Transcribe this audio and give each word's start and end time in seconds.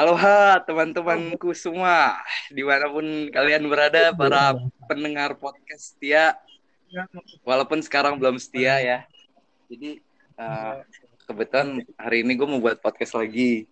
Aloha 0.00 0.56
teman-temanku 0.64 1.52
semua, 1.52 2.16
di 2.48 2.64
mana 2.64 2.88
pun 2.88 3.04
kalian 3.28 3.68
berada, 3.68 4.16
para 4.16 4.56
pendengar 4.88 5.36
podcast 5.36 5.92
setia, 5.92 6.40
walaupun 7.44 7.84
sekarang 7.84 8.16
belum 8.16 8.40
setia 8.40 8.80
ya. 8.80 8.98
Jadi 9.68 10.00
uh, 10.40 10.80
kebetulan 11.28 11.84
hari 12.00 12.24
ini 12.24 12.32
gue 12.32 12.48
mau 12.48 12.64
buat 12.64 12.80
podcast 12.80 13.12
lagi. 13.12 13.68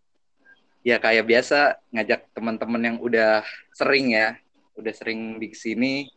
Ya 0.85 1.01
kayak 1.01 1.25
biasa 1.25 1.81
ngajak 1.97 2.29
teman-teman 2.37 2.83
yang 2.85 2.97
udah 3.01 3.41
sering 3.73 4.13
ya, 4.13 4.37
udah 4.77 4.93
sering 4.93 5.41
di 5.41 5.57
sini. 5.57 6.13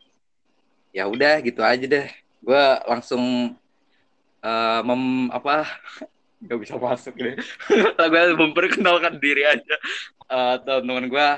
Ya 0.92 1.08
udah 1.08 1.40
gitu 1.40 1.64
aja 1.64 1.88
deh. 1.88 2.12
Gue 2.44 2.64
langsung 2.84 3.56
uh, 4.44 4.80
mem 4.84 5.32
apa 5.32 5.72
nggak 6.42 6.60
bisa 6.60 6.76
masuk 6.82 7.14
deh. 7.14 7.38
Gue 8.12 8.24
memperkenalkan 8.34 9.22
diri 9.22 9.46
aja. 9.46 9.76
Uh, 10.32 10.56
teman-teman 10.64 11.06
gue 11.12 11.30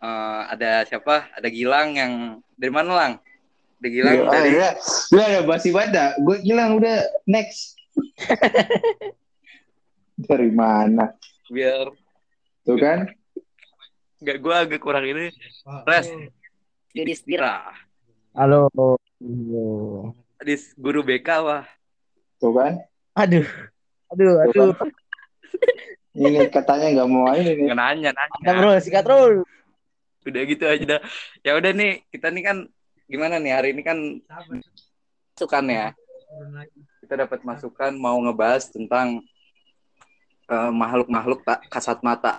uh, 0.00 0.40
ada 0.48 0.86
siapa? 0.88 1.28
Ada 1.36 1.48
Gilang 1.52 1.98
yang 1.98 2.12
dari 2.56 2.72
mana 2.72 2.90
lang? 2.94 3.12
Ada 3.82 3.88
Gilang 3.90 4.14
ya, 4.14 4.24
dari 4.30 4.50
udah 4.54 4.72
udah 5.12 5.24
ada 5.28 5.40
basi 5.44 5.68
bada 5.74 6.16
gue 6.16 6.36
Gilang 6.40 6.80
udah 6.80 7.04
next. 7.28 7.76
Dari 10.14 10.46
mana? 10.54 11.10
Biar 11.50 11.90
tuh 12.62 12.78
kan? 12.78 13.10
Nggak 14.22 14.38
gue 14.38 14.54
agak 14.54 14.80
kurang 14.80 15.02
ini. 15.02 15.34
Res 15.82 16.06
Yudhistira 16.94 17.74
halo. 18.30 18.70
Adis 20.38 20.70
guru 20.78 21.02
BK 21.02 21.28
wah. 21.42 21.66
Tuh 22.38 22.54
kan? 22.54 22.78
Aduh 23.18 23.46
Aduh, 24.12 24.34
aduh. 24.44 24.74
Ini 26.14 26.46
katanya 26.46 26.86
nggak 26.94 27.08
mau 27.10 27.26
ini 27.34 27.58
nih. 27.58 27.74
Nanya, 27.74 28.14
nanya. 28.14 28.38
Ada 28.38 28.52
bro, 28.54 28.72
sikat 28.78 29.02
bro. 29.02 29.42
Udah 30.22 30.42
gitu 30.46 30.62
aja 30.62 30.84
dah. 30.86 31.00
Ya 31.42 31.58
udah 31.58 31.74
nih, 31.74 32.06
kita 32.14 32.30
nih 32.30 32.42
kan 32.46 32.56
gimana 33.10 33.42
nih 33.42 33.50
hari 33.50 33.74
ini 33.74 33.82
kan 33.82 33.98
masukan 35.34 35.64
ya. 35.66 35.90
Kita 37.02 37.18
dapat 37.18 37.42
masukan 37.42 37.98
mau 37.98 38.14
ngebahas 38.22 38.70
tentang 38.70 39.26
uh, 40.46 40.70
makhluk-makhluk 40.70 41.42
tak 41.42 41.66
kasat 41.66 41.98
mata. 42.06 42.38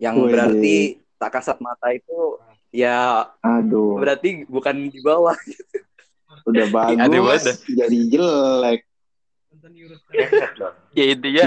Yang 0.00 0.16
Wih. 0.16 0.30
berarti 0.32 0.76
tak 1.20 1.30
kasat 1.36 1.60
mata 1.60 1.92
itu 1.92 2.40
ya 2.72 3.28
aduh 3.42 3.98
berarti 3.98 4.46
bukan 4.46 4.88
di 4.88 5.02
bawah 5.02 5.36
udah 6.46 6.66
bagus 6.74 7.66
jadi 7.66 7.98
jelek 8.08 8.86
ya 10.96 11.04
intinya 11.10 11.46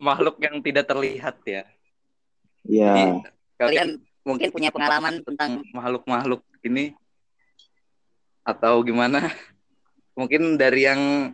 makhluk 0.00 0.36
yang 0.40 0.58
tidak 0.64 0.84
terlihat 0.88 1.36
ya. 1.44 1.62
Iya. 2.64 3.24
Kalian 3.60 3.88
mungkin 4.24 4.48
punya 4.52 4.70
pengalaman 4.72 5.24
tentang 5.24 5.64
makhluk-makhluk 5.72 6.44
ini 6.64 6.96
atau 8.44 8.80
gimana? 8.84 9.28
Mungkin 10.18 10.60
dari 10.60 10.84
yang 10.84 11.32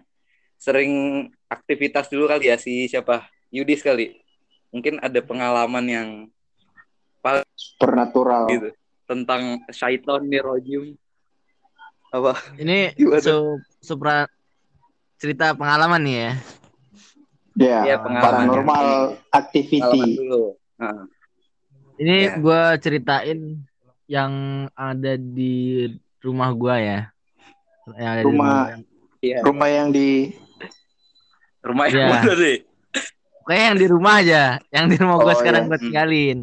sering 0.60 1.26
aktivitas 1.50 2.06
dulu 2.06 2.30
kali 2.30 2.52
ya 2.52 2.56
si 2.60 2.86
siapa? 2.86 3.26
Yudis 3.50 3.82
kali. 3.82 4.14
Mungkin 4.70 5.02
ada 5.02 5.18
pengalaman 5.24 5.86
yang 5.86 6.08
supernatural 7.56 8.46
gitu 8.52 8.70
tentang 9.06 9.62
syaiton 9.70 10.28
nirojim 10.30 10.94
apa 12.14 12.38
ini 12.60 12.94
su 13.18 13.58
supra 13.82 14.30
cerita 15.16 15.56
pengalaman 15.56 16.00
nih 16.04 16.16
ya. 16.16 16.32
Ya, 17.56 17.78
yeah, 17.88 17.98
paranormal 18.04 18.84
ya. 19.16 19.32
activity. 19.32 20.20
Nah. 20.76 21.08
Ini 21.96 22.16
yeah. 22.28 22.36
gue 22.36 22.62
ceritain 22.84 23.40
yang 24.04 24.32
ada 24.76 25.16
di 25.16 25.88
rumah 26.20 26.52
gue 26.52 26.76
ya. 26.76 27.00
Yang 27.96 28.10
ada 28.12 28.22
rumah, 28.22 28.28
di 28.28 28.28
rumah, 28.28 28.54
yang, 29.24 29.42
rumah 29.42 29.68
yang 29.72 29.88
di 29.88 30.08
rumah 31.64 31.84
yang 31.88 31.96
yeah. 31.96 32.10
mana 32.12 32.32
sih? 32.36 32.56
Kayak 33.46 33.62
yang 33.62 33.76
di 33.78 33.86
rumah 33.86 34.14
aja, 34.20 34.42
yang 34.74 34.86
di 34.90 34.96
rumah 34.98 35.16
gue 35.22 35.32
oh, 35.32 35.38
sekarang 35.38 35.62
yeah. 35.64 35.70
gue 35.72 35.78
tinggalin. 35.80 36.38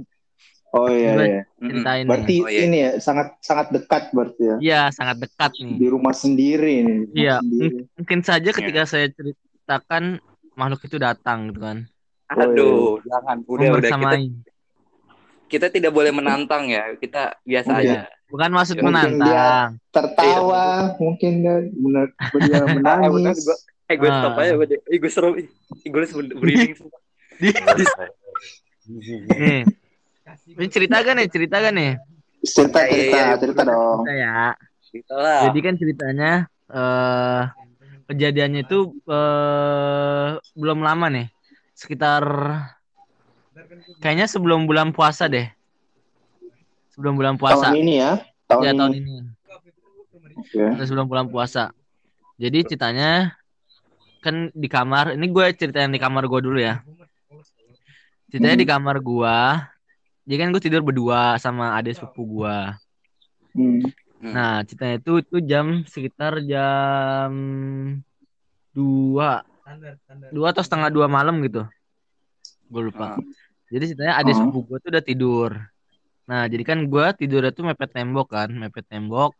Oh 0.73 0.89
iya, 0.89 1.13
iya. 1.21 1.41
Ceritain 1.61 2.05
berarti 2.09 2.33
nih. 2.33 2.41
Oh, 2.41 2.49
iya. 2.49 2.61
ini 2.65 2.77
ya 2.81 2.91
sangat 2.97 3.37
sangat 3.45 3.69
dekat 3.69 4.09
berarti 4.09 4.41
ya. 4.41 4.55
Iya, 4.57 4.81
sangat 4.89 5.21
dekat 5.21 5.53
nih. 5.61 5.77
Di 5.77 5.87
rumah 5.93 6.17
sendiri 6.17 6.73
nih. 6.81 6.99
Iya, 7.13 7.35
mungkin 7.93 8.19
saja 8.25 8.49
ketika 8.49 8.81
ya. 8.81 8.89
saya 8.89 9.05
ceritakan 9.13 10.17
makhluk 10.57 10.81
itu 10.89 10.97
datang 10.97 11.53
gitu 11.53 11.61
kan. 11.61 11.77
Aduh, 12.33 12.97
oh, 12.97 13.05
iya. 13.05 13.05
jangan 13.05 13.37
udah 13.45 13.69
udah 13.77 13.91
kita 13.93 14.17
kita 15.45 15.67
tidak 15.69 15.91
boleh 15.93 16.09
menantang 16.09 16.65
ya. 16.65 16.97
Kita 16.97 17.37
biasa 17.45 17.69
oh, 17.69 17.77
aja. 17.77 18.09
Bukan 18.33 18.49
maksud 18.49 18.75
mungkin 18.81 19.21
menantang. 19.21 19.77
tertawa, 19.93 20.65
iya. 20.89 20.97
mungkin 20.97 21.31
dia 21.45 21.55
benar 21.69 22.07
dia 22.49 22.61
menangis. 22.81 23.45
eh 23.85 23.95
gue 23.99 24.09
stop 24.09 24.41
aja 24.41 24.57
gue. 24.57 24.67
Eh 24.89 24.97
gue 24.97 25.11
seru. 25.13 25.37
Eh 25.37 25.45
gue 25.85 26.01
breathing. 26.33 26.73
Nih, 28.83 29.63
ini 30.47 30.67
cerita 30.67 30.99
kan 30.99 31.15
nih, 31.15 31.27
cerita 31.31 31.57
nih. 31.71 31.91
Cerita, 32.43 32.83
cerita, 32.83 33.17
ya, 33.17 33.23
ya, 33.31 33.35
cerita 33.39 33.61
dong. 33.63 34.03
Cerita 34.03 34.13
ya. 34.19 34.39
Cerita 34.83 35.13
lah. 35.15 35.41
Jadi 35.47 35.59
kan 35.63 35.73
ceritanya 35.79 36.31
uh, 36.67 37.41
kejadiannya 38.11 38.67
itu 38.67 38.91
uh, 39.07 40.37
belum 40.53 40.83
lama 40.83 41.07
nih. 41.07 41.27
Sekitar 41.73 42.23
kayaknya 44.03 44.27
sebelum 44.27 44.67
bulan 44.67 44.91
puasa 44.91 45.31
deh. 45.31 45.47
Sebelum 46.91 47.15
bulan 47.15 47.39
puasa. 47.39 47.71
Tahun 47.71 47.79
ini 47.79 47.93
ya? 48.03 48.19
Tahun 48.45 48.61
ya, 48.61 48.71
ini. 48.75 48.79
tahun 48.79 48.93
ini. 48.99 49.13
Okay. 50.43 50.83
Sebelum 50.83 51.07
bulan 51.07 51.31
puasa. 51.31 51.71
Jadi 52.35 52.67
ceritanya 52.67 53.39
kan 54.19 54.51
di 54.51 54.67
kamar, 54.67 55.15
ini 55.15 55.31
gue 55.31 55.45
ceritain 55.55 55.89
di 55.89 55.97
kamar 55.97 56.27
gue 56.27 56.41
dulu 56.43 56.59
ya. 56.59 56.83
Ceritanya 58.29 58.57
hmm. 58.59 58.63
di 58.63 58.67
kamar 58.67 58.95
gue 58.99 59.37
jadi 60.23 60.35
kan 60.39 60.47
gue 60.55 60.61
tidur 60.63 60.81
berdua 60.81 61.35
sama 61.39 61.75
adik 61.75 61.99
sepupu 61.99 62.39
gue 62.39 62.57
hmm. 63.59 63.83
nah 64.23 64.63
ceritanya 64.63 64.99
itu 64.99 65.11
itu 65.19 65.37
jam 65.43 65.83
sekitar 65.87 66.39
jam 66.47 67.31
dua. 68.73 69.45
Dua 70.33 70.47
atau 70.51 70.65
setengah 70.65 70.89
dua 70.89 71.07
malam 71.07 71.39
gitu. 71.45 71.63
Gue 72.67 72.89
lupa. 72.89 73.15
Hmm. 73.15 73.31
jadi 73.73 73.89
ceritanya 73.93 74.15
adik 74.21 74.33
hmm. 74.33 74.41
sepupu 74.49 74.59
gue 74.69 74.77
tuh 74.81 74.89
udah 74.93 75.05
tidur. 75.05 75.51
Nah 76.29 76.45
jadi 76.49 76.63
kan 76.65 76.77
gue 76.89 77.05
tidurnya 77.17 77.53
tuh 77.53 77.65
mepet 77.69 77.89
tembok 77.93 78.33
kan 78.33 78.49
mepet 78.49 78.85
tembok. 78.89 79.37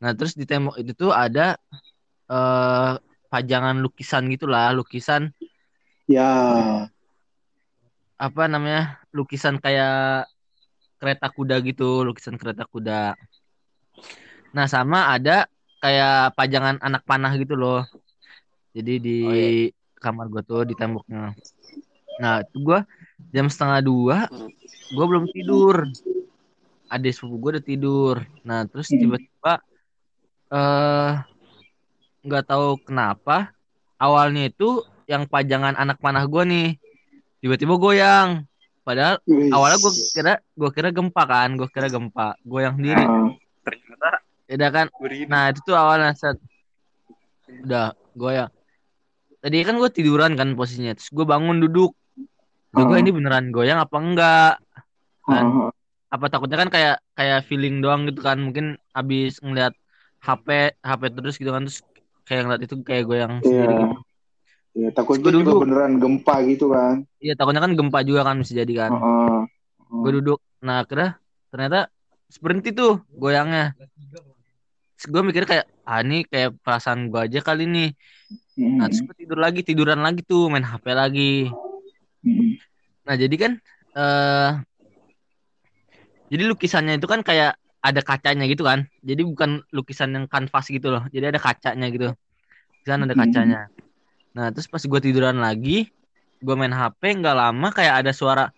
Nah 0.00 0.12
terus 0.12 0.36
di 0.36 0.44
tembok 0.44 0.76
itu 0.80 0.92
tuh 0.96 1.12
ada 1.12 1.56
uh, 2.28 2.96
pajangan 3.28 3.80
lukisan 3.82 4.30
gitulah 4.30 4.70
lukisan 4.70 5.34
ya 6.06 6.30
apa 8.14 8.46
namanya 8.46 9.02
lukisan 9.10 9.58
kayak 9.58 10.30
kereta 11.02 11.26
kuda 11.28 11.60
gitu 11.66 12.06
lukisan 12.06 12.38
kereta 12.38 12.64
kuda. 12.64 13.18
Nah 14.54 14.66
sama 14.70 15.10
ada 15.10 15.50
kayak 15.82 16.32
pajangan 16.38 16.78
anak 16.80 17.02
panah 17.04 17.34
gitu 17.36 17.58
loh. 17.58 17.82
Jadi 18.74 18.94
di 19.02 19.18
oh, 19.22 19.34
iya. 19.34 19.50
kamar 20.00 20.30
gue 20.30 20.42
tuh 20.46 20.62
di 20.64 20.74
temboknya. 20.78 21.34
Nah 22.22 22.40
itu 22.40 22.56
gue 22.62 22.80
jam 23.34 23.50
setengah 23.50 23.80
dua 23.82 24.16
gue 24.94 25.04
belum 25.04 25.28
tidur. 25.34 25.90
Adik 26.88 27.12
sepupu 27.12 27.36
gue 27.42 27.50
udah 27.58 27.64
tidur. 27.66 28.16
Nah 28.46 28.64
terus 28.70 28.88
tiba-tiba 28.88 29.60
eh 30.54 31.12
nggak 32.24 32.44
tahu 32.48 32.80
kenapa 32.80 33.52
awalnya 34.00 34.48
itu 34.48 34.80
yang 35.04 35.28
pajangan 35.28 35.76
anak 35.76 36.00
panah 36.00 36.24
gue 36.24 36.42
nih 36.48 36.68
tiba-tiba 37.44 37.76
goyang. 37.76 38.48
Padahal 38.88 39.20
Wish. 39.28 39.52
awalnya 39.52 39.76
gue 39.76 39.92
kira 40.16 40.32
gue 40.40 40.70
kira 40.72 40.88
gempa 40.88 41.22
kan 41.28 41.60
gue 41.60 41.68
kira 41.68 41.92
gempa. 41.92 42.40
Goyang 42.40 42.80
sendiri. 42.80 43.04
Uh. 43.04 43.36
ternyata 43.64 44.08
ya 44.48 44.68
kan? 44.72 44.86
nah 45.28 45.48
itu 45.52 45.60
tuh 45.64 45.76
awalnya 45.76 46.16
set 46.16 46.40
udah 47.68 47.92
goyang. 48.16 48.48
Tadi 49.44 49.60
kan 49.60 49.76
gue 49.76 49.90
tiduran 49.92 50.32
kan 50.40 50.56
posisinya 50.56 50.96
terus 50.96 51.12
gue 51.12 51.24
bangun 51.28 51.60
duduk. 51.60 51.92
Uh. 52.72 52.88
gue 52.88 52.96
ini 52.96 53.12
beneran 53.12 53.52
goyang 53.52 53.76
apa 53.76 53.96
enggak? 54.00 54.54
Kan? 55.28 55.44
Uh. 55.44 55.70
apa 56.08 56.24
takutnya 56.32 56.64
kan 56.64 56.70
kayak 56.72 56.96
kayak 57.12 57.44
feeling 57.44 57.84
doang 57.84 58.08
gitu 58.08 58.24
kan? 58.24 58.40
Mungkin 58.40 58.80
abis 58.96 59.44
ngeliat 59.44 59.76
HP 60.24 60.80
HP 60.80 61.02
terus 61.12 61.36
gitu 61.36 61.52
kan 61.52 61.68
terus 61.68 61.84
kayak 62.24 62.48
ngeliat 62.48 62.62
itu 62.64 62.74
kayak 62.80 63.04
goyang 63.04 63.44
yeah. 63.44 63.68
sendiri 63.68 63.74
gitu 63.84 63.96
Ya, 64.74 64.90
takutnya 64.90 65.30
juga 65.30 65.54
duduk. 65.54 65.58
beneran 65.62 66.02
gempa 66.02 66.42
gitu 66.50 66.74
kan. 66.74 67.06
Iya, 67.22 67.38
takutnya 67.38 67.62
kan 67.62 67.72
gempa 67.78 67.98
juga 68.02 68.26
kan 68.26 68.42
bisa 68.42 68.58
jadi 68.58 68.74
kan. 68.74 68.90
Uh, 68.90 69.06
uh, 69.06 69.40
uh. 69.86 70.02
Gue 70.02 70.10
duduk. 70.18 70.38
Nah, 70.58 70.82
akhirnya 70.82 71.22
ternyata 71.54 71.80
berhenti 72.42 72.74
tuh 72.74 72.98
goyangnya. 73.14 73.78
gue 75.04 75.20
mikir 75.20 75.44
kayak, 75.44 75.68
ah 75.84 76.00
ini 76.00 76.24
kayak 76.26 76.58
perasaan 76.64 77.12
gue 77.12 77.20
aja 77.22 77.38
kali 77.44 77.68
nih. 77.70 77.90
Nah, 78.56 78.88
terus 78.90 79.04
gue 79.04 79.14
tidur 79.14 79.38
lagi, 79.38 79.60
tiduran 79.62 80.00
lagi 80.00 80.24
tuh, 80.26 80.50
main 80.50 80.64
HP 80.64 80.84
lagi. 80.90 81.52
Nah, 83.04 83.14
jadi 83.14 83.36
kan 83.36 83.52
eh 83.94 84.50
jadi 86.34 86.50
lukisannya 86.50 86.98
itu 86.98 87.06
kan 87.06 87.22
kayak 87.22 87.60
ada 87.84 88.00
kacanya 88.00 88.48
gitu 88.48 88.64
kan. 88.66 88.88
Jadi 89.04 89.22
bukan 89.22 89.62
lukisan 89.70 90.16
yang 90.16 90.24
kanvas 90.26 90.66
gitu 90.72 90.88
loh. 90.88 91.04
Jadi 91.12 91.36
ada 91.36 91.38
kacanya 91.38 91.86
gitu. 91.92 92.10
Lukisan 92.82 93.06
ada 93.06 93.14
Hmm. 93.14 93.68
Nah, 94.34 94.50
terus 94.50 94.66
pas 94.66 94.82
gue 94.82 95.00
tiduran 95.00 95.38
lagi, 95.38 95.88
gue 96.42 96.54
main 96.58 96.74
HP 96.74 97.22
nggak 97.22 97.36
lama 97.38 97.68
kayak 97.70 98.02
ada 98.02 98.10
suara 98.10 98.50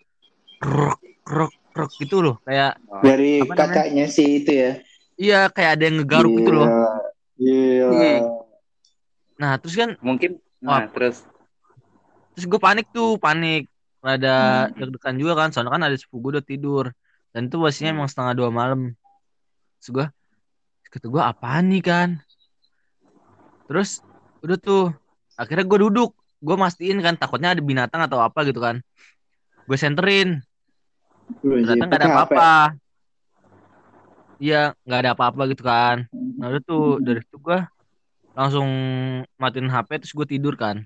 krok 0.57 0.99
krok 1.21 1.53
krok 1.77 1.91
gitu 2.01 2.25
loh. 2.25 2.37
Kayak 2.43 2.81
Dari 3.05 3.45
kakaknya 3.45 4.09
sih 4.09 4.41
itu 4.41 4.53
ya. 4.57 4.73
iya 5.17 5.41
kayak 5.53 5.71
ada 5.77 5.83
yang 5.85 5.97
ngegaruk 6.01 6.33
gitu 6.33 6.53
loh. 6.53 6.69
Iya. 7.37 7.87
Hmm. 7.93 8.21
Nah, 9.37 9.53
terus 9.61 9.77
kan 9.77 10.01
Mungkin 10.01 10.41
nah, 10.65 10.89
terus 10.89 11.29
terus 12.33 12.45
gue 12.49 12.61
panik 12.61 12.89
tuh, 12.91 13.21
panik. 13.21 13.69
Rada 14.01 14.71
Hmm. 14.71 14.79
deg-degan 14.79 15.19
juga 15.19 15.35
kan, 15.35 15.49
soalnya 15.51 15.73
kan 15.75 15.83
ada 15.83 15.97
sepupu 15.99 16.31
gue 16.31 16.39
udah 16.39 16.45
tidur. 16.47 16.85
Dan 17.35 17.51
itu 17.51 17.59
posisinya 17.59 17.91
Hmm. 17.93 17.99
emang 18.01 18.09
setengah 18.09 18.33
dua 18.39 18.49
malam. 18.55 18.95
Terus 19.83 19.89
gue, 19.93 20.07
kata 20.89 21.07
gue 21.11 21.23
apaan 21.23 21.65
nih 21.69 21.83
kan? 21.83 22.09
Terus 23.67 24.01
udah 24.41 24.57
tuh, 24.57 24.95
akhirnya 25.37 25.65
gue 25.69 25.79
duduk. 25.89 26.17
Gue 26.41 26.57
mastiin 26.57 27.01
kan, 27.01 27.17
takutnya 27.17 27.57
ada 27.57 27.63
binatang 27.65 28.01
atau 28.05 28.21
apa 28.21 28.45
gitu 28.45 28.61
kan. 28.61 28.81
Gue 29.65 29.77
senterin, 29.81 30.45
ternyata 31.41 31.85
nggak 31.85 32.01
ada 32.01 32.09
HP. 32.09 32.13
apa-apa. 32.13 32.53
Iya, 34.37 34.63
nggak 34.85 35.01
ada 35.01 35.11
apa-apa 35.17 35.43
gitu 35.49 35.63
kan. 35.65 36.05
Nah 36.13 36.53
udah 36.53 36.63
tuh, 36.63 37.01
dari 37.01 37.25
situ 37.25 37.41
gue 37.41 37.59
langsung 38.37 38.69
matiin 39.41 39.73
HP 39.73 40.05
terus 40.05 40.13
gue 40.13 40.27
tidur 40.29 40.55
kan. 40.61 40.85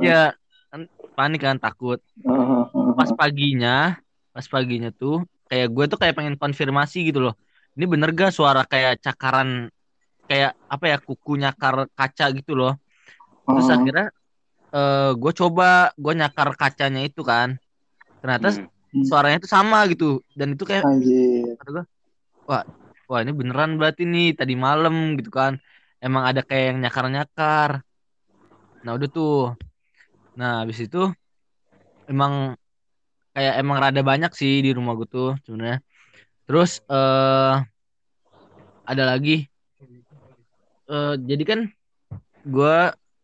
Iya, 0.00 0.32
kan 0.72 0.80
panik 1.12 1.40
kan, 1.44 1.56
takut. 1.60 2.00
Pas 2.96 3.12
paginya 3.12 4.00
pas 4.34 4.50
paginya 4.50 4.90
tuh 4.90 5.22
kayak 5.46 5.70
gue 5.70 5.84
tuh 5.86 5.98
kayak 6.02 6.18
pengen 6.18 6.34
konfirmasi 6.34 7.06
gitu 7.06 7.22
loh 7.22 7.38
ini 7.78 7.86
bener 7.86 8.10
gak 8.10 8.34
suara 8.34 8.66
kayak 8.66 8.98
cakaran 8.98 9.70
kayak 10.28 10.50
apa 10.74 10.84
ya 10.92 10.96
kuku 11.06 11.30
nyakar 11.42 11.74
kaca 11.98 12.24
gitu 12.38 12.52
loh. 12.60 12.72
Terus 13.48 13.66
Heeh. 13.66 13.76
akhirnya 13.76 14.04
eh 14.76 15.10
gue 15.22 15.32
coba 15.40 15.64
gue 16.04 16.12
nyakar 16.20 16.48
kacanya 16.60 17.00
itu 17.08 17.20
kan. 17.30 17.48
Ternyata 18.20 18.48
Hmm. 18.92 19.04
suaranya 19.08 19.38
tuh 19.44 19.50
sama 19.56 19.78
gitu. 19.92 20.04
Dan 20.38 20.48
itu 20.56 20.64
kayak 20.70 20.86
Anjir. 20.86 21.56
kata 21.58 21.70
gue 21.76 21.84
wah 22.48 22.62
wah 23.10 23.20
ini 23.24 23.32
beneran 23.40 23.70
berarti 23.80 24.02
nih 24.12 24.26
tadi 24.40 24.54
malam 24.66 24.94
gitu 25.18 25.30
kan. 25.38 25.52
Emang 26.04 26.24
ada 26.30 26.40
kayak 26.48 26.64
yang 26.70 26.78
nyakar 26.84 27.04
nyakar 27.16 27.72
nah 28.84 28.92
udah 28.96 29.08
tuh. 29.16 29.32
Nah 30.38 30.52
habis 30.62 30.78
itu 30.86 30.98
emang 32.10 32.32
kayak 33.34 33.54
emang 33.60 33.76
rada 33.84 34.00
banyak 34.10 34.30
sih 34.40 34.52
di 34.64 34.70
rumah 34.76 34.92
gue 34.98 35.06
tuh 35.14 35.26
sebenarnya. 35.44 35.78
Terus 36.46 36.70
eh 36.92 37.52
ada 38.84 39.04
lagi 39.10 39.48
eh 40.84 41.14
jadi 41.16 41.44
kan 41.44 41.60
gue 42.44 42.76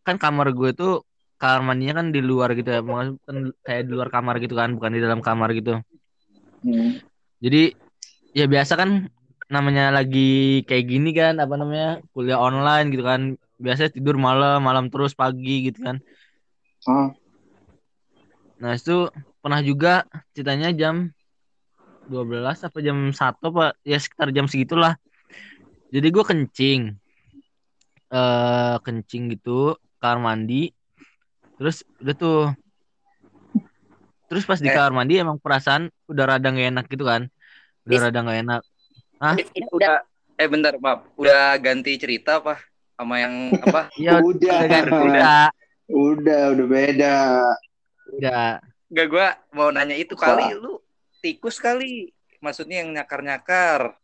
kan 0.07 0.17
kamar 0.17 0.57
gue 0.57 0.71
tuh 0.73 1.05
kamar 1.41 1.61
mandinya 1.73 2.01
kan 2.05 2.13
di 2.13 2.21
luar 2.21 2.53
gitu 2.53 2.69
ya. 2.69 2.81
Maksudnya 2.85 3.21
kan 3.25 3.37
kayak 3.65 3.83
di 3.89 3.91
luar 3.97 4.09
kamar 4.13 4.35
gitu 4.41 4.55
kan 4.57 4.77
bukan 4.77 4.93
di 4.93 5.01
dalam 5.01 5.21
kamar 5.25 5.53
gitu. 5.57 5.81
Hmm. 6.61 7.01
jadi 7.41 7.73
ya 8.37 8.45
biasa 8.45 8.77
kan 8.77 9.09
namanya 9.49 9.89
lagi 9.89 10.61
kayak 10.69 10.85
gini 10.93 11.17
kan 11.17 11.41
apa 11.41 11.57
namanya 11.57 12.05
kuliah 12.13 12.37
online 12.37 12.93
gitu 12.93 13.05
kan. 13.05 13.41
Biasanya 13.61 13.97
tidur 13.97 14.21
malam 14.21 14.61
malam 14.61 14.93
terus 14.93 15.17
pagi 15.17 15.73
gitu 15.73 15.81
kan. 15.81 15.97
Ah. 16.89 17.13
nah 18.61 18.77
itu 18.77 19.09
pernah 19.41 19.61
juga 19.65 20.05
ceritanya 20.37 20.73
jam 20.73 21.13
12 22.09 22.61
apa 22.61 22.79
jam 22.85 23.09
1 23.09 23.45
apa 23.53 23.73
ya 23.85 23.97
sekitar 23.97 24.29
jam 24.37 24.45
segitulah. 24.45 25.01
Jadi 25.89 26.09
gue 26.13 26.25
kencing 26.25 27.00
eh 28.11 28.75
kencing 28.83 29.39
gitu 29.39 29.79
kamar 30.03 30.19
mandi 30.19 30.75
terus 31.55 31.87
udah 32.03 32.15
tuh 32.15 32.41
terus 34.27 34.47
pas 34.47 34.59
di 34.59 34.67
Eh. 34.67 34.75
kamar 34.75 34.93
mandi 34.95 35.19
emang 35.19 35.39
perasaan 35.39 35.91
udah 36.07 36.25
rada 36.27 36.51
gak 36.51 36.69
enak 36.75 36.87
gitu 36.91 37.07
kan 37.07 37.31
udah 37.87 37.97
Is- 37.97 38.05
rada 38.05 38.21
gak 38.21 38.41
enak 38.43 38.63
Hah? 39.21 39.37
Ini 39.37 39.69
udah 39.69 40.01
eh 40.41 40.49
bentar, 40.49 40.73
maaf. 40.81 41.05
Udah 41.21 41.53
ganti 41.61 41.93
cerita 42.01 42.41
apa? 42.41 42.57
Sama 42.97 43.21
yang 43.21 43.53
apa? 43.53 43.93
Iya 44.01 44.17
Udah. 44.25 44.57
udah 44.65 44.81
udah 44.89 45.45
Udah, 45.93 46.43
udah 46.57 46.67
beda. 46.67 47.17
udah 48.17 48.65
Enggak 48.89 49.07
gua 49.13 49.27
mau 49.53 49.69
nanya 49.69 49.93
itu 49.93 50.17
kali 50.17 50.57
lu 50.57 50.81
tikus 51.21 51.61
kali. 51.61 52.17
Maksudnya 52.41 52.81
yang 52.81 52.97
nyakar-nyakar. 52.97 54.00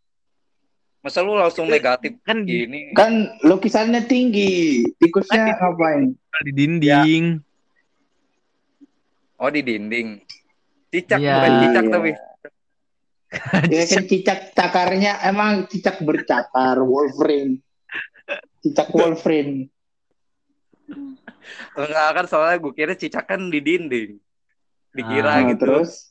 Masa 1.06 1.22
lu 1.22 1.38
langsung 1.38 1.70
negatif 1.70 2.18
kan 2.26 2.42
di, 2.42 2.66
gini? 2.66 2.80
Kan 2.90 3.38
lukisannya 3.46 4.10
tinggi. 4.10 4.82
Tikusnya 4.98 5.54
ngapain? 5.54 6.18
di 6.42 6.50
dinding 6.52 7.38
Oh 9.38 9.46
di 9.46 9.62
dinding. 9.62 10.18
Cicak 10.90 11.22
Iya. 11.22 11.34
bukan 11.38 11.52
cicak 11.62 11.84
Iya. 11.84 11.92
tapi. 11.94 12.10
Ya 13.70 13.82
kan 13.86 14.02
cicak 14.08 14.38
cakarnya 14.50 15.12
emang 15.22 15.70
cicak 15.70 16.02
bercakar 16.02 16.82
Wolverine. 16.82 17.62
Cicak 18.58 18.90
Wolverine. 18.90 19.70
Enggak 21.76 22.08
kan 22.16 22.24
soalnya 22.26 22.58
gue 22.58 22.72
kira 22.74 22.98
cicak 22.98 23.30
kan 23.30 23.46
di 23.46 23.62
dinding. 23.62 24.18
Dikira 24.90 25.38
Ah, 25.38 25.46
gitu. 25.52 25.62
terus 25.62 26.10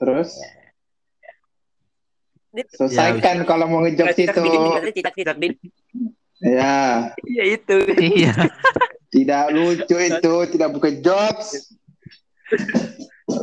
terus 0.00 0.32
selesaikan 2.74 3.46
kalau 3.46 3.66
mau 3.70 3.80
ngejok 3.86 4.06
itu. 4.14 4.42
cicak-cicak 4.94 5.36
di 5.38 5.48
Ya, 6.40 7.12
Iya 7.28 7.44
itu. 7.52 7.76
iya 8.00 8.32
tidak 9.12 9.52
lucu 9.52 9.96
itu, 10.00 10.34
tidak 10.56 10.68
bukan 10.72 11.04
jokes. 11.04 11.68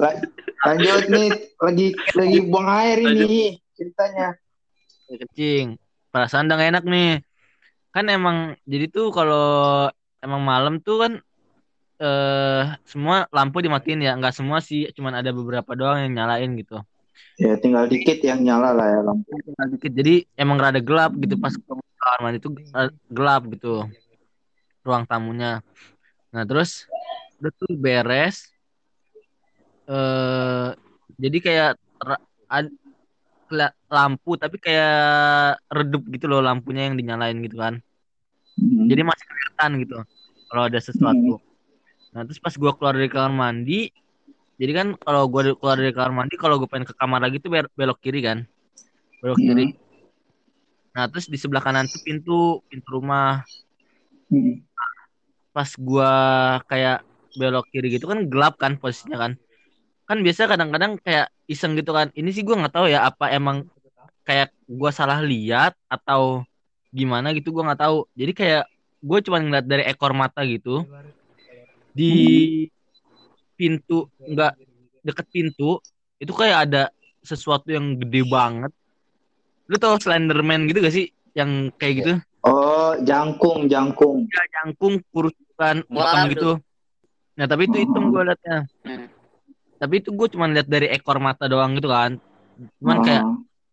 La- 0.01 0.17
lanjut 0.65 1.05
nih, 1.05 1.29
lagi 1.61 1.87
lagi 2.17 2.39
buang 2.49 2.67
air 2.67 2.97
ini 2.97 3.61
ceritanya. 3.77 4.33
kencing 5.07 5.79
perasaan 6.11 6.51
udah 6.51 6.57
gak 6.59 6.71
enak 6.75 6.83
nih 6.83 7.11
kan 7.95 8.05
emang 8.11 8.59
jadi 8.67 8.91
tuh 8.91 9.07
kalau 9.15 9.87
emang 10.19 10.43
malam 10.43 10.83
tuh 10.83 10.97
kan 10.99 11.11
eh 11.97 12.63
semua 12.83 13.25
lampu 13.31 13.63
dimatiin 13.63 14.03
ya 14.03 14.13
nggak 14.19 14.35
semua 14.35 14.59
sih 14.59 14.85
cuman 14.91 15.17
ada 15.23 15.31
beberapa 15.31 15.71
doang 15.73 16.03
yang 16.05 16.13
nyalain 16.13 16.53
gitu 16.59 16.83
Ya 17.37 17.53
tinggal 17.61 17.85
dikit 17.85 18.17
yang 18.25 18.41
nyala 18.41 18.73
lah 18.73 18.87
ya 18.89 18.99
lampu. 19.05 19.29
Tinggal 19.45 19.67
dikit. 19.77 19.91
Jadi 19.93 20.13
emang 20.33 20.57
rada 20.57 20.81
gelap 20.81 21.13
gitu 21.21 21.37
pas 21.37 21.53
kamar 21.53 22.19
mandi 22.23 22.37
itu 22.41 22.49
gelap 23.11 23.45
gitu. 23.53 23.85
Ruang 24.81 25.05
tamunya. 25.05 25.61
Nah 26.33 26.43
terus 26.47 26.89
udah 27.37 27.51
tuh 27.53 27.71
beres. 27.77 28.49
Eh 29.87 30.69
jadi 31.17 31.37
kayak 31.39 31.71
ra- 32.03 32.25
ad- 32.49 32.77
kela- 33.47 33.75
lampu 33.87 34.35
tapi 34.35 34.59
kayak 34.59 35.61
redup 35.71 36.03
gitu 36.11 36.27
loh 36.27 36.43
lampunya 36.43 36.91
yang 36.91 36.99
dinyalain 36.99 37.39
gitu 37.41 37.57
kan. 37.57 37.79
Hmm. 38.57 38.89
jadi 38.89 39.05
masih 39.05 39.25
kelihatan 39.29 39.71
gitu 39.85 39.97
kalau 40.49 40.63
ada 40.65 40.79
sesuatu. 40.81 41.37
Nah 42.09 42.25
terus 42.25 42.41
pas 42.41 42.57
gua 42.57 42.73
keluar 42.73 42.97
dari 42.97 43.05
kamar 43.05 43.29
mandi 43.29 43.93
jadi 44.57 44.71
kan 44.73 44.87
kalau 44.97 45.29
gua 45.29 45.53
keluar 45.53 45.77
dari 45.77 45.93
kamar 45.93 46.13
mandi 46.13 46.35
kalau 46.35 46.57
gue 46.57 46.69
pengen 46.69 46.89
ke 46.89 46.93
kamar 46.97 47.21
lagi 47.21 47.37
tuh 47.37 47.53
belok 47.53 48.01
kiri 48.01 48.19
kan? 48.25 48.43
Belok 49.21 49.37
Hmm. 49.37 49.47
kiri 49.49 49.65
nah 50.97 51.05
terus 51.05 51.29
di 51.29 51.37
sebelah 51.37 51.61
kanan 51.61 51.85
tuh 51.85 52.01
pintu 52.01 52.57
pintu 52.65 52.89
rumah. 52.89 53.45
Hmm. 54.33 54.65
pas 55.53 55.69
gua 55.77 56.11
kayak 56.69 57.01
belok 57.33 57.65
kiri 57.73 57.97
gitu 57.97 58.05
kan 58.09 58.25
gelap 58.29 58.57
kan 58.61 58.77
posisinya 58.77 59.17
kan? 59.17 59.31
Kan 60.09 60.21
biasa 60.25 60.49
kadang-kadang 60.49 61.01
kayak 61.01 61.33
iseng 61.49 61.73
gitu 61.77 61.93
kan? 61.93 62.09
Ini 62.13 62.29
sih 62.33 62.41
gua 62.45 62.61
nggak 62.61 62.73
tahu 62.73 62.85
ya 62.89 63.05
apa 63.09 63.33
emang 63.33 63.65
kayak 64.25 64.53
gua 64.69 64.89
salah 64.93 65.21
lihat 65.21 65.73
atau 65.89 66.45
gimana 66.93 67.33
gitu 67.33 67.53
gua 67.53 67.73
nggak 67.73 67.81
tahu. 67.85 68.05
Jadi 68.17 68.31
kayak 68.33 68.63
gue 69.01 69.19
cuma 69.25 69.37
ngeliat 69.41 69.65
dari 69.65 69.83
ekor 69.85 70.11
mata 70.13 70.41
gitu. 70.43 70.85
Di 71.93 72.13
pintu 73.57 74.07
nggak 74.21 74.53
deket 75.01 75.25
pintu 75.33 75.81
itu 76.21 76.31
kayak 76.33 76.69
ada 76.69 76.83
sesuatu 77.21 77.67
yang 77.73 77.97
gede 77.99 78.23
banget. 78.23 78.71
Lu 79.67 79.75
tau 79.75 79.99
Slenderman 79.99 80.69
gitu 80.71 80.79
gak 80.79 80.95
sih? 80.95 81.11
Yang 81.35 81.75
kayak 81.75 81.93
gitu? 82.01 82.13
Oh, 82.47 82.95
jangkung, 83.03 83.67
jangkung. 83.67 84.23
ya 84.31 84.43
jangkung 84.55 85.03
kurus 85.11 85.35
kan 85.59 85.83
Mualaf 85.91 86.13
hitam 86.13 86.31
gitu. 86.31 86.51
Nah 87.35 87.45
tapi 87.45 87.67
itu 87.67 87.77
hitam 87.83 88.13
gue 88.13 88.21
liatnya. 88.23 88.57
Hmm. 88.85 89.07
tapi 89.77 90.01
itu 90.01 90.09
gue 90.09 90.25
cuma 90.33 90.49
lihat 90.49 90.65
dari 90.65 90.89
ekor 90.89 91.21
mata 91.21 91.45
doang 91.45 91.77
gitu 91.77 91.89
kan. 91.91 92.17
Cuman 92.81 92.97
kayak 93.05 93.23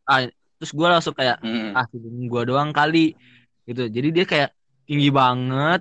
Oh. 0.04 0.20
terus 0.60 0.72
gue 0.76 0.84
langsung 0.88 1.16
kayak 1.16 1.40
Hmm. 1.40 1.72
ah 1.72 1.86
gue 1.94 2.42
doang 2.44 2.74
kali 2.76 3.16
gitu. 3.64 3.88
Jadi 3.88 4.08
dia 4.12 4.24
kayak 4.28 4.50
tinggi 4.84 5.08
banget. 5.08 5.80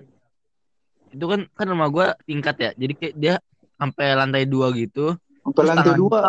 Itu 1.11 1.25
kan 1.27 1.43
kan 1.51 1.65
rumah 1.67 1.91
gue 1.91 2.05
tingkat 2.23 2.55
ya. 2.55 2.71
Jadi 2.77 2.93
kayak 2.95 3.15
dia 3.19 3.35
sampai 3.83 4.07
lantai 4.15 4.43
dua 4.45 4.71
gitu 4.71 5.19
Sampai 5.43 5.63
lantai 5.67 5.83
tangan- 5.85 5.99
dua. 5.99 6.21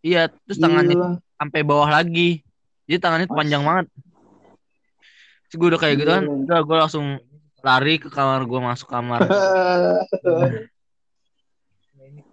iya 0.00 0.22
terus 0.30 0.56
tangannya 0.56 0.94
Gila. 0.94 1.08
sampai 1.34 1.60
bawah 1.60 1.90
lagi 1.90 2.46
jadi 2.86 2.98
tangannya 3.00 3.26
Mas. 3.26 3.34
panjang 3.34 3.62
banget 3.62 3.86
terus 5.44 5.56
gue 5.56 5.68
udah 5.68 5.80
kayak 5.80 5.94
gitu 5.96 6.10
kan 6.12 6.24
udah 6.24 6.58
gue 6.60 6.76
langsung 6.78 7.06
lari 7.60 7.94
ke 7.96 8.06
kamar 8.06 8.40
gue 8.40 8.60
masuk 8.60 8.86
kamar 8.86 9.20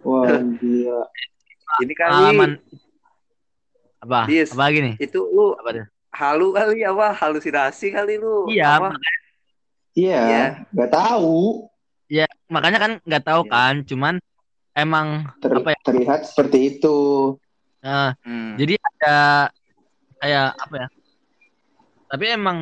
Wah, 0.04 0.36
gila. 0.54 1.00
Ini 1.80 1.92
kali 1.96 2.12
pengalaman 2.12 2.50
apa 3.98 4.28
Dis. 4.28 4.52
apa 4.52 4.68
lagi 4.68 4.78
nih 4.84 4.94
itu 5.00 5.16
lu 5.24 5.56
apa 5.56 5.68
tuh 5.72 5.86
halu 6.12 6.52
kali 6.52 6.84
apa 6.84 7.16
halusinasi 7.16 7.88
kali 7.88 8.20
lu. 8.20 8.44
iya 8.46 8.76
Apa? 8.76 8.92
makanya, 8.92 9.12
Iya, 9.94 10.20
Iya. 10.20 10.44
nggak 10.70 10.90
tahu. 10.92 11.64
makanya 12.46 12.78
kan 12.78 12.92
nggak 13.00 13.24
tahu 13.24 13.42
Iya. 13.42 13.50
kan 13.50 13.74
cuman 13.82 14.14
emang 14.74 15.08
Ter- 15.40 15.54
Apa 15.58 15.70
ya? 15.74 15.78
Terlihat 15.86 16.20
seperti 16.26 16.58
itu. 16.78 16.96
eh, 17.84 18.10
Hmm. 18.24 18.56
jadi 18.60 18.74
ada 18.80 19.16
kayak 20.20 20.46
apa 20.56 20.74
ya 20.82 20.88
tapi 22.08 22.24
emang 22.32 22.58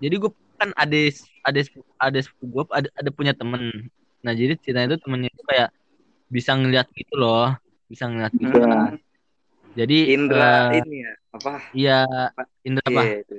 jadi 0.00 0.14
gue 0.16 0.32
kan 0.60 0.70
ada 0.76 0.98
ada 1.46 1.60
ada 2.00 2.20
gue 2.24 2.64
ada, 2.68 2.88
ada 2.92 3.10
punya 3.16 3.32
temen 3.32 3.88
nah 4.20 4.32
jadi 4.36 4.52
ceritanya 4.60 4.92
itu 4.92 4.98
temennya 5.00 5.30
itu 5.32 5.44
kayak 5.48 5.68
bisa 6.28 6.52
ngeliat 6.58 6.86
gitu 6.92 7.14
loh 7.16 7.56
bisa 7.88 8.04
ngeliat 8.12 8.32
gitu 8.36 8.56
kan 8.60 8.92
jadi 9.72 9.98
Indra 10.12 10.68
eh, 10.74 10.84
ini 10.84 10.96
ya 11.06 11.12
apa? 11.32 11.52
iya 11.72 11.98
Indra 12.66 12.84
apa 12.84 13.02
Iya, 13.06 13.16
itu. 13.24 13.36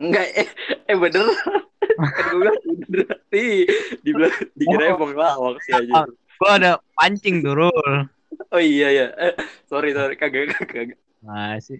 Enggak 0.00 0.26
eh, 0.32 0.48
eh 0.88 0.96
bener 0.96 1.26
kan 2.16 2.24
gue 2.26 2.38
bilang 2.40 2.58
Indra 2.66 3.06
nih 3.30 3.54
dibilang 4.02 4.34
dikira 4.56 4.84
emang 4.96 5.12
lawak 5.14 5.56
sih 5.62 5.74
aja. 5.76 6.08
Gue 6.40 6.48
ada 6.50 6.80
pancing 6.96 7.44
tuh 7.44 7.52
Rul 7.52 8.08
Oh 8.48 8.62
iya 8.62 8.88
ya. 8.88 9.06
Eh, 9.20 9.34
sorry 9.68 9.92
sorry 9.92 10.16
kagak 10.16 10.56
kagak. 10.64 10.96
masih 11.20 11.76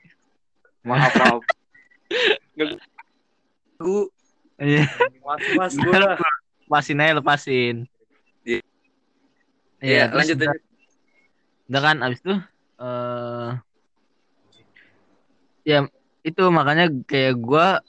Maaf 0.84 1.14
maaf. 1.16 1.40
Gue 3.80 4.12
iya 4.60 4.84
mas 5.24 5.40
mas 5.56 5.72
gue 5.72 5.96
lah. 5.96 6.20
lepasin 6.68 7.00
aja 7.00 7.16
lepasin 7.16 7.76
Iya. 8.44 8.60
iya 9.80 9.88
Iya 9.88 10.02
terus 10.12 10.18
lanjut 10.20 10.36
udah, 10.36 10.48
lanjut. 10.52 10.62
udah 11.70 11.80
kan 11.80 11.96
abis 12.04 12.18
itu 12.20 12.34
eh 12.80 13.50
ya 15.64 15.78
itu 16.20 16.42
makanya 16.52 16.84
kayak 17.08 17.40
gua 17.40 17.80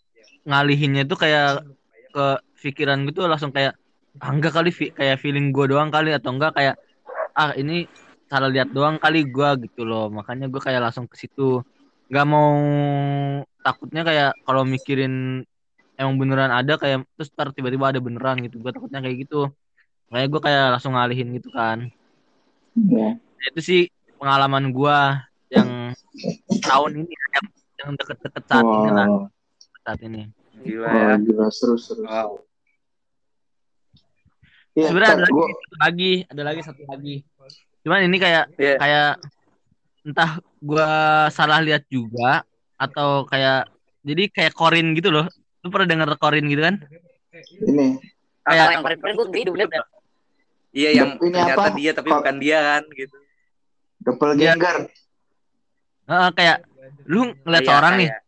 ngalihinnya 0.47 1.03
tuh 1.03 1.19
kayak 1.19 1.67
ke 2.15 2.25
pikiran 2.63 3.03
gitu 3.09 3.27
langsung 3.27 3.51
kayak 3.51 3.75
ah, 4.19 4.31
enggak 4.33 4.53
kali 4.57 4.69
fi- 4.73 4.91
kayak 4.91 5.21
feeling 5.23 5.55
gua 5.55 5.69
doang 5.71 5.89
kali 5.93 6.11
atau 6.11 6.35
enggak 6.35 6.51
kayak 6.57 6.75
ah 7.31 7.55
ini 7.55 7.87
salah 8.27 8.51
lihat 8.51 8.71
doang 8.75 8.99
kali 8.99 9.23
gua 9.29 9.55
gitu 9.55 9.87
loh. 9.87 10.11
Makanya 10.11 10.51
gua 10.51 10.61
kayak 10.63 10.81
langsung 10.83 11.07
ke 11.07 11.15
situ. 11.15 11.63
Nggak 12.11 12.25
mau 12.27 12.51
takutnya 13.63 14.01
kayak 14.03 14.29
kalau 14.43 14.67
mikirin 14.67 15.45
emang 15.95 16.15
beneran 16.17 16.51
ada 16.51 16.75
kayak 16.75 17.07
terus 17.15 17.29
ntar 17.31 17.55
tiba-tiba 17.55 17.95
ada 17.95 18.03
beneran 18.03 18.43
gitu. 18.43 18.59
Gua 18.59 18.75
takutnya 18.75 18.99
kayak 18.99 19.27
gitu. 19.27 19.47
Makanya 20.11 20.27
gua 20.27 20.41
kayak 20.43 20.65
langsung 20.75 20.93
ngalihin 20.97 21.31
gitu 21.39 21.47
kan. 21.55 21.87
Ya. 22.75 23.15
Nah, 23.15 23.45
itu 23.51 23.61
sih 23.63 23.81
pengalaman 24.19 24.75
gua 24.75 25.23
yang 25.51 25.95
tahun 26.63 26.91
ini 27.03 27.11
yang, 27.11 27.45
yang 27.83 27.91
deket-deket 27.99 28.43
saat 28.47 28.63
ini 28.63 28.89
lah. 28.91 29.07
Wah, 29.07 29.27
saat 29.83 29.99
ini. 30.03 30.31
Gila 30.61 30.87
ya. 30.87 31.15
gila. 31.19 31.47
Seru 31.51 31.75
seru. 31.75 32.07
Wow. 32.07 32.50
Iya, 34.71 34.87
sebenarnya 34.87 35.11
ada 35.11 35.21
lagi 35.21 35.33
gua- 35.33 35.51
satu 35.51 35.75
lagi 35.77 36.11
ada 36.25 36.41
lagi 36.41 36.61
satu 36.63 36.81
lagi 36.85 37.15
cuman 37.81 37.99
ini 38.05 38.17
kayak 38.17 38.43
Iya. 38.55 38.75
kayak 38.77 39.09
entah 40.01 40.31
gua 40.59 40.89
salah 41.27 41.59
lihat 41.59 41.83
juga 41.87 42.45
atau 42.75 43.25
kayak 43.25 43.67
jadi 44.01 44.23
kayak 44.27 44.53
korin 44.53 44.93
gitu 44.93 45.09
loh 45.09 45.27
lu 45.59 45.67
pernah 45.67 45.87
denger 45.87 46.09
korin 46.15 46.45
gitu 46.45 46.61
kan 46.61 46.75
ini 47.59 47.99
kayak 48.41 48.65
yang 48.69 48.81
kemarin-kemarin 48.81 49.13
gue 49.13 49.39
hidup 49.39 49.55
lihat 49.55 49.69
Iya 50.71 50.89
yang 50.95 51.09
Ini 51.17 51.35
ternyata 51.35 51.53
apa? 51.61 51.75
dia 51.75 51.91
tapi 51.91 52.07
Kok- 52.07 52.17
bukan 52.17 52.35
dia 52.39 52.57
kan 52.63 52.83
gitu. 52.93 53.15
doppelganger. 53.99 54.77
eh, 56.07 56.29
kayak 56.31 56.57
lu 57.05 57.21
ngeliat 57.35 57.43
Kayak- 57.57 57.67
seorang 57.67 57.93
nih 57.93 58.09
kayak- 58.09 58.23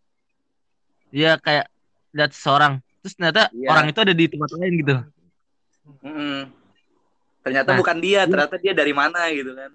dia 1.09 1.31
kayak 1.37 1.65
lihat 2.11 2.31
seorang 2.31 2.73
terus 2.99 3.13
ternyata 3.15 3.47
Iya. 3.49 3.67
orang 3.69 3.85
itu 3.87 3.99
ada 4.01 4.11
di 4.11 4.25
tempat 4.27 4.49
lain 4.53 4.73
gitu 4.75 4.95
Mm-mm. 5.83 6.49
Ternyata 7.43 7.75
Nah, 7.75 7.79
bukan 7.83 7.97
dia, 7.99 8.23
ternyata 8.23 8.55
dia 8.55 8.71
dari 8.71 8.93
mana 8.95 9.27
gitu 9.35 9.51
kan. 9.51 9.71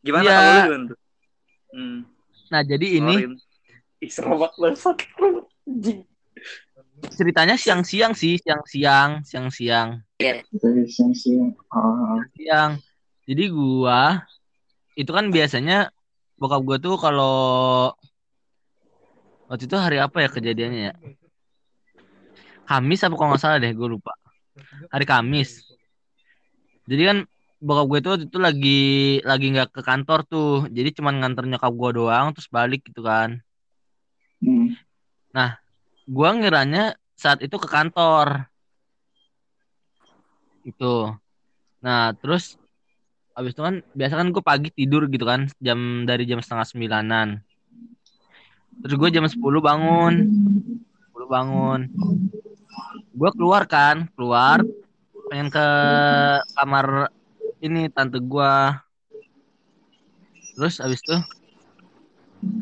Gimana 0.00 0.22
Iya. 0.22 0.32
kalau 0.32 0.50
lu 0.50 0.60
gimana 0.62 0.84
tuh? 0.86 0.98
Hmm. 1.70 1.98
nah 2.50 2.66
jadi 2.66 2.86
ini. 2.98 3.14
Ih, 4.02 4.10
ceritanya 7.14 7.56
siang-siang 7.56 8.12
sih 8.12 8.36
siang-siang 8.40 9.24
siang-siang 9.24 10.02
Dari 10.18 10.84
siang-siang. 10.88 11.54
Ah, 11.72 12.20
siang. 12.34 12.72
Jadi 13.24 13.44
gua 13.48 14.26
itu 14.98 15.10
kan 15.14 15.30
biasanya 15.30 15.88
bokap 16.36 16.60
gua 16.66 16.76
tuh 16.82 16.96
kalau 16.98 17.38
waktu 19.48 19.64
itu 19.66 19.76
hari 19.78 19.98
apa 20.02 20.16
ya 20.22 20.28
kejadiannya 20.28 20.82
ya? 20.90 20.94
Kamis 22.70 23.02
apa 23.02 23.14
kalau 23.18 23.34
nggak 23.34 23.42
salah 23.42 23.58
deh, 23.58 23.74
gue 23.74 23.88
lupa. 23.98 24.14
Hari 24.88 25.04
Kamis. 25.04 25.68
Jadi 26.88 27.02
kan 27.04 27.18
bokap 27.60 27.86
gue 27.92 27.98
tuh 28.00 28.14
itu 28.24 28.38
lagi 28.40 28.82
lagi 29.20 29.52
nggak 29.52 29.76
ke 29.76 29.82
kantor 29.84 30.24
tuh, 30.24 30.64
jadi 30.72 30.96
cuman 30.96 31.20
nganter 31.20 31.44
nyokap 31.44 31.72
gua 31.76 31.90
doang, 31.92 32.26
terus 32.32 32.48
balik 32.48 32.80
gitu 32.88 33.04
kan. 33.04 33.36
hmm. 34.40 34.72
Gua 36.08 36.32
ngiranya 36.32 36.96
saat 37.20 37.44
itu 37.44 37.52
ke 37.60 37.68
kantor. 37.68 38.48
Itu. 40.64 41.12
Nah, 41.84 42.16
terus 42.16 42.56
habis 43.36 43.52
itu 43.56 43.62
kan 43.64 43.84
biasa 43.96 44.14
kan 44.20 44.28
gue 44.32 44.42
pagi 44.44 44.68
tidur 44.68 45.08
gitu 45.08 45.24
kan 45.24 45.48
jam 45.62 46.04
dari 46.04 46.24
jam 46.24 46.40
setengah 46.40 46.66
sembilanan. 46.68 47.40
Terus 48.80 48.94
gue 48.96 49.08
jam 49.12 49.24
10 49.28 49.36
bangun. 49.60 50.14
10 51.12 51.28
bangun. 51.28 51.80
Gue 53.14 53.30
keluar 53.34 53.66
kan, 53.66 54.06
keluar 54.14 54.62
pengen 55.30 55.48
ke 55.50 55.66
kamar 56.58 57.10
ini 57.62 57.86
tante 57.90 58.18
gua. 58.18 58.82
Terus 60.56 60.82
habis 60.82 61.00
itu 61.00 61.16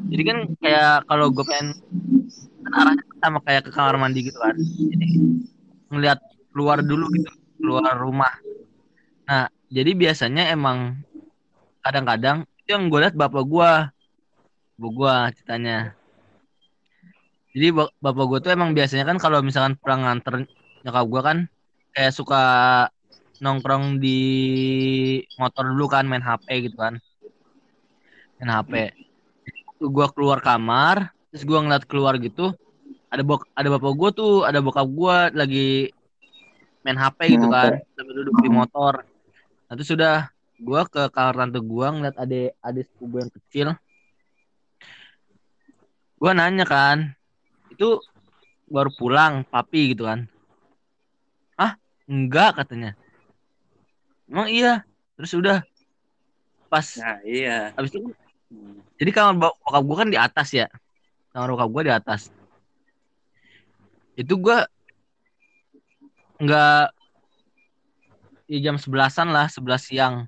jadi 0.08 0.22
kan 0.24 0.38
kayak 0.58 0.94
kalau 1.06 1.30
gue 1.30 1.44
pengen 1.44 1.76
kan 2.64 2.72
arahnya 2.74 3.04
sama 3.20 3.38
kayak 3.44 3.62
ke 3.68 3.70
kamar 3.70 3.94
mandi 4.00 4.20
gitu 4.26 4.38
kan. 4.40 4.56
Jadi 4.56 5.08
ngelihat 5.92 6.18
keluar 6.50 6.80
dulu 6.80 7.06
gitu, 7.14 7.30
keluar 7.60 7.94
rumah. 7.94 8.32
Nah, 9.28 9.46
jadi 9.68 9.92
biasanya 9.92 10.48
emang 10.52 11.04
kadang-kadang 11.84 12.48
itu 12.64 12.68
yang 12.72 12.88
gue 12.88 13.00
lihat 13.04 13.16
bapak 13.16 13.44
gua 13.44 13.92
bapak 14.76 14.92
gua 14.94 15.14
ceritanya 15.34 15.97
jadi 17.52 17.72
ba- 17.72 17.92
bapak 17.98 18.24
gua 18.28 18.38
tuh 18.44 18.52
emang 18.52 18.76
biasanya 18.76 19.08
kan 19.08 19.16
kalau 19.16 19.40
misalkan 19.40 19.74
pulang 19.80 20.04
nganter 20.04 20.44
nyokap 20.84 21.04
gua 21.08 21.20
kan 21.24 21.38
kayak 21.96 22.12
suka 22.12 22.42
nongkrong 23.40 24.02
di 24.02 24.18
motor 25.40 25.72
dulu 25.72 25.86
kan 25.88 26.04
main 26.04 26.22
HP 26.22 26.68
gitu 26.68 26.76
kan. 26.76 27.00
Main 28.38 28.50
HP 28.52 28.72
gua 29.80 30.10
keluar 30.12 30.42
kamar 30.42 31.14
terus 31.30 31.46
gua 31.46 31.62
ngeliat 31.62 31.84
keluar 31.86 32.18
gitu 32.18 32.52
ada 33.08 33.22
bok 33.24 33.48
ada 33.56 33.68
bapak 33.72 33.92
gua 33.96 34.10
tuh 34.12 34.44
ada 34.44 34.60
bokap 34.60 34.88
gua 34.90 35.32
lagi 35.32 35.92
main 36.84 36.98
HP 37.00 37.38
gitu 37.38 37.46
kan 37.48 37.80
sambil 37.96 38.14
duduk 38.22 38.36
di 38.44 38.50
motor. 38.52 38.94
Nah 39.68 39.72
itu 39.74 39.96
sudah 39.96 40.28
gua 40.60 40.84
ke 40.84 41.08
kamar 41.10 41.34
tante 41.38 41.58
gua 41.64 41.96
ngeliat 41.96 42.16
adik 42.20 42.52
adik 42.60 42.84
sepupu 42.92 43.16
yang 43.24 43.32
kecil. 43.32 43.68
Gua 46.18 46.32
nanya 46.36 46.66
kan 46.68 47.17
itu 47.78 48.02
baru 48.66 48.90
pulang 48.90 49.46
papi 49.46 49.94
gitu 49.94 50.02
kan. 50.02 50.26
Ah 51.54 51.78
enggak 52.10 52.58
katanya. 52.58 52.98
Emang 54.26 54.50
iya. 54.50 54.82
Terus 55.14 55.38
udah. 55.38 55.58
Pas 56.66 56.98
Nah, 56.98 57.22
iya. 57.22 57.70
habis 57.78 57.94
itu 57.94 58.10
Hmm. 58.48 58.80
jadi 58.96 59.12
kamar 59.12 59.36
bok- 59.36 59.60
bokap 59.60 59.82
gua 59.84 59.96
kan 60.02 60.08
di 60.08 60.18
atas 60.18 60.48
ya. 60.56 60.66
Kamar 61.30 61.54
bokap 61.54 61.68
gua 61.68 61.82
di 61.86 61.92
atas. 61.94 62.32
Itu 64.18 64.40
gua 64.40 64.66
nggak 66.40 66.84
ya 68.48 68.58
jam 68.58 68.80
sebelasan 68.80 69.30
lah 69.30 69.46
sebelas 69.52 69.86
siang. 69.86 70.26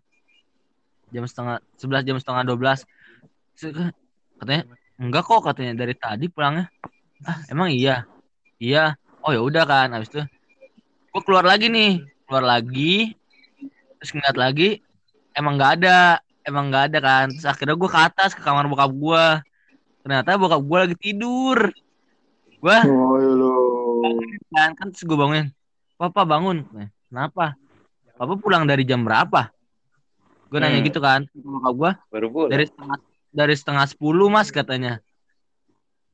Jam 1.11 1.26
setengah 1.26 1.59
sebelas 1.80 2.02
jam 2.07 2.16
setengah 2.21 2.42
dua 2.47 2.57
belas. 2.61 2.85
Katanya 4.38 4.69
enggak 5.00 5.25
kok 5.25 5.40
katanya 5.42 5.73
dari 5.80 5.97
tadi 5.97 6.28
pulangnya 6.28 6.69
ah 7.24 7.38
emang 7.48 7.68
iya? 7.70 8.04
Iya? 8.56 8.94
Oh 9.20 9.32
ya 9.32 9.40
udah 9.40 9.64
kan 9.64 9.92
habis 9.92 10.08
itu 10.08 10.22
gua 11.10 11.22
keluar 11.26 11.44
lagi 11.44 11.66
nih 11.68 12.00
keluar 12.24 12.44
lagi 12.46 13.12
terus 13.98 14.14
ngeliat 14.14 14.38
lagi 14.38 14.68
emang 15.34 15.58
nggak 15.58 15.72
ada 15.82 15.98
emang 16.40 16.72
nggak 16.72 16.84
ada 16.92 16.98
kan. 16.98 17.26
Terus 17.30 17.46
akhirnya 17.46 17.76
gue 17.76 17.90
ke 17.90 18.00
atas 18.00 18.30
ke 18.32 18.40
kamar 18.40 18.64
bokap 18.64 18.90
gue 18.90 19.24
ternyata 20.00 20.40
bokap 20.40 20.62
gue 20.62 20.78
lagi 20.88 20.96
tidur. 20.96 21.58
Gue 22.60 22.76
Oh, 24.00 24.16
kan 24.52 24.72
kan 24.72 24.86
terus 24.88 25.04
gue 25.04 25.16
bangunin 25.16 25.52
papa 25.94 26.24
bangun. 26.24 26.64
Nah, 26.72 26.88
kenapa? 27.12 27.52
Papa 28.16 28.32
pulang 28.36 28.64
dari 28.64 28.84
jam 28.84 29.04
berapa? 29.04 29.52
Gue 30.48 30.58
nanya 30.58 30.80
Hmm. 30.80 30.88
gitu 30.88 30.98
kan 30.98 31.20
bokap 31.36 31.74
gue 31.76 31.90
Baru 32.10 32.26
pulang. 32.32 32.50
dari 32.50 32.64
setengah 32.66 32.98
dari 33.30 33.54
setengah 33.54 33.84
sepuluh 33.86 34.26
mas 34.26 34.48
katanya 34.50 34.98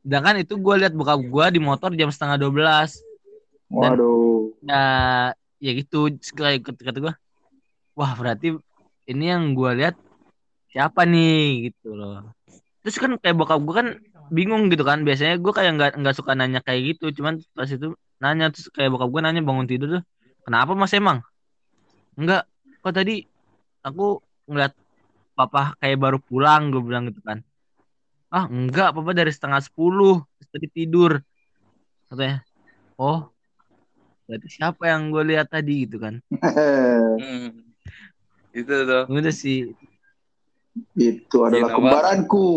sedangkan 0.07 0.47
itu 0.47 0.55
gue 0.55 0.75
lihat 0.87 0.95
bokap 0.95 1.19
gue 1.19 1.47
di 1.51 1.59
motor 1.59 1.91
jam 1.99 2.15
setengah 2.15 2.39
dua 2.39 2.53
belas. 2.55 3.03
Waduh. 3.67 4.55
ya 4.63 5.35
ya 5.59 5.71
gitu 5.75 6.07
kata 6.39 6.63
kata 6.63 6.99
gue 7.03 7.15
wah 7.99 8.13
berarti 8.15 8.55
ini 9.11 9.25
yang 9.27 9.59
gue 9.59 9.71
lihat 9.83 9.99
siapa 10.71 11.03
nih? 11.03 11.75
Gitu 11.75 11.99
loh. 11.99 12.31
Terus 12.87 13.03
kan 13.03 13.19
kayak 13.19 13.35
bokap 13.35 13.59
gue 13.67 13.75
kan 13.75 13.89
bingung 14.31 14.71
gitu 14.71 14.87
kan. 14.87 15.03
Biasanya 15.03 15.43
gue 15.43 15.51
kayak 15.51 15.73
nggak 15.75 15.93
nggak 15.99 16.15
suka 16.15 16.39
nanya 16.39 16.63
kayak 16.63 16.95
gitu. 16.95 17.11
Cuman 17.11 17.43
pas 17.59 17.67
itu 17.67 17.99
nanya 18.23 18.55
terus 18.55 18.71
kayak 18.71 18.95
bokap 18.95 19.11
gue 19.11 19.21
nanya 19.27 19.43
bangun 19.43 19.67
tidur 19.67 19.99
tuh 19.99 20.03
kenapa 20.47 20.79
mas 20.79 20.95
emang? 20.95 21.19
Enggak. 22.15 22.47
Kok 22.79 22.95
tadi 22.95 23.27
aku 23.83 24.23
ngeliat 24.47 24.71
papa 25.35 25.75
kayak 25.83 25.99
baru 25.99 26.19
pulang 26.23 26.71
gue 26.71 26.79
bilang 26.79 27.11
gitu 27.11 27.19
kan 27.27 27.43
ah 28.37 28.45
enggak 28.53 28.93
papa 28.93 29.17
dari 29.17 29.33
setengah 29.33 29.65
sepuluh 29.65 30.21
tadi 30.53 30.69
tidur 30.69 31.17
katanya 32.13 32.45
oh 33.01 33.33
berarti 34.29 34.49
siapa 34.53 34.93
yang 34.93 35.09
gue 35.09 35.25
lihat 35.33 35.49
tadi 35.49 35.89
gitu 35.89 35.97
kan 35.97 36.21
Hmm. 37.17 37.65
Itu 38.53 38.73
tuh. 38.85 39.05
udah 39.09 39.33
sih 39.33 39.73
Itu 40.93 41.49
adalah 41.49 41.73
Gila, 41.73 41.77
kembaranku. 41.81 42.49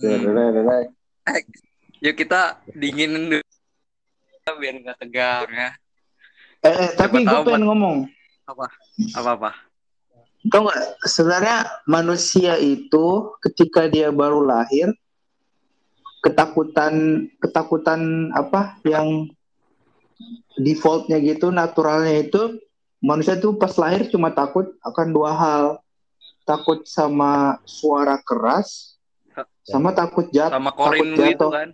Hmm. 0.00 0.32
Yuk 2.00 2.16
kita 2.16 2.64
dinginin 2.72 3.28
dulu 3.28 3.44
biar 4.42 4.74
nggak 4.80 4.98
tegang 4.98 5.48
ya. 5.52 5.70
Eh, 6.64 6.72
eh, 6.72 6.90
tapi 6.96 7.22
gue 7.22 7.30
tahu, 7.30 7.44
pengen 7.46 7.68
ngomong. 7.68 7.96
Apa-apa? 9.14 9.71
Tau 10.50 10.66
nggak? 10.66 10.80
Sebenarnya 11.06 11.58
manusia 11.86 12.58
itu 12.58 13.30
ketika 13.38 13.86
dia 13.86 14.10
baru 14.10 14.42
lahir, 14.42 14.90
ketakutan 16.22 17.26
ketakutan 17.38 18.30
apa 18.34 18.74
yang 18.82 19.30
defaultnya 20.58 21.22
gitu, 21.22 21.54
naturalnya 21.54 22.26
itu 22.26 22.58
manusia 22.98 23.38
tuh 23.38 23.54
pas 23.54 23.74
lahir 23.78 24.10
cuma 24.10 24.34
takut 24.34 24.74
akan 24.82 25.08
dua 25.14 25.30
hal, 25.34 25.66
takut 26.42 26.82
sama 26.90 27.62
suara 27.62 28.18
keras, 28.18 28.98
sama 29.62 29.94
takut 29.94 30.26
jatuh. 30.34 30.58
Sama 30.58 30.70
Korin 30.74 30.90
takut 30.90 31.06
lu 31.06 31.14
itu 31.14 31.22
jatuh. 31.38 31.50
kan? 31.54 31.68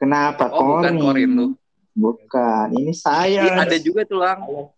Kenapa 0.00 0.44
Oh 0.48 0.80
bukan 0.80 0.92
Korin 0.96 1.30
lu. 1.36 1.46
Bukan, 1.92 2.72
ini 2.72 2.96
saya. 2.96 3.60
Ada 3.60 3.76
juga 3.76 4.08
tuh 4.08 4.24
lang. 4.24 4.40
Oh, 4.48 4.72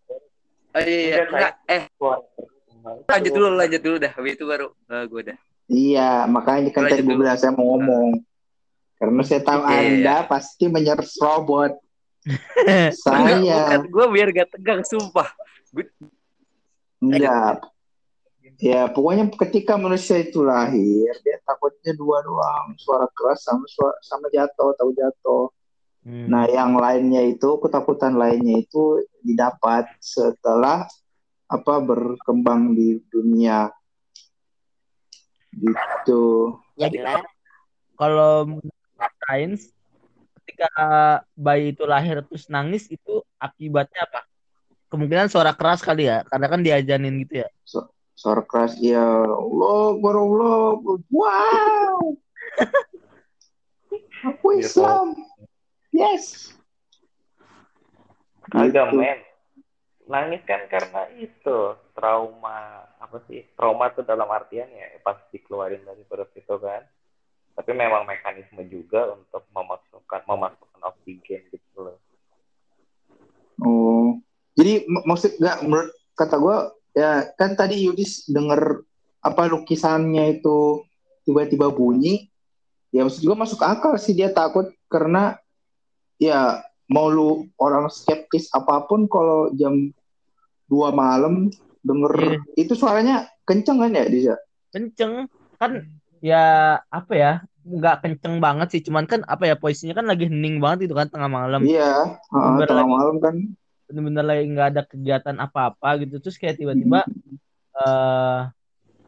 iya, 0.75 1.23
iya. 1.23 1.31
Enggak, 1.31 1.53
eh 1.71 1.87
lanjut 2.85 3.33
dulu 3.33 3.47
lanjut 3.57 3.81
dulu 3.81 3.97
dah. 4.01 4.13
Habis 4.13 4.33
itu 4.37 4.45
baru 4.45 4.67
eh, 4.73 5.05
gue 5.09 5.23
dah. 5.33 5.39
Iya, 5.65 6.11
makanya 6.29 6.69
kan 6.77 6.85
tadi 6.93 7.01
gue 7.01 7.17
bilang 7.17 7.39
saya 7.41 7.53
mau 7.57 7.77
ngomong. 7.77 8.21
Karena 9.01 9.23
saya 9.25 9.41
tahu 9.43 9.61
Iya, 9.65 9.69
iya. 9.69 9.81
Anda 9.81 10.17
pasti 10.29 10.65
menyerus 10.69 11.17
robot. 11.19 11.73
Enggak, 12.61 12.97
saya 12.97 13.37
bukan. 13.41 13.81
Gue 13.93 14.07
biar 14.13 14.29
gak 14.33 14.49
tegang 14.57 14.81
sumpah. 14.85 15.29
enggak. 17.05 17.69
Ya, 18.63 18.87
pokoknya 18.89 19.29
ketika 19.35 19.75
manusia 19.75 20.23
itu 20.23 20.41
lahir, 20.41 21.11
dia 21.21 21.37
takutnya 21.43 21.93
dua 21.99 22.23
doang, 22.23 22.73
suara 22.79 23.05
keras 23.13 23.43
sama 23.45 23.67
suara, 23.67 23.99
sama 24.01 24.31
jatuh, 24.31 24.73
tahu 24.79 24.95
jatuh. 24.95 25.45
Hmm. 26.07 26.31
Nah, 26.31 26.47
yang 26.49 26.79
lainnya 26.79 27.25
itu 27.29 27.61
ketakutan 27.61 28.15
lainnya 28.15 28.63
itu 28.63 29.05
didapat 29.21 29.91
setelah 29.99 30.87
apa 31.49 31.75
berkembang 31.81 32.75
di 32.75 33.01
dunia. 33.09 33.71
Gitu. 35.55 36.23
ya 36.75 36.91
kalau 37.95 38.59
menurut 38.59 39.15
sains 39.23 39.71
ketika 40.43 40.71
bayi 41.39 41.71
itu 41.71 41.87
lahir 41.87 42.27
terus 42.27 42.51
nangis 42.51 42.91
itu 42.91 43.23
akibatnya 43.39 44.03
apa 44.03 44.27
kemungkinan 44.91 45.31
suara 45.31 45.55
keras 45.55 45.79
kali 45.79 46.11
ya 46.11 46.27
karena 46.27 46.47
kan 46.51 46.61
diajanin 46.67 47.23
gitu 47.23 47.47
ya 47.47 47.49
Suara 48.15 48.43
keras 48.47 48.79
ya 48.79 49.27
Allah, 49.27 49.99
Allah, 49.99 50.79
wow. 51.11 51.99
Aku 54.25 54.47
Iya, 54.55 54.63
Islam. 54.65 55.07
Yes. 55.91 56.55
Agak 58.55 58.95
Gitu. 58.95 59.34
Nangis 60.05 60.45
kan 60.45 60.69
karena 60.69 61.09
itu 61.17 61.57
trauma 61.97 62.85
apa 63.01 63.25
sih? 63.25 63.45
Trauma 63.57 63.89
tuh 63.97 64.05
dalam 64.05 64.29
artian 64.29 64.69
ya 64.69 65.01
pas 65.01 65.17
dikeluarin 65.33 65.81
dari 65.85 66.05
perut 66.05 66.29
itu 66.37 66.55
kan. 66.61 66.85
Tapi 67.55 67.71
memang 67.73 68.05
mekanisme 68.05 68.67
juga 68.67 69.15
untuk 69.15 69.47
memasukkan 69.55 70.27
memasukkan 70.27 70.83
oksigen 70.93 71.49
gitu 71.49 71.79
loh. 71.79 71.99
Oh. 73.63 74.19
Jadi 74.55 74.85
mak- 74.91 75.07
maksud 75.07 75.39
nggak 75.41 75.59
menurut 75.65 75.91
kata 76.15 76.37
gue 76.39 76.57
ya 76.95 77.11
kan 77.35 77.59
tadi 77.59 77.87
Yudis 77.87 78.29
denger 78.31 78.87
apa 79.25 79.51
lukisannya 79.51 80.39
itu 80.39 80.85
tiba-tiba 81.27 81.73
bunyi 81.73 82.31
ya 82.95 83.03
maksud 83.03 83.27
gue 83.27 83.35
masuk 83.35 83.65
akal 83.65 83.99
sih 83.99 84.15
dia 84.15 84.31
takut 84.31 84.71
karena 84.87 85.35
ya 86.21 86.63
mau 86.87 87.09
lu 87.09 87.29
orang 87.57 87.89
skeptis 87.89 88.49
apa 88.51 88.85
pun 88.85 89.07
kalau 89.07 89.49
jam 89.53 89.89
2 90.67 90.91
malam 90.91 91.49
denger 91.81 92.41
itu 92.55 92.73
suaranya 92.73 93.25
kenceng 93.43 93.77
kan 93.79 93.93
ya 93.93 94.05
Disa? 94.05 94.37
kenceng 94.69 95.29
kan 95.57 95.85
ya 96.19 96.45
apa 96.89 97.13
ya 97.13 97.33
nggak 97.65 97.97
kenceng 98.01 98.37
banget 98.39 98.69
sih 98.71 98.83
cuman 98.83 99.05
kan 99.05 99.25
apa 99.25 99.45
ya 99.47 99.55
posisinya 99.55 99.97
kan 99.97 100.07
lagi 100.07 100.29
hening 100.29 100.61
banget 100.61 100.89
itu 100.89 100.95
kan 100.95 101.09
tengah 101.09 101.29
malam 101.29 101.65
Iya, 101.65 102.21
Bener 102.29 102.67
tengah 102.67 102.85
lagi. 102.85 102.93
malam 102.93 103.17
kan. 103.19 103.35
bener-bener 103.85 104.25
lagi 104.25 104.45
nggak 104.49 104.69
ada 104.71 104.83
kegiatan 104.83 105.37
apa-apa 105.39 105.89
gitu 106.01 106.17
terus 106.19 106.37
kayak 106.37 106.57
tiba-tiba 106.57 107.05
eh 107.75 108.41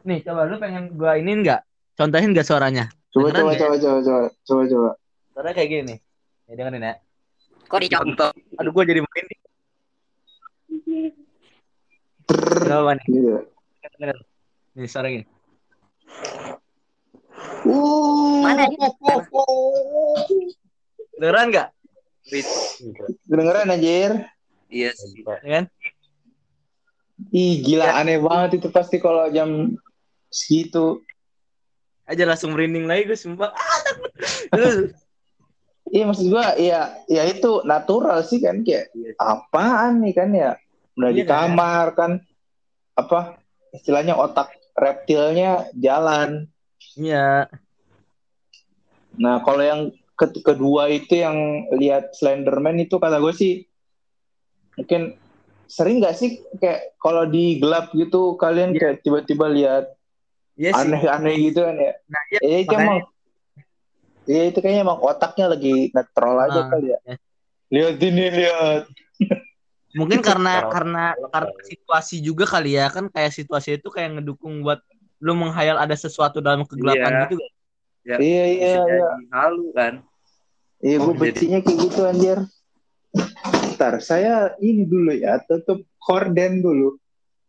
nih 0.02 0.20
coba 0.20 0.44
lu 0.44 0.56
pengen 0.56 0.92
gua 0.92 1.16
ini 1.16 1.32
nggak 1.40 1.60
contohin 1.94 2.30
nggak 2.30 2.44
suaranya 2.44 2.92
Coba 3.08 3.32
Beneran 3.32 3.40
coba, 3.40 3.52
ya? 3.52 3.58
coba 3.58 3.76
coba 3.76 3.98
coba 4.04 4.20
coba 4.44 4.62
coba. 4.68 4.90
suaranya 5.32 5.54
kayak 5.54 5.68
gini 5.70 5.82
nih 5.82 5.98
ya 6.44 6.52
dengerin 6.54 6.84
ya 6.84 6.94
Kok 7.66 7.80
dicontoh? 7.82 8.30
aduh 8.56 8.70
gua 8.72 8.84
jadi 8.86 9.00
main 9.02 9.24
nih 9.26 9.38
Coba 12.66 12.92
nih 12.98 13.06
dengerin. 13.96 14.18
nih 14.76 14.88
suara 14.90 15.08
gini 15.10 15.26
Uh, 17.66 18.46
Mana 18.46 18.62
dengeran 21.18 21.46
nggak 21.50 21.68
Kedengeran 23.26 23.70
anjir. 23.70 24.10
Iya 24.70 24.90
sih. 24.94 25.22
ya 25.22 25.62
kan 25.62 25.64
Ih, 27.34 27.64
gila 27.64 27.90
aneh 27.96 28.22
banget 28.22 28.62
itu 28.62 28.68
pasti 28.70 29.02
kalau 29.02 29.26
jam 29.34 29.74
segitu. 30.30 31.02
aja 32.06 32.22
langsung 32.22 32.54
merinding 32.54 32.86
lagi 32.86 33.02
gue 33.10 33.18
sumpah 33.18 33.50
ah, 33.50 33.78
takut. 33.82 34.10
Iya 35.86 36.02
maksud 36.04 36.26
gua 36.28 36.58
ya 36.58 36.80
ya 37.06 37.22
itu 37.24 37.62
natural 37.62 38.20
sih 38.22 38.42
kan 38.42 38.60
kayak 38.60 38.90
Iya. 38.90 39.14
apaan 39.16 40.02
nih 40.02 40.12
kan 40.12 40.28
ya. 40.30 40.50
Udah 40.94 41.10
di 41.10 41.22
Iya, 41.22 41.28
kan? 41.28 41.36
kamar 41.54 41.86
kan 41.94 42.10
apa 42.94 43.20
istilahnya 43.70 44.14
otak 44.14 44.50
reptilnya 44.72 45.70
jalan. 45.72 46.50
Iya 46.94 47.46
Nah, 49.16 49.40
kalau 49.40 49.64
yang 49.64 49.80
ke- 50.12 50.44
kedua 50.44 50.88
itu 50.88 51.16
yang 51.16 51.36
lihat 51.72 52.12
Slenderman 52.12 52.76
itu 52.78 52.96
kata 52.96 53.16
gue 53.16 53.32
sih 53.32 53.54
mungkin 54.76 55.16
sering 55.66 55.98
nggak 55.98 56.12
sih 56.12 56.30
kayak 56.56 56.94
kalau 56.96 57.24
di 57.24 57.56
gelap 57.56 57.90
gitu 57.90 58.36
kalian 58.36 58.70
Iya. 58.70 58.80
kayak 58.82 58.96
tiba-tiba 59.00 59.46
lihat 59.48 59.84
iya 60.54 60.76
aneh-aneh 60.76 61.36
gitu 61.42 61.64
kan 61.64 61.76
ya. 61.76 61.92
nah 62.06 62.22
iya 62.28 62.38
Ya 62.44 62.56
itu 62.60 62.72
emang 62.72 63.00
Ya 64.26 64.42
itu 64.44 64.58
kayaknya 64.58 64.82
emang 64.82 64.98
otaknya 64.98 65.46
lagi 65.48 65.90
netral 65.90 66.34
aja 66.40 66.60
Ah, 66.60 66.68
kali 66.68 66.86
ya. 66.90 66.98
iya. 67.02 67.16
Lihat 67.66 67.96
ini 68.00 68.24
lihat. 68.32 68.82
mungkin 69.96 70.20
karena 70.28 70.52
Kalau- 70.60 70.72
karena 70.72 71.04
karena 71.32 71.52
situasi 71.64 72.20
juga 72.20 72.44
kali 72.44 72.74
ya 72.74 72.86
kan 72.86 73.06
kayak 73.06 73.32
situasi 73.32 73.78
itu 73.78 73.88
kayak 73.88 74.20
ngedukung 74.20 74.60
buat 74.60 74.82
lu 75.16 75.32
menghayal 75.32 75.78
ada 75.78 75.94
sesuatu 75.94 76.38
dalam 76.38 76.62
kegelapan 76.62 77.08
Iya. 77.08 77.22
gitu 77.24 77.36
kan 77.36 77.50
Ya, 78.06 78.16
Iya 78.18 78.44
iya 78.46 78.46
iya. 78.46 78.74
jadi 78.78 78.98
halu 79.32 79.66
kan. 79.72 79.94
Iya 80.78 80.96
gue 80.96 81.02
Oh, 81.02 81.10
jadi- 81.10 81.22
bencinya 81.26 81.58
kayak 81.58 81.78
gitu 81.80 82.00
anjir. 82.04 82.38
Ntar 83.74 83.94
saya 83.98 84.34
ini 84.60 84.86
dulu 84.86 85.10
ya 85.10 85.42
tutup 85.42 85.82
korden 85.98 86.62
dulu. 86.62 86.94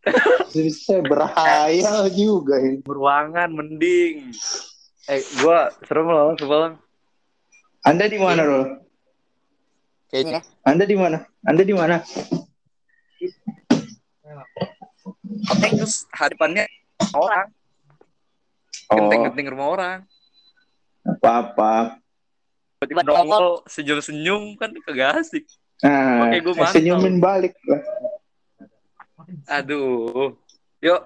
Bisa 0.55 0.97
berhayal 1.03 2.09
juga 2.09 2.57
ini. 2.57 2.81
Ruangan 2.81 3.53
mending. 3.53 4.33
Eh, 5.07 5.21
gua 5.39 5.71
serem 5.87 6.03
loh, 6.05 6.35
sebelah. 6.35 6.75
Anda 7.81 8.11
di 8.11 8.19
mana, 8.19 8.43
Rol? 8.43 8.63
Kayaknya 10.07 10.39
Anda 10.63 10.83
di 10.83 10.95
mana? 10.95 11.17
Anda 11.43 11.63
di 11.63 11.71
mana? 11.71 11.99
Oke, 15.47 15.67
terus 15.71 16.03
hadapannya 16.11 16.67
orang, 17.11 17.47
Oh, 18.87 18.95
genting-genting 18.95 19.47
rumah 19.51 19.67
orang. 19.69 19.99
apa-apa. 21.03 21.99
Tiba-tiba 22.79 23.03
nongol 23.03 23.63
senyum-senyum 23.63 24.55
kan 24.55 24.71
kagak 24.83 25.23
asik. 25.23 25.43
Nah, 25.79 26.27
Oke, 26.27 26.37
gua 26.43 26.53
mantau. 26.57 26.75
senyumin 26.75 27.15
balik 27.17 27.55
lah. 27.63 27.79
Aduh. 29.49 30.35
Yuk. 30.79 31.01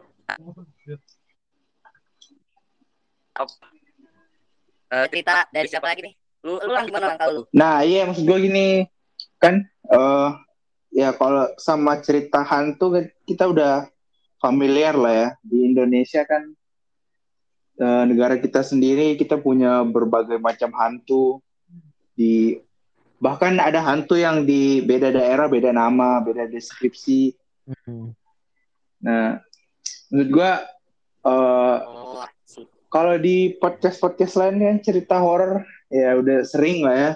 Apa? 3.33 3.65
Eh, 4.91 5.05
cerita 5.07 5.47
dari 5.47 5.71
siapa 5.71 5.87
lagi 5.87 6.03
nih? 6.03 6.13
lu, 6.43 6.59
Lu 6.59 6.71
lang 6.75 6.83
gimana 6.83 7.15
kalau 7.15 7.31
lu? 7.31 7.43
Nah, 7.55 7.79
iya 7.87 8.03
maksud 8.03 8.27
gue 8.27 8.37
gini, 8.43 8.67
kan 9.39 9.63
eh 9.87 10.29
ya 10.91 11.15
kalau 11.15 11.47
sama 11.55 12.03
cerita 12.03 12.43
hantu 12.43 12.99
kan 12.99 13.05
kita 13.23 13.47
udah 13.47 13.87
familiar 14.43 14.91
lah 14.99 15.13
ya. 15.15 15.29
Di 15.47 15.63
Indonesia 15.63 16.27
kan 16.27 16.43
eh, 17.79 18.03
negara 18.03 18.35
kita 18.35 18.67
sendiri 18.67 19.15
kita 19.15 19.39
punya 19.39 19.79
berbagai 19.87 20.35
macam 20.43 20.75
hantu 20.75 21.39
di 22.11 22.59
bahkan 23.23 23.63
ada 23.63 23.79
hantu 23.79 24.19
yang 24.19 24.43
di 24.43 24.83
beda 24.83 25.13
daerah, 25.13 25.47
beda 25.47 25.71
nama, 25.71 26.19
beda 26.19 26.51
deskripsi. 26.51 27.31
Hmm. 27.87 28.11
Nah, 28.99 29.39
menurut 30.11 30.29
gua 30.35 30.51
Oh, 31.21 32.25
sih. 32.25 32.40
Kalau 32.91 33.15
di 33.15 33.55
podcast-podcast 33.55 34.35
lain 34.35 34.55
kan 34.59 34.77
cerita 34.83 35.15
horor 35.23 35.63
ya 35.87 36.19
udah 36.19 36.43
sering 36.43 36.83
lah 36.83 36.95
ya. 36.95 37.11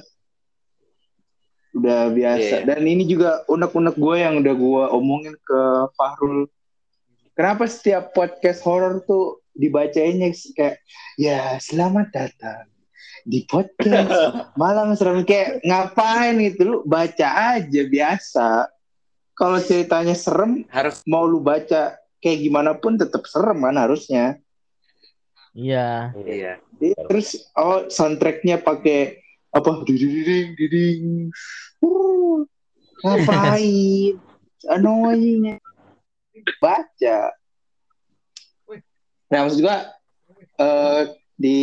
Udah 1.76 2.08
biasa. 2.16 2.64
Iya. 2.64 2.68
Dan 2.72 2.88
ini 2.88 3.04
juga 3.04 3.44
unek-unek 3.52 4.00
gue 4.00 4.16
yang 4.16 4.40
udah 4.40 4.56
gue 4.56 4.84
omongin 4.96 5.36
ke 5.36 5.62
Fahrul. 6.00 6.48
Kenapa 7.36 7.68
setiap 7.68 8.16
podcast 8.16 8.64
horor 8.64 9.04
tuh 9.04 9.44
dibacainnya 9.52 10.32
kayak 10.56 10.80
ya 11.20 11.60
selamat 11.60 12.08
datang 12.16 12.72
di 13.28 13.44
podcast 13.44 14.12
malam 14.62 14.96
serem 14.96 15.28
kayak 15.28 15.60
ngapain 15.68 16.40
gitu 16.40 16.62
lu 16.64 16.78
baca 16.88 17.60
aja 17.60 17.82
biasa. 17.84 18.72
Kalau 19.36 19.60
ceritanya 19.60 20.16
serem 20.16 20.64
harus 20.72 21.04
mau 21.04 21.28
lu 21.28 21.44
baca 21.44 22.00
kayak 22.24 22.40
gimana 22.40 22.72
pun 22.80 22.96
tetap 22.96 23.28
serem 23.28 23.60
kan 23.60 23.76
harusnya. 23.76 24.40
Iya. 25.56 26.12
iya. 26.28 26.54
Iya, 26.84 27.00
terus 27.08 27.48
oh 27.56 27.88
soundtracknya 27.88 28.60
pakai 28.60 29.24
apa 29.56 29.88
diding 29.88 30.52
diding 30.60 31.32
uh, 31.80 32.44
ngapain 33.00 34.20
annoying 34.76 35.56
baca 36.60 37.32
nah 39.32 39.48
maksud 39.48 39.64
gua 39.64 39.88
eh, 40.60 41.02
di 41.40 41.60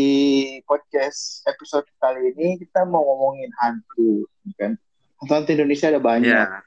podcast 0.65 1.45
episode 1.45 1.85
kali 2.01 2.33
ini 2.33 2.57
kita 2.65 2.89
mau 2.89 3.05
ngomongin 3.05 3.53
hantu 3.61 4.25
kan 4.57 4.73
hantu 5.21 5.53
Indonesia 5.53 5.93
ada 5.93 6.01
banyak 6.01 6.33
Iya. 6.33 6.65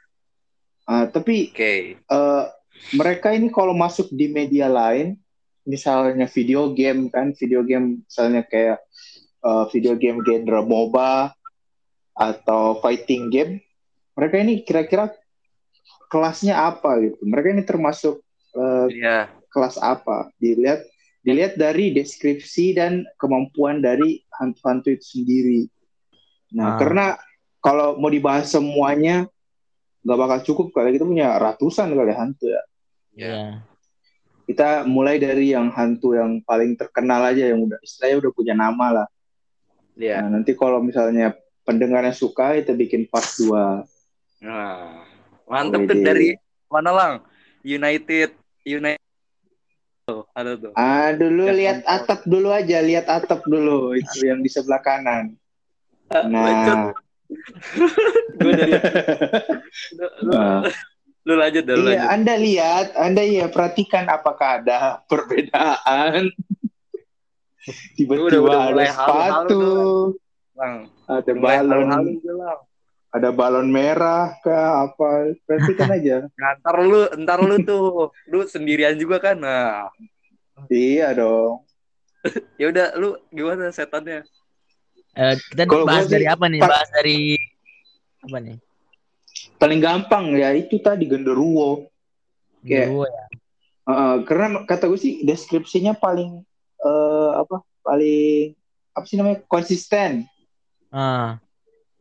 Ah, 0.85 1.09
tapi 1.09 1.49
Oke. 1.49 1.97
eh, 1.97 2.43
mereka 2.93 3.33
ini 3.33 3.49
kalau 3.49 3.73
masuk 3.73 4.13
di 4.13 4.29
media 4.29 4.69
lain, 4.69 5.17
misalnya 5.65 6.29
video 6.29 6.71
game 6.71 7.09
kan, 7.09 7.33
video 7.33 7.61
game 7.61 8.05
misalnya 8.05 8.45
kayak 8.45 8.79
eh, 9.41 9.65
video 9.73 9.93
game 9.93 10.21
genre 10.21 10.61
MOBA 10.61 11.33
atau 12.15 12.79
fighting 12.79 13.27
game, 13.27 13.59
mereka 14.15 14.35
ini 14.39 14.63
kira-kira 14.63 15.11
kelasnya 16.07 16.55
apa 16.55 17.01
gitu? 17.03 17.19
Mereka 17.21 17.47
ini 17.51 17.63
termasuk 17.65 18.21
eh, 18.55 18.87
Iya. 18.95 19.27
kelas 19.51 19.75
apa? 19.77 20.31
Dilihat 20.39 20.85
dilihat 21.25 21.57
dari 21.57 21.89
deskripsi 21.91 22.77
dan 22.77 23.01
kemampuan 23.17 23.81
dari 23.81 24.21
hantu-hantu 24.31 24.93
itu 24.93 25.05
sendiri. 25.19 25.61
Nah, 26.53 26.73
Ah. 26.73 26.77
karena 26.77 27.05
kalau 27.59 27.97
mau 27.97 28.07
dibahas 28.07 28.47
semuanya 28.47 29.25
nggak 30.05 30.19
bakal 30.21 30.39
cukup 30.45 30.67
kali 30.69 30.93
kita 30.93 31.01
punya 31.03 31.33
ratusan 31.35 31.89
kali 31.91 32.13
hantu 32.13 32.45
ya. 32.45 32.61
Iya. 33.17 33.41
Kita 34.45 34.85
mulai 34.85 35.17
dari 35.17 35.51
yang 35.51 35.73
hantu 35.73 36.13
yang 36.13 36.37
paling 36.45 36.77
terkenal 36.77 37.25
aja 37.25 37.49
yang 37.49 37.65
udah 37.65 37.81
istilahnya 37.81 38.21
udah 38.21 38.31
punya 38.31 38.53
nama 38.53 38.87
lah. 39.01 39.07
Iya. 39.97 40.21
Nah, 40.21 40.37
nanti 40.37 40.53
kalau 40.53 40.79
misalnya 40.79 41.33
pendengarnya 41.65 42.13
suka 42.13 42.53
kita 42.53 42.77
bikin 42.77 43.09
part 43.09 43.25
2. 43.41 44.45
Nah, 44.45 45.01
mantep 45.49 45.89
tuh 45.89 45.97
dari 45.97 46.37
mana 46.69 46.91
lang? 46.93 47.13
United, 47.65 48.37
United. 48.61 49.01
Tuh, 50.05 50.21
ada 50.37 50.53
tuh. 50.53 50.69
Ah, 50.77 51.09
dulu 51.17 51.49
Ya, 51.49 51.53
lihat 51.57 51.77
hantu. 51.81 51.89
atap 51.97 52.19
dulu 52.29 52.49
aja, 52.53 52.77
lihat 52.85 53.09
atap 53.09 53.41
dulu 53.49 53.97
itu 53.97 54.29
yang 54.29 54.37
di 54.37 54.49
sebelah 54.53 54.77
kanan. 54.77 55.33
Nah, 56.29 56.93
Gue 58.37 58.53
dari 58.61 58.77
lu, 61.25 61.33
lanjut 61.35 61.63
dah, 61.65 61.75
lu 61.75 61.89
iya, 61.89 62.05
lanjut. 62.05 62.13
Anda 62.13 62.33
lihat, 62.37 62.87
Anda 62.93 63.21
ya 63.25 63.45
perhatikan 63.49 64.05
apakah 64.07 64.61
ada 64.61 64.77
perbedaan. 65.09 66.29
Tiba-tiba 67.97 68.45
udah 68.45 68.61
ada 68.69 68.85
sepatu, 68.93 69.61
ada 71.09 71.33
balon, 71.33 71.89
ada 73.09 73.29
balon 73.33 73.67
merah 73.73 74.37
kah 74.45 74.85
apa? 74.85 75.33
Perhatikan 75.49 75.89
aja. 75.89 76.17
Nah, 76.41 76.51
ntar 76.61 76.77
lu, 76.85 77.01
ntar 77.25 77.39
lu 77.41 77.57
tuh, 77.65 78.13
lu 78.29 78.45
sendirian 78.45 78.93
juga 79.01 79.17
kan? 79.17 79.41
Nah, 79.41 79.89
iya 80.69 81.09
dong. 81.17 81.65
ya 82.61 82.69
udah, 82.69 82.93
lu 83.01 83.17
gimana 83.33 83.73
setannya? 83.73 84.21
Eh, 85.15 85.33
kita 85.49 85.63
Kalau 85.65 85.87
bahas 85.87 86.05
sih, 86.05 86.13
dari 86.13 86.27
apa 86.27 86.45
nih? 86.51 86.59
Pak- 86.59 86.69
Bahas 86.69 86.89
dari 86.91 87.19
apa 88.19 88.37
nih? 88.43 88.57
Paling 89.55 89.79
gampang 89.79 90.35
ya 90.35 90.51
itu 90.51 90.77
tadi 90.79 91.05
genderuwo. 91.05 91.87
Kayak- 92.65 92.89
Dua 92.91 93.07
ya. 93.07 93.25
Uh, 93.85 94.17
karena 94.25 94.65
kata 94.65 94.89
gue 94.89 94.97
sih 94.97 95.21
deskripsinya 95.21 95.93
paling 95.93 96.41
eh, 96.81 97.31
apa? 97.37 97.61
Paling 97.85 98.57
apa 98.91 99.05
sih 99.05 99.17
namanya? 99.17 99.45
Konsisten. 99.45 100.25
Ah, 100.89 101.37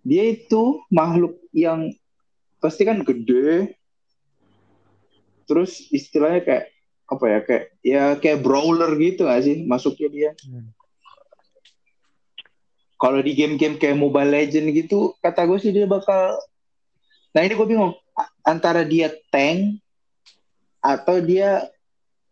Dia 0.00 0.32
itu 0.32 0.80
makhluk 0.88 1.36
yang 1.52 1.92
pasti 2.56 2.84
kan 2.84 3.04
gede. 3.04 3.76
Terus 5.44 5.88
istilahnya 5.92 6.40
kayak 6.40 6.64
apa 7.04 7.24
ya? 7.28 7.38
Kayak 7.44 7.64
ya 7.84 8.04
kayak 8.16 8.40
brawler 8.40 8.96
gitu 8.96 9.28
gak 9.28 9.44
sih 9.44 9.64
masuknya 9.68 10.08
dia. 10.08 10.30
Hmm. 10.40 10.72
Kalau 12.96 13.20
di 13.20 13.36
game-game 13.36 13.76
kayak 13.76 14.00
Mobile 14.00 14.32
Legend 14.32 14.72
gitu, 14.72 15.12
kata 15.20 15.44
gue 15.44 15.58
sih 15.60 15.68
dia 15.68 15.84
bakal. 15.84 16.40
Nah 17.34 17.42
ini 17.42 17.52
gue 17.52 17.66
bingung 17.66 17.92
antara 18.46 18.86
dia 18.86 19.10
tank 19.28 19.82
atau 20.78 21.18
dia 21.18 21.66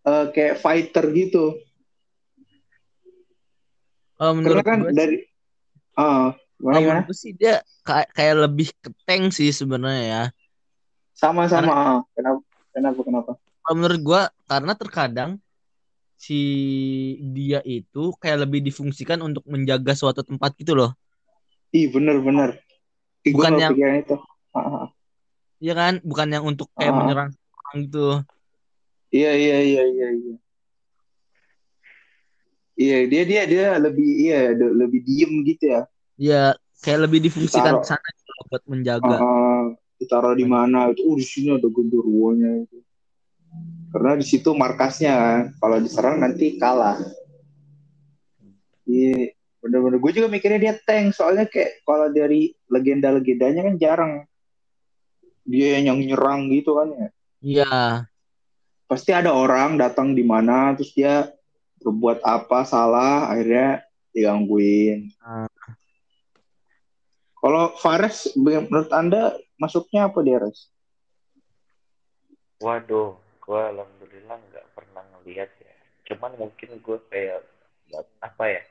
eh, 0.06 0.26
kayak 0.30 0.62
fighter 0.62 1.04
gitu. 1.10 1.58
oh, 4.22 4.32
menurut 4.38 4.62
Karena 4.62 4.70
kan 4.70 4.78
gua, 4.86 4.92
dari 4.94 5.16
ah 5.98 6.30
gimana, 6.56 6.74
oh, 6.78 6.80
gimana? 6.80 7.00
sih 7.10 7.34
dia 7.34 7.58
kayak 7.82 8.08
kayak 8.14 8.34
lebih 8.46 8.68
ke 8.78 8.88
tank 9.02 9.34
sih 9.34 9.50
sebenarnya 9.50 10.02
ya. 10.06 10.22
Sama-sama. 11.12 11.72
ah. 11.74 12.00
Kenapa? 12.14 12.40
Kenapa? 12.70 13.00
Kenapa? 13.02 13.30
Menurut 13.74 14.00
gua 14.02 14.22
karena 14.46 14.72
terkadang 14.78 15.30
si 16.14 16.38
dia 17.34 17.58
itu 17.66 18.14
kayak 18.22 18.46
lebih 18.46 18.62
difungsikan 18.62 19.18
untuk 19.18 19.42
menjaga 19.50 19.98
suatu 19.98 20.22
tempat 20.22 20.54
gitu 20.54 20.78
loh. 20.78 20.94
Ih 21.74 21.90
bener-bener. 21.90 22.62
Ih, 23.26 23.34
gue 23.34 23.38
Bukan 23.42 23.58
yang- 23.58 23.74
itu. 23.74 24.14
Ah, 24.52 24.60
ah. 24.60 24.86
Iya 25.58 25.72
kan? 25.72 25.94
Bukan 26.02 26.28
yang 26.28 26.44
untuk 26.44 26.68
kayak 26.76 26.92
Ah. 26.92 26.98
menyerang 27.00 27.30
orang 27.32 27.76
gitu. 27.86 28.06
Iya 29.12 29.32
iya 29.36 29.58
iya 29.60 29.82
iya 29.88 30.08
iya. 30.12 30.34
Iya 32.72 32.96
dia 33.06 33.22
dia 33.28 33.42
dia 33.44 33.66
lebih 33.76 34.08
iya 34.24 34.56
lebih 34.56 35.00
diem 35.04 35.32
gitu 35.44 35.64
ya. 35.68 35.82
Ya 36.16 36.42
kayak 36.80 37.06
lebih 37.08 37.20
difungsikan 37.28 37.78
ke 37.78 37.86
sana 37.86 38.08
gitu 38.16 38.30
buat 38.48 38.64
menjaga. 38.68 39.16
ah. 39.20 39.64
ditaruh 40.02 40.34
di 40.34 40.42
mana 40.42 40.90
itu? 40.90 41.06
Oh 41.06 41.14
di 41.14 41.22
sini 41.22 41.54
ada 41.54 41.68
genderuwonya 41.70 42.66
itu. 42.66 42.82
Karena 43.94 44.18
di 44.18 44.26
situ 44.26 44.50
markasnya 44.50 45.12
kan. 45.14 45.42
Kalau 45.62 45.76
diserang 45.78 46.16
nanti 46.18 46.58
kalah. 46.58 46.98
Iya 48.82 49.30
bener-bener. 49.62 50.02
Gue 50.02 50.10
juga 50.10 50.26
mikirnya 50.26 50.58
dia 50.58 50.74
tank 50.74 51.14
soalnya 51.14 51.46
kayak 51.46 51.86
kalau 51.86 52.10
dari 52.10 52.50
legenda-legendanya 52.66 53.62
kan 53.62 53.74
jarang 53.78 54.12
dia 55.42 55.78
yang 55.82 55.98
nyerang 55.98 56.50
gitu 56.50 56.78
kan 56.78 56.88
ya. 56.94 57.08
Iya. 57.42 57.76
pasti 58.86 59.08
ada 59.08 59.32
orang 59.32 59.80
datang 59.80 60.12
di 60.12 60.20
mana 60.20 60.76
terus 60.76 60.92
dia 60.92 61.32
berbuat 61.80 62.20
apa 62.20 62.60
salah 62.68 63.32
akhirnya 63.32 63.80
digangguin. 64.12 65.08
Ah. 65.24 65.48
Kalau 67.42 67.74
Fares 67.74 68.30
menurut 68.38 68.92
Anda 68.94 69.34
masuknya 69.58 70.06
apa 70.06 70.22
dia, 70.22 70.38
Res? 70.38 70.70
Waduh, 72.62 73.18
gue 73.42 73.60
alhamdulillah 73.74 74.38
nggak 74.38 74.66
pernah 74.78 75.02
ngeliat 75.18 75.50
ya. 75.58 75.74
Cuman 76.12 76.38
mungkin 76.38 76.78
gue 76.78 76.98
kayak 77.10 77.42
apa 78.22 78.44
ya 78.46 78.62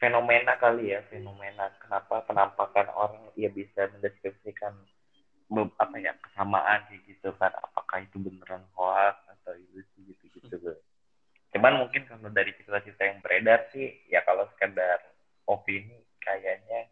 fenomena 0.00 0.56
kali 0.56 0.96
ya 0.96 1.04
fenomena 1.12 1.68
kenapa 1.76 2.24
penampakan 2.24 2.88
orang 2.94 3.28
ya 3.36 3.52
bisa 3.52 3.90
mendeskripsikan 3.92 4.72
apa 5.50 5.96
ya 5.98 6.12
kesamaan 6.22 6.86
kayak 6.86 7.02
gitu 7.10 7.28
kan 7.40 7.50
apakah 7.66 7.98
itu 8.06 8.16
beneran 8.22 8.62
hoax 8.78 9.18
atau 9.26 9.52
ilusi 9.58 9.98
gitu 10.14 10.24
gitu 10.30 10.54
gue. 10.62 10.76
Cuman 11.54 11.82
mungkin 11.82 12.06
kalau 12.06 12.30
dari 12.30 12.54
cerita-cerita 12.54 13.02
yang 13.10 13.18
beredar 13.24 13.66
sih 13.74 13.98
ya 14.06 14.22
kalau 14.22 14.46
sekedar 14.54 14.98
opini 15.50 15.98
kayaknya 16.22 16.86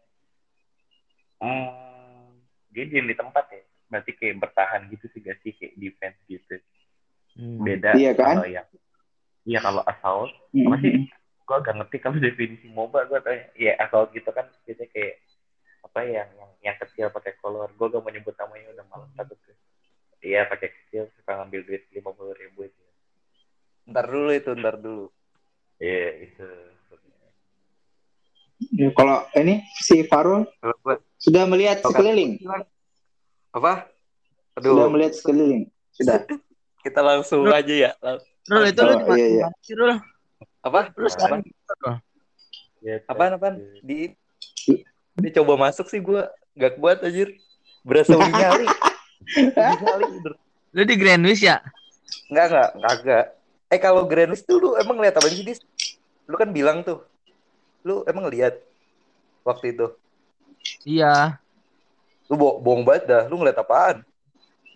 hmm, 1.41 2.35
dia 2.73 2.83
diem 2.89 3.07
di 3.09 3.15
tempat 3.17 3.45
ya 3.51 3.61
berarti 3.89 4.11
kayak 4.13 4.35
bertahan 4.37 4.81
gitu 4.93 5.05
sih 5.09 5.19
gak 5.25 5.37
sih 5.41 5.51
kayak 5.57 5.73
defense 5.79 6.19
gitu 6.29 6.55
Hmm. 7.39 7.57
beda 7.63 7.93
Iya 7.95 8.11
kan? 8.19 8.35
kalau 8.35 8.45
yang 8.49 8.67
iya 9.47 9.59
kalau 9.63 9.81
assault 9.87 10.31
apa 10.67 10.77
sih 10.83 10.91
Mm-mm. 10.91 11.07
gue 11.47 11.55
agak 11.55 11.75
ngerti 11.79 11.97
kalau 12.03 12.17
definisi 12.27 12.67
MOBA 12.69 13.07
gue 13.09 13.19
tanya 13.25 13.43
ya 13.57 13.73
assault 13.79 14.11
gitu 14.11 14.29
kan 14.35 14.45
biasanya 14.67 14.89
kayak 14.91 15.15
apa 15.89 16.05
ya 16.05 16.21
yang 16.37 16.51
yang 16.61 16.77
kecil 16.77 17.09
pakai 17.09 17.33
kolor 17.41 17.73
gue 17.73 17.87
gak 17.89 18.01
mau 18.05 18.13
nyebut 18.13 18.37
namanya 18.37 18.77
udah 18.77 18.85
malam 18.93 19.09
takut 19.17 19.41
tuh 19.41 19.57
iya 20.21 20.45
pakai 20.45 20.69
kecil 20.69 21.09
suka 21.17 21.41
ngambil 21.41 21.65
duit 21.65 21.81
lima 21.89 22.13
puluh 22.13 22.37
ribu 22.37 22.69
itu 22.69 22.83
Ntar 23.89 24.05
dulu 24.05 24.29
itu, 24.29 24.53
ntar 24.53 24.77
dulu. 24.77 25.09
iya 25.81 26.29
itu 26.29 26.45
Ya, 28.75 28.91
kalau 28.91 29.23
ini 29.39 29.63
si 29.81 30.03
Farul 30.05 30.43
sudah 31.17 31.47
melihat 31.47 31.79
sekeliling, 31.81 32.37
apa? 33.55 33.87
sudah 34.59 34.85
Aduh, 34.85 34.91
melihat 34.93 35.15
sekeliling, 35.15 35.71
sudah. 35.95 36.27
kita 36.83 36.99
langsung 37.01 37.47
Lu- 37.47 37.55
aja 37.55 37.71
ya. 37.71 37.91
Rul 38.51 38.67
itu 38.67 38.81
lu 38.83 38.93
Oh, 38.93 38.99
mana 38.99 39.15
iya, 39.15 39.27
iya. 39.31 39.47
Rul? 39.73 39.95
Apa? 40.59 40.91
Lu 40.99 41.07
sekarang 41.07 41.39
ya, 42.83 42.95
Apaan, 43.07 43.31
apaan? 43.39 43.55
Di 43.79 44.11
Dia 45.19 45.31
coba 45.41 45.53
masuk 45.69 45.87
sih 45.91 45.99
gua 45.99 46.31
gak 46.55 46.79
kuat 46.79 47.03
anjir. 47.03 47.35
Berasa 47.83 48.15
udah 48.19 48.31
nyali. 48.31 48.67
Lu 50.75 50.81
di 50.83 50.95
Greenwich 50.95 51.43
ya? 51.43 51.63
Enggak, 52.29 52.45
enggak, 52.51 52.69
kagak. 52.75 53.25
Eh 53.69 53.79
kalau 53.79 54.03
Greenwich 54.07 54.43
tuh 54.43 54.57
lu 54.57 54.69
emang 54.79 54.97
lihat 54.99 55.17
apa 55.19 55.27
sih, 55.29 55.45
Dis? 55.45 55.61
Lu 56.25 56.35
kan 56.35 56.49
bilang 56.49 56.81
tuh. 56.81 57.03
Lu 57.85 58.03
emang 58.05 58.27
lihat 58.27 58.59
waktu 59.45 59.75
itu. 59.75 59.87
Iya. 60.83 61.39
Lu 62.29 62.35
bo 62.37 62.61
bohong 62.61 62.85
banget 62.85 63.03
dah. 63.09 63.23
Lu 63.25 63.39
ngeliat 63.39 63.57
apaan? 63.57 64.05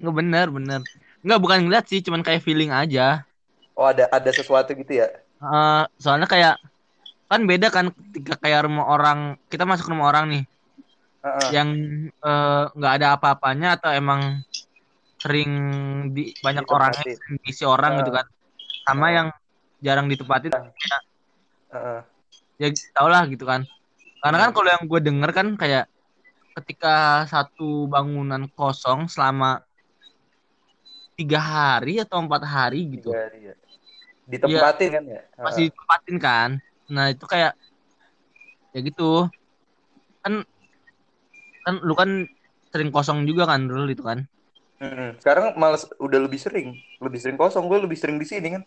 Nggak 0.02 0.16
bener, 0.16 0.48
bener. 0.50 0.82
Nggak 1.24 1.40
bukan 1.40 1.60
ngeliat 1.68 1.86
sih, 1.88 2.04
cuman 2.04 2.26
kayak 2.26 2.44
feeling 2.44 2.74
aja. 2.74 3.24
Oh, 3.74 3.90
ada 3.90 4.06
ada 4.12 4.30
sesuatu 4.30 4.74
gitu 4.76 5.02
ya? 5.02 5.08
Eh, 5.44 5.84
soalnya 6.00 6.28
kayak 6.30 6.56
kan 7.28 7.42
beda 7.44 7.68
kan 7.70 7.90
ketika 7.90 8.38
kayak 8.38 8.68
rumah 8.68 8.86
orang 8.88 9.20
kita 9.48 9.64
masuk 9.64 9.90
rumah 9.90 10.12
orang 10.12 10.26
nih 10.30 10.44
Heeh. 11.24 11.50
yang 11.56 11.70
eh, 12.10 12.64
nggak 12.72 12.94
ada 13.00 13.08
apa-apanya 13.16 13.80
atau 13.80 13.90
emang 13.92 14.44
sering 15.18 15.52
di 16.12 16.36
banyak 16.44 16.68
sering 16.68 17.40
diisi 17.42 17.64
orang 17.64 17.96
Ah. 17.96 17.98
gitu 18.04 18.12
kan 18.12 18.26
sama 18.84 19.06
Ah. 19.08 19.12
yang 19.12 19.28
jarang 19.80 20.08
ditempatin 20.08 20.52
Heeh. 21.72 22.00
ya 22.60 22.68
tau 22.94 23.08
lah 23.08 23.24
gitu 23.26 23.48
kan 23.48 23.64
karena 24.20 24.38
kan 24.40 24.50
kalau 24.52 24.70
yang 24.72 24.84
gue 24.84 25.00
denger 25.00 25.32
kan 25.32 25.48
kayak 25.56 25.88
ketika 26.54 27.26
satu 27.26 27.90
bangunan 27.90 28.46
kosong 28.54 29.10
selama 29.10 29.64
tiga 31.18 31.40
hari 31.42 31.98
atau 31.98 32.22
empat 32.22 32.44
hari 32.46 33.00
gitu 33.00 33.10
Tiga 33.10 33.22
hari 33.26 33.40
ya. 33.50 33.56
Ditempatin 34.24 34.88
kan 34.88 35.04
ya? 35.04 35.22
Masih 35.36 35.64
ditempatin 35.68 36.16
kan 36.18 36.50
nah 36.90 37.06
itu 37.14 37.26
kayak 37.32 37.52
ya 38.74 38.80
gitu 38.84 39.30
kan 40.24 40.34
kan 41.66 41.76
lu 41.88 41.94
kan 42.00 42.10
sering 42.72 42.90
kosong 42.96 43.20
juga 43.30 43.44
kan 43.52 43.62
dulu 43.70 43.84
itu 43.96 44.04
kan 44.10 44.20
Mm-mm. 44.84 45.10
Sekarang 45.22 45.56
malas 45.62 45.84
udah 46.06 46.20
lebih 46.26 46.40
sering, 46.46 46.68
lebih 47.04 47.20
sering 47.22 47.38
kosong. 47.40 47.66
Gue 47.72 47.80
lebih 47.86 47.98
sering 48.00 48.18
di 48.22 48.28
sini 48.28 48.48
kan. 48.60 48.64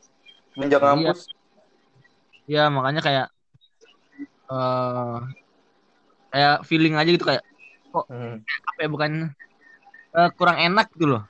Menjak 0.59 0.81
Iya. 0.81 0.87
kampus. 0.87 1.21
ya 2.53 2.61
makanya 2.77 3.01
kayak 3.07 3.27
eh 4.51 5.37
kayak 6.33 6.55
feeling 6.69 6.95
aja 6.99 7.11
gitu 7.15 7.25
kayak 7.27 7.45
Hmm. 8.09 8.45
apa 8.69 8.79
ya 8.85 8.89
bukan 8.95 9.11
eh, 10.19 10.31
kurang 10.39 10.59
enak 10.67 10.87
gitu 10.95 11.07
loh 11.13 11.23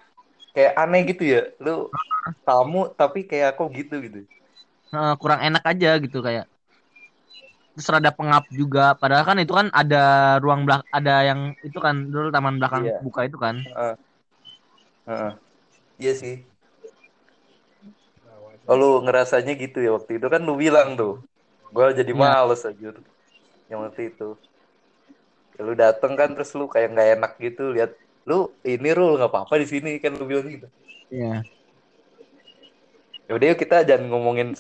Kayak 0.54 0.74
aneh 0.82 1.02
gitu 1.10 1.22
ya. 1.34 1.40
Lu 1.64 1.74
tamu 2.46 2.82
tapi 3.00 3.20
kayak 3.30 3.54
kok 3.58 3.68
gitu 3.78 3.94
gitu. 4.06 4.20
Eh, 4.96 5.12
kurang 5.20 5.40
enak 5.46 5.62
aja 5.70 5.88
gitu 6.04 6.18
kayak 6.26 6.44
terus 7.76 7.92
rada 7.92 8.08
pengap 8.08 8.48
juga 8.48 8.96
padahal 8.96 9.28
kan 9.28 9.36
itu 9.36 9.52
kan 9.52 9.68
ada 9.68 10.36
ruang 10.40 10.64
belak 10.64 10.88
ada 10.88 11.28
yang 11.28 11.52
itu 11.60 11.76
kan 11.76 12.08
dulu 12.08 12.32
taman 12.32 12.56
belakang 12.56 12.88
Iya. 12.88 13.04
buka 13.04 13.28
itu 13.28 13.36
kan 13.36 13.60
Heeh. 15.06 15.30
Iya 16.00 16.12
sih. 16.16 16.36
Oh, 18.66 18.74
lu 18.74 19.06
ngerasanya 19.06 19.54
gitu 19.54 19.78
ya 19.78 19.94
waktu 19.94 20.18
itu 20.18 20.26
kan 20.26 20.42
lu 20.42 20.58
bilang 20.58 20.98
tuh. 20.98 21.22
Gue 21.70 21.94
jadi 21.94 22.10
Iya. 22.10 22.18
males 22.18 22.66
aja 22.66 22.90
yang 23.70 23.80
waktu 23.86 24.10
itu. 24.10 24.34
Ya, 25.54 25.60
lu 25.62 25.72
dateng 25.78 26.18
kan 26.18 26.34
terus 26.34 26.50
lu 26.58 26.66
kayak 26.66 26.90
nggak 26.90 27.08
enak 27.20 27.32
gitu 27.38 27.70
lihat 27.70 27.94
lu 28.26 28.50
ini 28.66 28.90
lu 28.98 29.14
nggak 29.14 29.30
apa-apa 29.30 29.54
di 29.62 29.66
sini 29.70 30.02
kan 30.02 30.18
lu 30.18 30.26
bilang 30.26 30.50
gitu. 30.50 30.66
Iya. 31.14 31.46
Ya 33.26 33.32
udah 33.38 33.46
yuk 33.54 33.58
kita 33.62 33.86
jangan 33.86 34.10
ngomongin 34.10 34.58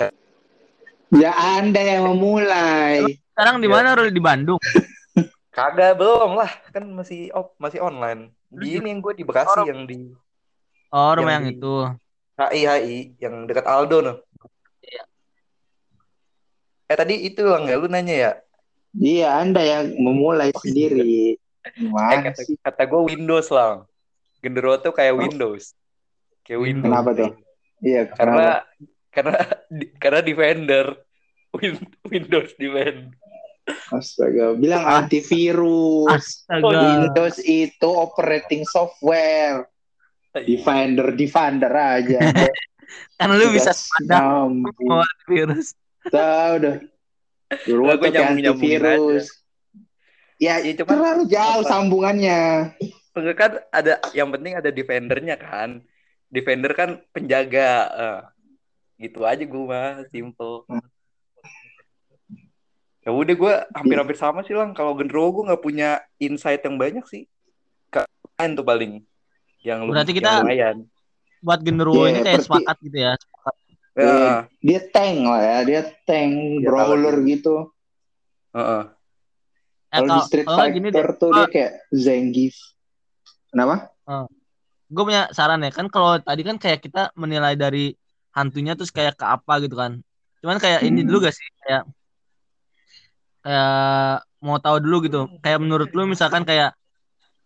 Ya 1.08 1.30
Anda 1.32 1.78
yang 1.78 2.10
memulai. 2.10 3.20
sekarang 3.30 3.60
di 3.60 3.68
Iya. 3.68 3.74
mana 3.76 3.88
Rul 3.94 4.10
di 4.10 4.18
Bandung 4.18 4.56
kagak 5.54 5.94
belum 5.94 6.34
lah 6.34 6.48
kan 6.68 6.84
masih 6.88 7.28
op 7.30 7.52
masih 7.56 7.80
online. 7.80 8.32
Di 8.46 8.76
ini 8.76 8.88
yang 8.88 9.00
gue 9.00 9.12
di 9.12 9.22
Bekasi 9.22 9.60
Oh, 9.60 9.64
yang 9.64 9.84
di 9.84 10.12
oh 10.88 11.10
rumah 11.12 11.36
Yang 11.36 11.46
itu 11.54 11.74
HI 12.36 12.60
HI 12.62 12.96
yang 13.18 13.44
dekat 13.44 13.64
Aldo 13.64 13.98
noh. 14.00 14.16
Iya. 14.80 15.04
Eh 16.86 16.96
tadi 16.96 17.14
itu 17.22 17.40
lah 17.40 17.60
nggak 17.60 17.76
lu 17.76 17.88
nanya 17.88 18.14
ya? 18.14 18.32
Iya, 18.92 19.28
Anda 19.36 19.60
yang 19.60 19.84
memulai 19.94 20.48
Oh, 20.48 20.56
iya. 20.56 20.62
sendiri. 20.62 21.36
Eh, 21.36 21.70
Gimana 21.74 22.32
kata, 22.32 22.40
kata 22.62 22.82
gue 22.86 23.00
Windows 23.06 23.48
lah. 23.50 23.84
Genderuwo 24.40 24.76
tuh 24.78 24.90
kayak 24.90 25.12
Oh. 25.12 25.20
Windows. 25.20 25.76
Kayak 26.40 26.60
Windows. 26.62 26.88
Kenapa 26.88 27.10
tuh? 27.12 27.30
Iya, 27.78 28.08
Karena 28.08 28.32
kenapa? 28.32 28.95
Karena 29.16 29.40
di- 29.72 29.90
karena 29.96 30.20
defender 30.20 30.86
Win- 31.56 31.88
Windows 32.04 32.52
defender. 32.54 33.16
Astaga, 33.90 34.54
bilang 34.54 34.84
antivirus. 34.84 36.44
Astaga. 36.46 37.02
Windows 37.02 37.40
itu 37.40 37.88
operating 37.88 38.62
software. 38.62 39.66
Defender, 40.36 41.16
Defender 41.16 41.72
aja. 41.72 42.20
kan 43.18 43.32
lu 43.32 43.48
bisa 43.50 43.72
bawa 44.84 45.02
virus 45.26 45.72
Tahu 46.06 46.52
dah. 46.60 46.76
Dulu 47.64 47.80
nyambung-nyambungin 47.88 48.78
antivirus. 48.84 49.26
Ya, 50.36 50.60
Ya, 50.60 50.76
cuman 50.76 50.92
terlalu 50.92 51.22
jauh 51.32 51.64
apa? 51.64 51.70
sambungannya. 51.72 52.42
Kan 53.32 53.64
ada 53.72 53.96
yang 54.12 54.28
penting 54.28 54.52
ada 54.60 54.68
defendernya 54.68 55.40
kan. 55.40 55.80
Defender 56.28 56.76
kan 56.76 57.00
penjaga. 57.16 57.70
eh. 57.96 58.20
Gitu 58.96 59.22
aja 59.22 59.40
gue 59.40 59.62
mah 59.62 60.04
simple. 60.08 60.64
Ya 63.00 63.14
udah 63.14 63.34
gue 63.34 63.54
hampir-hampir 63.72 64.16
sama 64.16 64.42
sih 64.42 64.52
lang. 64.52 64.74
Kalau 64.74 64.98
genderuwo 64.98 65.30
gue 65.32 65.44
nggak 65.46 65.62
punya 65.62 65.88
insight 66.16 66.58
yang 66.60 66.74
banyak 66.74 67.06
sih. 67.06 67.30
Kalian 67.88 68.52
tuh 68.52 68.66
paling 68.66 68.92
yang 69.62 69.86
lu 69.86 69.94
Berarti 69.94 70.12
kita- 70.12 70.42
lumayan. 70.42 70.86
buat 71.38 71.60
genderuwo 71.62 72.02
Iya, 72.02 72.10
ini 72.10 72.18
kayak 72.18 72.26
berarti- 72.34 72.46
sepakat 72.48 72.76
gitu 72.82 72.98
ya 72.98 73.12
Ya, 73.96 74.12
Dia 74.60 74.80
tank 74.90 75.16
lah 75.24 75.40
ya, 75.40 75.58
dia 75.62 75.80
tank 76.04 76.32
Dia 76.60 76.66
brawler 76.66 77.16
tahu. 77.16 77.24
gitu. 77.24 77.54
heeh. 78.52 78.82
eh, 79.86 79.96
Kalau 79.96 80.08
di 80.10 80.20
Street 80.26 80.46
nggak 80.46 80.68
gini 80.70 80.86
deh 80.86 80.96
Fighter 80.96 81.10
tuh 81.14 81.30
dia 81.30 81.46
kayak 81.46 81.72
Zangief. 81.90 82.56
Kenapa? 83.48 83.74
gue 84.86 85.02
punya 85.02 85.26
saran 85.30 85.58
ya 85.60 85.70
kan 85.70 85.86
kalau 85.86 86.14
tadi 86.16 86.42
kan 86.42 86.56
kayak 86.56 86.78
kita 86.80 87.10
menilai 87.14 87.54
dari 87.54 87.90
hantunya 88.36 88.76
terus 88.76 88.92
kayak 88.92 89.16
ke 89.16 89.24
apa 89.24 89.64
gitu 89.64 89.80
kan 89.80 90.04
cuman 90.44 90.60
kayak 90.60 90.84
ini 90.84 91.00
Hmm. 91.00 91.08
dulu 91.08 91.24
gak 91.24 91.34
sih 91.34 91.48
kayak 91.64 91.82
kayak 93.40 94.20
mau 94.44 94.60
tahu 94.60 94.76
dulu 94.84 94.96
gitu 95.08 95.20
kayak 95.40 95.58
menurut 95.64 95.88
lu 95.96 96.04
misalkan 96.04 96.44
kayak 96.44 96.76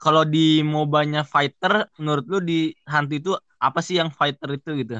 kalau 0.01 0.27
di 0.27 0.65
mobanya 0.67 1.23
fighter 1.23 1.87
menurut 2.01 2.25
lu 2.27 2.39
di 2.43 2.75
hantu 2.89 3.13
itu 3.15 3.31
apa 3.61 3.79
sih 3.85 4.01
yang 4.01 4.11
fighter 4.11 4.57
itu 4.57 4.71
gitu 4.83 4.97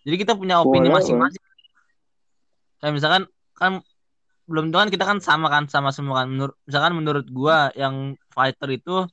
Jadi 0.00 0.16
kita 0.16 0.32
punya 0.32 0.64
opini 0.64 0.88
masing-masing. 0.88 1.44
Kayak 2.80 2.92
misalkan 2.96 3.22
kan 3.52 3.84
belum 4.48 4.72
tentu 4.72 4.80
kan 4.80 4.88
kita 4.88 5.04
kan 5.04 5.18
sama 5.20 5.52
kan 5.52 5.68
sama 5.68 5.92
semua 5.92 6.24
kan. 6.24 6.32
Menurut 6.32 6.56
misalkan 6.64 6.92
menurut 6.96 7.26
gua 7.28 7.68
yang 7.76 8.16
fighter 8.32 8.72
itu 8.72 9.04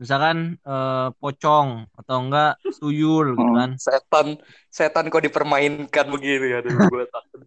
misalkan 0.00 0.56
eh, 0.56 1.08
pocong 1.14 1.84
atau 1.94 2.16
enggak 2.18 2.56
tuyul 2.74 3.36
gitu 3.36 3.44
Oh. 3.44 3.52
kan. 3.54 3.70
Setan, 3.76 4.26
setan 4.66 5.06
kok 5.06 5.20
dipermainkan 5.20 6.08
begini 6.08 6.56
aduh 6.56 6.72
gue 6.72 7.04
takut. 7.06 7.40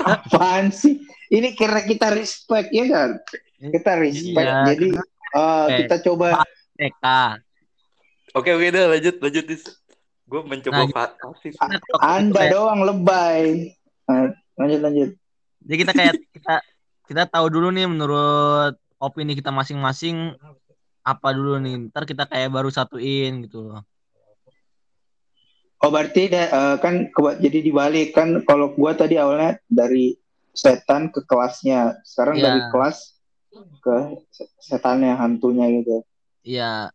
Apaan 0.00 0.68
sih? 0.68 0.98
Ini 1.28 1.54
karena 1.54 1.80
kita 1.80 2.10
respect 2.10 2.68
ya 2.68 2.84
kan? 2.84 3.10
Kita 3.56 3.94
respect. 3.96 4.42
Iya. 4.42 4.66
Jadi 4.66 4.86
eh, 4.90 5.64
Oke. 5.64 5.76
kita 5.80 5.96
coba 6.02 6.42
TK. 6.74 7.04
Oke 8.34 8.50
oke 8.52 8.66
dah 8.68 8.84
lanjut 8.90 9.14
lanjut 9.18 9.44
dis. 9.46 9.62
Gue 10.26 10.44
mencoba 10.44 10.84
Nah, 10.84 11.08
kalau 11.08 11.32
Anda 12.02 12.36
kayak- 12.36 12.52
doang 12.52 12.80
lebay. 12.84 13.72
Nah, 14.04 14.28
lanjut 14.56 14.80
lanjut. 14.82 15.10
Jadi 15.62 15.76
kita 15.78 15.92
kayak 15.92 16.14
kita 16.30 16.54
kita 17.06 17.22
tahu 17.24 17.46
dulu 17.48 17.70
nih 17.70 17.86
menurut 17.86 18.76
opini 18.98 19.32
kita 19.32 19.48
masing-masing 19.48 20.36
apa 21.02 21.28
dulu 21.32 21.58
nih. 21.60 21.88
Ntar 21.90 22.04
kita 22.04 22.24
kayak 22.24 22.50
baru 22.50 22.68
satuin 22.68 23.44
gitu 23.46 23.68
loh. 23.68 23.82
Oh 25.78 25.94
berarti 25.94 26.26
eh, 26.26 26.76
kan 26.82 27.06
keba- 27.14 27.38
jadi 27.38 27.62
dibalik 27.62 28.10
kan 28.10 28.42
kalau 28.42 28.74
gua 28.74 28.98
tadi 28.98 29.14
awalnya 29.14 29.62
dari 29.70 30.18
setan 30.50 31.14
ke 31.14 31.22
kelasnya, 31.22 32.02
sekarang 32.02 32.42
Iya. 32.42 32.44
dari 32.50 32.60
kelas 32.74 32.96
ke 33.78 33.96
se- 34.34 34.50
setannya 34.58 35.14
hantunya 35.14 35.70
gitu. 35.78 36.02
Iya. 36.42 36.90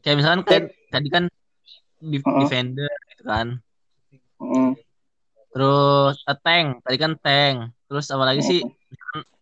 Kayak 0.00 0.16
misalkan 0.16 0.42
kayak 0.48 0.64
tadi 0.88 1.08
kan 1.12 1.24
di- 2.00 2.16
Heeh. 2.24 2.38
defender 2.40 2.92
gitu 3.12 3.24
kan. 3.28 3.46
Heeh. 4.40 4.70
Terus 5.50 6.16
a 6.24 6.34
tank, 6.38 6.80
tadi 6.80 6.96
kan 6.96 7.12
tank. 7.20 7.56
Terus 7.90 8.06
apa 8.08 8.24
lagi 8.24 8.40
sih? 8.40 8.60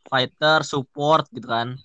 Fighter, 0.08 0.64
support 0.66 1.28
gitu 1.30 1.46
kan. 1.46 1.78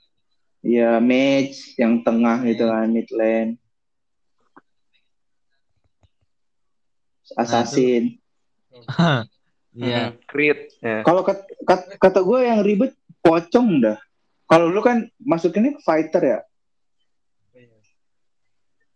Iya 0.63 1.03
mage 1.03 1.75
yang 1.75 2.07
tengah 2.07 2.39
gitu 2.47 2.71
kan 2.71 2.87
mid 2.87 3.11
lane. 3.11 3.59
Assassin. 7.35 8.15
Iya. 9.75 10.15
Hmm, 10.15 10.23
Crit. 10.29 10.71
Ya. 10.79 11.03
Kalau 11.03 11.27
kat- 11.27 11.49
kat- 11.67 11.99
kata 11.99 12.19
gue 12.23 12.39
yang 12.47 12.63
ribet 12.63 12.95
pocong 13.19 13.83
dah. 13.83 13.97
Kalau 14.47 14.71
lu 14.71 14.79
kan 14.79 15.03
masukinnya 15.19 15.75
fighter 15.83 16.23
ya. 16.23 16.39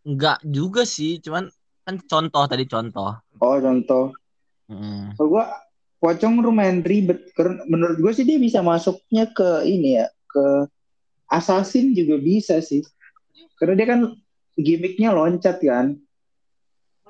Enggak 0.08 0.40
juga 0.48 0.88
sih, 0.88 1.20
cuman 1.20 1.52
kan 1.84 2.00
contoh 2.08 2.44
tadi 2.48 2.64
contoh. 2.64 3.12
Oh 3.44 3.58
contoh. 3.60 4.16
Mm. 4.72 5.20
Kalau 5.20 5.30
gue 5.36 5.46
pocong 6.00 6.40
lumayan 6.40 6.80
ribet. 6.80 7.28
Karena 7.36 7.60
menurut 7.68 8.00
gue 8.00 8.12
sih 8.16 8.24
dia 8.24 8.40
bisa 8.40 8.64
masuknya 8.64 9.28
ke 9.34 9.68
ini 9.68 10.00
ya 10.00 10.08
ke 10.32 10.70
assassin 11.28 11.92
juga 11.94 12.20
bisa 12.20 12.60
sih. 12.64 12.84
Karena 13.60 13.74
dia 13.76 13.88
kan 13.88 14.02
gimmicknya 14.58 15.14
loncat 15.14 15.60
kan. 15.62 15.96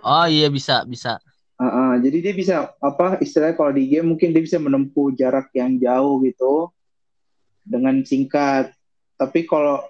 Oh 0.03 0.25
iya 0.29 0.51
bisa, 0.51 0.85
bisa. 0.85 1.17
Heeh, 1.57 1.91
jadi 2.05 2.17
dia 2.21 2.33
bisa 2.37 2.55
apa 2.77 3.17
istilahnya 3.17 3.57
kalau 3.57 3.73
di 3.73 3.89
game 3.89 4.13
mungkin 4.13 4.29
dia 4.29 4.45
bisa 4.45 4.61
menempuh 4.61 5.09
jarak 5.17 5.49
yang 5.57 5.81
jauh 5.81 6.21
gitu 6.21 6.69
dengan 7.65 8.05
singkat. 8.05 8.69
Tapi 9.17 9.49
kalau 9.49 9.81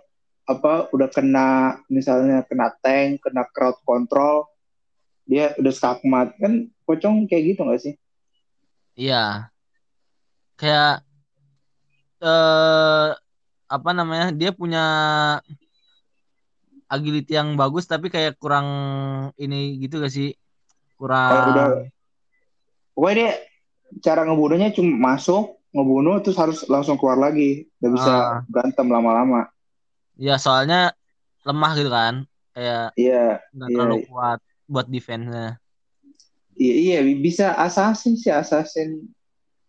apa 0.48 0.88
udah 0.96 1.12
kena 1.12 1.76
misalnya 1.92 2.40
kena 2.48 2.72
tank, 2.80 3.20
kena 3.20 3.44
crowd 3.52 3.76
control, 3.84 4.48
dia 5.28 5.52
udah 5.60 5.74
skakmat 5.76 6.32
kan 6.40 6.72
pocong 6.88 7.28
kayak 7.28 7.52
gitu 7.52 7.68
nggak 7.68 7.84
sih? 7.84 7.94
Iya. 8.96 9.52
Kayak 10.56 11.04
eh 12.24 13.10
apa 13.68 13.90
namanya? 13.92 14.32
Dia 14.32 14.52
punya 14.56 14.84
agility 16.88 17.36
yang 17.36 17.60
bagus 17.60 17.84
tapi 17.84 18.08
kayak 18.08 18.40
kurang 18.40 18.68
ini 19.36 19.76
gitu 19.84 20.00
gak 20.00 20.12
sih? 20.12 20.32
Kurang 20.96 21.30
Kalau 21.30 21.52
udah 21.54 21.68
pokoknya 22.98 23.16
dia 23.16 23.32
cara 24.04 24.22
ngebunuhnya 24.28 24.70
cuma 24.76 25.16
masuk 25.16 25.60
ngebunuh 25.72 26.18
terus 26.24 26.40
harus 26.40 26.60
langsung 26.66 26.98
keluar 26.98 27.20
lagi, 27.20 27.68
nggak 27.78 27.92
bisa 27.94 28.12
Ah. 28.12 28.40
berantem 28.50 28.88
lama-lama. 28.90 29.52
Ya 30.18 30.40
soalnya 30.42 30.96
lemah 31.46 31.72
gitu 31.78 31.92
kan. 31.94 32.26
Kayak 32.58 32.98
Iya, 32.98 33.26
nggak 33.54 33.70
Iya, 33.70 33.76
terlalu 33.78 33.98
kuat 34.10 34.40
buat 34.68 34.88
defense-nya. 34.90 35.62
iya, 36.58 37.00
iya 37.00 37.16
bisa 37.16 37.54
assassin 37.54 38.18
sih 38.18 38.34
assassin 38.34 39.06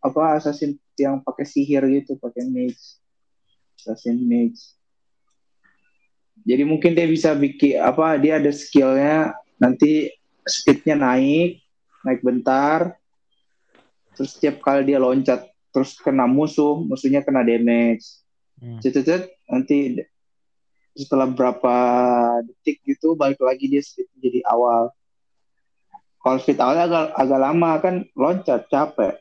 apa 0.01 0.41
assassin 0.41 0.79
yang 0.99 1.21
pakai 1.23 1.45
sihir 1.47 1.85
gitu, 1.87 2.17
pakai 2.19 2.49
mage, 2.49 2.98
assassin 3.79 4.19
mage. 4.27 4.75
Jadi 6.43 6.63
mungkin 6.67 6.95
dia 6.95 7.07
bisa 7.07 7.35
bikin 7.35 7.79
apa 7.79 8.19
dia 8.19 8.43
ada 8.43 8.51
skillnya 8.51 9.35
nanti 9.59 10.11
speednya 10.47 10.97
naik, 10.97 11.63
naik 12.03 12.21
bentar, 12.25 12.97
terus 14.15 14.35
setiap 14.35 14.59
kali 14.65 14.87
dia 14.89 14.99
loncat 14.99 15.47
terus 15.71 15.95
kena 16.01 16.27
musuh, 16.27 16.81
musuhnya 16.83 17.23
kena 17.23 17.45
damage. 17.45 18.03
Hmm. 18.59 18.83
Cet, 18.83 18.99
cet, 19.07 19.31
nanti 19.47 20.03
setelah 20.99 21.31
berapa 21.31 21.77
detik 22.43 22.83
gitu 22.83 23.15
balik 23.15 23.39
lagi 23.39 23.71
dia 23.71 23.79
speed 23.85 24.11
jadi 24.19 24.43
awal. 24.51 24.91
Kalau 26.19 26.43
speed 26.43 26.59
awalnya 26.59 26.91
agak, 26.91 27.05
agak 27.15 27.41
lama 27.41 27.71
kan 27.79 27.95
loncat 28.19 28.61
capek. 28.67 29.15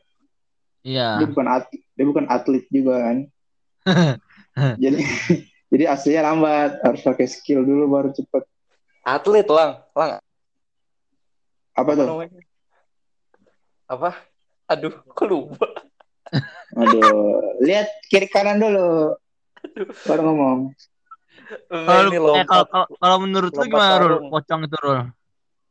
Iya. 0.82 1.22
Dia 1.22 1.26
bukan 1.30 1.46
atlet, 1.46 1.82
dia 1.94 2.04
bukan 2.08 2.26
atlet 2.26 2.64
juga 2.72 2.94
kan. 2.98 3.16
jadi 4.82 4.98
jadi 5.68 5.84
aslinya 5.92 6.22
lambat 6.32 6.80
harus 6.80 7.00
pakai 7.04 7.26
skill 7.28 7.62
dulu 7.64 7.84
baru 7.92 8.10
cepet. 8.12 8.44
Atlet 9.04 9.48
lang, 9.48 9.84
lang. 9.96 10.20
Apa 11.76 11.90
tuh? 11.94 12.06
namanya? 12.08 12.42
Apa? 13.88 14.10
Aduh, 14.68 14.92
kok 15.12 15.26
lupa. 15.28 15.68
Aduh, 16.80 17.40
lihat 17.64 17.88
kiri 18.12 18.28
kanan 18.28 18.60
dulu. 18.60 19.16
Baru 20.04 20.20
ngomong. 20.28 20.58
Kalau 21.68 22.00
eh, 22.04 22.12
kalau 22.12 22.28
lompat. 22.36 22.66
kalau- 22.68 22.90
kalau 23.00 23.16
menurut 23.24 23.52
lu 23.56 23.64
gimana 23.64 23.96
Rul? 24.04 24.28
Pocong 24.28 24.60
itu 24.68 24.76
Rul? 24.84 25.00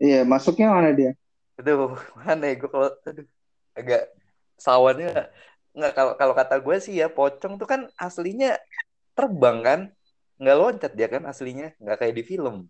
Iya, 0.02 0.26
masuknya 0.26 0.74
mana 0.74 0.90
dia? 0.94 1.14
Aduh, 1.58 1.98
mana 2.18 2.50
ya 2.50 2.56
gue 2.58 2.70
kalau 2.70 2.90
aduh, 3.06 3.26
agak 3.78 4.10
sawannya 4.58 5.30
nggak 5.78 5.94
kalau 5.94 6.14
kalau 6.18 6.34
kata 6.34 6.58
gue 6.58 6.76
sih 6.82 6.98
ya 6.98 7.08
pocong 7.08 7.56
tuh 7.56 7.70
kan 7.70 7.86
aslinya 7.96 8.58
terbang 9.14 9.58
kan 9.62 9.80
nggak 10.38 10.58
loncat 10.58 10.92
dia 10.92 11.06
kan 11.06 11.22
aslinya 11.24 11.78
nggak 11.78 11.98
kayak 11.98 12.16
di 12.16 12.24
film 12.24 12.66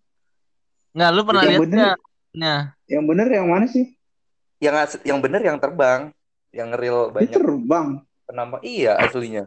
Nggak, 0.88 1.08
lu 1.12 1.20
pernah 1.22 1.42
Yang 1.44 1.52
lihat 1.52 1.62
bener. 1.68 1.94
Nah, 2.32 2.60
Yang 2.84 3.04
bener 3.04 3.26
yang 3.28 3.46
mana 3.46 3.66
sih? 3.66 3.86
yang 4.58 4.74
as- 4.74 5.04
yang 5.04 5.18
bener 5.20 5.40
yang 5.40 5.56
terbang 5.56 6.10
yang 6.50 6.72
real 6.72 7.08
Dia 7.08 7.14
banyak 7.14 7.38
terbang. 7.38 7.86
penambah 8.24 8.60
iya 8.60 8.92
aslinya 8.98 9.44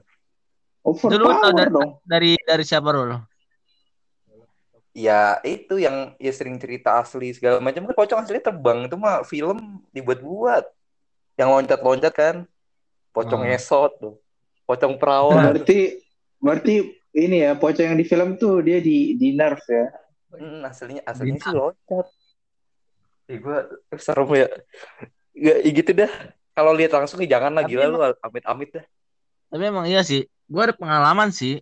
Itu 0.82 1.06
lu 1.12 1.28
tahu 1.28 1.30
Overpower 1.30 1.54
dari- 1.54 1.74
dong. 1.74 1.90
dari 2.02 2.32
dari 2.40 2.64
siapa 2.64 2.90
Rul? 2.90 3.14
ya 4.92 5.40
itu 5.42 5.80
yang 5.80 6.12
ya 6.20 6.32
sering 6.32 6.60
cerita 6.60 7.00
asli 7.00 7.32
segala 7.32 7.58
macam 7.58 7.88
kan 7.88 7.96
pocong 7.96 8.20
asli 8.22 8.38
terbang 8.38 8.86
itu 8.86 8.96
mah 8.96 9.24
film 9.24 9.80
dibuat-buat 9.90 10.68
yang 11.36 11.50
loncat-loncat 11.50 12.12
kan 12.12 12.36
pocong 13.12 13.42
Oh. 13.42 13.48
ngesot 13.48 13.92
tuh 13.98 14.16
pocong 14.64 14.96
perawan 14.96 15.52
Berarti 15.52 16.00
berarti 16.38 16.74
ini 17.12 17.38
ya 17.42 17.54
pocong 17.54 17.86
yang 17.86 17.98
di 17.98 18.04
film 18.04 18.36
tuh 18.36 18.60
dia 18.60 18.80
di 18.80 19.14
di 19.14 19.32
nerf 19.32 19.60
ya. 19.66 19.92
Hmm, 20.32 20.64
aslinya 20.64 21.04
aslinya 21.04 21.38
sih 21.38 21.52
loncat. 21.52 22.08
Ih, 23.28 23.38
gua 23.38 23.64
eh, 23.68 24.00
serem 24.00 24.28
ya. 24.32 24.48
Ya, 25.34 25.54
ya 25.60 25.70
gitu 25.70 25.92
dah. 25.94 26.12
Kalau 26.52 26.72
lihat 26.72 26.92
langsung 26.92 27.20
ya 27.20 27.36
jangan 27.36 27.52
lah 27.52 27.64
Tapi 27.64 27.72
gila 27.72 27.84
emang- 27.86 28.00
lu 28.02 28.16
amit-amit 28.22 28.70
dah. 28.72 28.86
Tapi 29.48 29.64
emang 29.66 29.86
iya 29.86 30.02
sih. 30.02 30.24
Gue 30.46 30.62
ada 30.62 30.72
pengalaman 30.72 31.32
sih. 31.32 31.60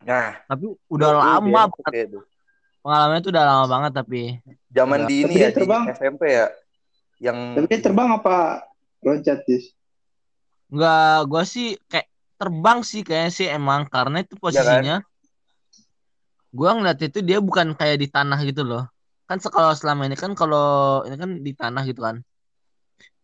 Nah, 0.00 0.36
Tapi 0.44 0.64
udah 0.86 1.08
lu 1.10 1.18
lama 1.18 1.40
bengkok 1.40 1.80
banget. 1.82 1.92
ya 1.94 2.04
tuh. 2.10 2.24
Pengalamannya 2.80 3.20
tuh 3.20 3.32
udah 3.32 3.44
lama 3.44 3.64
banget 3.66 3.92
tapi. 3.94 4.20
Zaman 4.70 4.98
Udah. 4.98 5.08
di 5.08 5.16
ini 5.18 5.28
Tapi 5.30 5.40
ya 5.40 5.50
terbang. 5.50 5.82
di 5.82 5.92
SMP 5.94 6.22
ya. 6.26 6.46
Yang 7.22 7.38
Tapi 7.54 7.66
dia 7.66 7.80
terbang 7.80 8.08
apa 8.10 8.36
loncat 9.00 9.38
Jis? 9.44 9.64
Enggak, 10.74 11.30
gue 11.30 11.42
sih 11.54 11.66
kayak 11.90 12.06
terbang 12.34 12.78
sih 12.82 13.00
kayaknya 13.06 13.30
sih 13.38 13.46
emang 13.46 13.80
karena 13.94 14.16
itu 14.26 14.34
posisinya. 14.42 14.98
Gua 16.58 16.70
ngeliat 16.74 16.98
itu 17.06 17.18
dia 17.28 17.38
bukan 17.42 17.74
kayak 17.78 17.96
di 18.02 18.06
tanah 18.10 18.38
gitu 18.48 18.62
loh. 18.66 18.82
Kan 19.28 19.38
se- 19.42 19.50
kalau 19.54 19.70
selama 19.78 20.02
ini 20.10 20.16
kan 20.18 20.32
kalau 20.34 21.02
ini 21.06 21.16
kan 21.22 21.30
di 21.46 21.52
tanah 21.54 21.82
gitu 21.86 22.00
kan. 22.06 22.16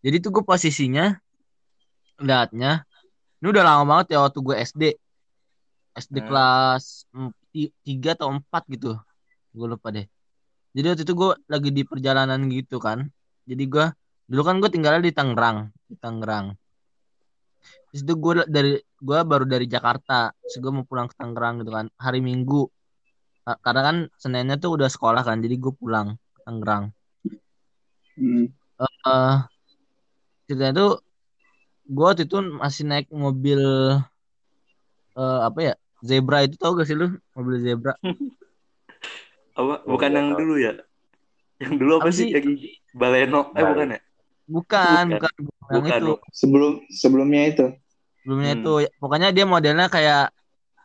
Jadi 0.00 0.16
tuh 0.24 0.30
gue 0.34 0.44
posisinya 0.46 1.04
liatnya 2.20 2.84
ini 3.40 3.46
udah 3.52 3.64
lama 3.64 3.84
banget 3.90 4.06
ya 4.14 4.18
waktu 4.24 4.38
gue 4.46 4.56
SD. 4.60 4.82
SD 5.96 6.16
Hmm. 6.20 6.28
kelas 6.28 6.84
3 7.86 8.10
atau 8.16 8.28
4 8.32 8.62
gitu. 8.74 8.96
Gue 9.56 9.66
lupa 9.72 9.88
deh. 9.96 10.06
Jadi 10.76 10.86
waktu 10.92 11.02
itu 11.06 11.14
gue 11.18 11.30
lagi 11.50 11.70
di 11.74 11.82
perjalanan 11.88 12.40
gitu 12.52 12.78
kan. 12.78 13.08
Jadi 13.50 13.64
gue 13.66 13.86
dulu 14.30 14.42
kan 14.46 14.56
gue 14.62 14.70
tinggalnya 14.72 15.02
di 15.08 15.12
Tangerang, 15.16 15.58
di 15.90 15.96
Tangerang. 15.98 16.54
Terus 17.90 18.02
itu 18.06 18.14
gue 18.22 18.32
dari 18.46 18.70
gue 18.78 19.18
baru 19.30 19.44
dari 19.44 19.66
Jakarta, 19.66 20.30
terus 20.40 20.56
gue 20.62 20.72
mau 20.76 20.86
pulang 20.86 21.06
ke 21.10 21.14
Tangerang 21.18 21.54
gitu 21.60 21.70
kan 21.74 21.86
hari 21.98 22.18
Minggu. 22.22 22.70
Ka- 23.46 23.58
Karena 23.64 23.80
kan 23.88 23.96
Seninnya 24.22 24.56
tuh 24.62 24.70
udah 24.78 24.88
sekolah 24.94 25.22
kan, 25.28 25.36
jadi 25.44 25.54
gue 25.58 25.72
pulang 25.74 26.14
ke 26.34 26.40
Tangerang. 26.46 26.84
Hmm. 28.16 28.44
eh 28.80 29.36
ceritanya 30.46 30.72
tuh 30.80 30.90
gue 31.90 32.04
waktu 32.06 32.22
itu 32.28 32.36
masih 32.62 32.82
naik 32.90 33.06
mobil 33.10 33.60
eh 35.18 35.38
apa 35.48 35.58
ya 35.66 35.72
zebra 36.08 36.38
itu 36.46 36.54
tau 36.60 36.72
gak 36.78 36.86
sih 36.88 36.96
lu 37.00 37.06
mobil 37.36 37.56
zebra 37.66 37.92
Apa? 39.60 39.74
Bukan 39.84 40.10
yang 40.14 40.28
tahu. 40.32 40.40
dulu 40.40 40.54
ya? 40.56 40.72
Yang 41.60 41.72
dulu 41.76 41.92
apa, 42.00 42.08
Apa 42.08 42.16
sih? 42.16 42.26
sih? 42.30 42.34
Yang? 42.36 42.46
Baleno? 42.96 43.40
Eh 43.52 43.64
bukan 43.66 43.88
ya? 43.94 44.00
Bukan 44.50 45.04
Bukan. 45.06 45.08
bukan, 45.14 45.32
bukan 45.46 45.70
yang 45.70 45.86
itu 45.86 46.06
bukan. 46.10 46.30
Sebelum 46.34 46.72
sebelumnya 46.90 47.42
itu. 47.46 47.66
sebelumnya 48.20 48.50
Hmm. 48.50 48.58
itu 48.58 48.72
pokoknya 48.98 49.28
dia 49.30 49.44
modelnya 49.46 49.86
kayak 49.86 50.34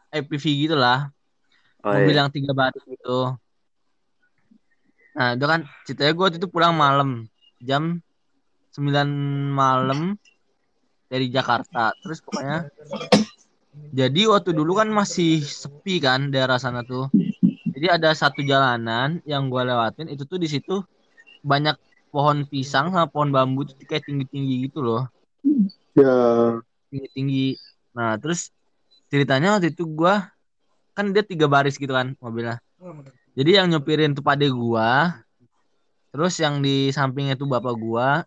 APV 0.09 0.43
gitu 0.63 0.77
lah 0.77 1.09
Oh, 1.81 1.93
mobil 1.93 2.13
iya. 2.13 2.25
yang 2.25 2.29
tiga 2.29 2.49
baris 2.49 2.81
gitu 2.81 3.35
nah 5.13 5.31
itu 5.31 5.45
kan 5.45 5.59
ceritanya 5.83 6.11
gue 6.11 6.23
waktu 6.25 6.39
itu 6.39 6.49
pulang 6.49 6.73
malam 6.73 7.09
jam 7.61 8.01
9 8.73 9.05
malam 9.53 10.17
dari 11.07 11.29
Jakarta 11.29 11.93
terus 12.01 12.19
pokoknya 12.19 12.67
jadi 13.93 14.21
waktu 14.27 14.51
dulu 14.51 14.75
kan 14.75 14.89
masih 14.89 15.39
sepi 15.39 16.01
kan 16.01 16.33
daerah 16.33 16.57
sana 16.57 16.81
tuh 16.81 17.07
jadi 17.69 17.95
ada 17.95 18.11
satu 18.11 18.41
jalanan 18.41 19.21
yang 19.23 19.47
gue 19.47 19.61
lewatin 19.61 20.09
itu 20.09 20.25
tuh 20.25 20.35
di 20.35 20.49
situ 20.49 20.81
banyak 21.41 21.77
pohon 22.15 22.47
pisang 22.47 22.95
sama 22.95 23.11
pohon 23.11 23.35
bambu 23.35 23.67
tuh 23.67 23.75
kayak 23.83 24.07
tinggi-tinggi 24.07 24.71
gitu 24.71 24.79
loh 24.79 25.03
Ya. 25.95 26.15
tinggi-tinggi. 26.91 27.55
Nah, 27.95 28.19
terus 28.19 28.51
ceritanya 29.07 29.55
waktu 29.55 29.71
itu 29.71 29.87
gua 29.87 30.27
kan 30.91 31.11
dia 31.11 31.23
tiga 31.23 31.47
baris 31.47 31.79
gitu 31.79 31.91
kan 31.95 32.19
mobilnya. 32.19 32.59
Jadi 33.35 33.55
yang 33.55 33.67
nyopirin 33.71 34.11
tuh 34.11 34.23
pade 34.23 34.47
gua, 34.51 35.23
terus 36.11 36.35
yang 36.39 36.59
di 36.59 36.91
sampingnya 36.91 37.39
tuh 37.39 37.47
bapak 37.47 37.75
gua, 37.79 38.23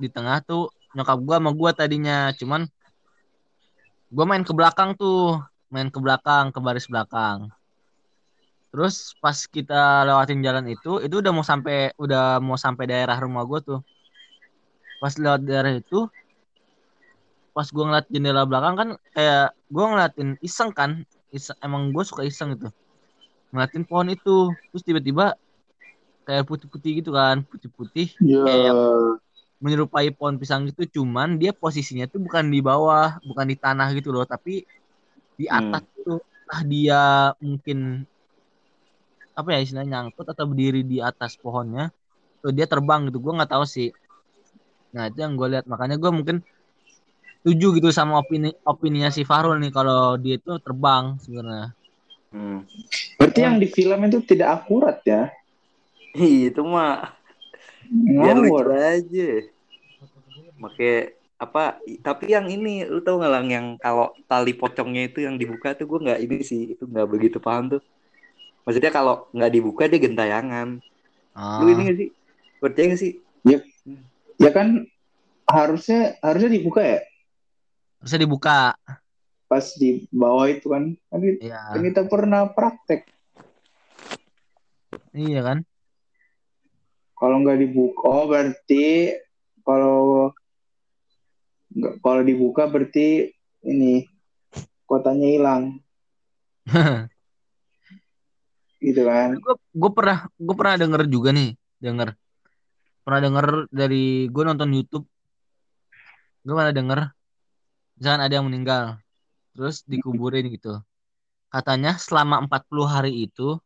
di 0.00 0.08
tengah 0.08 0.40
tuh 0.40 0.72
nyokap 0.96 1.20
gua 1.20 1.36
sama 1.40 1.50
gua 1.52 1.70
tadinya. 1.76 2.32
Cuman 2.36 2.64
gua 4.08 4.24
main 4.24 4.44
ke 4.44 4.52
belakang 4.56 4.96
tuh, 4.96 5.36
main 5.68 5.92
ke 5.92 6.00
belakang, 6.00 6.48
ke 6.48 6.58
baris 6.64 6.88
belakang. 6.88 7.52
Terus 8.72 8.94
pas 9.22 9.38
kita 9.56 9.74
lewatin 10.08 10.40
jalan 10.46 10.66
itu, 10.74 10.90
itu 11.06 11.14
udah 11.22 11.32
mau 11.36 11.44
sampai 11.44 11.92
udah 12.04 12.40
mau 12.46 12.56
sampai 12.56 12.84
daerah 12.90 13.16
rumah 13.24 13.44
gua 13.50 13.60
tuh. 13.68 13.80
Pas 15.00 15.14
lewat 15.22 15.40
daerah 15.48 15.72
itu, 15.80 15.98
pas 17.52 17.68
gue 17.68 17.84
ngeliat 17.84 18.06
jendela 18.08 18.42
belakang 18.48 18.74
kan 18.80 18.88
kayak 19.12 19.52
gue 19.68 19.84
ngeliatin 19.84 20.28
iseng 20.40 20.70
kan 20.72 20.90
iseng, 21.36 21.56
emang 21.60 21.92
gue 21.92 22.00
suka 22.00 22.24
iseng 22.24 22.56
gitu 22.56 22.68
ngeliatin 23.52 23.84
pohon 23.88 24.08
itu 24.12 24.52
terus 24.72 24.84
tiba-tiba 24.88 25.36
kayak 26.26 26.44
putih-putih 26.48 26.92
gitu 27.04 27.10
kan 27.12 27.44
putih-putih 27.50 28.08
Ya. 28.24 28.40
kayak 28.46 28.74
menyerupai 29.62 30.10
pohon 30.16 30.36
pisang 30.40 30.66
itu 30.70 30.82
cuman 30.96 31.38
dia 31.40 31.52
posisinya 31.54 32.06
tuh 32.10 32.20
bukan 32.24 32.44
di 32.50 32.60
bawah 32.64 33.20
bukan 33.28 33.46
di 33.52 33.56
tanah 33.60 33.88
gitu 33.96 34.10
loh 34.14 34.24
tapi 34.26 34.64
di 35.38 35.46
Hmm. 35.48 35.58
atas 35.58 35.82
tuh 36.06 36.18
ah 36.52 36.62
dia 36.66 37.32
mungkin 37.40 38.04
apa 39.32 39.48
ya 39.56 39.58
istilahnya 39.64 39.90
nyangkut 39.98 40.26
atau 40.28 40.44
berdiri 40.44 40.84
di 40.84 41.00
atas 41.00 41.36
pohonnya 41.40 41.88
tuh 42.44 42.52
dia 42.52 42.68
terbang 42.68 43.08
gitu 43.08 43.18
gue 43.22 43.32
nggak 43.32 43.52
tahu 43.52 43.64
sih 43.64 43.90
nah 44.92 45.08
itu 45.08 45.24
yang 45.24 45.34
gue 45.34 45.48
lihat 45.56 45.64
makanya 45.64 45.96
gue 45.96 46.10
mungkin 46.12 46.36
setuju 47.42 47.80
gitu 47.80 47.88
sama 47.90 48.20
opini 48.20 48.52
opininya 48.62 49.08
si 49.08 49.24
Farul 49.24 49.58
nih 49.58 49.72
kalau 49.72 50.20
dia 50.20 50.36
itu 50.36 50.52
terbang 50.60 51.16
sebenarnya 51.24 51.72
Hmm. 52.32 52.64
Berarti 53.20 53.40
yang 53.44 53.60
di 53.60 53.68
film 53.68 54.00
itu 54.08 54.18
tidak 54.24 54.64
akurat 54.64 55.04
ya? 55.04 55.28
Ih, 56.16 56.48
itu 56.48 56.64
mah 56.64 57.12
biar 57.92 58.36
lucu 58.40 58.72
aja. 58.72 59.30
Make 60.56 61.20
apa? 61.36 61.76
Tapi 62.00 62.32
yang 62.32 62.48
ini 62.48 62.88
lu 62.88 63.04
tau 63.04 63.20
nggak 63.20 63.32
lang 63.32 63.46
yang 63.52 63.66
kalau 63.76 64.16
tali 64.24 64.56
pocongnya 64.56 65.12
itu 65.12 65.28
yang 65.28 65.36
dibuka 65.36 65.76
tuh 65.76 65.84
gue 65.84 66.08
nggak 66.08 66.20
ini 66.24 66.40
sih 66.40 66.72
itu 66.72 66.88
nggak 66.88 67.08
begitu 67.08 67.36
paham 67.36 67.76
tuh. 67.76 67.82
Maksudnya 68.62 68.90
kalau 68.94 69.26
nggak 69.34 69.52
dibuka 69.52 69.90
dia 69.90 69.98
gentayangan. 69.98 70.78
Lu 71.60 71.66
ini 71.66 71.82
Ah, 71.82 71.86
gak 71.90 71.96
sih? 71.98 72.08
Percaya 72.62 72.86
gak 72.94 73.00
sih? 73.00 73.12
Ya 74.38 74.50
kan 74.50 74.86
harusnya 75.46 76.16
harusnya 76.22 76.50
dibuka 76.50 76.82
ya 76.82 77.00
bisa 78.02 78.18
dibuka 78.18 78.74
pas 79.46 79.62
di 79.78 80.08
bawah 80.10 80.48
itu 80.48 80.66
kan. 80.66 80.96
Kan 81.12 81.20
kita, 81.22 81.38
ya 81.44 81.60
kan 81.70 81.80
kita 81.84 82.02
pernah 82.08 82.42
praktek. 82.50 83.04
iya 85.14 85.40
kan 85.44 85.58
Kalau 87.14 87.38
nggak 87.38 87.60
dibuka, 87.62 88.02
oh 88.02 88.24
berarti 88.26 89.14
kalau 89.62 90.32
nggak 91.70 91.94
kalau 92.02 92.22
dibuka 92.26 92.66
berarti 92.66 93.30
ini 93.62 94.08
kotanya 94.90 95.28
hilang 95.30 95.62
gitu 98.82 99.06
kan? 99.06 99.38
gue 99.72 99.90
pernah 99.94 100.26
gue 100.34 100.54
pernah 100.58 100.76
denger 100.76 101.02
juga 101.06 101.30
nih 101.30 101.54
denger. 101.78 102.08
Pernah 103.02 103.20
denger 103.22 103.46
dari 103.70 104.26
gue 104.26 104.42
nonton 104.42 104.70
YouTube. 104.74 105.06
Gue 106.42 106.54
pernah 106.58 106.74
denger 106.74 107.00
misalkan 107.96 108.22
ada 108.26 108.34
yang 108.34 108.46
meninggal 108.50 108.98
terus 109.54 109.86
dikuburin 109.86 110.50
gitu. 110.50 110.82
Katanya 111.52 112.00
selama 112.00 112.42
40 112.48 112.88
hari 112.88 113.28
itu 113.28 113.60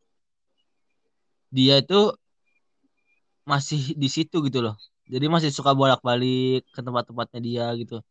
dia 1.47 1.79
itu 1.79 2.11
masih 3.47 3.95
di 3.95 4.09
situ 4.11 4.43
gitu 4.43 4.59
loh. 4.59 4.75
Jadi 5.07 5.25
masih 5.31 5.49
suka 5.55 5.71
bolak-balik 5.71 6.67
ke 6.67 6.79
tempat-tempatnya 6.83 7.39
dia 7.39 7.65
gitu. 7.79 8.03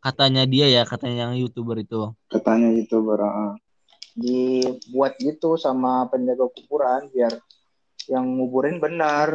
Katanya 0.00 0.48
dia 0.48 0.66
ya 0.72 0.82
katanya 0.88 1.28
yang 1.28 1.36
youtuber 1.36 1.76
itu. 1.76 2.16
Katanya 2.32 2.72
gitu 2.72 3.04
bara 3.04 3.60
dibuat 4.18 5.14
gitu 5.22 5.54
sama 5.54 6.10
penjaga 6.10 6.50
kuburan 6.50 7.06
biar 7.14 7.38
yang 8.10 8.26
nguburin 8.26 8.82
benar. 8.82 9.30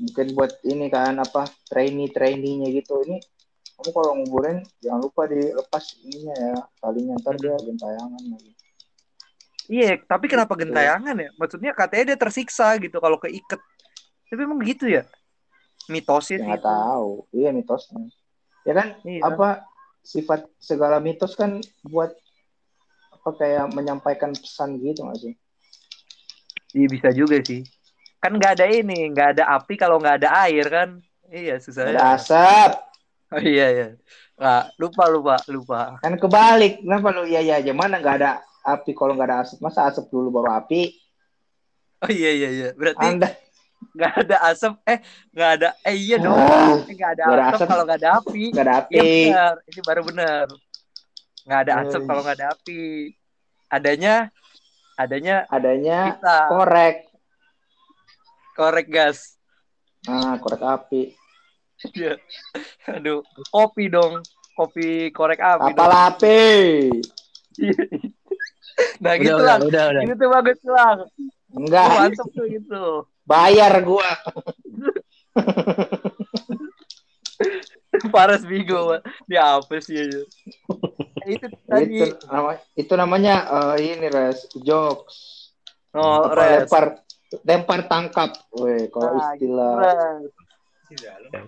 Mungkin 0.00 0.26
buat 0.32 0.62
ini 0.64 0.86
kan 0.88 1.18
apa 1.18 1.44
trainee 1.68 2.08
trainee-nya 2.08 2.70
gitu 2.72 3.02
ini 3.04 3.18
kamu 3.76 3.90
kalau 3.90 4.12
nguburin 4.22 4.58
jangan 4.80 5.00
lupa 5.02 5.24
dilepas 5.26 5.84
ininya 6.04 6.34
ya 6.36 6.54
talinya 6.78 7.14
ntar 7.20 7.36
dia 7.36 7.56
gentayangan 7.58 8.22
lagi. 8.28 8.52
Iya, 9.70 10.02
tapi 10.02 10.26
kenapa 10.26 10.58
gentayangan 10.58 11.14
ya? 11.14 11.30
Maksudnya 11.38 11.70
katanya 11.70 12.12
dia 12.14 12.18
tersiksa 12.18 12.74
gitu 12.82 12.98
kalau 12.98 13.22
keiket. 13.22 13.60
Tapi 14.26 14.40
emang 14.42 14.58
gitu 14.66 14.90
ya? 14.90 15.06
Mitosnya 15.86 16.38
Ya 16.38 16.38
sih 16.38 16.46
nggak 16.46 16.62
itu. 16.62 16.70
tahu. 16.70 17.10
Iya 17.34 17.48
mitosnya. 17.54 18.02
Ya 18.66 18.72
kan 18.74 18.88
Iya. 19.06 19.22
apa 19.26 19.48
sifat 20.02 20.44
segala 20.58 20.98
mitos 20.98 21.38
kan 21.38 21.62
buat 21.86 22.12
apa 23.20 23.36
kayak 23.36 23.76
menyampaikan 23.76 24.32
pesan 24.32 24.80
gitu 24.80 25.04
nggak 25.04 25.20
sih? 25.20 25.34
Iya 26.72 26.86
bisa 26.88 27.08
juga 27.12 27.36
sih. 27.44 27.60
Kan 28.16 28.36
nggak 28.36 28.56
ada 28.56 28.66
ini, 28.66 29.12
nggak 29.12 29.28
ada 29.36 29.44
api 29.54 29.76
kalau 29.76 30.00
nggak 30.00 30.24
ada 30.24 30.48
air 30.48 30.64
kan? 30.66 30.88
Iya 31.28 31.60
susah. 31.60 31.84
Ada 31.88 32.16
asap. 32.16 32.70
Oh 33.30 33.38
iya 33.38 33.66
iya. 33.70 33.88
Nah, 34.34 34.72
lupa 34.74 35.04
lupa 35.06 35.36
lupa. 35.46 36.00
Kan 36.00 36.16
kebalik. 36.16 36.80
Kenapa 36.80 37.12
lu 37.12 37.28
iya 37.28 37.38
iya 37.38 37.60
aja 37.60 37.70
mana 37.70 38.00
nggak 38.00 38.16
ada 38.18 38.30
api 38.64 38.96
kalau 38.96 39.12
nggak 39.12 39.28
ada 39.28 39.38
asap? 39.44 39.58
Masa 39.60 39.84
asap 39.84 40.08
dulu 40.08 40.32
baru 40.32 40.56
api? 40.56 40.90
Oh 42.00 42.10
iya 42.10 42.32
iya 42.32 42.48
iya. 42.48 42.68
Berarti 42.72 43.04
Anda 43.04 43.28
nggak 43.92 44.12
ada 44.24 44.36
asap. 44.48 44.72
Eh 44.88 44.98
nggak 45.30 45.50
ada. 45.60 45.68
Eh 45.84 45.94
iya 45.94 46.16
dong. 46.16 46.32
Ah, 46.34 46.80
Nggak 46.82 47.10
ada 47.20 47.24
asap 47.52 47.56
asap. 47.60 47.68
kalau 47.68 47.84
nggak 47.84 48.00
ada 48.00 48.10
api. 48.16 48.42
nggak 48.50 48.64
ada 48.64 48.74
Iya 48.88 49.02
api. 49.04 49.20
benar. 49.28 49.54
Ini 49.68 49.80
baru 49.84 50.02
benar. 50.08 50.46
Nggak 51.50 51.66
ada 51.66 51.72
asap 51.82 52.02
kalau 52.06 52.22
nggak 52.22 52.38
ada 52.38 52.54
api. 52.54 53.10
Adanya 53.66 54.30
adanya 54.94 55.50
Adanya 55.50 56.14
kita 56.14 56.36
korek. 56.46 57.10
korek 58.54 58.86
gas. 58.86 59.34
Ah, 60.04 60.36
korek 60.38 60.60
api. 60.60 61.16
Iya. 61.90 62.20
Aduh, 62.88 63.24
kopi 63.48 63.88
dong. 63.88 64.20
Kopi 64.52 65.08
korek 65.10 65.40
api 65.40 65.72
Kapal 65.72 65.90
dong. 65.90 66.04
api. 66.06 66.38
Nah 68.96 69.12
udah 69.12 69.14
gitu 69.18 69.34
udah 69.34 69.44
lah. 69.44 69.58
udah 69.60 69.84
udah 69.92 70.02
Itu 70.06 70.26
bagus 70.30 70.60
lah. 70.64 70.94
Enggak, 71.50 71.90
Mantap 71.90 72.28
tuh 72.32 72.46
itu. 72.48 72.84
bayar 73.26 73.74
gua. 73.82 74.08
Paras 78.14 78.42
Bigo. 78.46 78.98
Dia 79.26 79.58
apa 79.58 79.74
sih 79.82 79.98
ya? 79.98 80.06
itu 81.34 81.46
tadi. 81.66 81.98
Itu, 82.00 82.06
nama, 82.26 82.50
itu 82.74 82.92
namanya 82.96 83.34
eh, 83.76 83.94
ini 83.98 84.06
res 84.08 84.46
jokes. 84.62 85.38
Oh, 85.90 86.30
Apa, 86.30 86.38
res. 86.38 86.70
lempar 86.70 86.84
lempar 87.42 87.80
tangkap. 87.90 88.30
Weh, 88.54 88.86
kalau 88.90 89.18
Nah, 89.18 89.34
istilah 89.34 89.74
Jalan. 90.90 91.30
Ya. 91.30 91.42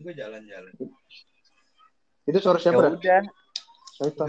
Gue 0.00 0.12
jalan-jalan. 0.16 0.72
itu 2.24 2.38
suara 2.40 2.56
Ya 2.56 2.72
siapa? 2.72 2.80
dah? 2.88 2.92
udah. 2.96 3.20
Syaitan. 4.00 4.28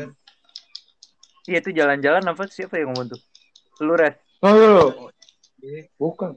Iya 1.48 1.58
itu 1.64 1.72
jalan-jalan 1.72 2.24
apa 2.28 2.44
siapa 2.52 2.76
yang 2.76 2.92
ngomong 2.92 3.16
tuh? 3.16 3.22
Lu 3.88 3.96
res. 3.96 4.20
Oh, 4.44 4.52
iya, 4.52 4.68
loh. 4.68 4.92
bukan. 5.96 6.36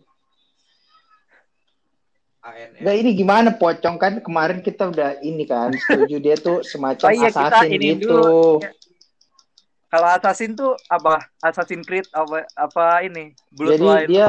ANR. 2.55 2.81
Nggak 2.83 2.97
ini 3.01 3.11
gimana 3.17 3.49
pocong 3.57 3.97
kan 3.97 4.13
kemarin 4.25 4.59
kita 4.65 4.89
udah 4.89 5.21
ini 5.21 5.45
kan 5.45 5.73
setuju 5.75 6.17
dia 6.21 6.37
tuh 6.39 6.65
semacam 6.65 7.07
Oh 7.09 7.15
iya, 7.15 7.29
kita 7.29 7.49
assassin 7.49 7.71
ini 7.75 7.89
gitu. 7.97 8.09
dulu. 8.09 8.47
Kalau 9.89 10.09
Assassin 10.13 10.53
tuh 10.53 10.77
apa? 10.93 11.17
Assassin's 11.41 11.89
Creed 11.89 12.05
apa 12.13 12.45
apa 12.53 13.01
ini? 13.09 13.33
Jadi 13.33 13.57
Bloodline 13.57 14.05
dia 14.05 14.29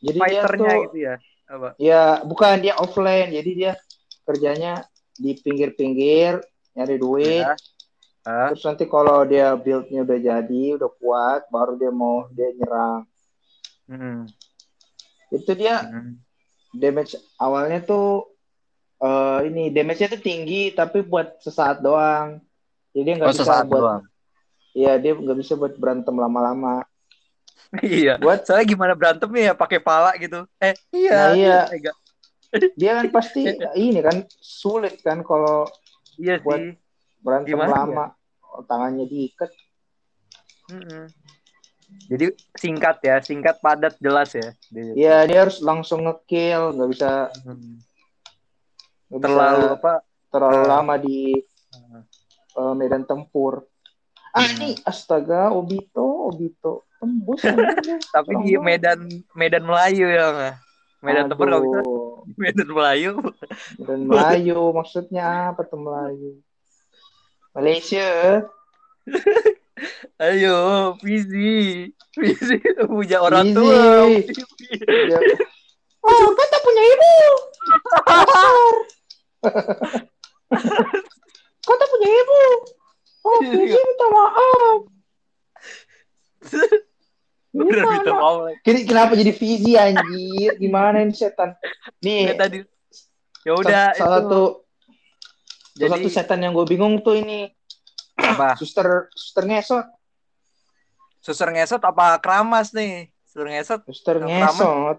jadi 0.00 0.18
dia 0.30 0.42
tuh 0.46 0.66
gitu 0.88 0.98
ya. 0.98 1.14
Apa? 1.50 1.68
ya 1.82 2.22
bukan 2.22 2.62
dia 2.62 2.78
offline 2.78 3.34
jadi 3.34 3.50
dia 3.50 3.72
kerjanya 4.22 4.86
di 5.18 5.34
pinggir-pinggir 5.34 6.38
nyari 6.78 6.96
duit 6.96 7.42
Ya. 7.42 7.58
Ah, 8.20 8.52
terus 8.52 8.68
nanti 8.68 8.84
kalau 8.84 9.24
dia 9.24 9.56
buildnya 9.56 10.04
udah 10.04 10.18
jadi 10.20 10.62
udah 10.76 10.90
kuat 11.00 11.48
baru 11.48 11.80
dia 11.80 11.88
mau 11.88 12.28
dia 12.28 12.52
nyerang 12.52 13.08
hmm, 13.88 14.28
itu 15.32 15.52
dia 15.56 15.88
hmm. 15.88 16.20
Damage 16.72 17.14
awalnya 17.36 17.80
tuh 17.80 18.30
eh 18.98 19.48
ini 19.48 19.72
damage-nya 19.72 20.12
tuh 20.12 20.20
tinggi 20.20 20.70
tapi 20.70 21.00
buat 21.00 21.40
sesaat 21.40 21.80
doang 21.80 22.38
jadi 22.92 23.16
nggak 23.16 23.28
Oh, 23.28 23.34
bisa 23.34 23.42
sesaat 23.42 23.64
buat 23.66 23.80
doang. 23.80 24.02
Iya 24.70 24.92
dia 24.96 25.12
nggak 25.14 25.38
bisa 25.40 25.58
buat 25.58 25.74
berantem 25.74 26.14
lama-lama 26.14 26.86
iya. 27.82 28.18
buat 28.18 28.46
Soalnya 28.46 28.66
gimana 28.66 28.92
berantemnya 28.94 29.50
ya 29.50 29.54
pakai 29.54 29.78
pala 29.78 30.14
gitu. 30.14 30.42
Eh, 30.58 30.74
iya. 30.92 31.14
Nah, 31.16 31.34
iya. 31.34 31.58
Enggak. 31.70 31.96
dia 32.74 32.90
kan 32.98 33.06
pasti 33.10 33.46
ini 33.78 33.98
kan 33.98 34.16
sulit 34.38 34.98
kan 35.02 35.22
kalau 35.22 35.66
Iya 36.18 36.38
Buat- 36.42 36.60
sih. 36.60 36.74
berantem 37.22 37.50
Gimana 37.54 37.70
ya? 37.70 37.74
lama 37.78 38.04
Oh, 38.50 38.62
tangannya 38.66 39.06
diikat 39.06 39.50
Mm-mm. 40.68 41.06
Jadi 42.06 42.26
singkat 42.52 42.96
ya, 43.00 43.16
singkat 43.18 43.58
padat 43.58 43.94
jelas 43.96 44.30
ya. 44.32 44.50
Iya 44.72 45.16
dia 45.24 45.38
harus 45.40 45.58
langsung 45.60 46.02
ngekill 46.04 46.74
nggak 46.74 46.90
bisa 46.90 47.10
Hmm. 47.42 47.78
nggak 49.06 49.18
bisa 49.18 49.26
Terlalu 49.26 49.66
apa? 49.72 49.92
terlalu 50.26 50.58
Ah. 50.58 50.68
lama 50.68 50.94
di 50.96 51.18
eh, 52.50 52.74
medan 52.74 53.02
tempur 53.02 53.62
ah 54.30 54.42
Hmm. 54.42 54.54
ini 54.56 54.68
astaga 54.82 55.50
Obito 55.50 56.02
Obito 56.26 56.86
tembus. 56.98 57.42
Tapi 58.14 58.32
di 58.42 58.54
Medan 58.56 59.06
Medan 59.32 59.62
Melayu 59.62 60.06
ya 60.06 60.26
nggak? 60.30 60.54
Medan 61.00 61.26
tempur 61.26 61.46
nggak 61.46 61.62
bisa. 61.62 61.78
Aduh, 61.78 62.14
Medan 62.42 62.68
Melayu. 62.68 63.12
Medan 63.76 64.00
Melayu 64.04 64.58
maksudnya 64.70 65.26
apa 65.50 65.62
tuh 65.62 65.78
Melayu 65.78 66.42
Malaysia 67.50 68.06
Ayo, 70.18 70.58
Fizi. 70.98 71.88
Fizi 72.12 72.56
punya 72.84 73.18
orang 73.18 73.48
Fizi. 73.48 73.56
tua. 73.56 73.84
Ya. 75.08 75.18
oh 76.00 76.26
kata 76.32 76.56
punya 76.60 76.82
ibu 76.82 77.14
Kasar. 78.02 78.72
kata 81.60 81.84
punya 81.86 82.08
ibu 82.10 82.40
oh 83.22 83.38
Iya. 83.38 83.52
Fizi 83.54 83.78
minta 83.78 84.06
maaf 84.08 84.78
Udah 87.50 87.82
minta 87.84 88.12
maaf 88.12 88.36
lagi. 88.46 88.56
Kini 88.62 88.80
kenapa 88.84 89.12
jadi 89.12 89.32
Fizi 89.32 89.72
anjir? 89.74 90.54
Gimana 90.56 91.02
ini 91.02 91.12
setan? 91.12 91.52
Nih, 92.00 92.30
Ya, 92.30 92.34
tadi. 92.34 92.58
Ya 93.42 93.52
udah 93.54 93.84
sa- 93.92 93.96
salah 93.98 94.20
itu. 94.20 94.28
satu 94.28 94.40
salah 95.70 95.78
Jadi 95.80 95.90
satu 95.96 96.08
setan 96.10 96.40
yang 96.40 96.52
gue 96.52 96.64
bingung 96.64 97.00
tuh 97.00 97.16
ini 97.16 97.48
apa? 98.22 98.48
suster 98.60 99.08
suster 99.12 99.44
ngesot, 99.46 99.86
Suster 101.20 101.48
ngesot 101.52 101.82
apa 101.84 102.16
keramas 102.18 102.72
nih? 102.72 103.12
Suster 103.24 103.46
ngesot 103.46 103.80
suster 103.84 104.16
ngesot. 104.20 104.98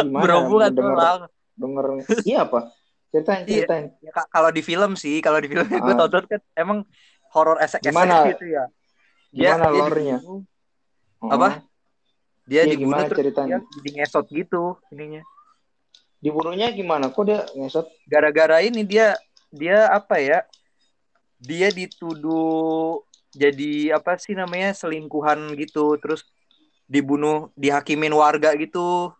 Gimana? 0.00 0.20
berhubungan 0.24 0.68
tuh 0.68 0.84
denger, 0.84 1.18
denger, 1.56 1.84
iya 2.28 2.44
apa? 2.44 2.72
Ceritain, 3.08 3.42
Iya. 3.48 3.64
ceritain. 3.64 3.84
Ya, 4.04 4.10
Kak, 4.12 4.28
kalau 4.28 4.50
di 4.52 4.60
film 4.60 4.92
sih, 4.92 5.24
kalau 5.24 5.40
di 5.40 5.48
film 5.48 5.64
gue 5.64 5.80
Ah. 5.80 5.96
tonton 5.96 6.24
kan 6.28 6.40
emang 6.52 6.78
horor 7.32 7.56
esek-esek 7.60 7.88
Gimana? 7.88 8.28
gitu 8.28 8.44
ya. 8.44 8.64
Dia, 9.32 9.56
Gimana 9.56 9.64
dibunuh, 9.72 10.44
Oh. 11.16 11.32
Apa? 11.32 11.64
dia 12.44 12.62
Iya, 12.68 12.76
dibunuh 12.76 12.92
gimana 13.00 13.08
terus 13.08 13.18
ceritanya? 13.24 13.58
dia 13.64 13.68
jadi 13.80 13.88
ngesot 13.96 14.26
gitu 14.28 14.62
ininya. 14.92 15.22
Dibunuhnya 16.20 16.68
gimana? 16.76 17.08
Kok 17.08 17.24
dia 17.24 17.40
ngesot? 17.56 17.86
Gara-gara 18.04 18.60
ini 18.60 18.84
dia 18.84 19.16
dia 19.48 19.88
apa 19.88 20.20
ya? 20.20 20.44
Dia 21.36 21.68
dituduh 21.68 23.04
jadi 23.30 23.92
apa 23.92 24.16
sih 24.16 24.32
namanya 24.32 24.72
selingkuhan 24.72 25.52
gitu, 25.60 26.00
terus 26.00 26.24
dibunuh, 26.86 27.52
dihakimin 27.54 28.12
warga 28.12 28.56
gitu. 28.56 29.12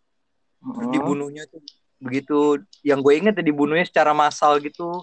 Terus 0.61 0.89
dibunuhnya 0.91 1.45
tuh 1.47 1.61
begitu 1.97 2.61
yang 2.85 3.01
gue 3.01 3.17
inget 3.17 3.33
ya 3.41 3.45
dibunuhnya 3.45 3.89
secara 3.89 4.13
massal 4.13 4.61
gitu 4.61 5.01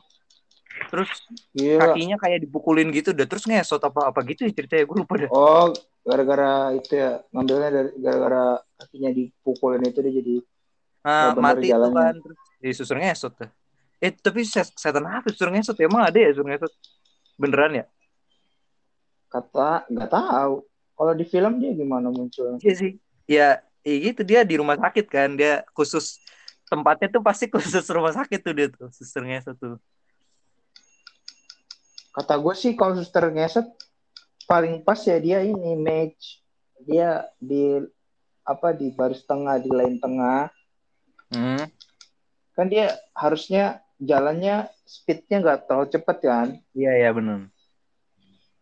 terus 0.93 1.09
Iya. 1.57 1.82
kakinya 1.82 2.22
kayak 2.22 2.45
dipukulin 2.45 2.93
gitu 2.93 3.18
udah 3.18 3.26
terus 3.26 3.49
ngesot 3.49 3.82
apa 3.82 4.14
apa 4.14 4.20
gitu 4.30 4.45
ya 4.45 4.53
ceritanya 4.53 4.86
gue 4.86 4.97
lupa 5.01 5.14
dah 5.26 5.30
Oh, 5.34 5.74
gara-gara 6.05 6.70
itu 6.78 6.93
ya 6.93 7.18
ngambilnya 7.34 7.70
dari 7.74 7.89
gara-gara 7.97 8.43
kakinya 8.78 9.09
dipukulin 9.09 9.82
itu 9.89 9.99
dia 10.05 10.14
jadi 10.22 10.36
nah, 11.01 11.34
bener 11.34 11.41
mati 11.41 11.66
itu 11.66 11.72
jalannya. 11.74 11.97
kan 11.97 12.14
terus 12.22 12.38
jadi 12.61 12.74
susur 12.78 12.95
ngesot 13.01 13.34
dah 13.41 13.49
eh 13.97 14.11
tapi 14.14 14.39
se- 14.45 14.76
setan 14.78 15.05
apa 15.09 15.28
susur 15.34 15.49
ngesot 15.49 15.74
ya? 15.74 15.89
emang 15.89 16.03
ada 16.05 16.18
ya 16.22 16.30
susur 16.30 16.45
ngesot 16.45 16.74
beneran 17.39 17.84
ya 17.84 17.86
kata 19.34 19.89
nggak 19.89 20.11
tahu. 20.13 20.61
Kalau 20.93 21.13
di 21.17 21.25
film 21.25 21.57
dia 21.57 21.73
gimana 21.73 22.13
muncul? 22.13 22.61
iya 22.61 22.73
sih 22.77 22.91
ya 23.25 23.47
iya 23.81 24.13
gitu 24.13 24.21
dia 24.21 24.45
di 24.45 24.61
rumah 24.61 24.77
sakit 24.77 25.09
kan 25.09 25.34
dia 25.34 25.65
khusus 25.73 26.21
tempatnya 26.69 27.09
tuh 27.09 27.25
pasti 27.25 27.49
khusus 27.53 27.81
rumah 27.89 28.13
sakit 28.13 28.39
tuh 28.39 28.53
dia 28.53 28.67
tuh 28.69 28.93
susur 28.93 29.25
ngesot 29.25 29.57
tuh 29.57 29.81
Kata 32.13 32.38
gue 32.38 32.53
sih 32.53 32.77
kalau 32.77 32.93
suster 32.93 33.25
ngesot 33.34 33.65
paling 34.45 34.86
pas 34.86 35.01
ya 35.01 35.17
dia 35.17 35.41
ini 35.41 35.73
match. 35.73 36.45
Dia 36.86 37.25
di 37.41 37.81
apa 38.45 38.69
di 38.69 38.93
baris 38.93 39.25
tengah 39.25 39.55
di 39.57 39.71
lane 39.71 40.03
tengah 40.03 40.51
hmm. 41.31 41.63
kan 42.59 42.67
dia 42.67 42.91
harusnya 43.15 43.79
jalannya 44.03 44.67
speednya 44.83 45.41
nggak 45.41 45.59
terlalu 45.67 45.87
cepet 45.91 46.17
kan 46.23 46.47
iya 46.75 46.91
iya 46.99 47.09
bener 47.15 47.49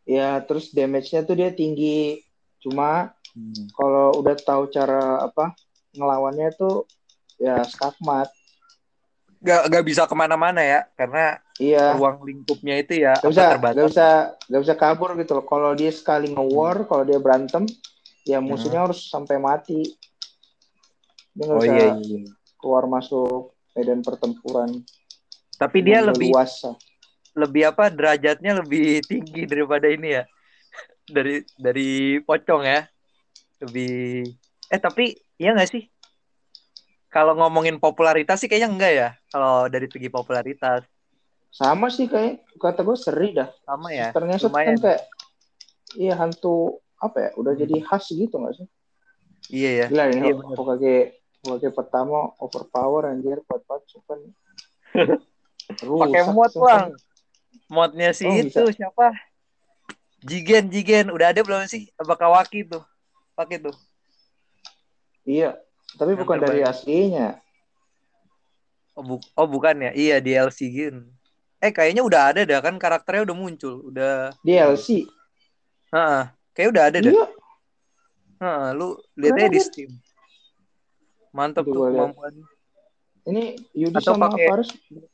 ya 0.05 0.41
terus 0.45 0.73
damage-nya 0.73 1.25
tuh 1.25 1.35
dia 1.37 1.49
tinggi 1.53 2.21
cuma 2.61 3.13
hmm. 3.33 3.73
kalau 3.73 4.17
udah 4.21 4.35
tahu 4.37 4.69
cara 4.69 5.25
apa 5.25 5.53
ngelawannya 5.97 6.49
tuh 6.55 6.85
ya 7.41 7.61
skakmat 7.65 8.29
gak, 9.41 9.61
gak 9.73 9.83
bisa 9.85 10.05
ke 10.05 10.15
mana-mana 10.15 10.61
ya 10.61 10.85
karena 10.93 11.41
iya 11.57 11.97
ruang 11.97 12.21
lingkupnya 12.21 12.77
itu 12.77 13.01
ya 13.01 13.17
Gak 13.17 13.33
usah, 13.33 13.57
terbatas. 13.57 13.75
gak 13.75 13.87
usah, 13.89 14.11
gak 14.37 14.61
usah 14.61 14.77
kabur 14.77 15.09
gitu 15.17 15.31
loh. 15.33 15.45
Kalau 15.49 15.73
dia 15.73 15.89
sekali 15.89 16.29
nge-war, 16.29 16.85
kalau 16.85 17.03
dia 17.03 17.17
berantem, 17.17 17.65
ya 18.21 18.37
musuhnya 18.37 18.85
harus 18.85 19.09
sampai 19.09 19.41
mati. 19.41 19.81
Dia 21.33 21.45
Hmm. 21.49 21.57
Oh 21.57 21.61
usah 21.61 21.73
iya, 21.73 21.87
iya. 21.97 22.29
keluar 22.61 22.85
masuk 22.85 23.57
medan 23.73 24.05
pertempuran. 24.05 24.85
Tapi 25.61 25.77
dia 25.79 26.01
lebih 26.01 26.33
leluasa. 26.33 26.73
lebih 27.31 27.69
apa 27.69 27.87
derajatnya 27.87 28.59
lebih 28.59 29.05
tinggi 29.05 29.45
daripada 29.45 29.85
ini 29.85 30.17
ya. 30.17 30.23
Dari 31.15 31.45
dari 31.53 31.89
pocong 32.19 32.63
ya. 32.65 32.81
Lebih 33.61 34.25
eh 34.67 34.79
tapi 34.79 35.13
iya 35.37 35.53
nggak 35.53 35.69
sih? 35.69 35.83
Kalau 37.07 37.35
ngomongin 37.35 37.75
popularitas 37.77 38.39
sih 38.39 38.47
kayaknya 38.47 38.69
enggak 38.71 38.93
ya. 38.95 39.09
Kalau 39.27 39.67
dari 39.67 39.85
segi 39.85 40.07
popularitas 40.07 40.81
Sama 41.51 41.91
sih 41.91 42.07
kayak 42.07 42.47
kata 42.55 42.79
gue 42.81 42.95
seri 42.95 43.35
dah. 43.35 43.51
sama 43.67 43.91
ya. 43.91 44.15
Ngesot 44.15 44.49
kan 44.49 44.79
kayak 44.79 45.03
iya 45.93 46.15
hantu 46.15 46.79
apa 46.95 47.17
ya? 47.19 47.29
Udah 47.35 47.51
Hmm. 47.51 47.61
jadi 47.61 47.75
khas 47.83 48.07
gitu 48.07 48.31
nggak 48.33 48.55
sih? 48.55 48.67
Iya 49.51 49.69
ya. 49.75 49.87
Gila 49.91 50.03
ini 50.09 50.27
Iya. 50.31 50.55
Hokage 50.55 50.95
Hokage 51.43 51.69
pertama 51.75 52.31
overpower 52.39 53.11
anjir 53.11 53.43
kuat 53.43 53.67
banget 53.67 53.83
Sumpah. 53.91 54.15
Pakai 55.99 56.21
mod. 56.31 56.51
Bang. 56.55 56.85
Modnya 57.67 58.11
si 58.15 58.27
Oh, 58.27 58.35
itu 58.35 58.63
siapa? 58.75 59.11
Jigen, 60.23 60.69
Jigen. 60.71 61.11
Udah 61.11 61.31
ada 61.35 61.41
belum 61.41 61.65
sih? 61.67 61.89
Apa 61.99 62.15
Kawaki 62.15 62.63
tuh? 62.67 62.83
Pakai 63.35 63.59
tuh. 63.59 63.75
Iya, 65.23 65.55
tapi 65.95 66.13
Yang 66.15 66.21
bukan 66.25 66.37
dari 66.41 66.61
aslinya. 66.65 67.39
Oh, 68.97 69.03
bu- 69.05 69.29
oh 69.39 69.47
bukan 69.47 69.87
ya? 69.87 69.91
Iya 69.95 70.17
DLC 70.19 70.67
gitu. 70.67 71.07
Eh 71.61 71.71
kayaknya 71.71 72.01
udah 72.03 72.21
ada 72.33 72.41
dah 72.43 72.59
kan 72.59 72.75
karakternya 72.75 73.23
udah 73.29 73.37
muncul, 73.37 73.87
udah. 73.87 74.33
DLC. 74.43 75.05
Heeh. 75.93 76.23
Kayak 76.51 76.69
udah 76.75 76.83
ada 76.91 76.97
dah. 76.99 77.13
Iya. 77.13 77.25
Heeh, 78.41 78.65
lu 78.75 78.87
lihat 79.15 79.37
aja 79.37 79.47
Keren 79.47 79.53
di. 79.53 79.61
Steam. 79.61 79.91
Mantap 81.31 81.63
Tuh, 81.63 81.87
liat. 81.87 82.11
Ini 83.21 83.43
Yudi 83.71 83.95
Atau 83.95 84.13
sama 84.13 84.29
pakai- 84.29 84.49
Faris 84.49 84.69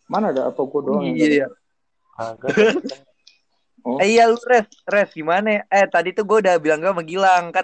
mana 0.08 0.32
ada 0.32 0.48
apa 0.48 0.62
gua 0.64 0.82
doang? 0.82 1.04
Iya, 1.04 1.28
iya. 1.28 1.48
Oh. 3.88 4.04
Eh 4.04 4.20
iya 4.20 4.28
lu 4.28 4.36
Res, 4.44 4.68
Res 4.84 5.16
gimana? 5.16 5.48
ya? 5.48 5.62
Eh 5.72 5.88
tadi 5.88 6.12
tuh 6.12 6.28
gue 6.28 6.44
udah 6.44 6.60
bilang 6.60 6.84
gue 6.84 6.92
sama 6.92 7.08
Gilang 7.08 7.56
kan 7.56 7.64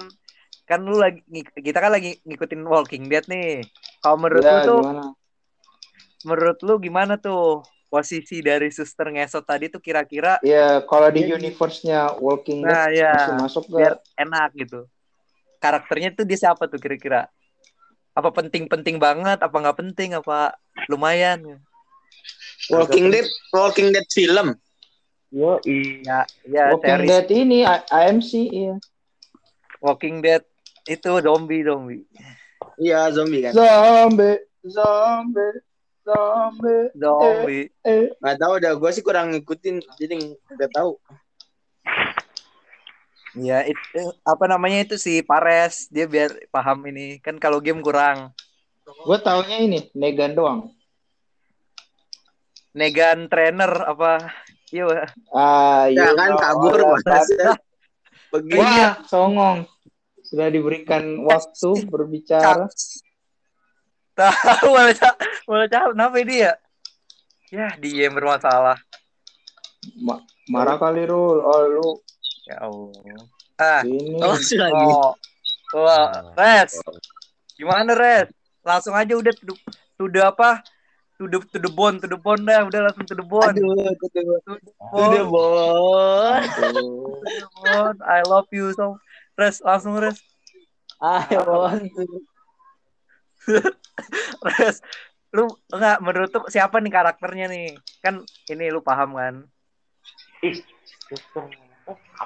kan 0.63 0.79
lu 0.79 0.95
lagi 0.95 1.19
kita 1.51 1.83
kan 1.83 1.91
lagi 1.91 2.15
ngikutin 2.23 2.63
Walking 2.63 3.11
Dead 3.11 3.27
nih. 3.27 3.67
Kalau 3.99 4.15
menurut 4.15 4.39
lu 4.39 4.47
Ya, 4.47 4.63
tuh 4.63 4.79
gimana? 4.79 5.03
menurut 6.23 6.57
lu 6.63 6.73
gimana 6.79 7.13
tuh 7.19 7.67
posisi 7.91 8.39
dari 8.39 8.71
suster 8.71 9.11
ngesot 9.11 9.43
tadi 9.43 9.67
tuh 9.67 9.83
kira-kira 9.83 10.39
Ya, 10.39 10.79
kalau 10.87 11.11
di 11.11 11.27
universe-nya 11.27 12.15
Walking 12.15 12.63
nah 12.63 12.87
Dead 12.87 13.03
ya 13.03 13.11
masih 13.11 13.35
masuk 13.43 13.63
biar 13.67 13.99
gak? 13.99 13.99
enak 14.15 14.49
gitu. 14.55 14.79
Karakternya 15.59 16.15
tuh 16.15 16.23
dia 16.23 16.39
siapa 16.39 16.71
tuh 16.71 16.79
kira-kira? 16.79 17.27
Apa 18.13 18.29
penting-penting 18.29 19.01
banget? 19.01 19.41
Apa 19.41 19.55
nggak 19.57 19.77
penting? 19.81 20.13
Apa 20.13 20.53
lumayan? 20.85 21.57
Walking 22.69 23.09
Dead, 23.11 23.27
Walking 23.51 23.89
Dead 23.91 24.07
film. 24.13 24.55
Yo, 25.33 25.57
iya. 25.65 26.29
Ya, 26.45 26.69
ya 26.69 26.77
Walking 26.77 26.93
series 27.03 27.09
Dead 27.09 27.27
ini 27.33 27.59
AMC 27.65 28.31
iya. 28.53 28.75
Walking 29.81 30.21
Dead 30.21 30.45
itu 30.85 31.09
zombie 31.25 31.65
zombie 31.65 32.05
Iya, 32.77 33.09
zombie 33.13 33.41
kan. 33.45 33.53
Zombie, 33.53 34.39
zombie, 34.65 35.55
zombie. 36.05 36.85
zombie. 36.97 37.65
Eh, 37.85 38.09
Nggak 38.17 38.37
tahu 38.39 38.53
dah, 38.61 38.73
gue 38.77 38.89
sih 38.93 39.03
kurang 39.05 39.33
ngikutin, 39.33 39.77
jadi 39.97 40.13
nggak 40.57 40.71
tahu. 40.73 40.97
Ya 43.33 43.65
itu 43.65 44.01
apa 44.21 44.45
namanya 44.45 44.85
itu 44.85 44.95
si 45.01 45.25
Pares 45.25 45.89
dia 45.89 46.05
biar 46.05 46.37
paham 46.53 46.85
ini 46.85 47.17
kan 47.17 47.41
kalau 47.41 47.57
game 47.57 47.81
kurang. 47.81 48.29
gue 48.83 49.17
taunya 49.19 49.57
ini 49.57 49.89
Negan 49.97 50.37
doang. 50.37 50.69
Negan 52.77 53.25
trainer 53.25 53.69
apa? 53.85 54.29
Iya. 54.69 55.09
Ah, 55.29 55.85
Ya 55.89 56.09
you 56.09 56.17
kan 56.17 56.29
kabur 56.37 56.77
about- 56.77 57.29
begini. 58.33 58.59
Wah, 58.59 58.97
songong. 59.05 59.65
Sudah 60.25 60.49
diberikan 60.49 61.21
waktu 61.21 61.69
berbicara. 61.85 62.65
Tahu 64.13 64.67
malah 64.73 65.13
malah 65.45 65.67
kenapa 65.69 66.17
ini 66.21 66.45
ya? 66.45 66.53
Ya 67.53 67.67
dia 67.77 68.09
yang 68.09 68.17
bermasalah. 68.17 68.77
Ma- 70.01 70.21
marah 70.49 70.77
kali 70.77 71.05
Rul. 71.05 71.37
Oh, 71.41 71.61
lu 71.69 71.89
Ya 72.43 72.59
Allah. 72.59 72.91
Ah, 73.55 73.81
ini. 73.87 74.19
Oh, 74.19 74.35
lagi. 74.35 74.85
oh. 74.91 75.13
Wah, 75.73 76.35
Res. 76.35 76.75
Gimana 77.55 77.95
Res? 77.95 78.27
Langsung 78.61 78.91
aja 78.93 79.15
udah 79.15 79.31
to 79.31 79.43
the, 79.47 79.55
to 79.95 80.03
the 80.11 80.21
apa? 80.21 80.59
To 81.21 81.29
the, 81.29 81.39
to 81.55 81.57
the 81.61 81.71
bone, 81.71 82.03
to 82.03 82.07
the 82.09 82.19
bone 82.19 82.43
dah, 82.43 82.67
udah 82.67 82.91
langsung 82.91 83.07
to 83.07 83.15
the 83.15 83.23
bone. 83.23 83.55
Aduh, 83.55 83.71
aduh, 83.79 83.95
To 83.95 84.07
the 84.11 84.21
udah 84.91 85.23
bone, 85.23 85.31
bon. 85.31 86.41
To 86.43 86.63
the 87.23 87.47
bone. 87.63 87.97
I 88.03 88.19
love 88.27 88.49
you 88.51 88.75
so. 88.75 88.99
Res, 89.39 89.63
langsung 89.63 89.95
Res. 89.95 90.19
Ayo 90.99 91.39
bon. 91.47 91.79
Res, 94.59 94.83
lu 95.31 95.47
enggak 95.71 95.97
menurut 96.03 96.29
lu 96.31 96.41
siapa 96.51 96.83
nih 96.83 96.91
karakternya 96.91 97.47
nih? 97.47 97.75
Kan 98.03 98.21
ini 98.51 98.67
lu 98.67 98.83
paham 98.83 99.15
kan? 99.15 99.35
Ih, 100.43 100.59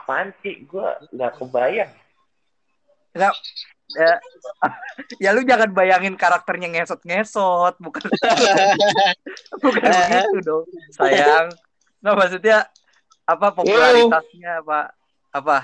apaan 0.02 0.30
sih? 0.46 0.64
Gue 0.66 0.86
nggak 1.14 1.42
kebayang. 1.42 1.92
Enggak 3.18 3.36
ya, 3.96 4.14
ya 5.24 5.30
lu 5.32 5.42
jangan 5.48 5.72
bayangin 5.72 6.20
karakternya 6.20 6.68
ngesot-ngesot, 6.72 7.80
bukan 7.80 8.04
bukan 9.64 9.82
begitu 9.88 10.38
dong. 10.44 10.66
Sayang. 10.96 11.48
Nah, 12.04 12.14
maksudnya 12.14 12.68
apa 13.28 13.52
popularitasnya 13.52 14.64
apa 14.64 14.92
apa 15.36 15.58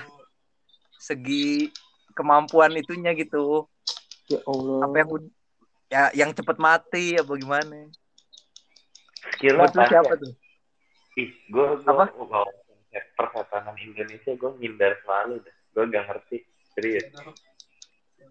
segi 1.00 1.68
kemampuan 2.16 2.72
itunya 2.76 3.12
gitu. 3.16 3.68
Ya 4.28 4.40
Allah. 4.48 4.78
Apa 4.88 4.96
yang 4.96 5.08
ya 5.92 6.02
yang 6.16 6.30
cepet 6.32 6.56
mati 6.56 7.20
apa 7.20 7.32
gimana? 7.36 7.88
Lu 9.40 9.60
pasti. 9.68 9.80
siapa 9.88 10.12
tuh? 10.16 10.32
Ih, 11.14 11.30
gue 11.46 11.66
Apa? 11.86 12.10
Kalau 12.94 13.02
konsep 13.02 13.04
persetanan 13.18 13.76
Indonesia 13.82 14.32
gue 14.38 14.50
ngindar 14.62 14.92
selalu 15.02 15.42
dah. 15.42 15.56
Gue 15.74 15.84
gak 15.90 16.04
ngerti. 16.06 16.36
Serius. 16.74 17.06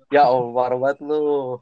Ya 0.07 0.23
Allah, 0.27 0.71
banget 0.79 1.03
lu. 1.03 1.59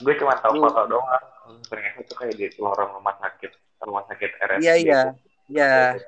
Gue 0.00 0.14
cuma 0.16 0.36
tahu 0.40 0.56
foto 0.64 0.82
doang. 0.88 1.24
Ternyata 1.68 1.98
itu 2.00 2.14
kayak 2.16 2.34
di 2.36 2.46
lorong 2.56 2.96
rumah 3.00 3.16
sakit 3.20 3.52
rumah 3.84 4.04
sakit 4.08 4.30
RSUD. 4.40 4.64
Iya, 4.64 4.74
iya. 4.80 5.00
Ya, 5.46 5.72
Iya. 5.96 6.00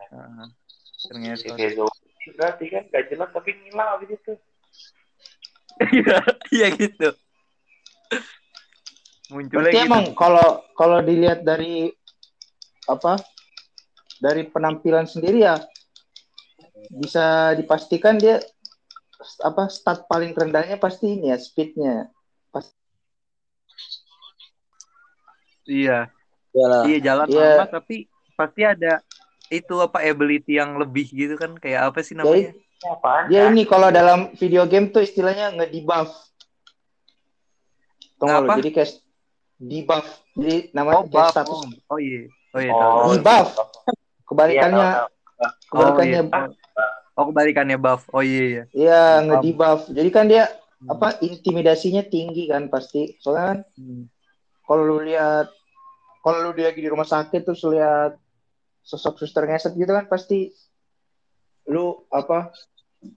Si 0.97 1.07
ternyata. 1.13 1.55
Vezo. 1.57 1.87
Berarti 2.37 2.65
kan 2.73 2.83
gak 2.89 3.05
jelas 3.13 3.29
tapi 3.33 3.51
ngilang 3.53 3.89
abis 4.01 4.11
itu. 4.17 4.33
Iya, 5.79 6.19
iya 6.51 6.67
gitu. 6.75 7.09
Munculnya 9.31 9.69
Berarti 9.69 9.77
gitu. 9.79 9.87
emang 9.87 10.05
kalau 10.17 10.65
kalau 10.75 10.99
dilihat 11.05 11.45
dari 11.45 11.93
apa? 12.89 13.21
Dari 14.19 14.43
penampilan 14.51 15.07
sendiri 15.07 15.47
ya 15.47 15.55
bisa 16.89 17.53
dipastikan 17.55 18.17
dia 18.19 18.41
apa 19.43 19.67
stat 19.67 20.07
paling 20.07 20.31
rendahnya 20.33 20.79
pasti 20.79 21.19
ini 21.19 21.31
ya 21.35 21.39
speednya 21.39 22.09
Iya, 25.69 26.09
Yalah. 26.57 26.83
iya 26.89 26.99
jalan 27.05 27.29
Iya. 27.29 27.61
lama 27.61 27.65
tapi 27.69 28.09
pasti 28.33 28.65
ada 28.65 29.05
itu 29.53 29.75
apa 29.85 30.01
ability 30.01 30.57
yang 30.57 30.81
lebih 30.81 31.05
gitu 31.13 31.37
kan 31.37 31.53
kayak 31.61 31.93
apa 31.93 32.01
sih 32.01 32.17
namanya? 32.17 32.57
Ini 32.57 32.89
apaan? 32.89 33.25
dia 33.29 33.43
ini 33.53 33.63
kalau 33.69 33.93
dalam 33.93 34.33
video 34.41 34.65
game 34.65 34.89
tuh 34.89 35.05
istilahnya 35.05 35.53
nge-debuff 35.61 36.09
lu? 38.25 38.27
Ngapa? 38.33 38.65
jadi 38.65 38.71
kayak 38.73 38.91
debuff 39.61 40.07
jadi 40.33 40.57
namanya 40.73 40.97
Oh, 40.97 41.05
kayak 41.05 41.33
status 41.37 41.59
Oh, 41.61 41.93
oh 41.93 41.99
iya. 42.01 42.23
Oh 42.57 42.61
iya. 42.65 42.73
Oh. 42.73 43.13
Debuff. 43.13 43.49
Iya, 44.29 44.63
kebalikannya 44.69 44.89
tahu. 44.93 45.09
kebalikannya 45.73 46.21
Oh, 46.21 46.29
iya. 46.29 46.87
Oh, 47.19 47.25
kebalikannya 47.27 47.77
buff. 47.77 48.03
Oh 48.13 48.23
iya 48.23 48.43
iya. 48.45 48.65
ya 48.71 49.03
nge-debuff 49.25 49.89
jadi 49.91 50.11
kan 50.13 50.27
dia 50.29 50.45
Hmm. 50.79 50.95
apa 50.95 51.19
intimidasinya 51.27 52.07
tinggi 52.07 52.47
kan 52.47 52.71
pasti 52.71 53.19
soalnya 53.19 53.45
kan 53.51 53.59
Hmm. 53.75 54.07
kalau 54.63 54.87
lu 54.87 55.03
lihat 55.03 55.51
kalau 56.23 56.39
lu 56.47 56.51
lagi 56.55 56.79
di 56.79 56.87
rumah 56.87 57.03
sakit 57.03 57.43
terus 57.43 57.67
lihat 57.67 58.15
sosok 58.87 59.19
suster 59.19 59.43
ngeset 59.43 59.75
gitu 59.75 59.91
kan 59.91 60.07
pasti 60.07 60.55
lu 61.67 62.07
apa 62.15 62.55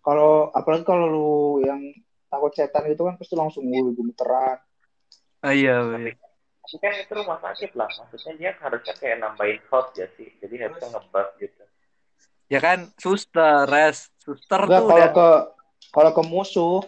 kalau 0.02 0.50
apalagi 0.50 0.82
kalau 0.82 1.06
lu 1.06 1.32
yang 1.62 1.78
takut 2.34 2.50
setan 2.50 2.90
gitu 2.90 3.06
kan 3.06 3.22
pasti 3.22 3.38
langsung 3.38 3.62
ngulu 3.62 3.94
gemeteran 3.94 4.58
Oh 5.42 5.54
iya, 5.54 5.86
iya. 6.02 6.18
Kan 6.80 6.94
itu 6.96 7.12
rumah 7.18 7.40
sakit 7.44 7.76
lah. 7.76 7.90
Maksudnya 7.92 8.34
dia 8.40 8.52
harusnya 8.62 8.94
kayak 8.96 9.18
nambahin 9.20 9.60
hot 9.68 9.92
ya 9.98 10.08
sih. 10.16 10.32
Jadi 10.40 10.56
harusnya 10.62 10.88
ngebuff 10.96 11.30
gitu. 11.42 11.64
Ya 12.48 12.60
kan 12.60 12.88
suster, 12.96 13.68
res. 13.68 14.08
Suster 14.24 14.68
enggak 14.68 14.80
tuh 14.80 14.88
kalau 14.88 15.00
udah 15.00 15.10
ke 15.12 15.30
kalau 15.92 16.12
ke 16.16 16.24
musuh 16.24 16.80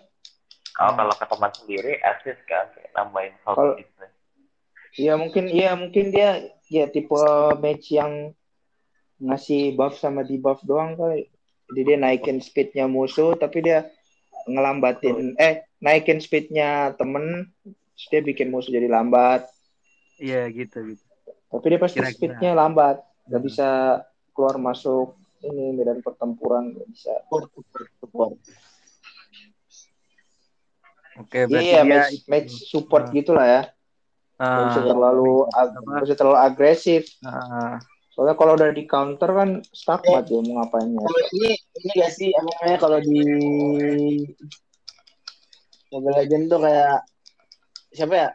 Kalau 0.73 0.93
kalau 0.97 1.13
ke 1.13 1.25
teman 1.29 1.51
sendiri 1.53 1.93
assist 2.01 2.39
kan 2.49 2.65
kayak 2.73 2.91
nambahin 2.95 3.35
hot 3.45 3.55
Kalau- 3.57 3.77
gitu. 3.77 4.05
ya 4.93 5.13
mungkin 5.17 5.45
iya 5.49 5.73
mungkin 5.73 6.09
dia 6.13 6.49
ya 6.69 6.85
tipe 6.89 7.17
match 7.57 7.89
yang 7.93 8.33
ngasih 9.17 9.73
buff 9.73 9.97
sama 9.97 10.21
debuff 10.25 10.61
doang 10.65 10.97
kali 10.97 11.29
jadi 11.69 11.81
dia 11.93 11.97
naikin 11.97 12.37
speednya 12.41 12.85
musuh 12.89 13.33
tapi 13.33 13.61
dia 13.65 13.89
ngelambatin 14.45 15.33
eh 15.37 15.65
naikin 15.81 16.21
speednya 16.21 16.93
temen 16.97 17.49
terus 17.65 18.07
dia 18.09 18.21
bikin 18.21 18.49
musuh 18.49 18.69
jadi 18.73 18.89
lambat 18.89 19.45
Iya 20.23 20.47
gitu 20.49 20.77
gitu. 20.87 21.03
tapi 21.51 21.65
dia 21.67 21.79
pasti 21.83 21.99
Kira-kira. 21.99 22.15
speednya 22.15 22.51
lambat 22.55 23.03
nggak 23.27 23.39
Hmm. 23.39 23.47
bisa 23.47 23.69
keluar 24.31 24.55
masuk 24.57 25.19
ini 25.43 25.75
medan 25.75 25.99
pertempuran 25.99 26.71
nggak 26.71 26.87
bisa 26.89 27.11
Oke, 31.13 31.45
berarti 31.45 31.67
iya 31.69 31.81
dia 31.83 31.91
match, 31.93 32.25
match 32.25 32.51
support 32.65 33.05
Ah. 33.05 33.13
gitulah 33.13 33.45
ya 33.45 33.61
nggak 34.33 34.59
Ah, 34.59 34.67
bisa 34.71 34.81
terlalu 34.83 35.31
nggak 35.85 36.03
bisa 36.03 36.15
terlalu 36.17 36.39
agresif 36.41 37.03
ah, 37.21 37.77
soalnya 38.09 38.33
kalau 38.33 38.57
udah 38.57 38.69
di 38.73 38.83
counter 38.83 39.29
kan 39.29 39.49
stuck 39.69 40.01
banget 40.01 40.25
dia 40.31 40.41
mau 40.41 40.53
ngapain 40.57 40.89
Kalau 40.89 41.21
ini 41.31 41.49
ini 41.53 41.89
gak 41.93 42.11
sih 42.11 42.29
apa 42.33 42.49
namanya 42.49 42.77
kalau 42.81 42.99
di 42.99 43.19
Mobile 45.89 46.15
Legend 46.17 46.43
tuh 46.49 46.59
kayak 46.59 46.97
siapa 47.93 48.13
ya? 48.17 48.29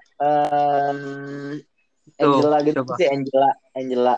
Tuh, 2.19 2.35
Angela 2.35 2.59
gitu 2.61 2.83
coba. 2.83 2.95
sih 2.99 3.07
Angela, 3.07 3.51
Angela. 3.73 4.17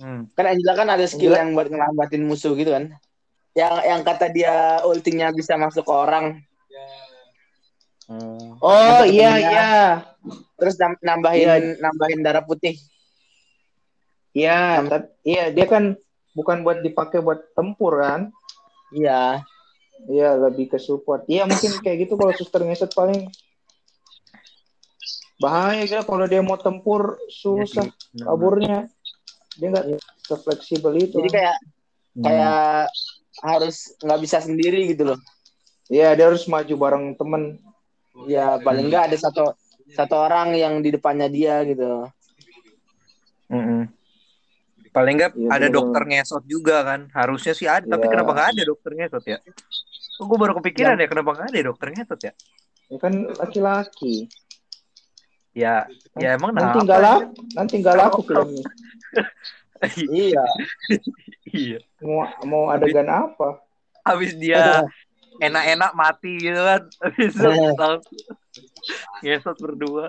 hmm. 0.00 0.20
Kan 0.32 0.46
Angela 0.48 0.72
kan 0.72 0.88
ada 0.88 1.04
skill 1.04 1.30
Angela. 1.30 1.38
yang 1.38 1.48
buat 1.52 1.68
ngelambatin 1.68 2.22
musuh 2.24 2.52
gitu 2.52 2.72
kan. 2.72 2.88
Yang 3.52 3.74
yang 3.84 4.00
kata 4.00 4.26
dia 4.28 4.54
ultinya 4.82 5.28
bisa 5.30 5.54
masuk 5.54 5.84
ke 5.84 5.92
orang. 5.92 6.40
Oh. 8.08 8.56
Oh 8.60 9.02
iya 9.04 9.38
iya. 9.38 9.68
Terus 10.56 10.74
nam- 10.76 11.00
nambahin 11.00 11.44
Iya. 11.44 11.56
nambahin 11.78 12.20
darah 12.20 12.42
putih. 12.42 12.76
Iya, 14.32 14.80
iya 15.22 15.52
dia 15.52 15.66
kan 15.68 15.92
bukan 16.32 16.64
buat 16.64 16.80
dipakai 16.80 17.20
buat 17.20 17.52
tempur 17.52 18.00
kan? 18.00 18.32
Iya. 18.90 19.44
Iya, 20.02 20.34
lebih 20.34 20.66
ke 20.66 20.80
support. 20.80 21.28
Iya, 21.28 21.46
mungkin 21.46 21.78
kayak 21.78 22.08
gitu 22.08 22.16
kalau 22.16 22.32
suster 22.34 22.58
ngeset 22.58 22.90
paling 22.90 23.28
bahaya 25.42 25.82
gitu 25.82 26.06
kalau 26.06 26.24
dia 26.24 26.38
mau 26.38 26.54
tempur 26.54 27.18
susah 27.26 27.90
Benar-benar. 28.14 28.26
kaburnya. 28.30 28.78
Dia 29.52 29.66
nggak 29.68 29.86
sefleksibel 30.22 30.94
itu. 30.96 31.18
Jadi 31.18 31.30
kayak 31.32 31.56
Hmm. 32.12 32.22
kayak 32.22 32.92
harus 33.40 33.76
nggak 33.98 34.20
bisa 34.20 34.38
sendiri 34.38 34.84
gitu 34.86 35.08
loh. 35.08 35.18
Iya, 35.88 36.12
dia 36.12 36.28
harus 36.28 36.44
maju 36.44 36.74
bareng 36.78 37.16
temen. 37.16 37.56
Ya 38.28 38.60
paling 38.60 38.86
nggak 38.86 39.08
ada 39.08 39.16
satu 39.18 39.56
satu 39.88 40.14
orang 40.14 40.52
yang 40.52 40.78
di 40.78 40.92
depannya 40.92 41.26
dia 41.26 41.64
gitu. 41.64 42.04
Mm-mm. 43.48 43.88
Paling 44.92 45.14
nggak 45.16 45.32
Iya, 45.34 45.48
ada 45.50 45.66
dokter 45.68 46.02
ngesot 46.04 46.44
juga 46.44 46.84
kan. 46.84 47.08
Harusnya 47.12 47.52
sih 47.52 47.64
ada, 47.64 47.84
tapi 47.84 48.04
Iya. 48.06 48.12
kenapa 48.12 48.30
nggak 48.32 48.48
ada 48.52 48.62
dokter 48.62 48.90
ngesot 48.92 49.24
ya? 49.24 49.38
Oh, 50.20 50.28
gue 50.28 50.36
baru 50.36 50.52
kepikiran 50.60 51.00
ya 51.00 51.08
kenapa 51.08 51.32
nggak 51.32 51.48
ada 51.48 51.60
dokter 51.64 51.88
ngesot 51.90 52.20
ya? 52.20 52.32
Ya 52.88 52.98
kan 53.00 53.12
laki-laki. 53.40 54.28
Ya, 55.52 55.84
ya 56.16 56.40
emang 56.40 56.56
Nanti 56.56 56.80
nggak 56.80 57.00
laku, 57.04 57.28
nanti 57.52 57.74
nggak 57.84 57.96
laku 58.00 58.20
filmnya. 58.24 58.64
Iya. 60.08 60.44
Iya. 61.52 61.78
Mau 62.00 62.24
mau 62.48 62.62
adegan 62.72 63.10
apa? 63.10 63.60
Habis 64.06 64.32
dia 64.40 64.86
enak-enak 65.42 65.92
mati 65.92 66.32
gitu 66.40 66.56
kan. 66.56 66.82
Habis 67.04 67.34
itu 67.36 67.48
langsung 67.76 68.20
ngesot 69.20 69.56
berdua. 69.60 70.08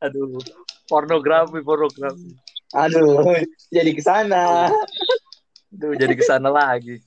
Aduh, 0.00 0.40
pornografi, 0.88 1.60
pornografi. 1.60 2.32
Aduh, 2.72 3.20
jadi 3.68 3.90
ke 3.92 4.00
sana. 4.00 4.72
Aduh, 5.68 5.92
jadi 6.00 6.14
ke 6.16 6.24
sana 6.24 6.48
lagi. 6.48 7.04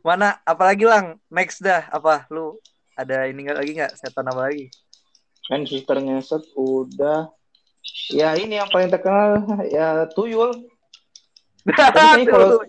Mana, 0.00 0.40
apalagi 0.42 0.88
lang, 0.88 1.20
next 1.30 1.60
dah, 1.62 1.86
apa, 1.92 2.26
lu 2.32 2.58
ada 2.96 3.28
ini 3.28 3.46
lagi 3.46 3.76
nggak 3.76 3.94
setan 3.94 4.26
apa 4.26 4.50
lagi? 4.50 4.72
Kan 5.50 5.66
suster 5.66 5.98
ngeset 5.98 6.42
udah. 6.54 7.30
Ya 8.14 8.34
ini 8.38 8.58
yang 8.58 8.70
paling 8.70 8.90
terkenal 8.92 9.42
ya 9.74 10.06
tuyul. 10.14 10.54
Tapi 11.66 12.26
kalau 12.32 12.62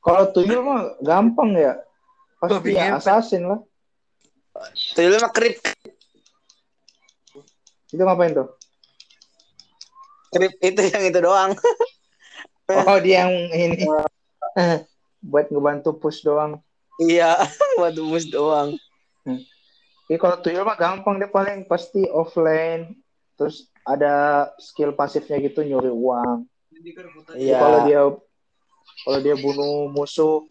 kalau 0.00 0.24
tuyul 0.32 0.60
mah 0.64 0.96
gampang 1.04 1.56
ya. 1.56 1.74
Pasti 2.38 2.72
ya 2.72 2.96
assassin 2.96 3.44
lah. 3.44 3.60
Tuyul 4.96 5.20
mah 5.20 5.32
krip. 5.34 5.58
Itu 7.88 8.02
ngapain 8.04 8.36
tuh? 8.36 8.48
Krip 10.32 10.54
itu 10.60 10.80
yang 10.92 11.04
itu 11.08 11.18
doang. 11.20 11.52
Oh 12.68 13.00
dia 13.00 13.24
yang 13.24 13.32
ini 13.48 13.88
buat 15.24 15.48
ngebantu 15.48 15.96
push 15.96 16.20
doang. 16.20 16.60
Iya, 17.00 17.40
buat 17.80 17.96
mus 17.96 18.28
doang. 18.28 18.76
Jadi 20.08 20.16
kalau 20.16 20.36
tuyul 20.40 20.64
mah 20.64 20.80
gampang 20.80 21.20
dia 21.20 21.28
paling 21.28 21.68
pasti 21.68 22.08
offline. 22.08 22.96
Terus 23.36 23.68
ada 23.84 24.48
skill 24.56 24.96
pasifnya 24.96 25.36
gitu 25.44 25.60
nyuri 25.60 25.92
uang. 25.92 26.48
Iya. 27.36 27.60
Kalau 27.60 27.78
dia 27.84 28.00
kalau 29.04 29.18
dia 29.20 29.36
bunuh 29.36 29.92
musuh 29.92 30.48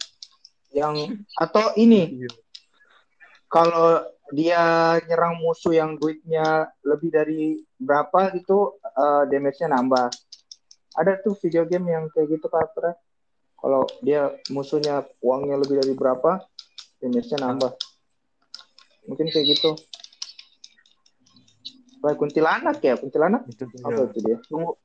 yang 0.72 0.94
atau 1.34 1.74
ini 1.80 2.22
Iya. 2.22 2.32
kalau 3.50 4.04
dia 4.36 4.64
nyerang 5.08 5.40
musuh 5.40 5.72
yang 5.72 5.96
duitnya 5.96 6.68
lebih 6.84 7.10
dari 7.10 7.64
berapa 7.80 8.36
gitu 8.38 8.78
eh, 8.84 9.24
damage-nya 9.32 9.74
nambah. 9.74 10.12
Ada 10.98 11.22
tuh 11.24 11.34
video 11.42 11.66
game 11.66 11.94
yang 11.94 12.06
kayak 12.14 12.38
gitu 12.38 12.46
karakternya. 12.46 12.98
Kalau 13.58 13.90
dia 14.06 14.38
musuhnya 14.54 15.02
uangnya 15.18 15.58
lebih 15.58 15.82
dari 15.82 15.94
berapa, 15.98 16.46
damage-nya 17.02 17.40
nambah. 17.42 17.72
Mungkin 19.08 19.26
kayak 19.32 19.48
gitu. 19.56 19.72
Kayak 21.98 22.18
kuntilanak 22.20 22.78
ya, 22.80 22.94
kuntilanak 22.96 23.42
Itu 23.50 23.64
apa 23.82 24.02
itu 24.06 24.20
dia? 24.22 24.38
Tunggu. 24.46 24.76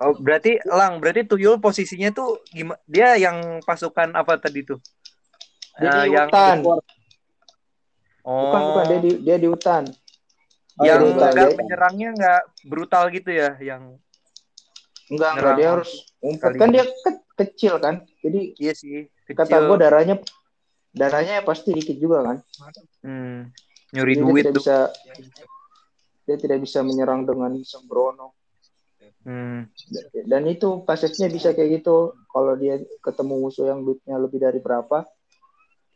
Oh, 0.00 0.16
berarti 0.16 0.56
lang, 0.64 0.96
berarti 0.96 1.28
tuyul 1.28 1.60
posisinya 1.60 2.08
tuh 2.08 2.40
gimana? 2.48 2.80
Dia 2.88 3.20
yang 3.20 3.60
pasukan 3.62 4.16
apa 4.16 4.40
tadi 4.40 4.64
tuh? 4.64 4.80
Dia 5.76 5.92
Eh, 5.92 6.04
di 6.08 6.16
yang 6.16 6.28
hutan. 6.28 6.56
oh, 8.24 8.40
Bukan, 8.48 8.60
bukan 8.72 8.84
dia 8.88 8.98
di 9.00 9.10
dia 9.20 9.36
di 9.36 9.48
hutan. 9.48 9.84
yang 10.80 11.00
dia 11.00 11.04
di 11.04 11.06
hutan. 11.12 11.32
Dia- 11.36 11.52
menyerangnya 11.52 12.08
nggak 12.16 12.42
brutal 12.64 13.04
gitu 13.12 13.28
ya, 13.28 13.52
yang 13.60 14.00
Enggak, 15.10 15.30
enggak 15.36 15.54
dia 15.58 15.68
harus 15.68 15.90
kali. 16.40 16.56
kan 16.56 16.68
dia 16.70 16.84
ke- 16.86 17.24
kecil 17.36 17.74
kan. 17.76 17.94
Jadi 18.24 18.40
iya 18.56 18.72
sih 18.72 19.04
kata 19.26 19.44
kecil. 19.52 19.68
gua 19.68 19.76
darahnya 19.76 20.16
darahnya 20.90 21.42
pasti 21.42 21.70
dikit 21.70 21.96
juga 21.96 22.22
kan. 22.22 22.36
Hmm, 23.00 23.50
nyuri 23.90 24.14
Jadi 24.14 24.22
duit 24.22 24.44
dia 24.44 24.44
tidak 24.44 24.54
tuh. 24.54 24.60
bisa 24.60 24.76
dia 26.26 26.36
tidak 26.38 26.58
bisa 26.62 26.78
menyerang 26.80 27.24
dengan 27.24 27.50
sembrono. 27.62 28.34
Hmm. 29.20 29.68
Dan 30.24 30.42
itu 30.46 30.80
pasifnya 30.82 31.28
bisa 31.28 31.52
kayak 31.52 31.82
gitu. 31.82 32.14
Kalau 32.26 32.54
dia 32.54 32.78
ketemu 33.00 33.34
musuh 33.36 33.68
yang 33.68 33.82
duitnya 33.82 34.16
lebih 34.16 34.38
dari 34.38 34.58
berapa, 34.58 35.04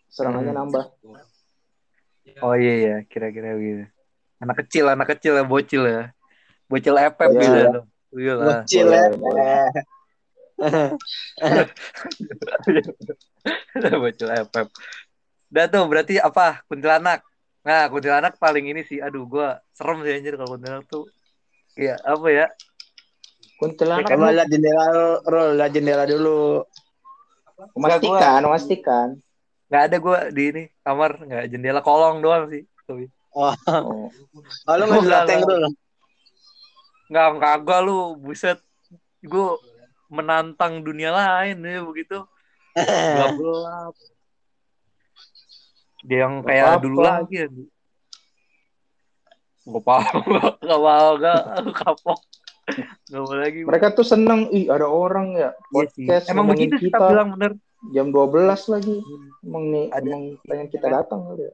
serangannya 0.09 0.53
Hmm. 0.53 0.61
nambah. 0.66 0.84
Oh 2.40 2.57
iya 2.57 2.74
ya, 2.80 2.97
kira-kira 3.05 3.55
gitu. 3.57 3.84
Anak 4.40 4.66
kecil, 4.66 4.84
anak 4.88 5.09
kecil 5.16 5.38
ya, 5.38 5.45
bocil 5.45 5.82
ya. 5.84 6.03
Bocil 6.66 6.95
epep 6.97 7.30
Iya. 7.30 7.40
gitu 7.40 7.59
tuh. 7.70 7.84
Tuyul 8.11 8.36
lah. 8.38 8.61
Bocil 8.62 8.86
ya. 8.88 9.05
Bocil 14.02 14.28
epep. 14.30 14.66
Udah 15.50 15.64
tuh 15.70 15.84
berarti 15.86 16.14
apa? 16.18 16.62
Kuntilanak. 16.66 17.22
Nah, 17.64 17.88
kuntilanak 17.90 18.36
paling 18.38 18.70
ini 18.70 18.82
sih. 18.86 18.98
Aduh, 19.02 19.26
gua 19.26 19.59
serem 19.74 20.02
sih 20.05 20.14
anjir 20.14 20.34
kalau 20.38 20.57
kuntilanak 20.59 20.86
tuh. 20.86 21.07
Iya, 21.74 21.98
apa 22.02 22.28
ya? 22.30 22.46
Kuntilanak 23.59 24.11
Coba 24.11 24.34
lihat 24.34 24.48
jendela, 24.50 24.86
roll 25.26 25.59
lihat 25.59 25.70
jendela 25.74 26.05
dulu. 26.07 26.62
memastikan, 27.78 28.42
memastikan. 28.42 29.09
Nggak 29.70 29.82
ada 29.90 29.96
gua 30.02 30.18
di 30.30 30.42
ini 30.50 30.62
kamar, 30.82 31.22
nggak 31.22 31.44
jendela 31.55 31.80
kolong 31.82 32.18
doang 32.22 32.50
sih. 32.50 32.66
Tapi 32.86 33.07
Oh, 33.34 33.50
Oh. 33.66 34.07
oh 34.70 34.74
lu 34.78 34.84
nggak 34.86 35.26
enggak. 35.26 35.42
dulu. 35.42 35.68
nggak 37.11 37.26
kagak 37.42 37.80
lu, 37.82 37.98
buset. 38.22 38.59
Gua 39.22 39.59
menantang 40.14 40.80
dunia 40.80 41.10
lain 41.10 41.58
ya 41.58 41.82
begitu. 41.82 42.22
Gelap-gelap. 42.78 43.94
Dia 46.04 46.18
yang 46.22 46.34
Nggak 46.38 46.46
kayak 46.46 46.64
apa-apa. 46.68 46.82
dulu 46.82 46.98
lagi 47.00 47.34
ya. 47.34 47.46
Gak 49.64 49.80
apa-apa, 49.80 50.60
gak 50.60 50.76
mau, 50.78 51.08
gak 51.16 51.40
kapok. 51.74 52.18
Gak 53.06 53.16
mau 53.18 53.32
lagi. 53.32 53.60
Mereka 53.64 53.86
tuh 53.92 54.04
seneng, 54.04 54.52
ih 54.52 54.68
ada 54.68 54.84
orang 54.84 55.32
ya 55.32 55.50
Iya 55.50 55.64
podcast 55.72 56.24
Emang 56.28 56.46
begitu 56.46 56.76
kita 56.76 57.00
kita 57.00 57.08
bilang 57.08 57.28
bener. 57.32 57.52
jam 57.90 58.06
12 58.08 58.44
lagi. 58.68 58.96
Emang 59.40 59.64
nih, 59.68 59.86
Ada- 59.88 60.04
emang 60.04 60.22
pengen 60.44 60.68
kita 60.68 60.86
datang 60.86 61.20
kali 61.24 61.48
ya. 61.48 61.52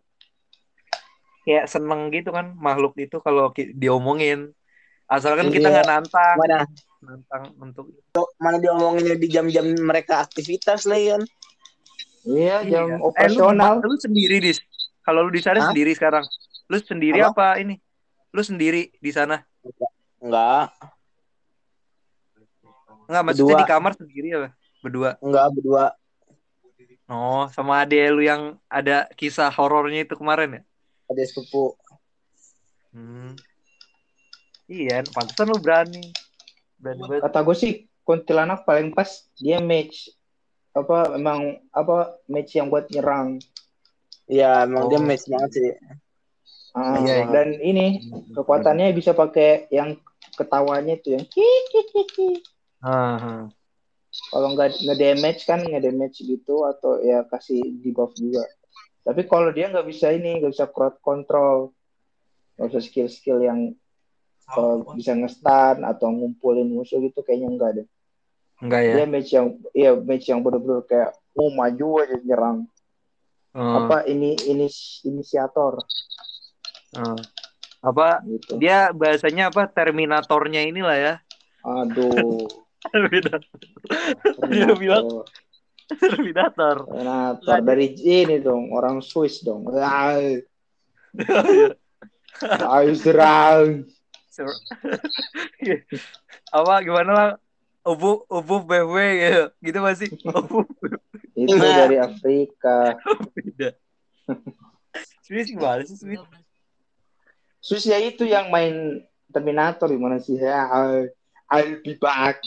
Kayak 1.41 1.67
seneng 1.67 2.11
gitu 2.11 2.31
kan 2.31 2.51
makhluk 2.55 2.99
itu 2.99 3.17
kalau 3.19 3.49
diomongin. 3.55 4.51
Asalkan 5.07 5.47
Iya. 5.47 5.55
kita 5.55 5.67
nggak 5.71 5.87
nantang, 5.87 6.37
Mana 6.37 6.67
nantang 7.01 7.57
untuk 7.57 7.97
mana 8.37 8.61
diomonginnya 8.61 9.17
di 9.17 9.29
jam-jam 9.29 9.65
mereka 9.81 10.21
aktivitas 10.21 10.85
lah 10.85 11.01
kan. 11.01 11.23
Iya, 12.29 12.57
jam 12.69 12.85
Iya. 12.87 12.97
operasional. 13.01 13.81
Eh, 13.81 13.89
lu, 13.89 13.89
lu 13.89 13.97
sendiri 13.97 14.37
dis. 14.39 14.61
Kalau 15.01 15.25
lu 15.25 15.33
di 15.33 15.41
sana 15.41 15.65
Hah? 15.65 15.69
sendiri 15.73 15.97
sekarang. 15.97 16.25
Lu 16.69 16.77
sendiri 16.77 17.25
apa? 17.25 17.57
ini? 17.57 17.81
Lu 18.31 18.45
sendiri 18.45 18.93
di 18.95 19.11
sana? 19.11 19.41
Enggak, 20.21 20.77
Enggak, 23.09 23.23
maksudnya 23.27 23.57
Berdua. 23.57 23.63
di 23.65 23.73
kamar 23.73 23.93
sendiri 23.97 24.29
apa? 24.37 24.49
Berdua. 24.85 25.11
enggak 25.19 25.47
berdua. 25.57 25.85
Oh, 27.11 27.51
sama 27.51 27.83
ade 27.83 27.99
lu 28.07 28.23
yang 28.23 28.55
ada 28.71 29.11
kisah 29.19 29.51
horornya 29.51 30.07
itu 30.07 30.15
kemarin 30.15 30.61
ya? 30.61 30.63
Ada 31.11 31.27
sepupu. 31.27 31.75
Hmm. 32.95 33.35
Iya, 34.71 35.03
pantesan 35.11 35.51
lu 35.51 35.59
berani. 35.59 36.15
Kata 37.21 37.39
gue 37.45 37.57
sih 37.57 37.73
kuntilanak 38.03 38.65
paling 38.65 38.91
pas 38.91 39.09
dia 39.37 39.61
match 39.61 40.11
apa 40.71 41.19
emang 41.19 41.59
apa 41.71 42.17
match 42.27 42.57
yang 42.57 42.71
buat 42.71 42.89
nyerang. 42.89 43.43
Iya, 44.31 44.65
emang 44.65 44.87
dia 44.89 44.99
Oh. 44.99 45.05
match 45.05 45.27
banget 45.27 45.51
sih. 45.53 45.71
Ah, 46.71 47.03
Iya, 47.03 47.27
iya. 47.27 47.27
dan 47.35 47.49
ini 47.59 47.99
kekuatannya 48.31 48.95
bisa 48.95 49.11
pakai 49.11 49.67
yang 49.75 49.99
ketawanya 50.39 50.95
itu 50.95 51.19
yang 51.19 51.27
Ah, 52.81 53.19
ah. 53.19 53.43
kalau 54.31 54.55
nggak 54.55 54.79
nge-damage 54.79 55.43
kan 55.45 55.61
nge-damage 55.61 56.23
gitu 56.23 56.63
atau 56.65 57.03
ya 57.03 57.27
kasih 57.27 57.59
debuff 57.83 58.15
juga. 58.15 58.47
Tapi 59.03 59.27
kalau 59.27 59.51
dia 59.51 59.67
nggak 59.67 59.87
bisa 59.87 60.15
ini, 60.15 60.39
nggak 60.39 60.55
bisa 60.55 60.67
crowd 60.71 60.97
control, 61.03 61.75
nggak 62.55 62.69
bisa 62.71 62.81
skill-skill 62.81 63.43
yang 63.43 63.75
kalau 64.51 64.83
bisa 64.95 65.15
nge-stun 65.15 65.87
atau 65.87 66.09
ngumpulin 66.11 66.67
musuh 66.67 66.99
gitu 67.01 67.23
kayaknya 67.23 67.49
enggak 67.51 67.71
deh. 67.81 67.87
Enggak 68.61 68.81
ya. 68.85 68.93
Dia 69.01 69.07
match 69.09 69.31
yang 69.33 69.47
iya 69.73 69.91
match 69.97 70.27
yang 70.29 70.41
bener-bener 70.45 70.85
kayak 70.85 71.11
mau 71.33 71.49
maju 71.49 71.89
aja 72.05 72.17
nyerang. 72.21 72.59
Oh, 73.51 73.83
Apa 73.83 74.07
ini 74.07 74.39
ini 74.47 74.71
inisiator 75.03 75.83
oh. 77.03 77.19
Apa 77.83 78.23
gitu. 78.23 78.63
dia 78.63 78.95
bahasanya 78.95 79.51
apa 79.51 79.67
Terminatornya 79.67 80.63
inilah 80.69 80.97
ya. 81.01 81.15
Aduh. 81.65 82.47
Terminator. 82.93 83.41
Dia 84.49 84.73
bilang. 84.77 85.25
Terminator. 85.89 86.77
Terminator. 86.87 87.61
Dari 87.65 87.89
ini 88.05 88.37
dong, 88.41 88.73
orang 88.73 89.01
Swiss 89.05 89.41
dong. 89.45 89.69
Ayo 92.41 92.93
serang. 92.97 93.85
Sur- 94.31 94.55
apa 96.57 96.73
gimana 96.81 97.11
lah? 97.13 97.31
Ubu 97.83 98.23
ubu 98.29 98.57
BW 98.63 98.95
gitu. 99.19 99.43
Gitu 99.59 99.79
masih. 99.81 100.09
Ubu 100.39 100.63
Itu 101.35 101.57
dari 101.59 101.97
Afrika. 101.99 102.95
beda. 103.35 103.75
Swiss 105.25 105.51
gimana 105.51 105.83
sih 105.83 105.97
Swiss? 105.99 106.21
Swiss 107.59 107.85
ya 107.85 107.99
itu 107.99 108.23
yang 108.25 108.49
main 108.49 109.03
Terminator 109.31 109.91
gimana 109.91 110.19
sih? 110.19 110.39
Ya, 110.39 110.67
I'll 111.51 111.79
be 111.83 111.95
back. 111.97 112.39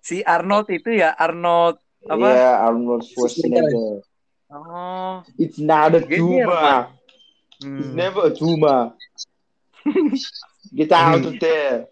Si 0.00 0.20
Arnold 0.22 0.68
itu 0.68 0.92
ya 0.92 1.12
Arnold 1.16 1.80
apa? 2.06 2.28
Iya, 2.30 2.50
Arnold 2.62 3.02
Schwarzenegger. 3.04 4.02
Oh. 4.46 5.20
It's 5.36 5.58
not 5.58 5.90
a 5.92 6.00
Gini 6.04 6.38
ya, 6.38 6.46
tumor. 6.46 6.80
It's 7.56 7.64
Hmm. 7.64 7.96
never 7.96 8.22
a 8.28 8.32
tumor. 8.32 8.82
Get 10.74 10.92
out 10.92 11.24
of 11.24 11.38
there. 11.38 11.86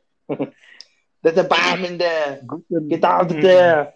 There's 1.23 1.39
a 1.39 1.45
bomb 1.45 1.85
in 1.85 1.99
there. 1.99 2.43
Get 2.89 3.05
out 3.05 3.31
of 3.31 3.39
there. 3.41 3.95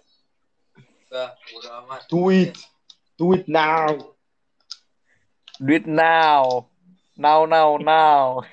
Do 2.08 2.30
it. 2.30 2.56
Do 3.18 3.32
it 3.34 3.48
now. 3.48 4.14
Do 5.58 5.72
it 5.74 5.86
now. 5.86 6.68
Now 7.18 7.50
now 7.50 7.76
now. 7.82 8.46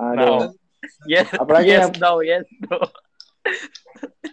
Aduh. 0.00 0.50
Yes. 1.06 1.30
Apalagi 1.38 1.70
yes, 1.70 1.86
yang- 1.86 1.98
no, 2.02 2.18
yes, 2.18 2.44
no. 2.66 2.82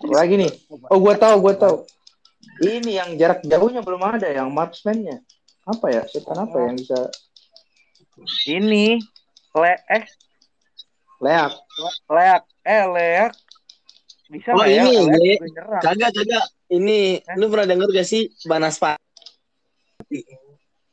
Lagi 0.10 0.42
nih. 0.42 0.52
Oh, 0.90 0.98
gua 0.98 1.14
tahu, 1.14 1.38
gua 1.46 1.54
tahu. 1.54 1.86
Ini 2.66 2.92
yang 2.98 3.10
jarak 3.16 3.46
jauhnya 3.46 3.86
belum 3.86 4.02
ada, 4.02 4.26
yang 4.26 4.50
marksman-nya. 4.50 5.22
Apa 5.70 5.86
ya? 5.94 6.04
Setan 6.10 6.50
apa 6.50 6.58
yang 6.66 6.76
bisa 6.76 7.14
Ini 8.50 9.00
le 9.56 9.74
eh 9.88 10.04
leak? 11.20 11.52
leak 12.08 12.42
eh 12.64 12.84
leak 12.88 13.32
bisa 14.30 14.54
Oh, 14.54 14.62
nggak 14.62 14.70
ya? 14.70 14.84
ini, 14.86 15.34
nyerang. 15.42 15.82
Kagak, 15.82 16.12
kagak. 16.14 16.46
Ini, 16.70 17.00
lu 17.34 17.50
pernah 17.50 17.66
denger 17.66 17.90
gak 17.92 18.06
sih 18.06 18.30
Banaspa? 18.46 18.94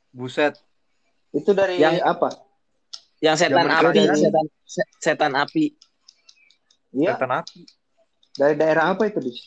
Buset. 0.09 0.57
Itu 1.31 1.53
dari 1.53 1.77
Yang- 1.77 2.01
apa? 2.01 2.33
Yang 3.21 3.37
setan 3.39 3.65
Zaman 3.65 3.85
api, 3.93 4.01
setan, 4.15 4.45
se- 4.65 4.91
setan 4.99 5.33
api. 5.35 5.65
Iya, 6.93 7.13
Setan 7.13 7.33
api. 7.35 7.61
dari 8.33 8.55
daerah 8.57 8.93
apa 8.93 9.05
itu, 9.05 9.21
Dis? 9.21 9.41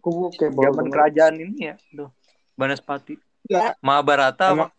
Kayak 0.00 0.52
baru 0.54 0.72
Zaman 0.72 0.86
kerajaan 0.88 1.34
ini 1.36 1.68
ya. 1.68 1.74
Tuh. 1.90 2.08
Banaspati. 2.56 3.16
Enggak, 3.44 3.76
Mahabharata 3.80 4.46
Emang- 4.50 4.72
apa? 4.72 4.76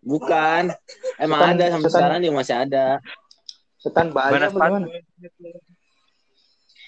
bukan. 0.00 0.64
Emang 1.18 1.38
Setan- 1.40 1.54
ada 1.58 1.64
sampai 1.68 1.82
setan- 1.82 1.94
sekarang 1.98 2.18
dia 2.20 2.32
masih 2.32 2.54
ada. 2.56 2.84
Setan 3.82 4.08
Bali 4.10 4.38
apa 4.38 4.48
gimana? 4.48 4.86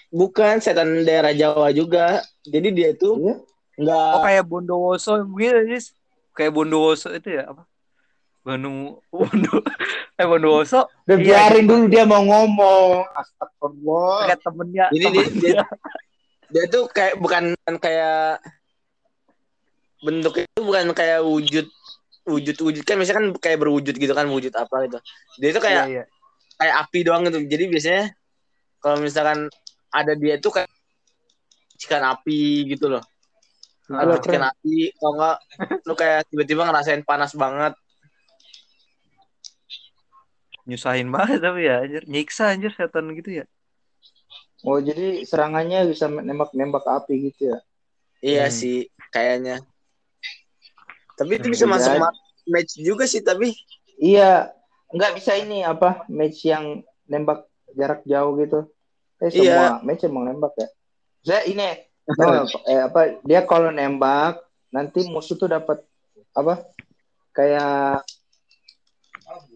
Bukan 0.09 0.63
setan 0.63 1.03
daerah 1.03 1.35
Jawa 1.35 1.75
juga. 1.75 2.23
Jadi 2.47 2.69
dia 2.71 2.89
itu 2.95 3.19
Iya. 3.19 3.35
enggak 3.75 4.11
Oh 4.15 4.21
kayak 4.23 4.45
Bondowoso 4.47 5.13
gitu 5.35 5.59
Nis. 5.67 5.91
Kayak 6.33 6.55
Bondowoso 6.55 7.11
itu 7.11 7.35
ya 7.35 7.51
apa? 7.51 7.67
Banu 8.45 9.01
Bondo 9.11 9.59
eh 10.15 10.23
Bondowoso 10.23 10.87
Udah 11.03 11.17
Iya, 11.17 11.51
biarin 11.51 11.67
dulu 11.67 11.85
dia 11.89 12.05
mau 12.07 12.23
ngomong. 12.23 13.03
Astagfirullah. 13.11 14.31
kayak 14.31 14.41
temennya 14.41 14.85
Jadi 14.89 15.05
dia, 15.05 15.11
temennya. 15.11 15.43
dia, 15.43 15.63
dia 16.47 16.65
tuh 16.71 16.87
kayak 16.87 17.19
bukan 17.19 17.45
kayak 17.83 18.39
bentuknya 19.99 20.45
itu 20.47 20.63
bukan 20.63 20.85
kayak 20.93 21.25
wujud 21.25 21.67
wujud 22.25 22.57
wujud 22.61 22.83
kan 22.85 22.97
misalnya 22.97 23.19
kan 23.21 23.27
kayak 23.37 23.59
berwujud 23.59 23.95
gitu 23.97 24.13
kan 24.13 24.29
wujud 24.31 24.53
apa 24.55 24.87
gitu. 24.87 24.99
Dia 25.41 25.49
itu 25.51 25.61
kayak 25.61 25.85
Iya, 25.89 25.93
iya. 26.01 26.05
Kayak 26.59 26.77
api 26.87 26.99
doang 27.07 27.23
gitu. 27.27 27.39
Jadi 27.45 27.65
biasanya 27.69 28.05
kalau 28.81 28.97
misalkan 29.01 29.49
ada 29.91 30.13
dia 30.19 30.37
tuh 30.39 30.53
kayak 30.55 30.71
cikan 31.79 32.03
api 32.15 32.69
gitu 32.71 32.89
loh. 32.89 33.03
Ah, 33.93 34.01
Ada 34.07 34.17
cikan 34.25 34.45
api, 34.49 34.95
kalau 34.97 35.13
enggak 35.21 35.37
lu 35.85 35.95
kayak 35.95 36.21
tiba-tiba 36.33 36.63
ngerasain 36.65 37.03
panas 37.05 37.33
banget. 37.37 37.75
nyusahin 40.65 41.13
banget 41.13 41.45
tapi 41.45 41.69
ya 41.69 41.85
anjir. 41.85 42.03
Nyiksa 42.09 42.57
anjir 42.57 42.73
setan 42.73 43.13
gitu 43.13 43.45
ya. 43.45 43.45
Oh, 44.65 44.81
jadi 44.81 45.21
serangannya 45.29 45.93
bisa 45.93 46.09
nembak-nembak 46.09 46.89
api 46.89 47.29
gitu 47.29 47.53
ya. 47.53 47.59
Iya 48.25 48.45
Hmm. 48.49 48.57
sih, 48.57 48.79
kayaknya. 49.13 49.61
Tapi 51.21 51.37
itu 51.37 51.47
Hmm, 51.47 51.55
bisa 51.55 51.65
masuk 51.69 51.93
ma- 52.01 52.17
match 52.49 52.81
juga 52.81 53.05
sih, 53.05 53.21
tapi 53.21 53.53
Iya, 54.01 54.51
nggak 54.95 55.13
bisa 55.19 55.35
ini 55.35 55.67
apa 55.67 56.07
match 56.07 56.47
yang 56.47 56.81
nembak 57.05 57.51
jarak 57.75 58.07
jauh 58.07 58.39
gitu. 58.39 58.71
Eh 59.19 59.29
semua 59.29 59.51
Iya. 59.51 59.83
match 59.83 60.07
emang 60.07 60.25
nembak 60.31 60.55
ya. 60.55 60.69
Saya 61.25 61.43
ini 61.51 61.67
nggak, 62.15 62.45
eh, 62.65 62.81
apa 62.85 63.01
dia 63.21 63.43
kalau 63.43 63.69
nembak 63.69 64.39
nanti 64.71 65.03
musuh 65.05 65.35
tuh 65.35 65.51
dapat 65.51 65.83
apa 66.31 66.63
kayak 67.31 68.03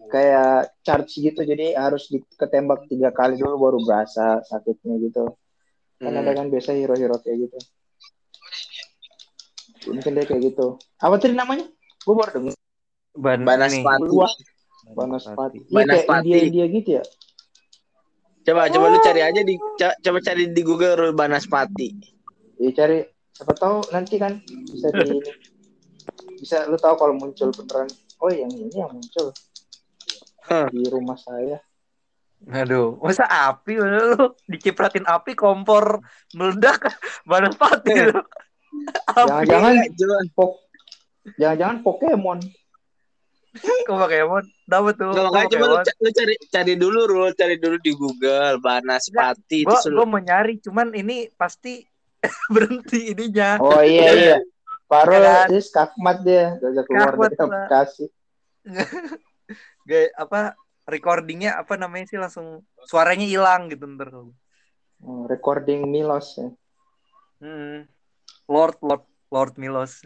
kayak 0.09 0.73
charge 0.81 1.21
gitu 1.21 1.45
jadi 1.45 1.77
harus 1.77 2.09
diketembak 2.09 2.89
tiga 2.89 3.13
kali 3.13 3.37
dulu 3.37 3.55
baru 3.61 3.77
berasa 3.85 4.41
sakitnya 4.43 4.97
gitu 4.99 5.37
kan 5.99 6.09
Hmm. 6.09 6.23
ada 6.23 6.31
kan 6.31 6.47
biasa 6.47 6.71
hero-hero 6.73 7.19
kayak 7.19 7.37
gitu 7.45 7.57
mungkin 9.91 10.11
dia 10.15 10.25
kayak 10.25 10.41
gitu 10.49 10.79
apa 10.97 11.15
tadi 11.19 11.35
namanya 11.35 11.67
gue 12.01 12.15
baru 12.15 12.31
dengar 12.33 12.55
Ban 13.19 13.43
Banaspati. 13.43 14.15
Banaspati. 14.87 15.59
iya 15.67 15.75
Banaspati. 15.83 16.27
India 16.29 16.39
India 16.47 16.65
gitu 16.71 16.89
ya? 16.99 17.03
Coba 18.47 18.71
coba 18.71 18.85
lu 18.89 18.99
cari 19.03 19.21
aja 19.21 19.41
di 19.43 19.55
coba 19.77 20.17
cari 20.23 20.43
di 20.49 20.61
Google 20.63 21.13
Banaspati. 21.13 21.87
ya 22.59 22.71
cari. 22.73 23.03
Siapa 23.35 23.55
tahu 23.55 23.87
nanti 23.95 24.19
kan 24.19 24.35
bisa 24.67 24.91
di 24.91 25.15
ini. 25.15 25.31
bisa 26.43 26.67
lu 26.67 26.75
tahu 26.75 26.95
kalau 26.99 27.15
muncul 27.15 27.51
beneran. 27.55 27.87
Oh 28.19 28.27
yang 28.27 28.51
ini 28.51 28.75
yang 28.75 28.91
muncul. 28.91 29.31
Hah. 30.49 30.65
di 30.73 30.81
rumah 30.89 31.15
saya. 31.15 31.61
Aduh, 32.49 32.97
masa 33.03 33.27
api 33.27 33.77
lu? 33.77 34.33
Dicipratin 34.49 35.05
api 35.05 35.37
kompor 35.37 36.01
meledak. 36.33 36.89
Banaspati 37.29 37.93
lu. 38.11 38.19
Jangan-jangan 39.13 39.75
Coba 39.93 40.17
pok 40.35 40.51
jangan-jangan 41.37 41.77
Pokemon 41.85 42.39
kok 43.87 43.97
Pokemon 43.97 44.45
dapat 44.69 44.93
tuh. 44.97 45.09
Nggak, 45.09 45.23
kok 45.25 45.31
makanya 45.33 45.49
coba 45.49 45.65
lu, 45.65 45.75
lu 46.05 46.09
cari 46.13 46.35
cari 46.53 46.73
dulu 46.77 46.99
Rul, 47.09 47.29
cari 47.33 47.55
dulu 47.57 47.77
di 47.81 47.91
Google 47.97 48.61
Banaspati 48.61 49.65
Gua 49.65 49.81
terus 49.81 49.89
lu 49.89 49.97
gua 50.01 50.07
mau 50.07 50.21
nyari 50.21 50.61
cuman 50.61 50.93
ini 50.93 51.27
pasti 51.33 51.81
berhenti 52.53 53.15
ininya. 53.15 53.57
oh 53.57 53.81
iya 53.81 54.09
iya 54.23 54.37
Paro 54.89 55.13
Ya 55.13 55.45
kan? 55.45 55.53
ini 55.53 55.61
skakmat 55.61 56.17
dia 56.25 56.57
gak 56.57 56.69
bisa 56.73 56.83
keluar 56.89 57.13
dari 57.13 57.37
aplikasi 57.37 58.05
Gak 59.85 60.05
apa 60.17 60.57
recordingnya 60.89 61.61
apa 61.61 61.77
namanya 61.77 62.05
sih 62.09 62.17
langsung 62.17 62.65
suaranya 62.89 63.25
hilang 63.25 63.69
gitu 63.69 63.85
ntar. 63.85 64.09
Hmm, 64.99 65.29
recording 65.29 65.85
Milos 65.87 66.35
ya. 66.35 66.49
Hmm. 67.39 67.85
Lord 68.49 68.81
Lord 68.81 69.05
Lord 69.29 69.53
Milos. 69.61 70.01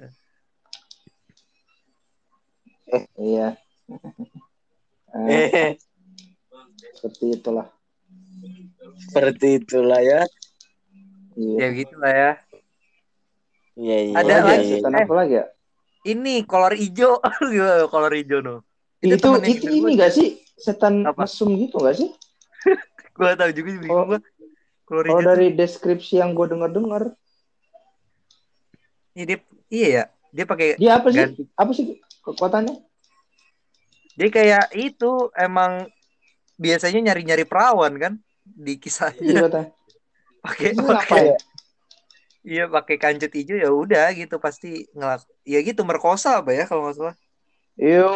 Iya 3.15 3.47
Eh, 5.13 5.47
eh 5.53 5.71
seperti 6.97 7.37
itulah 7.37 7.67
seperti 8.97 9.47
itulah 9.57 10.01
ya. 10.01 10.21
iya 11.35 11.57
Ya 11.59 11.67
gitu 11.71 11.95
lah 11.97 12.13
ya. 12.13 12.31
Iya 13.73 13.97
iya. 14.03 14.13
Ada 14.15 14.31
iya, 14.31 14.41
lagi. 14.43 14.63
iya. 14.63 14.75
setan 14.77 14.93
apa 14.95 15.13
lagi 15.13 15.33
ya 15.33 15.45
Ini 16.03 16.33
kolor 16.43 16.73
hijau. 16.73 17.21
Gimana 17.53 17.85
kolor 17.87 18.13
hijau 18.13 18.39
no. 18.39 18.55
itu 18.99 19.15
itu, 19.15 19.29
itu 19.43 19.65
ini 19.69 19.91
gak 19.95 20.11
sih 20.11 20.27
setan 20.55 21.03
Apa? 21.03 21.23
mesum 21.23 21.53
gitu 21.55 21.77
gak 21.77 21.95
sih 21.99 22.09
Gua 23.13 23.35
tahu 23.35 23.51
juga 23.51 23.69
Oh. 23.87 24.05
gua. 24.07 24.19
Kolor 24.83 25.05
kalau 25.05 25.19
hijau. 25.19 25.29
dari 25.29 25.47
deskripsi 25.51 26.17
yang 26.17 26.33
gue 26.33 26.47
denger 26.47 26.69
dengar 26.71 27.03
Iya, 29.13 29.23
dia, 29.27 29.37
iya 29.69 29.87
ya. 29.91 30.03
Dia 30.31 30.45
pakai 30.45 30.67
dia 30.75 30.97
apa 30.97 31.07
sih 31.07 31.21
ganti 31.21 31.43
apa 31.53 31.71
sih 31.71 31.85
kekuatannya? 32.23 32.75
Dia 34.15 34.29
kayak 34.29 34.65
itu 34.77 35.29
emang 35.35 35.89
biasanya 36.55 36.99
nyari-nyari 37.11 37.43
perawan 37.49 37.93
kan 37.97 38.13
di 38.45 38.77
Iya 38.77 38.79
kisahnya 38.79 39.33
katanya. 39.49 39.69
pakai 40.43 40.69
apa 40.75 41.17
ya? 41.23 41.37
iya 42.43 42.63
pakai 42.67 42.95
kancut 42.99 43.31
hijau 43.31 43.55
ya 43.55 43.71
udah 43.71 44.11
gitu 44.19 44.35
pasti 44.35 44.83
ngelak 44.91 45.23
ya 45.47 45.59
gitu 45.63 45.87
merkosa 45.87 46.43
apa 46.43 46.51
ya 46.51 46.67
kalau 46.67 46.83
nggak 46.83 46.95
salah 46.99 47.15
Yo. 47.79 48.11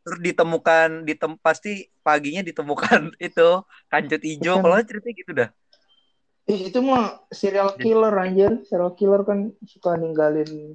terus 0.00 0.18
ditemukan 0.24 1.04
ditem 1.04 1.36
pasti 1.44 1.92
paginya 2.00 2.40
ditemukan 2.40 3.12
itu 3.20 3.48
kancut 3.92 4.22
hijau 4.24 4.56
Bukan. 4.58 4.64
kalau 4.64 4.80
ceritanya 4.80 5.14
gitu 5.14 5.32
dah 5.36 5.50
Ih, 6.48 6.72
itu 6.72 6.82
mah 6.82 7.22
serial 7.30 7.78
killer 7.78 8.10
anjir. 8.10 8.64
Serial 8.66 8.96
killer 8.98 9.22
kan 9.22 9.54
suka 9.62 9.94
ninggalin 9.94 10.74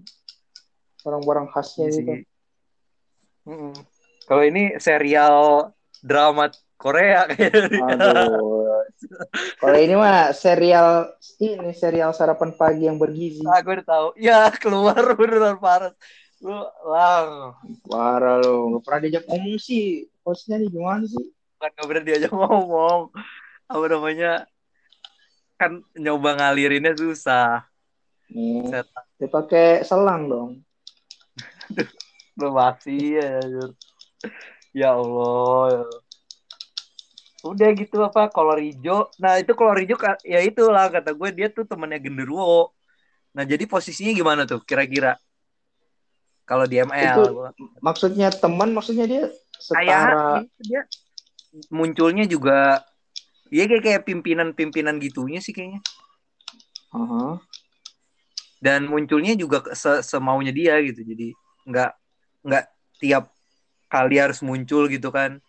barang-barang 1.03 1.51
khasnya 1.51 1.91
Iya 1.91 1.95
gitu. 1.99 2.13
Mm-mm. 3.45 3.73
Kalau 4.25 4.43
ini 4.43 4.77
serial 4.81 5.69
drama 6.01 6.49
Korea. 6.75 7.29
Aduh. 7.29 8.81
Kalau 9.61 9.77
ini 9.77 9.93
mah 9.97 10.33
serial 10.33 11.13
ini 11.37 11.71
serial 11.73 12.11
sarapan 12.13 12.53
pagi 12.57 12.89
yang 12.89 12.97
bergizi. 12.97 13.45
Ah, 13.45 13.61
gue 13.61 13.81
udah 13.81 13.87
tahu. 13.87 14.07
Ya, 14.17 14.49
keluar 14.53 15.01
beneran 15.13 15.57
parah. 15.61 15.93
Lu 16.41 16.57
lang. 16.89 17.57
Parah 17.85 18.37
lo, 18.41 18.75
nggak 18.75 18.81
pernah 18.85 18.99
diajak 19.01 19.23
ngomong 19.29 19.57
sih. 19.57 20.09
Hostnya 20.25 20.61
nih 20.61 20.69
gimana 20.69 21.05
sih? 21.05 21.25
Kan 21.61 21.71
gak 21.73 21.85
berani 21.87 22.05
diajak 22.05 22.33
ngomong. 22.33 23.13
Apa 23.65 23.85
namanya? 23.89 24.45
Kan 25.55 25.81
nyoba 25.95 26.37
ngalirinnya 26.37 26.93
susah. 26.97 27.65
Nih, 28.29 28.65
Setan. 28.67 29.03
dia 29.21 29.29
pakai 29.29 29.85
selang 29.85 30.27
dong. 30.27 30.49
Lu 32.35 32.51
masih 32.51 33.19
ya. 33.19 33.39
Ya 34.75 34.89
Allah. 34.95 35.83
ya. 35.83 35.83
Udah 37.45 37.69
gitu 37.77 38.01
apa 38.01 38.27
kolor 38.33 38.57
hijau. 38.57 39.07
Nah, 39.21 39.37
itu 39.37 39.53
kolor 39.53 39.77
hijau 39.77 39.97
ya 40.25 40.41
itulah 40.41 40.89
kata 40.89 41.13
gue 41.13 41.29
dia 41.31 41.47
tuh 41.47 41.63
temennya 41.63 42.01
genderuwo. 42.01 42.73
Nah, 43.35 43.43
jadi 43.45 43.63
posisinya 43.69 44.11
gimana 44.15 44.41
tuh 44.49 44.63
kira-kira? 44.65 45.15
Kalau 46.45 46.65
di 46.65 46.81
ML. 46.81 47.15
Itu 47.15 47.23
Maksudnya 47.81 48.33
teman, 48.33 48.73
maksudnya 48.73 49.05
dia 49.05 49.23
setara. 49.57 50.43
kayak 50.43 50.49
dia 50.61 50.81
munculnya 51.71 52.27
juga 52.27 52.83
Iya 53.53 53.69
kayak 53.69 53.83
kayak 53.85 54.01
pimpinan-pimpinan 54.09 54.97
gitunya 54.97 55.37
sih 55.37 55.53
kayaknya. 55.53 55.81
Aha. 56.89 57.37
Dan 58.57 58.89
munculnya 58.89 59.37
juga 59.37 59.61
se 59.77 60.01
semaunya 60.01 60.49
dia 60.49 60.81
gitu. 60.81 61.05
Jadi 61.05 61.29
nggak 61.69 61.91
nggak 62.45 62.65
tiap 63.01 63.33
kali 63.89 64.21
harus 64.21 64.39
muncul 64.45 64.85
gitu 64.85 65.09
kan. 65.09 65.41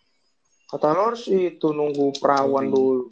Kata 0.67 0.91
lo 0.91 1.13
harus 1.13 1.29
itu 1.29 1.71
nunggu 1.71 2.17
perawan 2.19 2.67
dulu. 2.67 3.07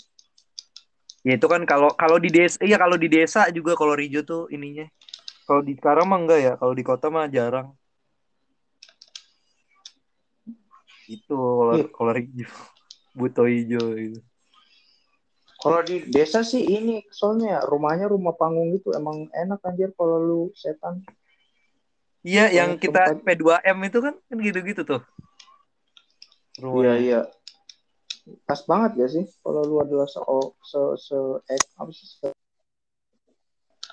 Ya 1.26 1.38
itu 1.40 1.48
kan 1.48 1.64
kalau 1.64 1.90
kalau 1.96 2.18
di 2.20 2.30
desa 2.30 2.60
iya 2.62 2.78
kalau 2.78 2.98
di 3.00 3.08
desa 3.08 3.48
juga 3.50 3.74
kalau 3.78 3.96
Rijo 3.96 4.22
tuh 4.26 4.50
ininya. 4.52 4.86
Kalau 5.46 5.62
di 5.62 5.78
sekarang 5.78 6.10
mah 6.10 6.20
enggak 6.20 6.40
ya, 6.42 6.54
kalau 6.58 6.74
di 6.74 6.84
kota 6.84 7.08
mah 7.14 7.30
jarang. 7.30 7.74
Itu 11.06 11.38
kalau 11.38 11.74
Iya. 11.78 11.86
kalau 11.94 12.12
Rijo. 12.14 12.46
Buto 13.16 13.48
hijau 13.48 13.96
gitu. 13.96 14.20
Kalau 15.56 15.80
di 15.88 16.04
desa 16.12 16.44
sih 16.44 16.62
ini 16.62 17.00
soalnya 17.10 17.58
ya, 17.58 17.60
rumahnya 17.64 18.12
rumah 18.12 18.36
panggung 18.36 18.76
gitu 18.76 18.92
emang 18.92 19.32
enak 19.32 19.64
anjir 19.64 19.96
kalau 19.96 20.20
lu 20.20 20.42
setan. 20.52 21.00
Iya, 22.26 22.50
yang 22.50 22.82
Tempat- 22.82 23.22
kita 23.22 23.22
P2M 23.22 23.78
itu 23.86 24.00
kan 24.02 24.14
kan 24.18 24.38
gitu-gitu 24.42 24.82
tuh. 24.82 25.02
Iya 26.58 26.94
iya. 26.98 27.20
Pas 28.50 28.58
banget 28.66 29.06
ya 29.06 29.08
sih 29.14 29.26
kalau 29.46 29.62
lu 29.62 29.78
adalah 29.78 30.10
se 30.10 30.18
se, 30.66 30.82
se 30.98 31.18
eh, 31.54 31.62
apa 31.78 31.92
sih 31.94 32.08
se, 32.10 32.28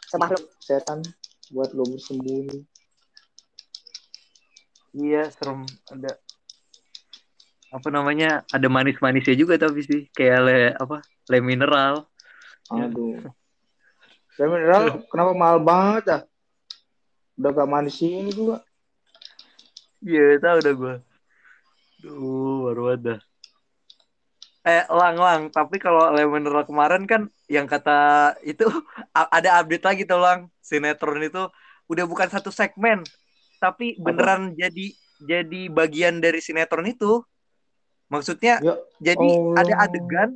Semakhluk. 0.09 0.49
setan 0.65 1.05
buat 1.53 1.77
lu 1.77 1.85
bersembunyi. 1.85 2.65
Iya, 4.97 5.29
serem. 5.29 5.69
Ada 5.93 6.17
apa 7.73 7.89
namanya? 7.93 8.45
Ada 8.49 8.69
manis-manisnya 8.73 9.37
juga 9.37 9.61
tapi 9.61 9.85
sih 9.85 10.09
kayak 10.17 10.39
le 10.41 10.59
apa? 10.81 11.05
Le 11.29 11.39
mineral. 11.45 12.09
Aduh. 12.73 13.21
Ya 14.41 14.49
mineral 14.49 14.85
kenapa 15.13 15.33
mahal 15.37 15.61
banget 15.61 16.05
ah? 16.09 16.23
Udah 17.39 17.51
gak 17.53 17.71
manis 17.71 17.99
ini 18.03 18.31
juga. 18.31 18.61
Iya, 20.03 20.43
tahu 20.43 20.57
udah 20.61 20.75
gua. 20.75 20.95
Duh, 22.03 22.57
baru 22.67 22.85
ada. 22.99 23.15
Eh, 24.63 24.85
lang 24.91 25.17
lang. 25.19 25.41
Tapi 25.51 25.79
kalau 25.79 26.11
le 26.15 26.23
mineral 26.27 26.67
kemarin 26.67 27.07
kan 27.07 27.27
yang 27.51 27.67
kata 27.67 28.33
itu 28.43 28.67
ada 29.37 29.63
update 29.63 29.87
lagi 29.87 30.03
tuh 30.07 30.19
lang. 30.19 30.51
Sinetron 30.63 31.23
itu 31.23 31.51
udah 31.91 32.05
bukan 32.07 32.31
satu 32.31 32.55
segmen, 32.55 33.03
tapi 33.59 33.99
beneran 33.99 34.55
jadi 34.55 34.95
jadi 35.23 35.61
bagian 35.71 36.23
dari 36.23 36.39
sinetron 36.39 36.87
itu. 36.87 37.23
Maksudnya 38.07 38.61
Ya 38.61 38.75
jadi 39.01 39.29
Allah. 39.35 39.59
ada 39.63 39.75
adegan 39.89 40.31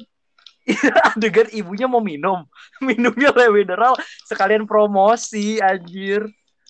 adegan 1.15 1.47
ibunya 1.55 1.87
mau 1.87 2.03
minum 2.03 2.43
minumnya 2.89 3.31
le 3.37 3.53
mineral 3.53 3.95
sekalian 4.27 4.67
promosi 4.67 5.63
anjir 5.63 6.27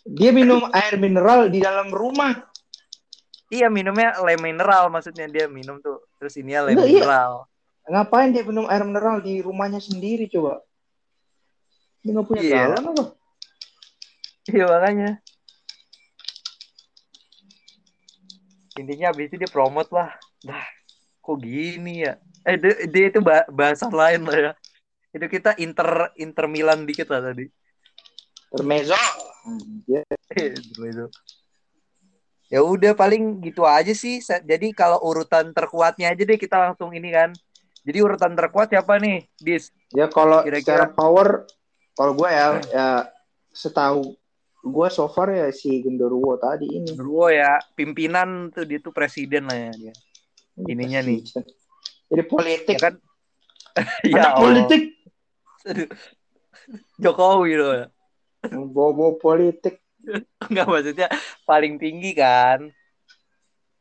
Dia 0.07 0.31
minum 0.31 0.63
air 0.71 0.95
mineral 0.97 1.51
di 1.51 1.59
dalam 1.59 1.91
rumah. 1.91 2.47
iya 3.47 3.71
minumnya 3.71 4.19
le 4.23 4.35
mineral 4.39 4.91
maksudnya 4.91 5.31
dia 5.31 5.47
minum 5.47 5.79
tuh 5.79 6.03
terus 6.19 6.35
ini 6.35 6.51
le 6.59 6.75
Enggak, 6.75 6.87
iya. 6.87 6.99
mineral 6.99 7.33
Ngapain 7.87 8.35
dia 8.35 8.43
minum 8.43 8.67
air 8.67 8.83
mineral 8.83 9.23
di 9.23 9.39
rumahnya 9.39 9.79
sendiri 9.79 10.27
coba? 10.27 10.59
Dia 12.03 12.11
nggak 12.11 12.27
punya 12.27 12.43
Iya. 12.43 12.57
galon 12.67 12.85
apa? 12.91 13.05
iya 14.47 14.65
makanya 14.67 15.11
intinya 18.77 19.07
abis 19.11 19.27
itu 19.31 19.37
dia 19.41 19.51
promote 19.51 19.91
lah 19.91 20.11
dah 20.43 20.67
kok 21.19 21.39
gini 21.41 22.05
ya 22.05 22.19
eh 22.43 22.55
dia, 22.55 22.75
dia 22.87 23.05
itu 23.11 23.19
bah- 23.19 23.49
bahasan 23.49 23.91
lain 23.91 24.23
lah 24.23 24.37
ya 24.39 24.53
itu 25.11 25.27
kita 25.27 25.57
inter 25.57 26.11
inter 26.15 26.45
Milan 26.47 26.85
dikit 26.85 27.09
lah 27.09 27.25
tadi 27.25 27.49
Termezzo. 28.51 28.97
Anjir. 29.47 30.03
Gitu. 30.77 31.07
ya 32.47 32.63
udah 32.63 32.95
paling 32.95 33.43
gitu 33.43 33.67
aja 33.67 33.91
sih 33.91 34.23
jadi 34.23 34.71
kalau 34.71 35.03
urutan 35.03 35.51
terkuatnya 35.51 36.15
aja 36.15 36.23
deh 36.23 36.39
kita 36.39 36.55
langsung 36.55 36.95
ini 36.95 37.11
kan 37.11 37.35
jadi 37.83 38.07
urutan 38.07 38.39
terkuat 38.39 38.71
siapa 38.71 39.03
nih 39.03 39.27
dis 39.39 39.75
Ya 39.91 40.07
kalau 40.07 40.43
Kira-kira- 40.47 40.87
secara 40.87 40.87
power, 40.91 41.47
kalau 41.95 42.13
gue 42.15 42.29
ya, 42.31 42.47
ya 42.71 42.89
setahu 43.51 44.15
gue 44.63 44.89
so 44.91 45.07
far 45.07 45.31
ya 45.31 45.51
si 45.51 45.79
Genderuwo 45.79 46.35
tadi 46.39 46.67
ini. 46.71 46.87
Genderuwo 46.91 47.31
ya 47.31 47.59
pimpinan 47.75 48.51
tuh 48.51 48.67
dia 48.67 48.79
tuh 48.83 48.91
presiden 48.91 49.47
lah 49.47 49.71
ya 49.71 49.73
dia 49.75 49.95
Ininya 50.67 51.03
nih. 51.03 51.23
Jadi 52.07 52.23
politik. 52.27 52.75
ya 52.75 52.91
kan 52.91 52.95
Anak 54.07 54.11
ya 54.11 54.23
politik. 54.39 54.83
Aduh. 55.67 55.89
Jokowi 56.99 57.53
loh 57.59 57.73
Bobo 58.53 59.19
politik. 59.19 59.83
nggak 60.53 60.67
maksudnya 60.71 61.09
paling 61.43 61.83
tinggi 61.83 62.15
kan 62.15 62.71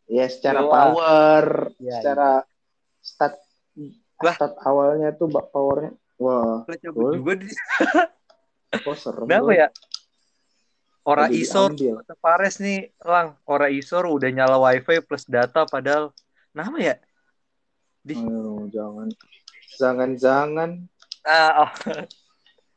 Ya 0.06 0.26
secara 0.30 0.62
power, 0.66 1.74
Ya, 1.82 1.98
secara 2.02 2.30
stat 3.02 3.38
Wah. 4.22 4.34
stat 4.38 4.54
awalnya 4.62 5.14
tuh 5.18 5.30
bak 5.30 5.50
powernya. 5.50 5.98
Wah, 6.22 6.62
Boleh. 6.94 7.18
juga 7.20 7.34
di 7.42 7.50
kok 8.82 8.96
serem. 9.02 9.26
Kenapa 9.26 9.52
ya 9.54 9.68
Ora 11.06 11.30
Jadi 11.30 11.46
Isor 11.46 11.70
Pares 12.18 12.58
nih 12.58 12.90
lang 13.06 13.38
Ora 13.46 13.70
Isor 13.70 14.10
udah 14.10 14.30
nyala 14.34 14.58
wifi 14.58 15.02
plus 15.06 15.26
data 15.30 15.66
padahal 15.70 16.10
Kenapa 16.50 16.78
ya 16.82 16.96
Di- 18.06 18.18
Aduh, 18.22 18.70
jangan. 18.70 19.10
Jangan-jangan. 19.82 20.70
Nah, 21.26 21.50
oh. 21.66 21.72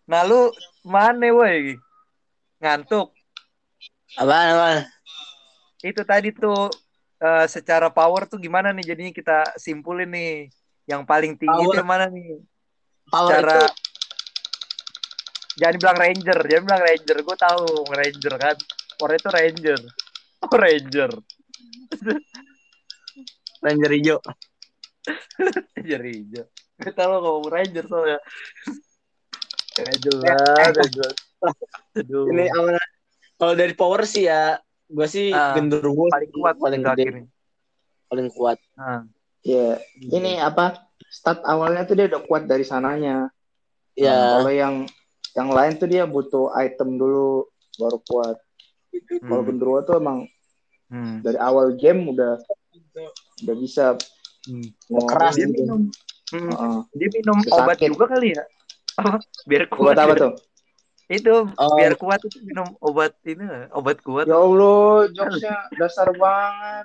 nah 0.08 0.24
lu 0.24 0.48
mana 0.82 1.28
woi? 1.30 1.76
Ngantuk. 2.58 3.12
Apaan, 4.16 4.56
apaan? 4.56 4.80
Itu 5.84 6.02
tadi 6.02 6.32
tuh 6.32 6.72
eh, 7.20 7.46
secara 7.46 7.92
power 7.92 8.24
tuh 8.24 8.40
gimana 8.40 8.72
nih 8.72 8.94
jadinya 8.94 9.12
kita 9.12 9.38
simpulin 9.60 10.10
nih. 10.10 10.48
Yang 10.88 11.02
paling 11.04 11.32
tinggi 11.36 11.64
Power. 11.68 11.76
yang 11.76 11.88
mana 11.88 12.08
nih? 12.08 12.40
Power 13.12 13.28
Cara 13.28 13.60
itu 13.60 13.88
jangan 15.60 15.76
bilang 15.76 15.98
ranger, 16.00 16.38
jangan 16.48 16.64
bilang 16.64 16.82
ranger. 16.88 17.16
Gue 17.20 17.36
tahu 17.36 17.64
ranger 17.92 18.34
kan. 18.40 18.56
Power 18.96 19.12
itu 19.12 19.28
ranger. 19.28 19.80
Oh, 20.40 20.56
ranger. 20.64 21.10
Ranger 23.58 23.90
hijau. 23.90 24.18
Ranger 25.76 26.02
hijau. 26.08 26.46
Gue 26.78 26.92
tahu 26.94 27.08
lo 27.10 27.18
ngomong 27.20 27.50
ranger 27.50 27.84
soalnya. 27.90 28.18
Lah, 29.84 30.70
ranger. 30.74 31.12
Aduh. 31.98 32.24
Ini 32.34 32.44
aman. 32.54 32.88
Kalau 33.38 33.54
dari 33.54 33.74
power 33.78 34.02
sih 34.02 34.26
ya 34.26 34.58
Gua 34.88 35.04
sih 35.04 35.28
Ah, 35.36 35.52
genderuwo 35.52 36.08
paling 36.08 36.32
kuat 36.32 36.56
paling 36.56 36.80
gede, 36.80 37.04
akhirnya. 37.04 37.26
paling 38.08 38.28
kuat. 38.32 38.58
Nah, 38.72 39.04
Iya. 39.44 39.78
Ini 40.00 40.40
apa? 40.42 40.88
Start 41.12 41.44
awalnya 41.44 41.84
tuh 41.84 41.94
dia 41.94 42.08
udah 42.08 42.24
kuat 42.24 42.48
dari 42.48 42.64
sananya. 42.64 43.28
Ya, 43.94 44.12
Nah, 44.16 44.28
kalau 44.40 44.52
yang 44.52 44.74
yang 45.36 45.48
lain 45.52 45.72
tuh 45.76 45.86
dia 45.86 46.08
butuh 46.08 46.50
item 46.56 46.96
dulu 46.96 47.46
baru 47.78 48.00
kuat. 48.08 48.36
Kalau 49.22 49.44
hmm, 49.44 49.48
genderuwo 49.52 49.78
tuh 49.84 50.00
emang 50.00 50.24
hmm, 50.90 51.22
dari 51.22 51.38
awal 51.38 51.76
game 51.76 52.08
udah 52.10 52.40
udah 53.44 53.56
bisa 53.60 53.94
hmm. 54.48 54.68
mau 54.90 55.04
keras 55.06 55.36
Dia 55.38 55.46
gitu. 55.46 55.62
minum, 55.62 55.80
hmm, 56.34 56.50
Heeh. 56.50 56.76
dia 56.98 57.08
minum 57.14 57.38
obat 57.54 57.78
juga 57.78 58.04
kali 58.10 58.34
ya? 58.34 58.42
Apa? 58.98 59.22
Biar 59.46 59.64
kuat. 59.70 59.94
apa 59.94 60.14
tuh? 60.14 60.32
Itu 61.08 61.48
Oh. 61.54 61.72
biar 61.78 61.94
kuat 61.94 62.20
itu 62.20 62.42
minum 62.42 62.68
obat 62.78 63.16
ini, 63.24 63.46
obat 63.72 64.02
kuat. 64.02 64.26
Ya 64.26 64.36
Allah, 64.36 65.08
jokesnya 65.08 65.56
dasar 65.72 66.12
banget. 66.12 66.84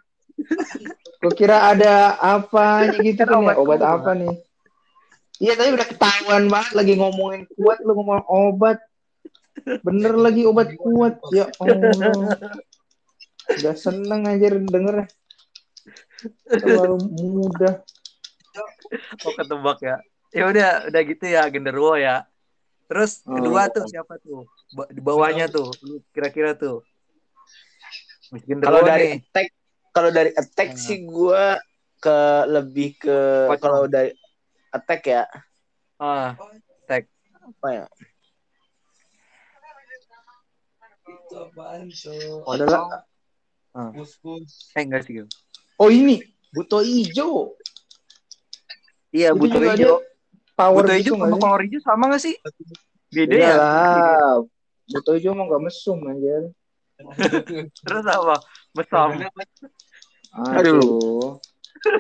Gue 1.19 1.33
kira 1.33 1.69
ada 1.69 2.15
apa 2.15 2.87
gitu 2.95 3.19
Kan 3.19 3.33
ya, 3.33 3.37
obat 3.43 3.55
obat 3.57 3.79
kuat. 3.79 3.93
apa 3.93 4.11
nih? 4.15 4.35
Iya 5.37 5.53
tapi 5.53 5.69
udah 5.73 5.87
ketahuan 5.87 6.43
banget 6.47 6.71
lagi 6.71 6.93
ngomongin 6.95 7.43
kuat 7.51 7.81
lu 7.81 7.91
ngomong 7.93 8.23
obat. 8.23 8.77
Bener 9.83 10.13
lagi 10.15 10.47
obat 10.47 10.71
kuat. 10.73 11.19
Ya 11.29 11.51
Allah. 11.59 12.39
Udah 13.59 13.75
seneng 13.75 14.23
anjir 14.23 14.55
denger. 14.55 15.03
Terlalu 16.47 16.95
mudah. 17.11 17.83
Oh 19.21 19.33
ketebak 19.35 19.79
ya. 19.83 19.97
Ya 20.33 20.43
udah, 20.49 20.89
udah 20.89 21.01
gitu 21.05 21.25
ya 21.29 21.45
genderuwo 21.53 21.93
ya. 21.93 22.25
Terus 22.89 23.21
kedua 23.21 23.69
tuh 23.69 23.85
siapa 23.85 24.17
tuh? 24.17 24.49
Ba- 24.73 24.89
di 24.89 24.97
bawahnya 24.97 25.45
tuh, 25.47 25.77
kira-kira 26.09 26.57
tuh. 26.57 26.81
Kalau 28.65 28.81
dari 28.81 29.05
nih. 29.13 29.21
attack, 29.21 29.47
kalau 29.93 30.09
dari 30.09 30.31
attack 30.33 30.69
Nah. 30.73 30.81
sih 30.81 30.97
gua 31.05 31.61
ke 32.01 32.17
lebih 32.49 32.97
ke 32.97 33.17
kalau 33.61 33.85
dari 33.85 34.11
attack 34.73 35.01
ya 35.05 35.23
Ah, 36.01 36.35
apa 36.35 37.67
ya? 37.69 37.85
Adalah 42.49 43.05
eh 44.73 44.83
enggak 44.83 45.01
sih. 45.05 45.21
Oh 45.77 45.89
ini 45.93 46.21
buto 46.49 46.81
ijo. 46.81 47.53
Iya, 49.13 49.29
Itu 49.29 49.37
butuh 49.37 49.61
juga 49.61 49.69
hijau. 49.77 49.97
Power 50.53 50.85
Butuh 50.85 50.95
gitu 51.01 51.13
hijau 51.13 51.15
nggak 51.17 51.29
sama 51.29 51.35
sih? 51.35 51.41
kolor 51.41 51.61
hijau 51.65 51.81
sama 51.81 52.03
gak 52.13 52.21
sih? 52.21 52.35
Beda 53.13 53.35
ya? 53.37 53.53
lah. 53.57 54.33
Buto 54.89 55.11
ijo 55.15 55.29
emang 55.31 55.47
gak 55.47 55.63
mesum 55.63 55.99
anjir. 56.05 56.43
Terus 57.87 58.05
apa? 58.05 58.35
Besam. 58.75 59.09
Aduh. 60.53 61.37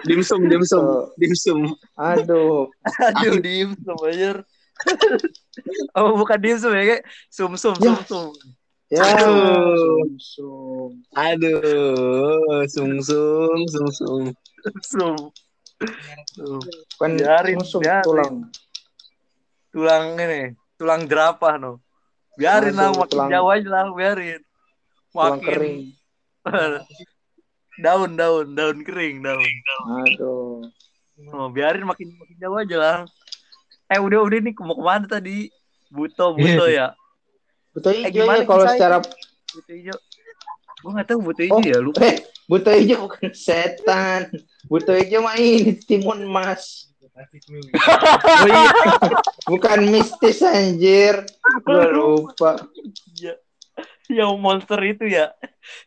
Dimsum, 0.07 0.47
dimsum, 0.47 0.83
dimsum. 1.19 1.59
Aduh. 1.97 2.71
Aduh, 3.19 3.39
dimsum 3.39 3.97
anjir. 4.03 4.37
oh, 5.97 6.17
bukan 6.17 6.39
dimsum 6.41 6.73
ya, 6.73 6.83
kayak 6.97 7.03
sum-sum, 7.29 7.77
Ya. 7.79 7.93
sum-sum. 8.03 8.33
Ya. 8.89 9.01
Aduh. 9.05 9.77
Sum-sum. 10.05 10.89
Aduh, 11.13 12.65
sung 12.69 12.95
sung. 13.01 13.61
Sum. 14.81 15.17
Kan 16.95 17.11
Biarin, 17.15 17.57
biarin. 17.59 18.03
tulang. 18.03 18.35
Tulang 19.69 20.05
ini, 20.15 20.41
tulang 20.75 21.01
jerapah 21.05 21.57
no. 21.57 21.81
Biarin 22.33 22.73
lah, 22.73 22.89
makin 22.91 23.09
tulang- 23.09 23.31
jauh 23.31 23.49
aja 23.49 23.69
lah, 23.69 23.85
biarin. 23.89 24.41
Makin 25.11 25.41
kering. 25.41 25.77
daun, 27.83 28.11
daun, 28.13 28.47
daun 28.51 28.77
kering, 28.81 29.21
daun. 29.21 29.45
Aduh. 30.05 30.61
Oh, 31.29 31.47
biarin 31.47 31.85
makin 31.85 32.09
makin 32.13 32.35
jauh 32.37 32.57
aja 32.57 32.77
lah. 32.77 32.97
Eh 33.87 33.97
udah 33.97 34.19
udah 34.21 34.39
nih 34.41 34.53
mau 34.57 34.73
ke 34.73 34.83
mana 34.83 35.05
tadi? 35.05 35.49
Buto 35.89 36.33
buto 36.33 36.65
ya. 36.65 36.97
Buto 37.69 37.89
Eh, 37.89 38.09
ijo 38.09 38.25
gimana 38.25 38.41
ya 38.41 38.49
kalau 38.49 38.65
secara 38.65 38.97
Buto 39.53 39.69
hijau. 39.69 39.97
Gue 40.81 40.89
nggak 40.91 41.07
tahu 41.07 41.19
buto 41.21 41.41
hijau 41.45 41.57
Oh, 41.57 41.61
ya 41.61 41.77
lupa. 41.77 42.01
eh 42.01 42.15
buto 42.49 42.69
bukan 42.99 43.29
setan. 43.45 44.33
Buto 44.65 44.91
ijo 44.93 45.19
mah 45.21 45.35
ini 45.35 45.75
timun 45.77 46.23
mas. 46.25 46.89
Oh 47.03 47.21
iya, 48.49 48.71
Bukan 49.45 49.79
mistis 49.85 50.39
anjir. 50.41 51.21
Gua 51.61 51.85
lupa. 51.87 52.57
iya. 53.13 53.35
yang 54.11 54.35
monster 54.35 54.77
itu 54.83 55.07
ya, 55.07 55.31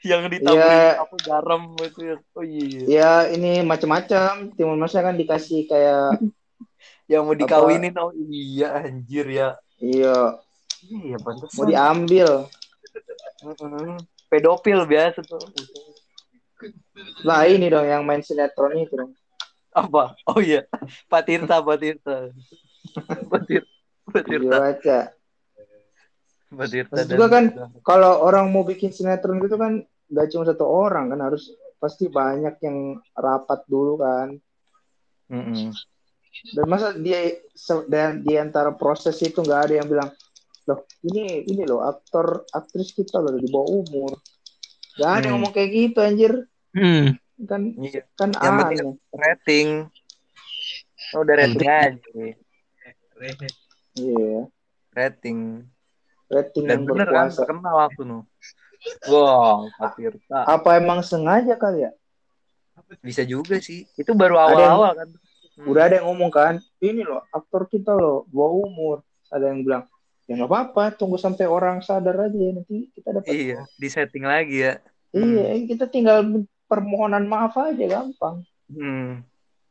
yang 0.03 0.27
ditambahin 0.27 0.59
Iya. 0.97 1.05
apa 1.05 1.14
garam 1.22 1.62
itu 1.79 2.01
ya. 2.03 2.16
Oh 2.33 2.43
iya, 2.43 2.81
Ya 2.87 3.12
ini 3.29 3.61
macam-macam. 3.61 4.51
Timun 4.53 4.79
masnya 4.79 5.03
kan 5.03 5.14
dikasih 5.14 5.66
kayak 5.66 6.16
yang 7.12 7.22
mau 7.22 7.33
Apa? 7.33 7.41
dikawinin 7.43 7.95
oh 7.97 8.11
iya 8.16 8.83
anjir 8.83 9.27
ya. 9.27 9.49
iya 9.79 10.37
Iya 10.83 11.16
pantesan. 11.18 11.55
mau 11.55 11.64
diambil. 11.64 12.29
Pedofil 14.27 14.81
biasa 14.85 15.22
tuh. 15.22 15.39
Lah 17.25 17.45
ini 17.45 17.69
dong 17.69 17.85
yang 17.85 18.03
main 18.07 18.25
sinetron 18.25 18.77
itu 18.81 18.95
dong. 18.97 19.13
Apa? 19.77 20.17
Oh 20.25 20.41
iya, 20.41 20.65
Pak 21.07 21.23
Tirta, 21.29 21.61
Pak 21.61 21.77
Tirta. 21.77 22.33
Pak 23.29 23.43
Tirta, 23.45 23.73
Pak 24.09 24.23
Tirta, 24.25 24.57
aja. 24.73 24.99
Pak 26.49 26.67
Tirta. 26.73 26.95
Dan- 27.05 27.19
gua 27.21 27.29
kan 27.29 27.45
kalau 27.85 28.25
orang 28.25 28.49
mau 28.49 28.65
bikin 28.65 28.89
sinetron 28.89 29.37
gitu 29.45 29.61
kan 29.61 29.85
gak 30.07 30.31
cuma 30.33 30.47
satu 30.47 30.65
orang 30.65 31.13
kan 31.13 31.21
harus 31.21 31.53
pasti 31.77 32.09
banyak 32.09 32.57
yang 32.65 32.97
rapat 33.13 33.69
dulu 33.69 34.01
kan. 34.01 34.33
Mm-mm. 35.29 35.75
Dan 36.55 36.65
masa 36.69 36.93
dia 36.97 37.37
dan 37.89 38.23
di 38.23 38.37
antara 38.37 38.73
proses 38.73 39.17
itu 39.21 39.41
nggak 39.41 39.61
ada 39.67 39.75
yang 39.83 39.89
bilang, 39.89 40.09
loh 40.69 40.85
ini 41.05 41.49
ini 41.49 41.65
loh 41.65 41.83
aktor 41.85 42.45
aktris 42.53 42.93
kita 42.93 43.21
loh 43.21 43.35
di 43.37 43.49
bawah 43.51 43.83
umur. 43.83 44.16
Gak 44.97 45.06
ada 45.06 45.16
yang 45.18 45.23
Hmm. 45.23 45.32
ngomong 45.36 45.52
kayak 45.52 45.70
gitu 45.70 45.98
anjir. 46.01 46.32
Hmm. 46.73 47.05
Kan 47.43 47.62
Iya. 47.77 48.02
kan 48.14 48.28
Yang 48.32 48.55
penting 48.56 48.81
aneh. 48.81 48.97
rating. 49.14 49.68
Oh, 51.12 51.20
udah 51.20 51.35
rating 51.36 51.62
aja. 51.62 52.01
Iya. 53.94 54.40
Rating. 54.93 55.39
Rating 56.27 56.64
Dan 56.64 56.73
yang 56.73 56.82
bener 56.85 57.09
kan, 57.09 57.28
terkenal 57.31 57.77
aku 57.86 58.02
nu. 58.02 58.18
Wow, 59.06 59.68
Tirta. 59.94 60.43
Apa 60.44 60.77
emang 60.77 61.01
sengaja 61.01 61.55
kali 61.55 61.85
ya? 61.85 61.93
Bisa 63.01 63.23
juga 63.23 63.56
sih. 63.59 63.86
Itu 63.94 64.12
baru 64.12 64.36
awal-awal 64.36 64.93
kan. 64.94 65.09
Hmm. 65.56 65.66
Udah 65.66 65.89
ada 65.89 65.97
yang 65.97 66.06
ngomong 66.06 66.28
kan, 66.28 66.55
ini 66.78 67.01
loh 67.01 67.24
aktor 67.31 67.64
kita 67.64 67.90
loh 67.90 68.28
bawah 68.28 68.62
umur. 68.62 68.97
Ada 69.27 69.48
yang 69.48 69.64
bilang, 69.64 69.89
ya 70.27 70.32
nggak 70.35 70.51
apa-apa, 70.51 70.98
tunggu 70.98 71.16
sampai 71.16 71.47
orang 71.47 71.78
sadar 71.86 72.27
aja 72.27 72.36
nanti 72.51 72.90
kita 72.94 73.15
dapat. 73.15 73.31
Iya, 73.31 73.61
di 73.78 73.89
setting 73.89 74.27
lagi 74.27 74.66
ya. 74.66 74.74
Iya, 75.15 75.62
kita 75.70 75.86
tinggal 75.86 76.44
permohonan 76.66 77.31
maaf 77.31 77.55
aja 77.57 77.86
gampang. 77.86 78.43
Hmm. 78.66 79.23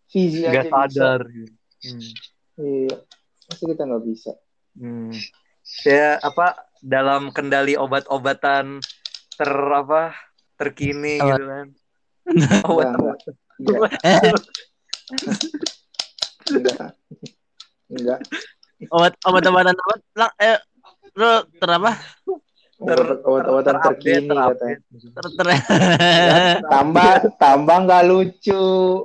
Visi 0.08 0.48
Gak 0.48 0.72
aja 0.72 0.88
sadar. 0.88 1.22
Hmm. 1.28 1.48
bisa. 2.00 2.24
Iya, 2.56 2.96
masa 3.52 3.64
kita 3.68 3.82
nggak 3.84 4.04
bisa. 4.08 4.32
Hmm. 4.80 5.12
Ya 5.84 6.22
apa 6.24 6.56
dalam 6.80 7.36
kendali 7.36 7.76
obat-obatan 7.76 8.80
ter 9.36 9.52
apa 9.52 10.16
terkini 10.56 11.20
Apa? 11.20 11.28
gitu 11.36 11.44
kan. 11.44 11.68
Obat-obatan. 12.72 13.34
enggak, 13.56 13.92
enggak, 16.48 16.90
enggak. 17.92 18.20
Obat 18.92 19.14
obat-obatan 19.26 19.76
obat 19.78 20.02
lang 20.18 20.32
eh 20.42 20.58
lu 21.16 21.32
ter 21.58 21.70
apa? 21.72 21.92
Ter- 22.76 23.24
Obat-obatan 23.24 23.76
terkini 23.80 24.28
katanya. 24.36 24.78
Ter, 25.00 25.26
ter 25.32 25.48
tambah 26.76 27.12
tambah 27.40 27.78
nggak 27.88 28.04
lucu. 28.04 29.00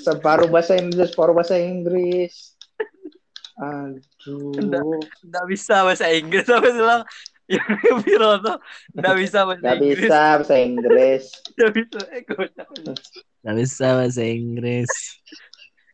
Separuh 0.00 0.48
bahasa 0.48 0.80
Inggris 0.80 1.12
separuh 1.12 1.36
bahasa 1.36 1.60
Inggris. 1.60 2.56
Aduh. 3.60 4.96
Nggak 5.28 5.46
bisa 5.46 5.84
bahasa 5.84 6.08
Inggris 6.08 6.48
apa 6.48 6.72
bilang 6.72 7.02
yang 7.52 8.00
viral 8.00 8.40
tuh. 8.40 8.56
Nggak 8.96 9.16
bisa 9.20 9.38
bahasa 9.44 9.60
nggak 9.60 9.76
Inggris. 9.76 10.00
bisa 10.00 10.16
bahasa 10.40 10.54
Inggris. 10.56 11.24
Nggak 11.52 11.72
bisa 11.76 11.98
eh, 13.44 13.56
bisa 13.60 13.86
bahasa 13.92 14.22
Inggris. 14.24 14.90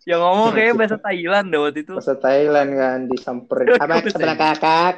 Yang 0.09 0.25
ngomong 0.25 0.57
kayak 0.57 0.73
bahasa 0.81 0.97
Thailand 0.97 1.53
deh 1.53 1.61
waktu 1.61 1.85
itu. 1.85 1.93
Bahasa 1.93 2.17
Thailand 2.17 2.71
kan 2.73 2.99
disamperin. 3.13 3.77
Apa 3.77 4.01
sebelah 4.09 4.37
kakak 4.41 4.95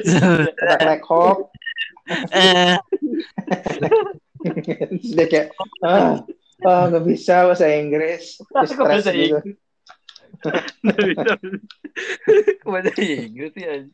sebelah 0.00 0.98
Terus 4.42 5.10
dia 5.14 5.26
kayak 5.30 5.46
ah 5.82 6.22
ah 6.62 6.82
nggak 6.90 7.04
bisa 7.06 7.46
bahasa 7.46 7.66
Inggris. 7.70 8.38
Stres 8.38 9.06
gitu. 9.10 9.38
Bisa 10.42 11.34
bahasa 12.72 12.90
Inggris 13.02 13.52
anjing? 13.58 13.90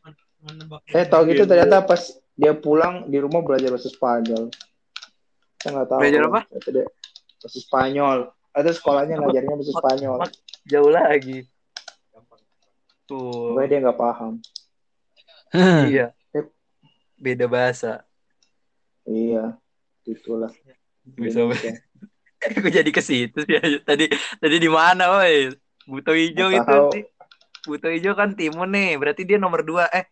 eh 0.95 1.03
tau 1.03 1.27
gitu 1.27 1.43
ternyata 1.43 1.83
pas 1.83 2.15
dia 2.39 2.55
pulang 2.55 3.11
di 3.11 3.19
rumah 3.19 3.43
belajar 3.43 3.75
bahasa 3.75 3.91
Spanyol. 3.91 4.47
Saya 5.59 5.69
nggak 5.75 5.87
tahu. 5.91 5.99
Belajar 5.99 6.21
apa? 6.31 6.41
Bahasa 7.41 7.59
Spanyol. 7.59 8.19
Ada 8.55 8.71
sekolahnya 8.73 9.19
ngajarnya 9.19 9.53
bahasa 9.59 9.73
Spanyol. 9.75 10.19
Jauh 10.69 10.91
lagi. 10.93 11.49
Tuh. 13.09 13.57
Gue 13.57 13.65
dia 13.65 13.81
nggak 13.81 13.97
paham. 13.97 14.37
Iya. 15.89 16.13
Beda 17.17 17.49
bahasa. 17.49 18.05
Iya, 19.03 19.57
itulah. 20.05 20.53
Bisa 21.17 21.41
Gue 22.61 22.69
jadi 22.71 22.87
ke 22.93 23.01
situ 23.01 23.41
sih. 23.43 23.57
Tadi 23.81 24.05
tadi 24.37 24.55
di 24.61 24.69
mana, 24.69 25.09
woi? 25.17 25.49
Buto 25.89 26.13
hijau 26.13 26.53
itu 26.53 26.75
sih. 26.93 27.03
Buto 27.65 27.89
hijau 27.89 28.13
kan 28.13 28.37
timun 28.37 28.69
nih. 28.69 28.95
Berarti 29.01 29.25
dia 29.25 29.41
nomor 29.41 29.65
dua. 29.65 29.89
Eh, 29.89 30.05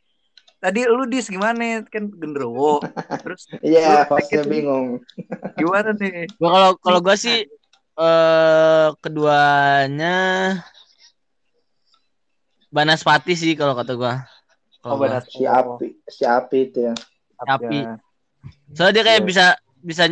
tadi 0.58 0.90
lu 0.90 1.06
dis 1.06 1.30
gimana? 1.30 1.86
Kan 1.86 2.10
genderuwo. 2.10 2.82
Terus 3.24 3.46
Iya, 3.62 4.10
Lu 4.10 4.18
hostnya 4.18 4.42
sakit. 4.42 4.50
bingung. 4.50 4.88
gimana 5.54 5.94
nih? 5.94 6.26
Gua 6.42 6.50
kalau 6.50 6.72
kalau 6.82 7.00
gua 7.00 7.14
sih 7.16 7.46
eh 7.98 8.88
keduanya 9.02 10.18
Banaspati 12.68 13.34
sih 13.34 13.56
kalau 13.56 13.74
kata 13.74 13.96
gua. 13.96 14.28
Kalau 14.84 14.94
Oh, 14.94 14.98
gua. 15.00 15.08
Banas. 15.18 15.24
Si 15.32 15.48
Api, 15.48 15.88
si 16.06 16.24
Api 16.28 16.58
itu 16.68 16.80
ya. 16.92 16.94
Api. 17.42 17.80
Ya. 17.80 17.96
Soalnya 18.76 18.94
dia 18.94 19.04
kayak 19.08 19.22
Iya. 19.24 19.28
bisa 19.28 19.46
bisa 19.82 20.04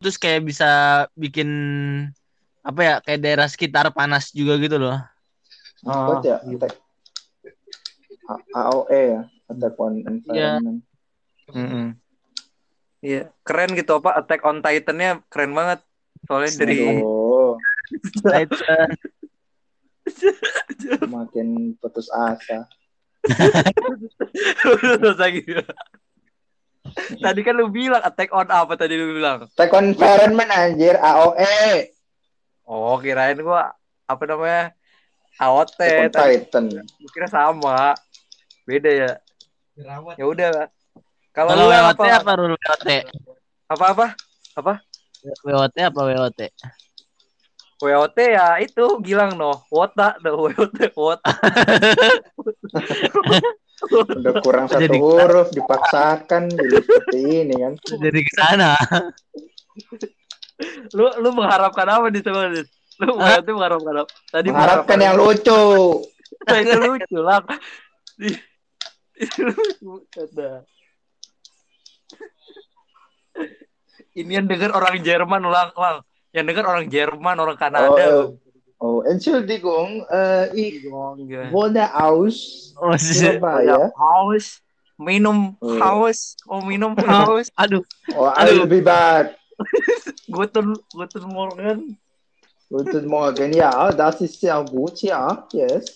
terus 0.00 0.16
kayak 0.16 0.44
bisa 0.44 0.70
bikin 1.16 1.48
apa 2.60 2.80
ya 2.80 2.94
kayak 3.00 3.20
daerah 3.24 3.48
sekitar 3.48 3.88
panas 3.92 4.32
juga 4.36 4.60
gitu 4.60 4.76
loh. 4.76 4.96
Oh, 5.88 6.20
ya? 6.20 6.38
iya. 6.44 6.56
Attack. 6.60 6.74
AOE 8.54 9.00
ya, 9.16 9.20
Attack 9.50 9.74
on 9.80 9.94
Environment. 10.06 10.78
Mm-mm. 11.50 11.86
Iya, 13.00 13.32
keren 13.42 13.74
gitu 13.74 13.96
apa 13.98 14.14
Attack 14.22 14.44
on 14.46 14.60
Titan-nya 14.62 15.24
keren 15.32 15.50
banget. 15.56 15.80
Soalnya 16.26 16.50
dari 16.56 16.76
Aduh, 17.00 17.56
Titan. 18.22 18.88
makin 21.08 21.48
putus 21.78 22.08
asa. 22.10 22.66
Lagi. 25.20 25.42
Tadi 27.20 27.40
kan 27.44 27.54
lu 27.54 27.68
bilang 27.70 28.02
Attack 28.02 28.32
on 28.32 28.48
apa 28.48 28.74
tadi 28.74 28.96
lu 28.96 29.12
bilang? 29.14 29.46
Attack 29.46 29.70
on 29.76 29.92
Environment 29.94 30.50
anjir, 30.50 30.96
AOE. 30.98 31.92
Oh, 32.64 32.96
kirain 32.98 33.38
gua 33.38 33.74
apa 34.06 34.22
namanya? 34.26 34.72
AOT. 35.38 35.78
Attack 35.78 35.98
on 36.00 36.10
Titan. 36.10 36.64
gua 36.80 37.10
kira 37.12 37.28
sama. 37.28 37.94
Beda 38.64 38.90
ya. 38.90 39.10
Ya 40.16 40.24
udah. 40.26 40.68
Kalau 41.30 41.54
Kalau 41.54 41.62
lu 41.62 41.70
WOT 41.70 42.00
apa? 42.02 42.04
apa 42.18 42.32
WOT? 42.36 42.88
Apa 43.70 43.84
apa? 43.94 44.06
Apa? 44.58 44.74
WOT 45.44 45.76
apa 45.76 46.00
WOT? 46.00 46.40
WOT 47.80 48.18
ya 48.20 48.60
itu 48.60 48.84
Gilang 49.00 49.40
no. 49.40 49.64
Wota, 49.72 50.16
no 50.20 50.48
WOT, 50.48 50.78
Wota. 50.96 51.32
Udah 53.80 54.34
kurang 54.44 54.68
satu 54.68 54.84
Jadi- 54.84 55.00
huruf, 55.00 55.48
dipaksakan 55.56 56.52
jadi 56.52 56.76
seperti 56.84 57.18
ini 57.48 57.54
kan. 57.56 57.72
Jadi 57.80 58.20
ke 58.20 58.32
sana. 58.36 58.76
Lu 60.92 61.08
lu 61.24 61.28
mengharapkan 61.32 61.88
apa 61.88 62.12
di 62.12 62.20
sana? 62.20 62.52
Lu 63.00 63.12
WOT 63.16 63.48
mengharapkan 63.48 63.94
apa? 64.04 64.12
Tadi 64.28 64.48
Mengharapkan 64.52 64.98
yang 65.00 65.16
lucu. 65.16 65.60
Nah, 66.44 66.58
itu 66.60 66.76
lucu 66.76 67.18
lah. 67.24 67.40
Itu 69.16 69.40
lucu. 69.48 70.04
Kata. 70.12 70.68
Ini 74.10 74.42
yang 74.42 74.46
denger 74.50 74.74
orang 74.74 74.98
Jerman 75.00 75.40
ulang 75.44 75.70
ulang. 75.74 76.02
Yang 76.34 76.44
denger 76.50 76.64
orang 76.66 76.86
Jerman, 76.86 77.36
orang 77.38 77.56
Oh, 77.56 77.62
Kanada. 77.62 78.02
eh, 78.02 78.22
oh, 78.78 79.00
Entschuldigung, 79.06 80.02
äh, 80.10 80.50
ich 80.54 80.82
Iya. 80.86 81.50
wohne 81.50 81.84
aus 81.94 82.70
Oh. 82.78 82.94
Surabaya. 82.96 83.90
Haus, 83.94 84.58
minum 84.96 85.54
Oh. 85.62 85.78
haus, 85.78 86.34
oh 86.46 86.62
minum 86.62 86.94
haus. 87.06 87.50
Aduh, 87.54 87.82
Oh, 88.14 88.30
I'll 88.34 88.66
be 88.66 88.80
back. 88.82 89.36
Guten, 90.30 90.72
guten 90.94 91.24
Morgen. 91.28 91.98
Guten 92.70 93.04
Morgen. 93.06 93.52
Ja, 93.52 93.90
das 93.92 94.22
ist 94.22 94.40
sehr 94.40 94.62
gut, 94.64 95.02
ja, 95.02 95.46
yes. 95.52 95.86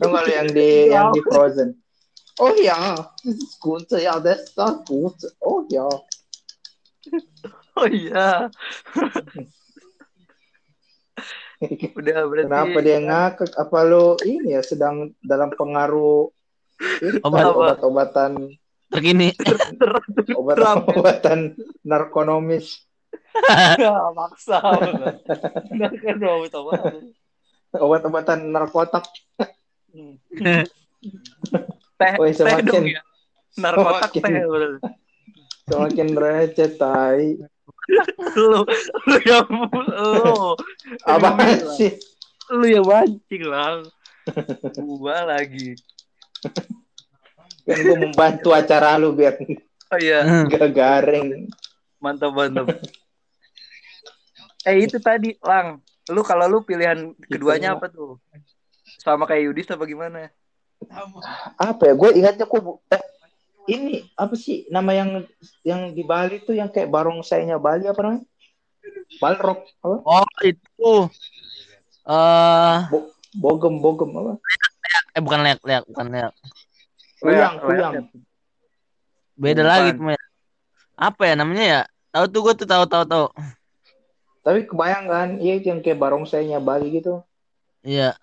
Tunggu 0.00 0.20
yang 0.28 0.48
di 0.52 0.88
yang 0.92 1.12
di 1.12 1.20
Frozen. 1.24 1.76
Oh 2.36 2.52
ja, 2.60 2.96
das 3.24 3.36
ist 3.40 3.56
gut, 3.60 3.88
ja, 3.92 4.20
das 4.20 4.48
ist 4.52 4.56
gut. 4.84 5.16
Oh 5.40 5.64
ja. 5.68 5.88
Oh 7.76 7.84
iya. 7.84 8.48
Udah 11.96 12.18
berarti. 12.28 12.48
Kenapa 12.48 12.78
dia 12.80 12.98
ngakak? 13.00 13.52
Apa 13.56 13.78
lu 13.84 14.16
ini 14.24 14.52
ya 14.56 14.60
sedang 14.64 15.12
dalam 15.20 15.52
pengaruh 15.52 16.28
obat-obatan 17.24 18.56
terkini. 18.92 19.32
obat-obatan 20.36 21.56
narkonomis 21.84 22.84
Ya, 23.80 23.92
maksa. 24.12 24.60
Obat-obatan 27.76 28.38
narkotik 28.52 29.04
Teh, 31.96 32.12
Woi, 32.20 32.32
teh 32.32 32.44
semakin- 32.44 32.68
dong 32.68 32.84
ya. 32.88 33.00
Narkotak 33.56 34.12
semakin- 34.12 34.24
teh. 34.80 34.96
Semakin 35.66 36.08
receh 36.14 36.70
tai 36.72 37.34
Lu, 38.34 38.62
lu 39.06 39.16
yang 39.22 39.46
lu. 39.46 40.54
apa 41.02 41.28
sih 41.72 41.94
Lu 42.46 42.62
yang 42.62 42.82
mancing 42.82 43.42
lah. 43.42 43.82
Gua 44.76 45.26
lagi. 45.26 45.74
kan 47.66 47.78
gue 47.78 47.98
membantu 47.98 48.54
acara 48.54 48.94
lu 48.94 49.10
biar 49.10 49.34
Oh 49.90 49.98
iya, 49.98 50.22
gak 50.46 50.70
garing 50.70 51.50
mantap 51.98 52.30
mantap. 52.30 52.66
eh 54.62 54.76
itu 54.78 54.98
tadi, 54.98 55.34
Lang. 55.42 55.82
Lu 56.06 56.22
kalau 56.22 56.46
lu 56.46 56.62
pilihan 56.62 57.10
keduanya 57.26 57.74
apa 57.74 57.86
tuh? 57.86 58.18
Sama 58.98 59.26
kayak 59.26 59.50
Yudis 59.50 59.70
apa 59.70 59.82
gimana? 59.82 60.30
apa 61.56 61.82
ya 61.82 61.94
gue 61.94 62.10
ingatnya 62.14 62.44
kok 62.44 62.62
eh, 62.92 63.02
ini 63.66 64.06
apa 64.14 64.34
sih 64.34 64.66
nama 64.68 64.90
yang 64.90 65.26
yang 65.62 65.90
di 65.90 66.02
Bali 66.02 66.38
tuh 66.40 66.54
yang 66.54 66.70
kayak 66.70 66.86
barongsainya 66.86 67.58
Bali 67.58 67.84
apa 67.84 68.00
namanya 68.00 68.24
Balrog 69.18 69.60
apa 69.82 69.96
Oh, 70.02 70.26
itu. 70.40 70.92
Eh, 72.06 72.76
bogem 73.34 73.82
bogem 73.82 74.10
apa 74.14 74.32
eh 75.12 75.20
bukan 75.20 75.40
leak, 75.42 75.58
leak, 75.64 75.82
bukan 75.88 76.06
leak. 76.08 76.32
kuyang 77.18 77.54
Leak, 77.56 77.62
kuyang 77.64 77.94
Beda 79.34 79.60
Bukan. 79.60 79.68
lagi 79.68 79.90
temen. 79.92 80.16
Apa 80.96 81.22
ya 81.28 81.34
namanya 81.36 81.64
ya? 81.64 81.80
Tahu 82.08 82.24
tuh 82.30 82.40
gue 82.40 82.54
tuh 82.56 82.68
tahu 82.68 82.84
tahu 82.86 83.04
tahu. 83.04 83.26
tapi 84.40 84.62
kebayang 84.62 85.10
kan 85.10 85.28
iya 85.36 85.58
itu 85.58 85.68
yang 85.68 85.82
kayak 85.82 85.98
barongsainya 85.98 86.62
Bali 86.62 86.94
gitu 86.94 87.18
Iya. 87.82 88.14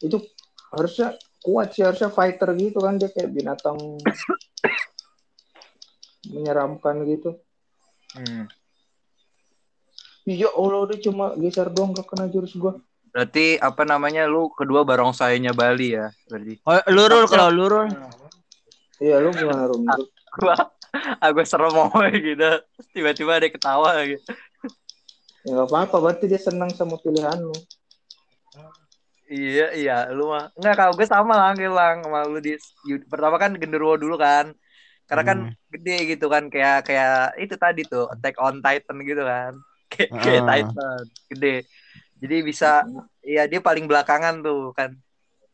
itu 0.00 0.16
harusnya 0.70 1.18
kuat 1.50 1.74
sih 1.74 1.82
harusnya 1.82 2.06
fighter 2.08 2.54
gitu 2.54 2.78
kan 2.78 2.94
dia 2.94 3.10
kayak 3.10 3.34
binatang 3.34 3.74
menyeramkan 6.26 7.02
gitu 7.06 7.34
Hmm. 8.10 8.50
iya 10.26 10.50
Allah 10.50 10.82
udah 10.82 10.98
cuma 10.98 11.30
geser 11.38 11.70
doang 11.70 11.90
gak 11.90 12.06
kena 12.06 12.26
jurus 12.26 12.54
gua 12.54 12.74
Berarti 13.10 13.54
apa 13.54 13.82
namanya 13.82 14.26
lu 14.26 14.50
kedua 14.50 14.82
barongsainya 14.82 15.50
Bali 15.50 15.94
ya? 15.94 16.10
Berarti. 16.26 16.58
Oh, 16.62 16.78
lurul 16.90 17.26
kalau 17.26 17.50
lurul. 17.50 17.86
iya 18.98 19.18
lu 19.18 19.30
gimana 19.30 19.66
Rum 19.66 19.82
Gua 20.38 20.54
aku 21.18 21.42
serem 21.42 21.70
mau 21.70 21.90
gitu. 22.10 22.34
Terus 22.38 22.86
Tiba-tiba 22.90 23.38
ada 23.38 23.46
ketawa 23.46 23.94
gitu. 24.02 24.26
ya 25.46 25.50
nggak 25.54 25.66
apa-apa 25.70 25.96
berarti 25.98 26.26
dia 26.26 26.38
senang 26.38 26.70
sama 26.70 26.98
pilihan 26.98 27.38
lu 27.38 27.54
Iya, 29.30 29.64
iya, 29.78 29.94
lu 30.10 30.34
mah. 30.34 30.50
Enggak, 30.58 30.74
kalau 30.74 30.92
gue 30.98 31.06
sama 31.06 31.38
lah, 31.38 31.54
Gilang. 31.54 32.02
Sama 32.02 32.26
lu 32.26 32.42
di 32.42 32.58
pertama 33.06 33.38
kan 33.38 33.54
genderuwo 33.54 33.94
dulu 33.94 34.18
kan. 34.18 34.50
Karena 35.06 35.22
kan 35.22 35.38
Hmm. 35.46 35.54
gede 35.70 35.96
gitu 36.14 36.26
kan 36.26 36.50
kayak 36.50 36.82
kayak 36.82 37.38
itu 37.38 37.54
tadi 37.54 37.86
tuh 37.86 38.10
Attack 38.10 38.34
on 38.42 38.58
Titan 38.58 38.96
gitu 39.06 39.22
kan. 39.22 39.52
Kayak, 39.86 40.10
kayak 40.26 40.42
Ah. 40.42 40.46
Titan, 40.50 41.04
gede. 41.30 41.54
Jadi 42.20 42.36
bisa 42.42 42.82
iya 43.22 43.46
dia 43.46 43.62
paling 43.62 43.86
belakangan 43.86 44.42
tuh 44.42 44.74
kan. 44.74 44.98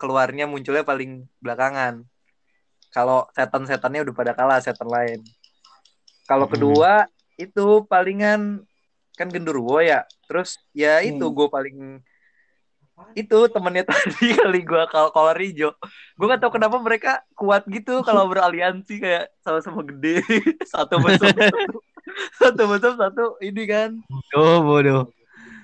Keluarnya 0.00 0.48
munculnya 0.48 0.84
paling 0.84 1.28
belakangan. 1.44 2.00
Kalau 2.92 3.28
setan-setannya 3.36 4.08
udah 4.08 4.14
pada 4.16 4.32
kalah 4.32 4.60
setan 4.64 4.88
lain. 4.88 5.20
Kalau 6.24 6.48
Hmm. 6.48 6.52
kedua 6.56 6.92
itu 7.36 7.84
palingan 7.92 8.64
kan 9.20 9.28
genderuwo 9.28 9.84
ya. 9.84 10.08
Terus 10.24 10.56
ya 10.72 11.04
itu 11.04 11.28
Hmm. 11.28 11.36
gue 11.36 11.48
paling 11.52 11.78
itu 13.16 13.38
temennya 13.52 13.84
tadi 13.84 14.26
kali 14.40 14.60
gue 14.64 14.82
kalau 14.88 15.08
kolor 15.12 15.36
hijau 15.36 15.72
gue 16.16 16.26
gak 16.28 16.40
tau 16.40 16.52
kenapa 16.52 16.76
mereka 16.80 17.24
kuat 17.36 17.64
gitu 17.68 18.00
kalau 18.04 18.24
beraliansi 18.32 19.00
kayak 19.00 19.32
sama-sama 19.44 19.84
gede 19.84 20.20
satu 20.72 21.00
mesum 21.00 21.28
satu 21.32 21.78
satu 22.40 22.62
mesum 22.68 22.94
satu 22.96 23.24
ini 23.40 23.64
kan 23.68 23.90
Oh, 24.36 24.62
bodoh. 24.62 25.10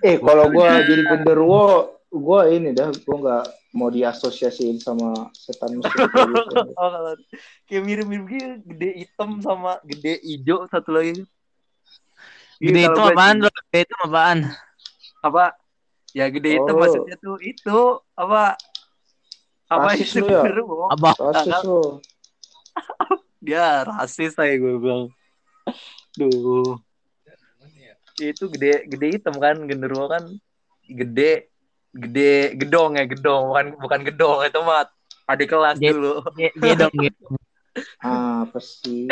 Eh 0.03 0.19
kalau 0.19 0.51
gue 0.51 0.67
jadi 0.83 1.03
genderuwo, 1.07 1.95
gue 2.11 2.41
ini 2.51 2.75
dah 2.75 2.91
gue 2.91 3.17
nggak 3.23 3.45
mau 3.73 3.89
diasosiasiin 3.89 4.83
sama 4.83 5.31
setan 5.33 5.79
mesum 5.79 5.95
kayak 6.11 6.29
gitu. 6.29 6.57
oh, 6.77 6.89
kalau 6.91 7.15
kayak 7.71 7.83
mirip-mirip 7.87 8.27
gitu 8.29 8.53
gede 8.67 8.89
hitam 9.07 9.39
sama 9.41 9.79
gede 9.87 10.19
hijau 10.21 10.67
satu 10.69 10.93
lagi 10.93 11.23
Gede 12.63 12.79
Iya, 12.79 12.95
itu 12.95 13.01
kalau 13.01 13.11
gua 13.11 13.15
apaan? 13.17 13.37
Gede 13.43 13.79
itu 13.83 13.95
apaan? 14.03 14.39
apa 15.23 15.45
ya 16.13 16.29
gede 16.29 16.61
Oh. 16.61 16.77
maksudnya 16.77 17.17
tuh 17.19 17.37
itu 17.41 17.79
apa 18.13 18.57
apa 19.73 19.89
Rasis 19.97 20.13
itu 20.13 20.29
ya? 20.29 20.45
Apa? 20.93 21.11
Rasis 21.17 21.61
lo. 21.65 22.05
dia 23.45 23.83
rasis 23.83 24.33
saya 24.37 24.55
gue 24.61 24.77
bilang 24.79 25.11
duh 26.15 26.77
itu 28.21 28.45
gede 28.53 28.87
gede 28.87 29.07
hitam 29.19 29.41
kan 29.41 29.57
genderuwo 29.65 30.07
kan 30.07 30.25
gede 30.87 31.49
gede 31.93 32.57
gedong 32.61 32.97
ya 33.01 33.05
gedong 33.09 33.43
bukan 33.51 33.67
bukan 33.81 34.01
gedong 34.07 34.39
itu 34.47 34.59
mah 34.63 34.87
adik 35.29 35.49
kelas 35.51 35.77
Gede. 35.81 35.97
dulu 35.97 36.23
Ge- 36.37 36.55
Gedong 36.57 36.93
gitu. 36.93 37.25
Ah, 38.05 38.45
apa 38.45 38.61
sih? 38.61 39.09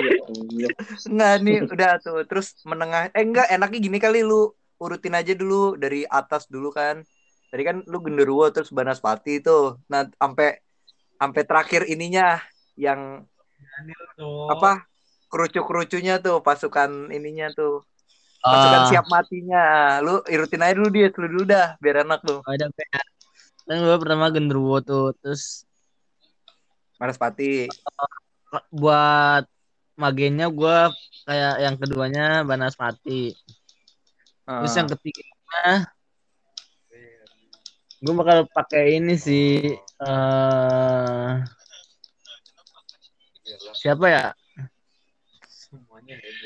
Enggak 1.09 1.35
nih 1.41 1.65
udah 1.65 1.97
tuh 1.97 2.21
terus 2.29 2.61
menengah 2.69 3.09
eh 3.17 3.25
enggak 3.25 3.49
enaknya 3.49 3.79
gini 3.81 3.99
kali 3.99 4.21
lu 4.21 4.53
urutin 4.81 5.15
aja 5.15 5.37
dulu 5.37 5.77
dari 5.77 6.09
atas 6.09 6.49
dulu 6.49 6.73
kan. 6.73 7.05
Tadi 7.53 7.63
kan 7.67 7.77
lu 7.85 7.99
genderuwo 8.01 8.49
terus 8.49 8.71
banaspati 8.71 9.43
tuh 9.43 9.77
nah 9.91 10.07
sampai 10.17 10.63
sampai 11.19 11.43
terakhir 11.45 11.83
ininya 11.91 12.39
yang 12.79 13.27
apa 14.49 14.87
kerucu-kerucunya 15.29 16.19
tuh 16.19 16.41
pasukan 16.41 17.13
ininya 17.13 17.53
tuh. 17.53 17.85
Pasukan 18.41 18.81
Ah, 18.83 18.89
siap 18.89 19.07
matinya. 19.13 19.65
Lu 20.01 20.25
irutin 20.25 20.65
aja 20.65 20.73
dulu 20.73 20.89
dia 20.89 21.13
dulu 21.13 21.27
dulu 21.29 21.45
dah 21.45 21.77
biar 21.77 22.09
enak 22.09 22.25
tuh. 22.25 22.41
Ada 22.49 22.73
kayak 22.73 23.05
kan 23.69 23.77
gue 23.79 23.97
pertama 24.01 24.33
genderuwo 24.33 24.81
tuh, 24.83 25.15
terus 25.21 25.69
Banaspati. 26.97 27.69
Buat 28.73 29.45
magennya 29.97 30.49
gue 30.49 30.79
kayak 31.29 31.55
yang 31.65 31.77
keduanya 31.77 32.43
Banaspati. 32.49 33.37
Terus 34.43 34.73
Ah. 34.73 34.79
yang 34.79 34.89
ketiganya 34.89 35.65
gue 38.01 38.15
bakal 38.17 38.39
pakai 38.49 38.97
ini 38.97 39.13
sih 39.15 39.77
eh 39.77 41.33
siapa 43.77 44.07
ya? 44.09 44.25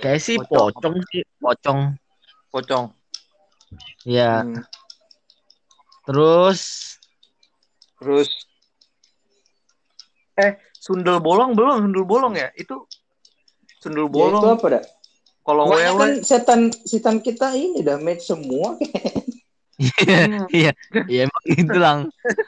Kayak 0.03 0.21
sih 0.21 0.37
Pocong. 0.37 0.75
pocong 0.77 0.95
sih, 1.09 1.23
pocong. 1.39 1.81
pocong 2.51 2.87
Ya, 4.05 4.45
Hmm. 4.45 4.63
terus 6.05 6.61
terus 7.97 8.29
eh 10.37 10.59
sundel 10.77 11.19
bolong 11.19 11.57
belum 11.57 11.89
sundel 11.89 12.05
bolong 12.05 12.35
ya 12.37 12.53
itu 12.55 12.85
sundel 13.81 14.07
Ya, 14.07 14.11
itu 14.11 14.15
bolong 14.15 14.45
apa 14.55 14.67
dah? 14.79 14.85
Kalau 15.45 15.69
wewe 15.69 15.93
kan 15.93 16.13
setan 16.21 16.61
setan 16.83 17.21
kita 17.21 17.53
ini 17.53 17.81
dah 17.81 17.97
match 17.97 18.27
semua. 18.27 18.75
iya, 20.51 20.71
iya 21.05 21.21
emang 21.23 21.45
gitu 21.47 21.77
lang. 21.77 21.99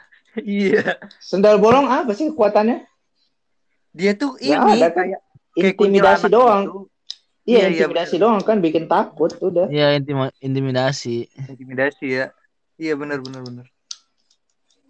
iya 0.39 0.97
Sendal 1.19 1.57
bolong 1.57 1.85
apa 1.85 2.11
sih 2.11 2.29
kekuatannya? 2.29 2.85
dia 3.91 4.13
tuh 4.13 4.37
Ya 4.37 4.61
ini 4.61 4.77
ada 4.77 4.89
kan. 4.89 5.05
kayak 5.07 5.21
Intimidasi 5.53 6.27
doang. 6.27 6.61
gitu. 6.63 6.81
Iya, 7.43 7.57
Iya, 7.57 7.65
iya, 7.65 7.77
intimidasi 7.81 8.15
doang 8.17 8.37
kan 8.41 8.57
bikin 8.59 8.85
takut 8.85 9.33
udah. 9.39 9.65
Iya 9.67 9.95
intima- 9.95 10.35
intimidasi. 10.37 11.25
intimidasi 11.47 12.05
ya 12.07 12.25
iya 12.75 12.93
benar 12.93 13.19
benar 13.19 13.41
benar 13.41 13.65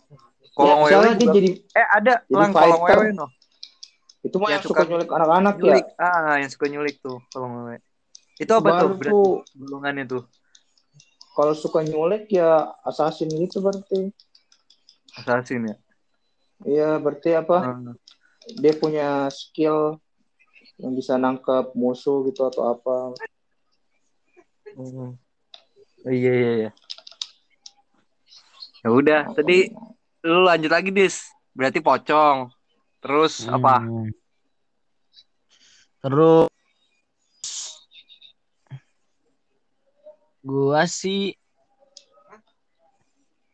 Ya, 0.10 0.54
kolong 0.54 0.80
wewe 0.80 0.90
misalnya 0.90 1.12
dia 1.14 1.22
juga- 1.22 1.36
jadi 1.36 1.50
eh 1.72 1.88
ada 1.88 2.14
jadi 2.20 2.34
lang 2.36 2.52
kolong 2.52 2.82
fighter. 2.82 2.98
wewe 2.98 3.12
no 3.14 3.28
itu 4.20 4.36
mah 4.36 4.48
Ya, 4.48 4.54
yang 4.54 4.64
suka 4.66 4.74
suka 4.76 4.90
nyulik 4.90 5.08
anak-anak 5.08 5.54
ya. 5.54 5.60
nyulik 5.62 5.86
ah 5.96 6.36
yang 6.36 6.50
suka 6.50 6.66
nyulik 6.68 6.96
tuh 6.98 7.18
kolong 7.30 7.52
wewe 7.56 7.78
itu 8.38 8.52
apa 8.54 8.70
tuh 8.78 8.90
Baru 8.90 8.98
berarti 8.98 9.14
tuh 9.14 9.30
golongannya 9.58 10.06
tuh 10.06 10.24
kalau 11.38 11.54
suka 11.54 11.86
nyulik 11.86 12.34
ya 12.34 12.74
assassin 12.82 13.30
gitu 13.30 13.62
berarti. 13.62 14.10
assassin 15.22 15.70
ya 15.70 15.78
Iya, 16.66 16.98
berarti 16.98 17.38
apa? 17.38 17.58
Ah. 17.70 17.94
Dia 18.58 18.74
punya 18.74 19.30
skill 19.30 20.02
yang 20.82 20.98
bisa 20.98 21.14
nangkep 21.14 21.78
musuh 21.78 22.26
gitu 22.26 22.50
atau 22.50 22.74
apa. 22.74 23.14
Oh, 24.78 25.14
iya 26.10 26.34
iya 26.34 26.52
iya. 26.66 26.72
Ya 28.82 28.90
udah, 28.90 29.22
tadi 29.38 29.70
lu 30.26 30.50
lanjut 30.50 30.72
lagi, 30.74 30.90
Dis. 30.90 31.30
Berarti 31.54 31.78
pocong. 31.78 32.50
Terus 33.06 33.46
apa? 33.46 33.86
Hmm. 33.86 34.10
Terus 36.02 36.50
gua 40.48 40.88
sih 40.88 41.36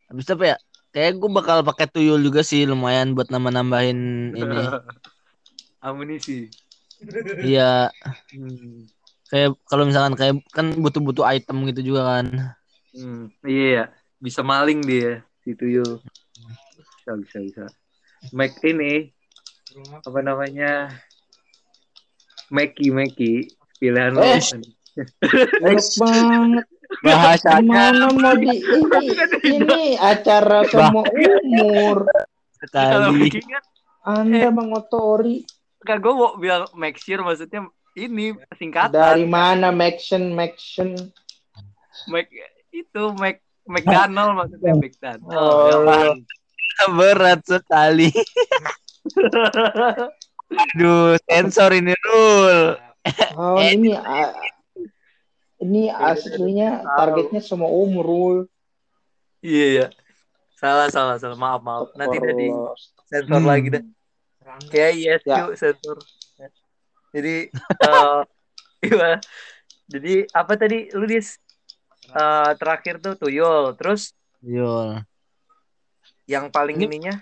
habis 0.06 0.30
apa 0.30 0.46
ya? 0.54 0.58
Kayak 0.94 1.18
gua 1.18 1.42
bakal 1.42 1.58
pakai 1.66 1.90
tuyul 1.90 2.22
juga 2.22 2.46
sih 2.46 2.70
lumayan 2.70 3.18
buat 3.18 3.34
nambah-nambahin 3.34 4.00
ini. 4.38 4.58
Amunisi. 5.86 6.54
Iya, 7.44 7.90
Hmm. 8.32 8.88
kayak 9.28 9.58
kalau 9.68 9.84
misalkan 9.90 10.16
kayak 10.16 10.36
kan 10.54 10.72
butuh-butuh 10.78 11.26
item 11.28 11.66
gitu 11.74 11.92
juga 11.92 12.02
kan. 12.08 12.26
Hmm. 12.94 13.34
Iya, 13.44 13.68
ya. 13.68 13.84
bisa 14.22 14.40
maling 14.46 14.86
dia 14.86 15.26
si 15.44 15.52
tuyul. 15.58 16.00
Bisa 17.04 17.12
bisa 17.20 17.38
bisa. 17.44 17.66
Make 18.32 18.56
ini 18.64 19.12
apa 20.00 20.20
namanya? 20.24 20.94
Meki 22.54 22.94
Meki 22.94 23.50
pilihan. 23.82 24.16
Eh. 24.22 24.40
Enak 25.60 25.90
banget. 26.00 26.66
Bahasanya 27.02 27.96
Gimana 27.96 28.06
mau 28.14 28.36
di 28.38 28.50
ini, 29.50 29.58
ini 29.58 29.84
acara 29.98 30.62
semua 30.70 31.04
umur. 31.10 32.06
Kan 32.70 33.18
Anda 34.04 34.52
mengotori 34.54 35.48
Kak 35.84 36.00
gue 36.00 36.14
mau 36.16 36.40
bilang 36.40 36.64
make 36.80 36.96
sure 36.96 37.20
maksudnya 37.20 37.68
ini 38.00 38.32
singkatan. 38.56 38.96
dari 38.96 39.28
mana 39.28 39.70
Maction 39.70 40.32
Maction? 40.32 40.96
Mac 42.08 42.32
itu 42.72 43.04
Mac 43.20 43.44
McDonald 43.68 44.32
maksudnya 44.40 44.74
McDonald. 44.80 45.28
Oh. 45.28 45.68
Ya, 45.68 45.78
Bang. 45.84 46.18
Berat 46.96 47.42
sekali. 47.46 48.10
Aduh, 50.54 51.20
sensor 51.28 51.76
ini 51.76 51.94
Rul. 52.08 52.80
Oh 53.36 53.60
ini 53.60 53.92
ah, 54.00 54.32
ini 55.64 55.88
aslinya 55.88 56.84
targetnya 56.84 57.40
semua 57.40 57.72
umur. 57.72 58.46
Iya 59.40 59.66
ya. 59.72 59.88
Salah 60.56 60.88
salah 60.88 61.16
salah 61.18 61.36
maaf 61.36 61.60
maaf. 61.60 61.88
Nanti 61.96 62.16
udah 62.16 62.36
di 62.36 62.48
sensor 63.08 63.40
Hmm. 63.40 63.48
lagi 63.48 63.68
dah. 63.72 63.84
Kayak 64.68 64.92
yes 64.96 65.22
Ya. 65.24 65.36
cu, 65.44 65.56
sensor. 65.56 65.98
Jadi 67.12 67.48
eh 67.48 68.20
gimana? 68.82 69.18
Jadi 69.94 70.14
apa 70.32 70.54
tadi 70.56 70.92
lu 70.92 71.08
dis 71.08 71.40
Eh, 72.04 72.52
terakhir 72.60 73.00
tuh 73.00 73.16
tuyul. 73.16 73.74
Terus 73.80 74.12
Yul. 74.44 75.02
yang 76.28 76.52
paling 76.52 76.76
Ini- 76.78 76.86
ininya 76.86 77.16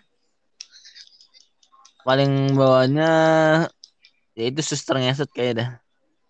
Paling 2.02 2.58
bawahnya 2.58 3.12
ya 4.34 4.44
itu 4.50 4.62
suster 4.66 4.98
ngesot 4.98 5.30
kayak 5.30 5.54
dah. 5.62 5.70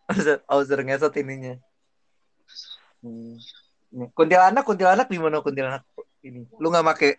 Auser 0.51 0.83
ngesot 0.83 1.15
ininya. 1.15 1.55
Hmm. 3.01 3.35
Kuntilanak 4.15 4.63
kuntilanak 4.63 5.07
di 5.11 5.19
mana 5.19 5.41
kuntilanak 5.43 5.83
ini? 6.23 6.47
Lu 6.61 6.69
nggak 6.71 6.85
make 6.85 7.11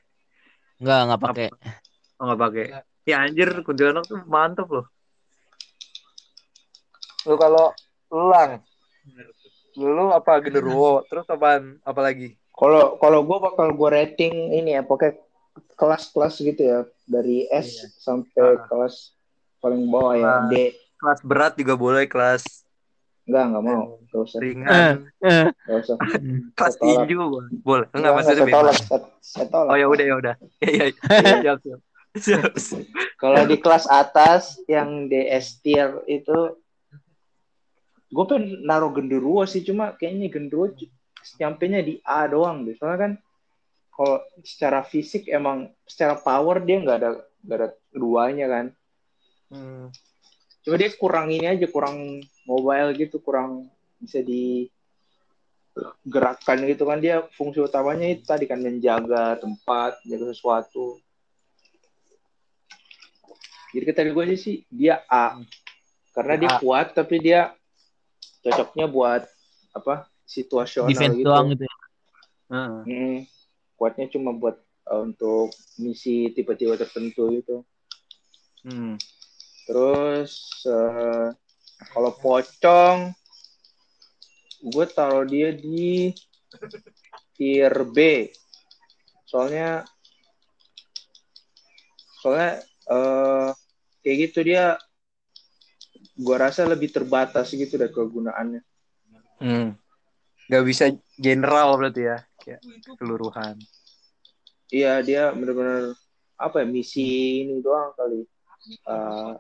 Enggak, 0.83 0.99
enggak 1.07 1.21
pakai. 1.23 1.49
Oh 2.19 2.25
nggak 2.27 2.41
pakai. 2.41 2.65
Ya 3.07 3.17
anjir 3.23 3.51
kuntilanak 3.63 4.07
tuh 4.07 4.23
mantep 4.27 4.67
loh. 4.67 4.87
Lu 7.23 7.35
kalau 7.39 7.71
lang, 8.11 8.63
lu 9.79 10.11
apa 10.11 10.43
genderuwo, 10.43 11.07
terus 11.07 11.23
apaan? 11.31 11.79
Apa 11.87 12.03
lagi? 12.03 12.35
Kalau 12.51 12.99
kalau 12.99 13.23
gue 13.23 13.39
bakal 13.39 13.71
gue 13.73 13.89
rating 13.95 14.35
ini 14.53 14.75
ya, 14.75 14.83
pokoknya 14.83 15.19
kelas-kelas 15.79 16.35
gitu 16.43 16.63
ya 16.63 16.79
dari 17.07 17.47
S 17.51 17.99
sampai 18.03 18.59
Ah. 18.59 18.67
kelas 18.67 19.15
paling 19.63 19.87
bawah 19.87 20.15
ya 20.19 20.27
Ah. 20.29 20.41
D. 20.51 20.75
Kelas 20.99 21.19
berat 21.23 21.55
juga 21.59 21.75
boleh, 21.79 22.07
kelas 22.11 22.62
Enggak, 23.23 23.44
enggak 23.49 23.65
mau. 23.65 23.82
Enggak 24.03 24.20
usah. 24.27 24.39
ringan 24.43 24.69
Eh, 25.23 25.47
Enggak 25.47 25.78
usah. 25.81 25.97
kelas 26.53 26.74
tinju 26.77 27.19
boleh 27.23 27.51
boleh 27.62 27.86
enggak 27.89 27.97
Enggak, 27.97 28.12
maksudnya 28.12 28.36
saya 28.36 28.51
tolak. 28.51 28.77
bebas 28.77 29.05
Saya, 29.23 29.47
tolak. 29.47 29.70
oh 29.70 29.77
ya 29.77 29.86
udah 29.86 30.05
ya 30.05 30.15
udah 30.19 30.35
ya 30.78 30.85
ya 31.39 31.53
siap. 32.12 32.53
Kalau 33.23 33.40
di 33.47 33.57
kelas 33.57 33.86
atas 33.86 34.59
yang 34.66 35.07
di 35.07 35.23
S 35.24 35.62
tier 35.62 36.03
itu 36.05 36.59
gue 38.12 38.24
pengen 38.28 38.61
naruh 38.62 38.93
genderuwo 38.93 39.47
sih 39.47 39.65
cuma 39.65 39.97
kayaknya 39.97 40.28
genderuwo 40.28 40.69
nyampenya 41.39 41.81
di 41.81 41.97
A 42.03 42.27
doang 42.27 42.66
deh. 42.66 42.77
Soalnya 42.77 42.99
kan 42.99 43.12
kalau 43.89 44.19
secara 44.43 44.82
fisik 44.82 45.31
emang 45.31 45.70
secara 45.86 46.19
power 46.19 46.61
dia 46.61 46.77
nggak 46.77 46.99
ada 46.99 47.11
nggak 47.40 47.57
ada 47.57 47.69
keduanya 47.89 48.47
kan. 48.51 48.66
Hmm. 49.49 49.86
Cuma 50.61 50.74
dia 50.77 50.90
kurang 50.93 51.31
ini 51.31 51.47
aja 51.47 51.65
kurang 51.66 52.20
mobile 52.48 52.90
gitu 52.98 53.23
kurang 53.23 53.70
bisa 53.98 54.20
di 54.20 54.66
gerakan 56.05 56.69
gitu 56.69 56.85
kan 56.85 57.01
dia 57.01 57.24
fungsi 57.32 57.64
utamanya 57.64 58.12
itu 58.12 58.28
tadi 58.28 58.44
kan 58.44 58.60
menjaga 58.60 59.40
tempat 59.40 59.97
menjaga 60.05 60.36
sesuatu 60.36 61.01
jadi 63.73 63.85
kata 63.89 64.12
gue 64.12 64.36
sih 64.36 64.69
dia 64.69 65.01
A 65.09 65.40
karena 66.12 66.35
dia 66.36 66.51
A. 66.52 66.59
kuat 66.60 66.93
tapi 66.93 67.16
dia 67.24 67.56
cocoknya 68.44 68.86
buat 68.90 69.23
apa 69.73 70.05
situasional 70.28 70.93
defense 70.93 71.16
gitu 71.16 71.24
doang 71.24 71.48
gitu 71.56 71.64
ya. 71.64 71.77
Heeh. 72.52 72.81
Mm, 72.85 73.19
kuatnya 73.81 74.06
cuma 74.12 74.36
buat 74.36 74.60
uh, 74.93 75.01
untuk 75.09 75.56
misi 75.81 76.28
tipe-tipe 76.36 76.77
tertentu 76.77 77.32
gitu 77.32 77.64
Hmm. 78.62 78.94
Terus 79.66 80.62
eh, 80.70 81.28
kalau 81.91 82.15
pocong, 82.15 83.11
gue 84.63 84.87
taruh 84.95 85.27
dia 85.27 85.51
di 85.51 86.15
tier 87.35 87.75
B. 87.91 88.31
Soalnya, 89.27 89.83
soalnya 92.23 92.63
eh, 92.87 93.51
kayak 94.07 94.17
gitu 94.31 94.39
dia, 94.47 94.79
gue 96.15 96.37
rasa 96.39 96.69
lebih 96.69 96.95
terbatas 96.95 97.51
gitu 97.51 97.75
dari 97.75 97.91
kegunaannya. 97.91 98.63
Hmm. 99.43 99.75
Gak 100.47 100.65
bisa 100.69 100.93
general 101.17 101.81
berarti 101.81 102.03
ya 102.07 102.19
kayak 102.43 102.61
keseluruhan 102.99 103.57
Iya 104.73 105.05
dia 105.05 105.23
benar-benar 105.37 105.93
apa 106.41 106.65
ya 106.65 106.67
misi 106.67 107.45
ini 107.45 107.61
doang 107.61 107.93
kali. 107.93 108.25
Eh, 108.89 109.35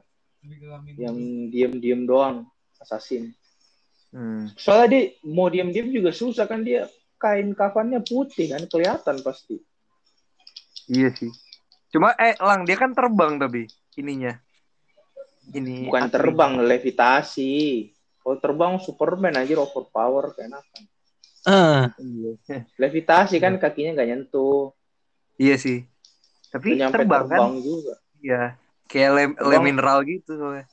yang 0.98 1.16
diem-diem 1.48 2.02
doang, 2.02 2.46
assassin. 2.78 3.30
hmm. 4.10 4.52
Soalnya 4.58 4.86
dia 4.90 5.02
mau 5.22 5.46
diam-diam 5.46 5.88
juga 5.88 6.10
susah 6.10 6.44
kan 6.46 6.66
dia 6.66 6.90
kain 7.16 7.54
kafannya 7.54 8.02
putih 8.02 8.50
kan 8.50 8.66
kelihatan 8.66 9.22
pasti. 9.22 9.62
iya 10.90 11.14
sih 11.14 11.30
cuma 11.94 12.10
eh 12.18 12.34
lang 12.42 12.66
dia 12.66 12.74
kan 12.74 12.90
terbang 12.90 13.38
tapi 13.38 13.70
ininya 13.94 14.34
ini 15.54 15.86
Bukan 15.86 16.10
terbang, 16.10 16.58
levitasi. 16.58 17.86
Kalau 18.18 18.36
terbang 18.38 18.78
Superman 18.78 19.34
aja 19.34 19.58
overpower. 19.58 20.34
Eh, 20.34 21.86
Iya. 21.98 22.32
Levitasi 22.82 23.38
kan 23.38 23.58
kakinya 23.58 23.98
nggak 23.98 24.08
nyentuh. 24.10 24.70
iya 25.38 25.58
sih 25.58 25.82
tapi 26.52 26.76
nyampe 26.76 27.02
terbang, 27.02 27.24
terbang, 27.26 27.50
kan 27.56 27.64
juga. 27.64 27.94
iya 28.20 28.42
kayak 28.92 29.10
lem, 29.10 29.30
lem 29.32 29.40
Terbang. 29.40 29.64
mineral 29.64 29.98
gitu 30.04 30.36
soalnya 30.36 30.68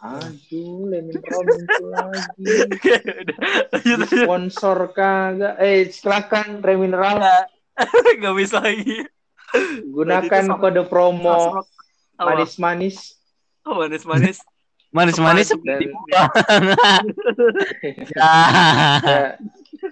Aduh, 0.00 0.88
Lemineral 0.88 1.40
muncul 1.44 1.92
lagi. 1.92 2.56
Sponsor 4.08 4.96
kagak. 4.96 5.60
Eh, 5.60 5.92
silakan 5.92 6.64
Remineral. 6.64 7.20
nggak 8.18 8.32
bisa 8.34 8.64
lagi 8.64 9.04
Gunakan 9.84 10.42
sama- 10.48 10.56
kode 10.56 10.88
promo 10.88 11.60
manis-manis 12.16 13.12
Oh, 13.60 13.76
manis-manis 13.76 14.40
manis-manis 14.96 15.52
seperti 15.52 15.84
Dan- 15.84 15.92
buah. 15.92 16.28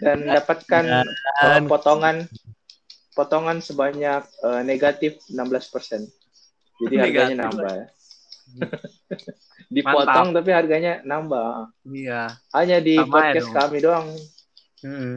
Dan 0.01 0.19
dapatkan 0.25 0.85
Dan- 1.05 1.67
potongan 1.67 2.17
potongan 3.13 3.59
sebanyak 3.59 4.25
uh, 4.41 4.63
negatif 4.63 5.21
16%. 5.29 5.45
Jadi 6.79 6.95
harganya 6.97 7.35
Negatif. 7.35 7.45
nambah 7.45 7.73
ya. 7.73 7.87
Dipotong 9.75 10.29
tapi 10.33 10.51
harganya 10.51 10.93
nambah. 11.03 11.69
iya 11.93 12.33
Hanya 12.51 12.79
di 12.81 12.97
Sama 12.97 13.05
ya 13.05 13.13
podcast 13.13 13.45
dong. 13.45 13.57
kami 13.57 13.79
doang. 13.81 14.07
Mm-mm. 14.81 15.15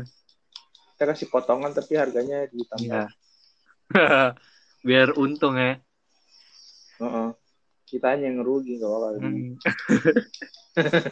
Kita 0.92 1.04
kasih 1.08 1.28
potongan 1.30 1.72
tapi 1.72 1.94
harganya 1.96 2.46
ditambah. 2.48 2.84
iya 2.84 3.04
biar 4.82 5.14
untung 5.14 5.56
ya 5.56 5.78
Heeh. 6.98 7.30
Kita 7.86 8.16
hanya 8.16 8.28
yang 8.28 8.40
ngerugi 8.40 8.78
gak 8.78 8.88
apa-apa. 8.88 9.08
Hmm. 9.20 9.52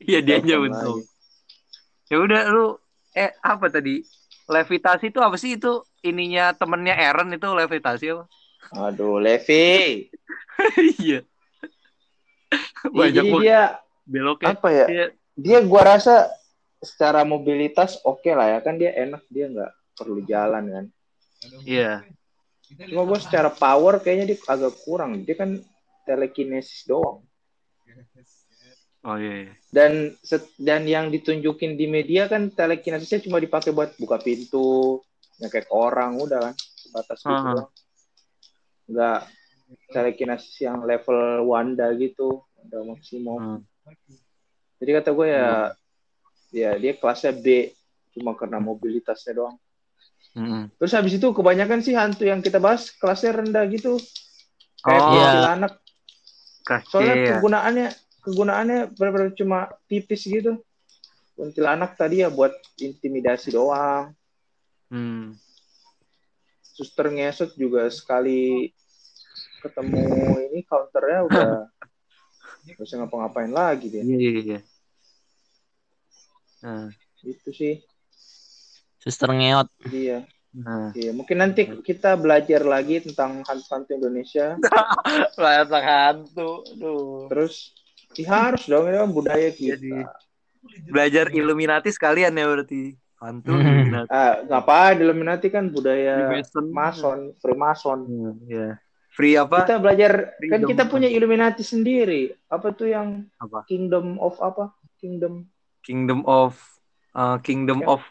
Iya 0.00 0.18
dia 0.24 0.40
aja 0.40 0.56
untung. 0.58 1.04
Ya 2.08 2.16
udah 2.18 2.42
lu 2.48 2.66
eh 3.12 3.30
apa 3.38 3.68
tadi? 3.68 4.00
Levitasi 4.48 5.12
itu 5.12 5.20
apa 5.20 5.36
sih 5.36 5.54
itu 5.54 5.68
ininya 6.00 6.56
temennya 6.56 6.96
Aaron 6.96 7.30
itu 7.30 7.44
levitasi 7.46 8.10
apa? 8.10 8.24
Aduh, 8.74 9.20
Levi. 9.22 10.08
Iya. 10.98 11.22
Banyak 12.90 13.14
jadi 13.14 13.30
dia 13.38 13.60
beloknya. 14.02 14.58
apa 14.58 14.68
ya? 14.74 14.86
Iya. 14.90 15.06
Dia 15.38 15.58
gua 15.62 15.94
rasa 15.94 16.26
secara 16.82 17.22
mobilitas 17.22 18.02
oke 18.02 18.26
lah 18.34 18.58
ya 18.58 18.60
kan 18.62 18.74
dia 18.74 18.90
enak 18.90 19.22
dia 19.30 19.46
nggak 19.46 19.70
perlu 19.94 20.18
jalan 20.26 20.64
kan. 20.66 20.84
Iya. 21.62 22.02
Cuma 22.68 23.02
gue 23.08 23.18
secara 23.22 23.48
power 23.48 24.02
kayaknya 24.02 24.34
dia 24.34 24.38
agak 24.44 24.74
kurang. 24.84 25.24
Dia 25.24 25.36
kan 25.38 25.56
telekinesis 26.04 26.84
doang. 26.84 27.24
Oh 29.06 29.16
iya. 29.16 29.48
iya. 29.48 29.52
Dan 29.72 30.12
dan 30.60 30.82
yang 30.84 31.08
ditunjukin 31.08 31.78
di 31.78 31.86
media 31.88 32.28
kan 32.28 32.52
telekinesisnya 32.52 33.24
cuma 33.24 33.40
dipakai 33.40 33.72
buat 33.72 33.96
buka 33.96 34.20
pintu, 34.20 35.00
nyekek 35.40 35.70
orang 35.72 36.18
udah 36.18 36.50
kan 36.50 36.54
sebatas 36.76 37.18
gitu 37.22 37.32
Aha. 37.32 37.52
doang. 37.56 37.70
Nggak 38.88 39.20
telekinesis 39.92 40.56
yang 40.64 40.80
level 40.82 41.44
Wanda 41.44 41.92
gitu, 41.94 42.42
udah 42.66 42.80
maksimum. 42.88 43.60
Hmm. 43.60 44.16
Jadi 44.78 44.90
kata 44.96 45.10
gue 45.12 45.26
ya, 45.28 45.48
ya 46.54 46.70
dia 46.80 46.92
kelasnya 46.96 47.36
B 47.36 47.72
cuma 48.16 48.32
karena 48.32 48.58
mobilitasnya 48.58 49.36
doang. 49.36 49.56
Mm-mm. 50.38 50.70
Terus 50.78 50.92
habis 50.94 51.18
itu 51.18 51.28
kebanyakan 51.34 51.80
sih 51.82 51.98
hantu 51.98 52.28
yang 52.28 52.40
kita 52.40 52.62
bahas 52.62 52.94
kelasnya 52.94 53.42
rendah 53.42 53.64
gitu. 53.68 53.98
Kayak 54.84 55.02
Oh, 55.02 55.10
iya. 55.10 55.24
kuntilanak. 55.26 55.72
Soalnya 56.88 57.14
Kasih 57.16 57.24
ya. 57.24 57.30
kegunaannya 57.36 57.86
kegunaannya 58.22 58.78
benar-benar 58.94 59.30
cuma 59.34 59.58
tipis 59.88 60.22
gitu. 60.28 60.60
Kuntilanak 61.34 61.96
tadi 61.96 62.22
ya 62.22 62.28
buat 62.30 62.54
intimidasi 62.78 63.56
doang. 63.56 64.14
Hmm. 64.92 65.34
Suster 66.78 67.10
ngesot 67.10 67.58
juga 67.58 67.90
sekali 67.90 68.70
ketemu 69.58 70.38
ini 70.46 70.62
counternya 70.62 71.26
udah 71.26 71.50
nggak 72.62 72.78
bisa 72.78 73.02
ngapa-ngapain 73.02 73.50
lagi 73.50 73.90
dia. 73.90 74.06
Iya 74.06 74.14
iya 74.14 74.40
iya. 74.46 74.60
Nah, 76.62 76.86
Itu 77.26 77.50
sih 77.50 77.82
Suster 79.02 79.34
ngeot. 79.34 79.66
dia. 79.90 80.22
nah. 80.54 80.94
Iya, 80.94 81.10
mungkin 81.10 81.42
nanti 81.42 81.66
kita 81.82 82.14
belajar 82.14 82.62
lagi 82.62 83.02
tentang 83.02 83.42
hantu-hantu 83.42 83.98
Indonesia. 83.98 84.54
Layar 85.42 85.66
hantu. 85.82 86.62
Aduh. 86.78 87.26
Terus 87.26 87.74
ya 88.14 88.54
harus 88.54 88.70
dong 88.70 88.86
ini 88.86 89.02
kan 89.02 89.10
budaya 89.10 89.50
kita. 89.50 89.74
Jadi, 89.74 89.90
Belajar 90.90 91.34
Illuminati 91.34 91.90
sekalian 91.90 92.38
ya 92.38 92.46
berarti. 92.46 92.94
Hantu 93.18 93.50
Hmm. 93.50 93.60
Illuminati. 93.60 94.08
Ah, 94.08 94.34
ngapain 94.42 94.96
Illuminati 94.96 95.46
kan 95.48 95.64
budaya 95.68 96.14
Freemason. 96.24 96.64
Mason, 96.70 97.18
Freemason. 97.36 97.98
Hmm, 98.00 98.34
Iya. 98.44 98.68
Free 99.10 99.34
apa? 99.34 99.66
Kita 99.66 99.76
belajar 99.76 100.12
kan 100.30 100.62
Freedom. 100.62 100.68
kita 100.70 100.82
punya 100.86 101.08
Illuminati 101.08 101.60
sendiri. 101.60 102.30
Apa 102.46 102.70
tuh 102.70 102.86
yang 102.88 103.26
Apa? 103.36 103.66
Kingdom 103.66 104.14
of 104.16 104.38
apa? 104.38 104.70
Kingdom 104.96 105.50
Kingdom 105.80 106.22
of 106.22 106.54
uh, 107.12 107.38
Kingdom 107.40 107.82
Ya. 107.82 107.88
of 107.88 108.02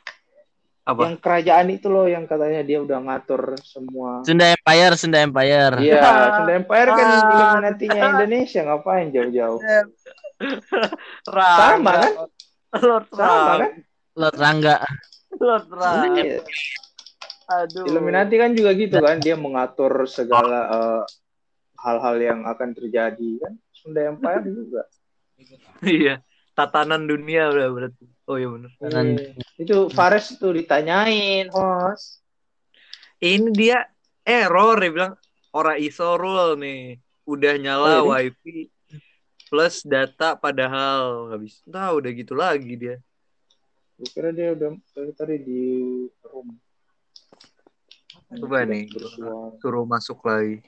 apa? 0.83 1.03
yang 1.05 1.15
kerajaan 1.17 1.67
itu 1.69 1.87
loh 1.87 2.07
yang 2.07 2.23
katanya 2.23 2.59
dia 2.61 2.79
udah 2.79 2.99
ngatur 3.01 3.55
semua. 3.61 4.23
Sunda 4.23 4.47
Empire, 4.49 4.93
Sunda 4.95 5.19
Empire. 5.19 5.75
Iya, 5.77 5.99
Sunda 6.33 6.53
Empire 6.53 6.89
kan 6.89 7.05
Ah. 7.05 7.23
Illuminati-nya 7.29 8.01
Indonesia 8.09 8.61
ngapain 8.65 9.07
jauh-jauh? 9.09 9.59
Sama 11.27 11.91
kan? 11.93 12.11
Lord 12.77 13.07
Sama 13.09 13.53
kan? 13.57 13.71
Lord 14.17 14.37
Rangga. 14.37 14.81
Lord 15.37 15.69
Rangga. 15.69 16.21
Iya. 16.25 16.41
Aduh. 17.47 17.85
Illuminati 17.87 18.35
kan 18.35 18.51
juga 18.51 18.75
gitu 18.75 18.99
kan, 18.99 19.21
dia 19.23 19.37
mengatur 19.39 20.03
segala 20.09 20.67
eh, 20.67 21.03
hal-hal 21.79 22.15
yang 22.19 22.39
akan 22.43 22.75
terjadi 22.75 23.29
kan. 23.39 23.53
Sunda 23.71 24.09
Empire 24.09 24.43
juga. 24.57 24.83
Iya. 25.85 26.25
tatanan 26.57 27.05
dunia 27.05 27.53
udah 27.53 27.69
berarti. 27.69 28.05
Oh 28.25 28.41
iya 28.41 28.49
benar. 28.49 28.71
Tatanan 28.81 29.07
Iya. 29.13 29.31
Itu 29.61 29.75
Fares 29.93 30.33
tuh 30.41 30.57
ditanyain, 30.57 31.53
host. 31.53 32.25
Ini 33.21 33.53
dia 33.53 33.85
error 34.25 34.81
dia 34.81 34.89
bilang 34.89 35.13
ora 35.53 35.77
iso 35.77 36.17
rule 36.17 36.57
nih. 36.57 36.97
Udah 37.29 37.53
nyala 37.61 38.01
Oh, 38.01 38.09
wifi 38.09 38.73
plus 39.47 39.85
data 39.85 40.33
padahal 40.33 41.29
habis. 41.29 41.61
Nah, 41.69 41.93
udah 41.93 42.09
gitu 42.11 42.33
lagi 42.33 42.73
dia. 42.73 42.97
Gue 43.97 44.09
kira 44.13 44.29
dia 44.29 44.53
udah 44.53 44.77
tadi 44.93 45.11
tadi 45.17 45.35
di 45.41 45.61
room. 46.21 46.53
Coba 48.37 48.61
nih. 48.63 48.85
Bersuara. 48.93 49.57
Suruh 49.57 49.85
masuk 49.89 50.21
lagi. 50.21 50.61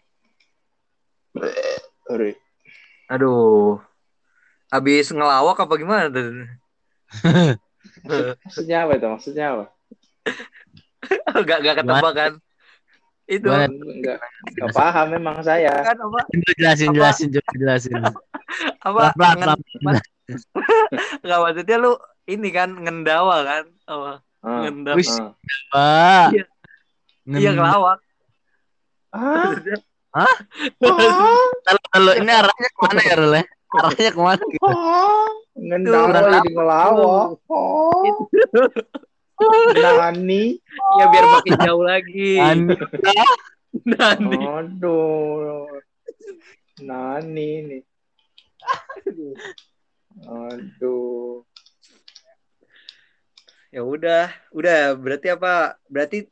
Sorry. 2.10 2.34
Aduh. 3.06 3.78
Habis 4.70 5.14
ngelawak 5.14 5.62
apa 5.62 5.74
gimana? 5.78 6.10
Maksudnya 8.46 8.86
apa 8.86 8.98
itu? 8.98 9.08
Maksudnya 9.10 9.46
apa? 9.54 9.66
gak 11.48 11.58
gak 11.62 11.76
ketebak 11.82 12.14
kan? 12.14 12.34
Itu 13.30 13.46
Gimana? 13.46 13.70
Enggak, 13.70 14.18
enggak 14.26 14.70
paham 14.74 15.08
memang 15.14 15.38
saya. 15.46 15.86
kan 15.86 15.94
apa? 16.02 16.26
jelasin 16.58 16.90
Apa? 16.90 16.96
jelasin 16.98 17.28
coba 17.30 17.52
jelasin. 17.54 17.94
Apa? 18.90 19.14
Pelan 19.14 19.38
pelan. 19.38 19.58
ngen- 19.86 20.06
Nggak 21.22 21.40
maksudnya 21.46 21.78
lu 21.78 21.94
ini 22.30 22.50
kan 22.54 22.70
ngendawa 22.78 23.42
kan? 23.42 23.64
Apa? 23.90 24.12
Ah, 24.40 24.60
Ngendawa. 24.64 24.96
Wis. 24.96 25.10
ah. 25.18 25.34
Pak. 25.74 26.28
Iya. 26.32 26.46
Iya 27.30 27.50
ngelawak. 27.58 28.00
Ah, 29.10 29.54
Hah? 30.10 30.36
Kalau 31.66 31.82
kalau 31.94 32.12
ini 32.18 32.32
arahnya 32.34 32.70
ke 32.74 32.80
mana 32.82 33.02
ya 33.06 33.16
Rule? 33.18 33.42
Arahnya 33.70 34.10
ke 34.14 34.20
mana 34.22 34.44
gitu? 34.46 34.66
ah. 34.66 35.30
Ngendawa 35.54 36.08
jadi 36.40 36.50
ngelawak. 36.54 37.28
Oh, 37.50 38.26
Nani. 39.74 40.60
Ya 41.00 41.06
biar 41.08 41.26
makin 41.32 41.54
jauh 41.64 41.84
lagi. 41.84 42.42
Ani. 42.42 42.76
Nani. 43.86 44.40
Aduh. 44.44 45.68
Nani 46.84 47.50
nih. 47.70 47.82
Aduh. 50.26 51.44
Ya 53.70 53.86
udah, 53.86 54.34
udah 54.50 54.98
berarti 54.98 55.30
apa? 55.30 55.78
Berarti 55.86 56.26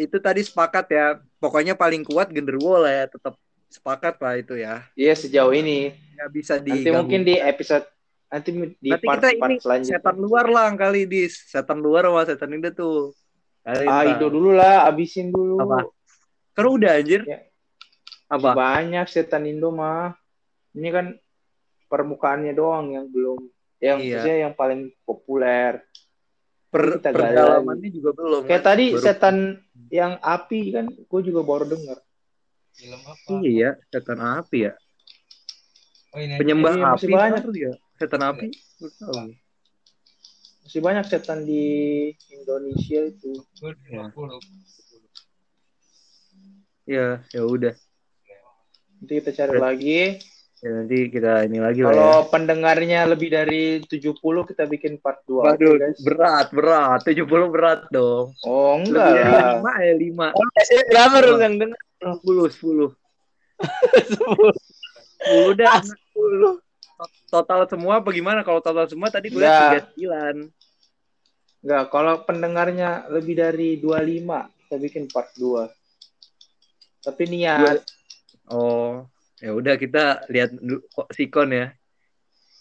itu 0.00 0.16
tadi 0.16 0.40
sepakat 0.40 0.86
ya. 0.88 1.06
Pokoknya 1.36 1.76
paling 1.76 2.04
kuat 2.04 2.32
genderuwo 2.32 2.80
lah 2.80 3.04
ya, 3.04 3.06
tetap 3.08 3.36
sepakat 3.68 4.16
lah 4.16 4.34
itu 4.40 4.56
ya. 4.56 4.84
Iya 4.96 5.12
sejauh 5.12 5.52
ini. 5.52 5.92
Nggak 6.16 6.30
bisa 6.32 6.54
di 6.56 6.72
Nanti 6.84 6.90
mungkin 6.92 7.20
di 7.24 7.36
episode 7.36 7.84
nanti 8.30 8.48
di 8.54 8.90
Nanti 8.94 9.06
part 9.08 9.18
kita 9.20 9.28
part 9.42 9.50
ini 9.50 9.56
selanjutnya. 9.58 9.92
setan 9.98 10.16
luar 10.22 10.46
lah 10.46 10.70
kali 10.78 11.02
di 11.02 11.26
setan 11.26 11.78
luar 11.82 12.06
sama 12.08 12.22
setan 12.24 12.54
Indo 12.56 12.70
tuh. 12.72 13.12
Kali 13.60 13.84
Ah, 13.84 14.04
itu 14.16 14.26
dulu 14.32 14.56
lah, 14.56 14.88
abisin 14.88 15.28
dulu. 15.28 15.60
Apa? 15.60 15.84
Kan 16.56 16.64
udah 16.64 16.96
anjir. 16.96 17.20
Ya. 17.28 17.44
Apa? 18.30 18.56
Banyak 18.56 19.04
setan 19.04 19.44
Indo 19.44 19.68
mah. 19.68 20.16
Ini 20.72 20.88
kan 20.88 21.06
permukaannya 21.92 22.56
doang 22.56 22.94
yang 22.94 23.04
belum 23.10 23.36
yang 23.82 23.98
Iya. 24.00 24.48
yang 24.48 24.54
paling 24.56 24.92
populer. 25.04 25.84
Per, 26.70 27.02
kita 27.02 27.10
perdalamannya 27.10 27.90
juga 27.90 28.10
belum. 28.14 28.46
Kayak 28.46 28.62
kan? 28.62 28.68
tadi 28.70 28.84
Baru- 28.94 29.02
setan 29.02 29.36
yang 29.90 30.12
api 30.22 30.60
kan 30.70 30.86
gue 30.86 31.20
juga 31.26 31.40
baru 31.42 31.64
dengar. 31.66 31.98
Iya, 33.42 33.76
setan 33.90 34.22
api 34.22 34.70
ya. 34.70 34.72
Penyembah 36.14 36.74
Iya, 36.74 36.84
masih 36.94 37.06
api 37.10 37.14
banyak. 37.14 37.42
baru 37.42 37.52
ya. 37.58 37.72
Setan 37.98 38.22
api. 38.22 38.46
Tahu. 38.80 39.34
Masih 40.62 40.80
banyak 40.80 41.04
setan 41.10 41.42
di 41.42 41.66
Indonesia 42.30 43.00
itu. 43.10 43.30
Ya, 46.86 47.22
ya 47.34 47.42
udah. 47.46 47.74
Nanti 48.98 49.12
kita 49.18 49.30
cari 49.34 49.56
lagi. 49.58 50.00
Ya 50.60 50.76
nanti 50.76 51.08
kita 51.08 51.48
ini 51.48 51.56
lagi 51.56 51.80
lah 51.80 51.88
ya. 51.88 51.96
Kalau 51.96 52.28
pendengarnya 52.28 53.08
lebih 53.08 53.32
dari 53.32 53.80
70 53.80 54.12
kita 54.20 54.68
bikin 54.68 55.00
part 55.00 55.24
2. 55.24 55.40
Waduh, 55.40 55.80
guys. 55.80 55.96
berat, 56.04 56.52
berat. 56.52 57.00
70 57.00 57.24
berat 57.48 57.88
dong. 57.88 58.36
Oh, 58.44 58.76
Lebih 58.76 58.92
enggak 58.92 59.08
dari 59.08 59.24
lah. 59.24 59.56
5 59.56 59.72
ya, 59.80 59.96
5. 59.96 60.36
Berapa 60.92 61.16
Rul 61.24 61.40
yang 61.40 61.56
dengar? 61.56 61.80
10, 62.04 62.52
10. 62.52 62.92
10 62.92 62.92
udah. 65.48 65.80
Total 67.32 67.64
semua 67.64 68.04
apa 68.04 68.12
gimana? 68.12 68.44
Kalau 68.44 68.60
total 68.60 68.84
semua 68.84 69.08
tadi 69.08 69.32
gue 69.32 69.40
lihat 69.40 69.96
39. 69.96 70.52
Enggak, 71.64 71.88
kalau 71.88 72.20
pendengarnya 72.28 73.08
lebih 73.08 73.32
dari 73.36 73.80
25 73.80 74.68
kita 74.68 74.76
bikin 74.76 75.08
part 75.08 75.32
2. 75.40 75.72
Tapi 77.00 77.32
niat. 77.32 77.80
Oh, 78.52 79.08
ya 79.40 79.50
udah 79.50 79.74
kita 79.74 80.28
lihat 80.28 80.54
sikon 81.10 81.50
ya. 81.50 81.66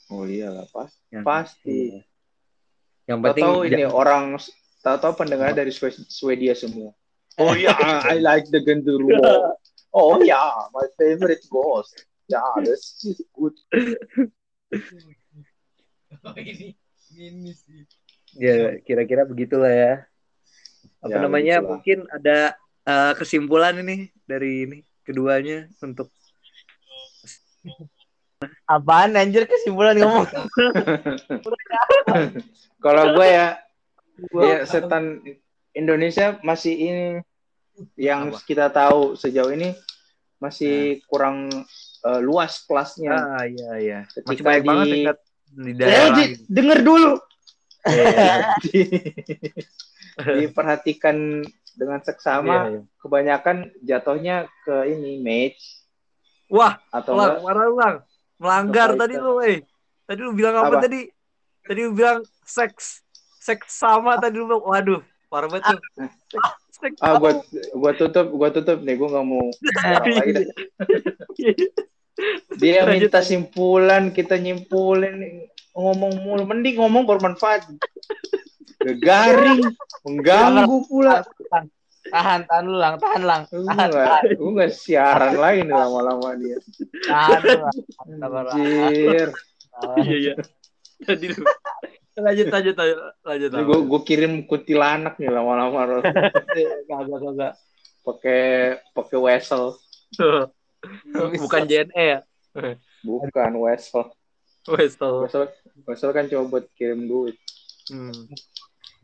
Oh 0.10 0.26
iyalah, 0.26 0.66
pas. 0.74 0.90
Yang, 1.14 1.24
Pasti. 1.24 1.78
Iya. 1.94 2.02
Yang 3.06 3.20
penting 3.30 3.46
Tahu 3.46 3.58
ini 3.68 3.84
orang 3.86 4.24
tahu-tahu 4.82 5.14
pendengar 5.22 5.54
dari 5.54 5.70
Swe- 5.70 6.08
Swedia 6.08 6.56
semua. 6.58 6.96
Oh 7.40 7.56
ya, 7.56 7.72
I 8.04 8.20
like 8.20 8.52
the 8.52 8.60
genderuwo. 8.60 9.16
Oh 9.96 10.20
ya, 10.20 10.68
my 10.76 10.84
favorite 11.00 11.40
ghost. 11.48 12.04
Ya, 12.28 12.44
this 12.60 13.00
is 13.08 13.16
good. 13.32 13.56
ya 18.36 18.76
kira-kira 18.84 19.24
begitulah 19.24 19.72
ya. 19.72 19.94
Apa 21.00 21.16
Ya, 21.16 21.24
namanya? 21.24 21.56
begitulah. 21.64 21.72
Mungkin 21.80 22.00
ada 22.12 22.60
eh, 22.84 23.14
kesimpulan 23.16 23.80
ini 23.80 24.12
dari 24.28 24.68
ini 24.68 24.78
keduanya 25.08 25.72
untuk 25.80 26.12
Apaan 28.65 29.14
anjir 29.14 29.44
kesimpulan 29.44 29.99
ngomong? 29.99 30.23
Kalau 32.80 33.03
gue 33.14 33.27
ya, 33.27 33.60
ya 34.31 34.57
setan 34.64 35.19
Indonesia 35.72 36.40
masih 36.40 36.73
ini 36.73 37.07
yang 37.95 38.31
Apa? 38.31 38.40
kita 38.44 38.72
tahu 38.72 39.15
sejauh 39.15 39.52
ini 39.52 39.76
masih 40.40 41.03
kurang 41.06 41.52
eh, 41.99 42.22
luas 42.23 42.64
kelasnya. 42.64 43.11
ah 43.11 43.44
iya 43.44 43.72
iya. 43.77 43.99
Masih 44.23 44.23
Ketika 44.40 44.48
banyak 44.49 44.64
banget 44.64 44.86
di- 44.86 44.94
dekat 44.95 45.18
di 45.49 45.72
Eh, 45.72 45.76
daerah 45.76 46.07
di- 46.07 46.15
lain. 46.15 46.31
denger 46.48 46.80
dulu. 46.80 47.11
Iya, 47.80 48.06
Di- 48.61 48.88
diperhatikan 50.40 51.44
dengan 51.76 51.99
seksama, 51.99 52.56
iya. 52.69 52.80
kebanyakan 52.99 53.57
jatuhnya 53.81 54.36
ke 54.64 54.76
ini 54.90 55.19
match 55.19 55.80
Wah, 56.50 56.82
atau 56.90 57.14
Lang, 57.14 57.38
enggak 57.38 57.46
marah 57.46 57.66
lu, 57.70 57.76
Lang. 57.78 57.96
Melanggar 58.40 58.90
tadi 58.98 59.16
itu? 59.16 59.24
lu, 59.24 59.34
eh. 59.46 59.58
Tadi 60.10 60.20
lu 60.26 60.32
bilang 60.34 60.56
apa, 60.58 60.74
Apa? 60.74 60.84
tadi? 60.90 61.06
Tadi 61.62 61.80
lu 61.86 61.92
bilang 61.94 62.26
seks. 62.42 63.06
Seks 63.38 63.78
sama 63.78 64.18
tadi 64.18 64.42
lu 64.42 64.50
bilang. 64.50 64.66
Waduh, 64.66 65.02
parah 65.30 65.48
banget 65.48 65.78
tuh. 65.78 65.80
Seks 66.80 66.98
ah 67.04 67.16
sama. 67.16 67.20
gua 67.20 67.32
gua 67.76 67.92
tutup 67.92 68.28
gua 68.32 68.50
tutup 68.56 68.80
nih 68.88 68.96
gua 68.96 69.08
nggak 69.12 69.26
mau 69.28 69.48
lagi 70.16 70.48
dia 72.56 72.88
minta 72.88 73.20
simpulan 73.20 74.16
kita 74.16 74.40
nyimpulin 74.40 75.44
ngomong 75.76 76.24
mulu 76.24 76.44
mending 76.48 76.80
ngomong 76.80 77.04
bermanfaat 77.04 77.68
garing 79.04 79.60
mengganggu 80.08 80.78
pula 80.88 81.28
Tahan, 82.00 82.48
tahan 82.48 82.64
lu 82.64 82.76
lang, 82.76 82.96
tahan 82.96 83.22
lang. 83.22 83.42
gue 83.46 83.60
Tahan, 83.62 83.90
nggak 83.92 84.22
gue 84.34 84.52
nggak 84.56 84.72
siaran 84.72 85.36
lagi 85.36 85.62
nih 85.62 85.76
lama-lama 85.76 86.30
dia 86.34 86.58
tahan 87.04 87.40
lu 87.44 87.52
lang. 87.60 87.76
Anjir 88.00 89.30
Iya, 90.00 90.16
iya. 90.18 90.34
Tadi 91.00 91.26
lu. 91.30 91.44
Lanjut, 92.20 92.46
lanjut, 92.50 92.76
lanjut. 92.76 92.98
Lanjut, 93.24 93.50
gue 93.52 93.80
gue 93.86 94.02
kirim 94.04 94.34
kuntilanak 94.44 95.16
nih 95.16 95.32
lama-lama 95.32 96.04
Gak, 96.04 96.12
gak, 96.88 97.00
gak, 97.08 97.34
gak. 97.36 97.54
pakai 98.02 98.44
pakai 98.92 99.18
wesel 99.18 99.76
Bukan 101.14 101.64
JNE 101.64 101.92
ya? 101.96 102.20
bukan 103.00 103.52
wesel 103.60 104.12
Wes, 104.68 104.94
tau. 104.96 105.24
wesel 105.24 105.48
wesel 105.84 106.12
kan 106.12 106.28
coba 106.28 106.44
buat 106.50 106.66
kirim 106.74 107.06
duit 107.06 107.36
Hmm. 107.90 108.14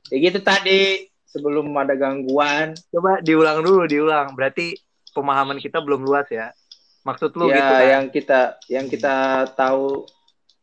ya 0.08 0.18
gitu 0.22 0.38
tadi 0.40 1.10
sebelum 1.36 1.68
ada 1.76 2.00
gangguan 2.00 2.72
Coba 2.96 3.20
diulang 3.20 3.60
dulu, 3.60 3.84
diulang. 3.84 4.32
Berarti 4.40 4.80
pemahaman 5.12 5.60
kita 5.60 5.84
belum 5.84 6.08
luas 6.08 6.32
ya. 6.32 6.56
Maksud 7.04 7.36
lu 7.36 7.52
ya 7.52 7.60
gitu 7.60 7.74
kan? 7.76 7.88
yang 7.92 8.06
kita 8.10 8.42
yang 8.72 8.86
kita 8.88 9.16
tahu 9.54 10.08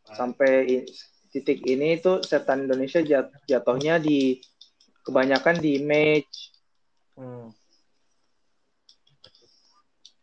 sampai 0.08 0.82
titik 1.30 1.60
ini 1.68 2.00
itu 2.00 2.24
setan 2.24 2.66
Indonesia 2.66 3.04
jat- 3.04 3.32
jatuhnya 3.46 4.00
di 4.00 4.40
kebanyakan 5.04 5.60
di 5.60 5.80
match 5.84 6.50
Hmm. 7.12 7.52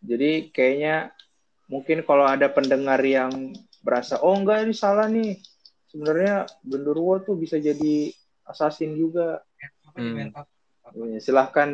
jadi 0.02 0.50
kayaknya 0.50 1.14
mungkin 1.70 2.02
kalau 2.02 2.26
ada 2.26 2.50
pendengar 2.50 2.98
yang 3.06 3.54
berasa 3.86 4.18
oh 4.26 4.34
enggak 4.34 4.66
ini 4.66 4.74
salah 4.74 5.06
nih 5.06 5.38
sebenarnya 5.90 6.50
genderuwo 6.66 7.22
tuh 7.22 7.38
bisa 7.38 7.62
jadi 7.62 8.10
assassin 8.46 8.98
juga. 8.98 9.42
Hmm. 10.00 10.32
Ya, 11.14 11.20
Silahkan 11.22 11.70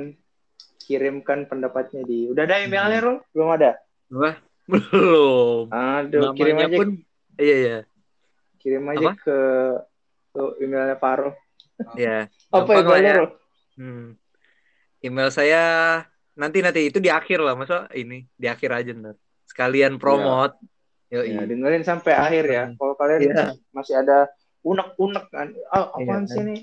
kirimkan 0.81 1.45
pendapatnya 1.45 2.01
di. 2.03 2.29
Udah 2.29 2.43
ada 2.45 2.61
emailnya 2.61 2.99
Rul? 3.01 3.17
Belum 3.31 3.49
ada. 3.53 3.77
Apa? 4.11 4.31
Belum. 4.71 5.69
Aduh, 5.69 6.33
kirim 6.33 6.57
Namanya 6.57 6.69
aja, 6.73 6.77
pun 6.81 6.89
iya 7.37 7.55
iya. 7.55 7.79
kirim 8.57 8.81
aja 8.89 9.13
Apa? 9.13 9.21
ke, 9.21 9.37
ke 10.33 10.41
emailnya 10.61 10.97
Faro. 10.97 11.31
Iya. 11.93 12.27
Apa 12.49 12.65
Gampang 12.65 12.75
lah 12.75 12.81
emailnya 12.81 13.11
ya. 13.13 13.19
Rul? 13.21 13.29
Hmm. 13.75 14.05
Email 15.05 15.29
saya 15.29 15.61
nanti 16.33 16.59
nanti 16.65 16.89
itu 16.89 16.97
di 16.97 17.13
akhir 17.13 17.39
lah, 17.39 17.53
masa 17.53 17.85
ini 17.93 18.25
di 18.33 18.49
akhir 18.49 18.69
aja 18.73 18.89
ntar. 18.91 19.15
Sekalian 19.45 20.01
promote. 20.01 20.57
Yoi. 21.13 21.37
Ya, 21.37 21.45
dengerin 21.45 21.85
sampai 21.85 22.17
akhir 22.17 22.43
ya. 22.49 22.63
Kalau 22.73 22.97
kalian 22.97 23.21
Iya. 23.21 23.45
masih 23.69 23.95
ada 24.01 24.25
unek-unek 24.65 25.25
kan, 25.29 25.53
ah 25.69 25.93
apaan 25.93 26.25
Iya. 26.25 26.33
sih 26.33 26.41
nih? 26.41 26.59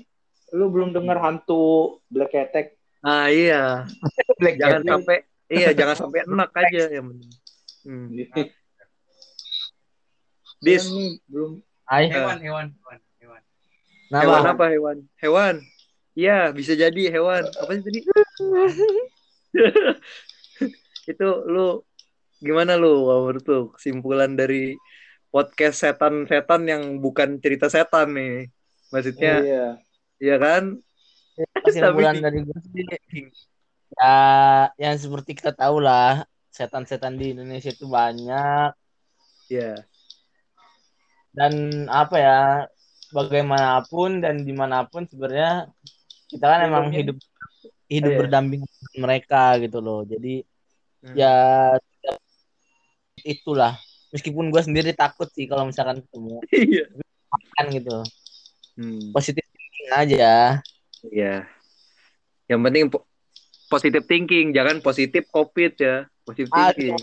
Lu 0.53 0.69
belum 0.69 0.93
denger 0.93 1.17
hantu 1.17 1.97
Black 2.13 2.33
Attack? 2.37 2.77
Ah 3.01 3.27
iya. 3.27 3.89
Black 4.39 4.61
Jangan 4.61 4.81
Attack. 4.85 4.93
sampai 4.93 5.17
iya 5.49 5.69
jangan 5.73 5.95
sampai 5.97 6.19
enak 6.23 6.49
aja 6.53 6.83
yang 6.93 7.05
penting. 7.09 7.33
Hmm. 7.83 8.07
Dis. 10.63 10.87
Nih 10.87 11.19
belum 11.27 11.59
Hai. 11.83 12.07
Hewan, 12.07 12.39
hewan, 12.39 12.67
hewan, 12.71 12.99
hewan. 13.19 13.41
Hewan 14.07 14.39
Kenapa? 14.39 14.55
apa 14.55 14.65
hewan? 14.71 14.97
Hewan. 15.19 15.55
Iya, 16.15 16.55
bisa 16.55 16.79
jadi 16.79 17.11
hewan. 17.11 17.43
Apa 17.43 17.75
sih 17.75 17.83
tadi? 17.83 17.99
itu 21.11 21.27
lu 21.43 21.83
gimana 22.39 22.79
lu 22.79 23.11
menurut 23.11 23.43
lu 23.43 23.59
kesimpulan 23.75 24.39
dari 24.39 24.79
podcast 25.27 25.83
setan-setan 25.83 26.63
yang 26.71 27.03
bukan 27.03 27.43
cerita 27.43 27.67
setan 27.67 28.15
nih? 28.15 28.47
Maksudnya, 28.95 29.33
iya. 29.43 29.65
Iya 30.17 30.35
kan? 30.37 30.63
Kesimpulan 31.63 32.13
Tapi- 32.17 32.23
dari 32.25 32.39
gue 32.41 32.57
sih 32.69 32.83
ya 33.93 34.17
yang 34.75 34.97
seperti 34.97 35.37
kita 35.37 35.53
tahu 35.53 35.77
lah 35.77 36.25
setan-setan 36.49 37.13
di 37.13 37.33
Indonesia 37.33 37.69
itu 37.69 37.85
banyak 37.85 38.73
Iya. 39.47 39.85
dan 41.29 41.53
apa 41.89 42.15
ya 42.17 42.39
bagaimanapun 43.09 44.21
dan 44.21 44.41
di 44.41 44.49
mana 44.49 44.85
pun 44.85 45.05
sebenarnya 45.05 45.69
kita 46.25 46.41
kan 46.41 46.59
emang 46.65 46.89
hidup 46.89 47.17
hidup 47.85 48.11
Iya. 48.13 48.19
berdampingan 48.25 48.69
mereka 48.97 49.61
gitu 49.61 49.77
loh 49.77 50.01
jadi 50.03 50.41
Hmm. 51.03 51.13
ya 51.13 51.35
itulah 53.21 53.77
meskipun 54.09 54.49
gue 54.49 54.61
sendiri 54.63 54.89
takut 54.93 55.29
sih 55.29 55.45
kalau 55.45 55.69
misalkan 55.69 56.01
ketemu 56.01 56.41
Iya. 56.73 56.85
kan 57.53 57.65
gitu 57.69 57.97
Hmm. 58.73 59.13
positif 59.13 59.45
aja 59.89 60.61
Iya. 61.03 61.43
Yang 62.47 62.59
penting 62.63 62.83
po- 62.87 63.03
positive 63.67 64.05
thinking, 64.05 64.51
jangan 64.51 64.79
positif 64.79 65.27
covid 65.27 65.75
ya. 65.75 66.07
Positive 66.23 66.47
Aduh. 66.47 66.71
thinking. 66.71 66.95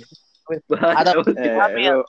Ada- 0.72 1.20
Bahaya. 1.20 1.68
Eh, 1.70 1.84
ya- 1.84 2.08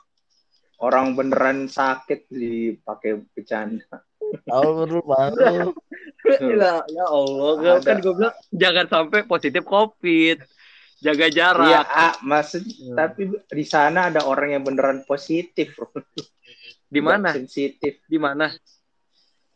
orang 0.80 1.14
beneran 1.14 1.68
sakit 1.68 2.26
dipakai 2.28 3.22
bercanda. 3.30 4.02
tahu 4.48 4.88
dulu 4.88 5.04
baru 5.04 5.76
ya, 6.40 6.80
ya 6.88 7.06
Allah, 7.06 7.52
gua- 7.54 7.78
Ada. 7.78 7.84
kan 7.84 7.96
gue 8.00 8.14
bilang 8.16 8.36
jangan 8.50 8.86
sampai 8.88 9.20
positif 9.26 9.64
covid. 9.64 10.40
Jaga 10.98 11.28
Iya, 11.28 11.34
jarak. 11.34 11.86
ah, 11.90 12.16
maksud 12.22 12.62
Hmm. 12.64 12.96
tapi 12.96 13.22
di 13.28 13.66
sana 13.66 14.08
ada 14.08 14.24
orang 14.24 14.54
yang 14.54 14.64
beneran 14.64 15.02
positif, 15.04 15.74
bro. 15.74 15.90
Di 16.88 17.02
mana? 17.02 17.34
Sensitif. 17.34 18.00
Di 18.06 18.16
mana? 18.16 18.54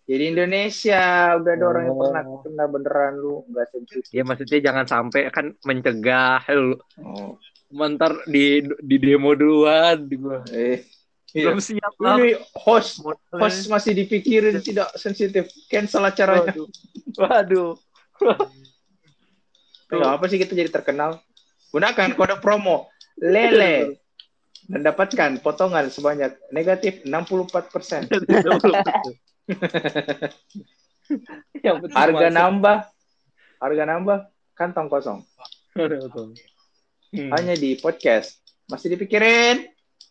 Jadi 0.05 0.23
Indonesia 0.29 1.01
udah 1.33 1.51
ada 1.57 1.65
orang 1.65 1.83
yang 1.89 1.97
Oh. 1.97 2.01
pernah 2.05 2.23
kena 2.45 2.65
beneran 2.69 3.13
lu 3.17 3.41
nggak 3.49 3.67
sensitif. 3.73 4.13
Ya 4.13 4.21
maksudnya 4.21 4.59
jangan 4.61 4.85
sampai 4.85 5.33
kan 5.33 5.57
mencegah 5.65 6.45
lu. 6.53 6.77
Oh. 7.01 7.41
Mentar 7.73 8.13
di 8.29 8.61
di 8.85 8.95
demo 9.01 9.33
duluan 9.33 10.05
di 10.05 10.15
gua. 10.21 10.45
Eh, 10.53 10.85
iya. 11.33 11.49
Belum 11.49 11.57
siap 11.57 11.97
lah. 11.97 12.21
Ini 12.21 12.37
host 12.53 13.01
Modalnya. 13.01 13.41
host 13.41 13.65
masih 13.65 13.97
dipikirin 13.97 14.61
tidak 14.61 14.93
sensitif. 14.93 15.49
Cancel 15.73 16.05
acaranya. 16.05 16.53
Waduh. 16.53 16.69
Waduh. 17.17 17.73
Tuh, 19.89 20.01
apa 20.01 20.25
sih 20.25 20.37
kita 20.37 20.53
jadi 20.53 20.69
terkenal? 20.69 21.21
Gunakan 21.69 22.13
kode 22.13 22.41
promo 22.41 22.89
lele 23.21 24.01
dan 24.65 24.81
dapatkan 24.81 25.41
potongan 25.41 25.89
sebanyak 25.89 26.37
negatif 26.49 27.01
64%. 27.05 28.05
Yang 31.61 31.75
penting 31.85 31.97
Harga 31.97 32.27
masuk. 32.27 32.33
nambah, 32.33 32.77
harga 33.61 33.83
nambah, 33.85 34.17
kantong 34.53 34.87
kosong. 34.89 35.19
Hmm. 35.75 37.29
Hanya 37.31 37.53
di 37.53 37.77
podcast. 37.77 38.41
Masih 38.65 38.89
dipikirin? 38.91 39.69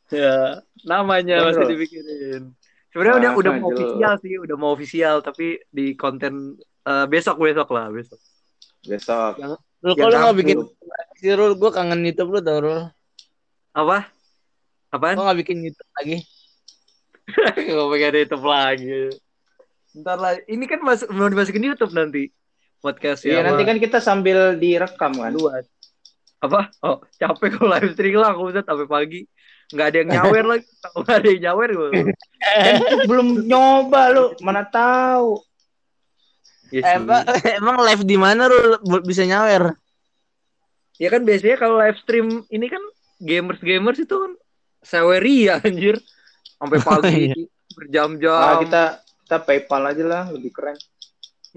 Ya, 0.09 0.62
namanya 0.86 1.43
Betul. 1.43 1.48
masih 1.51 1.65
dipikirin. 1.74 2.43
Sebenarnya 2.94 3.19
udah 3.19 3.31
Ah, 3.32 3.40
udah 3.40 3.52
mau 3.59 3.69
official 3.74 4.15
sih, 4.23 4.35
udah 4.39 4.56
mau 4.56 4.70
official 4.70 5.16
tapi 5.19 5.47
di 5.66 5.98
konten 5.98 6.55
eh, 6.85 7.06
besok 7.09 7.43
besok 7.43 7.69
lah 7.74 7.90
besok. 7.90 8.20
Besok. 8.85 9.35
lu 9.85 9.93
kalau 9.97 10.16
nggak 10.16 10.32
kampung. 10.32 10.39
bikin 10.40 10.59
si 11.15 11.28
Rul 11.28 11.56
gue 11.56 11.69
kangen 11.69 12.01
YouTube 12.01 12.32
lu 12.32 12.40
tau 12.40 12.56
Rul 12.56 12.81
Apa? 13.73 14.09
Apaan? 14.89 15.12
gue 15.12 15.24
nggak 15.24 15.40
bikin 15.44 15.59
YouTube 15.61 15.90
lagi 15.93 16.16
Gak 17.69 17.89
pengen 17.93 18.15
YouTube 18.16 18.44
lagi. 18.44 18.97
Ntar 19.95 20.19
lah, 20.19 20.33
ini 20.51 20.65
kan 20.66 20.83
masuk 20.83 21.09
mau 21.15 21.31
dimasukin 21.31 21.71
YouTube 21.71 21.95
nanti 21.95 22.35
podcast 22.83 23.25
Iya, 23.25 23.47
nanti 23.47 23.62
kan 23.65 23.79
kita 23.79 24.03
sambil 24.03 24.59
direkam 24.59 25.15
kan. 25.16 25.31
luas. 25.33 25.65
Apa? 26.43 26.69
Oh, 26.85 27.01
capek 27.16 27.57
kalau 27.57 27.73
live 27.73 27.95
streaming 27.97 28.21
lah, 28.21 28.37
aku 28.37 28.53
bisa 28.53 28.61
sampai 28.66 28.85
pagi. 28.91 29.21
Nggak 29.73 29.87
ada 29.89 29.97
yang 29.97 30.11
nyawer 30.12 30.45
lagi, 30.45 30.66
nggak 31.01 31.16
ada 31.16 31.29
yang 31.31 31.43
nyawer 31.49 31.69
gue. 31.73 31.89
Kan 32.43 32.75
belum 33.09 33.29
nyoba 33.49 34.03
lu, 34.12 34.25
mana 34.45 34.66
tahu. 34.69 35.41
Ya, 36.69 36.83
sih. 36.83 36.95
emang 37.01 37.23
emang 37.62 37.77
live 37.87 38.03
di 38.03 38.16
mana 38.19 38.51
Bu- 38.83 39.05
bisa 39.07 39.23
nyawer 39.23 39.79
ya 40.99 41.09
kan 41.11 41.27
biasanya 41.27 41.57
kalau 41.59 41.77
live 41.79 41.99
stream 42.03 42.47
ini 42.51 42.71
kan 42.71 42.83
gamers 43.19 43.61
gamers 43.62 43.99
itu 43.99 44.15
kan 44.15 44.33
seweria 44.85 45.59
anjir 45.62 45.99
sampai 46.59 46.79
pagi 46.81 47.23
iya. 47.35 47.35
berjam-jam. 47.75 48.39
Ah, 48.39 48.57
kita 48.62 48.83
kita 49.35 49.51
PayPal 49.51 49.82
aja 49.90 50.05
lah, 50.06 50.24
lebih 50.31 50.55
keren. 50.55 50.78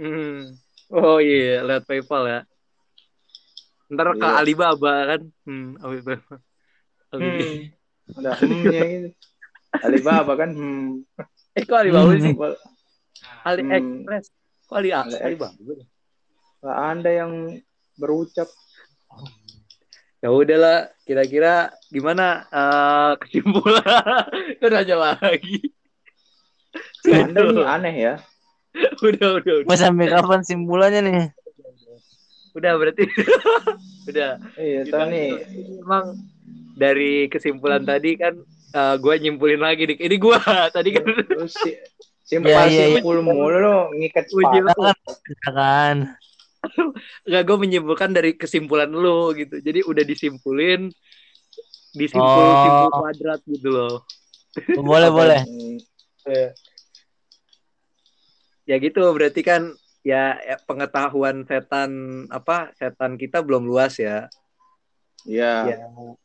Hmm. 0.01 0.57
Oh 0.89 1.21
iya, 1.21 1.61
lihat 1.61 1.85
PayPal 1.85 2.25
ya. 2.25 2.39
Ntar 3.93 4.17
ke 4.17 4.25
Iya. 4.25 4.41
Alibaba 4.41 4.93
kan. 5.05 5.21
Hmm, 5.45 5.77
Alibaba. 5.77 6.41
Alibaba. 7.13 7.37
Hmm. 7.37 8.33
Hmm-nya 8.41 8.81
gitu. 8.81 9.09
Alibaba 9.77 10.33
kan 10.33 10.49
hmm. 10.57 11.05
Eh 11.53 11.69
kok 11.69 11.77
Alibaba 11.77 12.17
Hmm. 12.17 12.23
sih? 12.25 12.33
AliExpress. 13.45 14.25
Kok 14.65 14.73
Ali 14.73 14.89
Ali- 14.89 15.21
Alibaba? 15.21 15.53
Lah, 16.65 16.97
Anda 16.97 17.13
yang 17.13 17.61
berucap 17.93 18.49
Ya 20.17 20.33
udahlah, 20.33 20.89
kira-kira 21.05 21.69
gimana 21.93 22.49
eh, 22.49 23.11
kesimpulan? 23.21 23.85
Kan 24.65 24.73
aja 24.73 24.97
lagi. 24.97 25.76
Anda 27.07 27.39
ini 27.41 27.63
aneh 27.63 27.95
ya. 27.95 28.13
udah, 29.05 29.27
udah, 29.41 29.53
udah. 29.63 29.65
mau 29.65 29.75
sampai 29.75 30.05
kapan 30.07 30.41
simpulannya 30.41 31.01
nih 31.01 31.25
Udah 32.53 32.73
berarti. 32.73 33.05
udah. 34.09 34.41
Iya, 34.55 34.81
Kita- 34.81 34.91
tahu 34.91 35.05
nih. 35.09 35.29
Emang 35.77 36.05
dari 36.73 37.13
kesimpulan 37.27 37.81
tadi 37.81 38.17
kan 38.17 38.33
eh, 38.71 38.95
gue 38.97 39.13
nyimpulin 39.19 39.61
lagi 39.61 39.85
nih. 39.85 39.97
Ini 39.99 40.15
gue 40.17 40.35
tadi 40.75 40.89
kan 40.91 41.05
Lu 41.05 41.45
si 41.45 41.77
simpel 42.25 42.49
Iya, 42.49 42.61
iya, 42.65 42.67
iya. 42.67 42.85
simpul 42.97 43.21
mulu 43.21 43.55
lu 43.55 43.75
ngikat 43.95 44.25
sepatu. 44.25 44.83
Ya 44.89 45.51
kan 45.53 45.95
nggak 47.23 47.43
gue 47.45 47.57
menyimpulkan 47.57 48.09
dari 48.11 48.33
kesimpulan 48.33 48.89
lo 48.89 49.31
gitu. 49.31 49.61
Jadi 49.61 49.85
udah 49.85 50.03
disimpulin 50.03 50.89
disimpul 51.93 52.25
Oh. 52.41 52.61
simpul 52.61 52.89
kuadrat 52.91 53.41
gitu 53.45 53.69
loh. 53.69 53.95
boleh 54.75 55.09
boleh 55.13 55.41
Ya 58.63 58.75
gitu 58.77 58.99
berarti 59.11 59.41
kan 59.41 59.71
ya 60.03 60.35
ya, 60.39 60.55
pengetahuan 60.63 61.43
setan 61.43 61.91
apa 62.27 62.71
setan 62.75 63.15
kita 63.15 63.39
belum 63.39 63.63
luas 63.63 63.95
ya. 63.95 64.27
Iya. 65.27 65.53
Ya, 65.67 65.77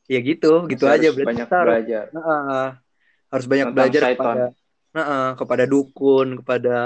ya 0.07 0.21
gitu, 0.23 0.67
gitu 0.71 0.85
Masih 0.87 0.95
aja 0.95 1.03
harus 1.03 1.17
berarti 1.17 1.29
banyak 1.29 1.47
kita 1.47 1.57
harus, 1.57 1.71
belajar. 1.73 2.05
Heeh. 2.13 2.67
harus 3.33 3.47
banyak 3.49 3.65
Tentang 3.67 3.77
belajar 3.79 4.01
setan. 4.03 4.15
kepada 4.15 4.45
Heeh, 4.93 5.27
kepada 5.35 5.65
dukun, 5.65 6.29
kepada 6.43 6.77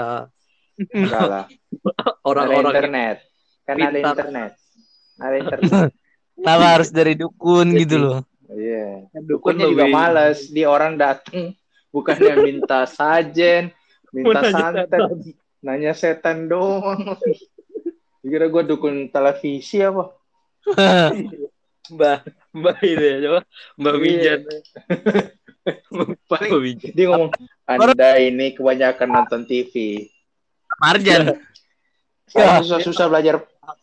orang-orang 2.23 2.73
internet. 2.73 3.17
Kan 3.67 3.75
ada 3.77 3.97
internet. 3.99 4.51
Ada 5.17 5.35
internet. 5.43 5.89
kenapa 6.37 6.65
harus 6.71 6.89
dari 6.89 7.13
dukun 7.13 7.67
Iya 7.67 7.79
gitu 7.81 7.95
sih. 7.97 8.03
loh 8.03 8.19
Iya. 8.47 8.87
dukun 9.11 9.25
Dukunnya 9.53 9.65
juga 9.67 9.83
lebih- 9.85 9.95
males. 9.95 10.39
Di 10.47 10.63
orang 10.63 10.93
datang 10.95 11.51
bukannya 11.91 12.33
minta 12.47 12.83
sajen, 12.85 13.71
minta 14.11 14.41
santet 14.51 15.01
nanya 15.61 15.93
setan 15.97 16.45
doang 16.45 17.17
kira 18.21 18.51
gue 18.51 18.63
dukun 18.67 19.07
televisi 19.09 19.81
apa 19.81 20.11
Mbak, 21.87 22.19
Mbak 22.51 22.77
itu 22.83 22.99
ya, 22.99 23.15
coba. 23.23 23.39
Mbak 23.79 23.95
Iya. 23.95 24.03
Wijan. 24.03 24.39
Mbak 26.27 26.41
Wijan. 26.59 26.91
dia 26.91 27.05
ngomong 27.07 27.31
anda 27.63 28.09
ini 28.19 28.51
kebanyakan 28.51 29.07
nonton 29.07 29.47
TV 29.47 30.03
Marjan. 30.83 31.39
saya 32.27 32.59
susah-susah 32.59 33.07
belajar 33.07 33.35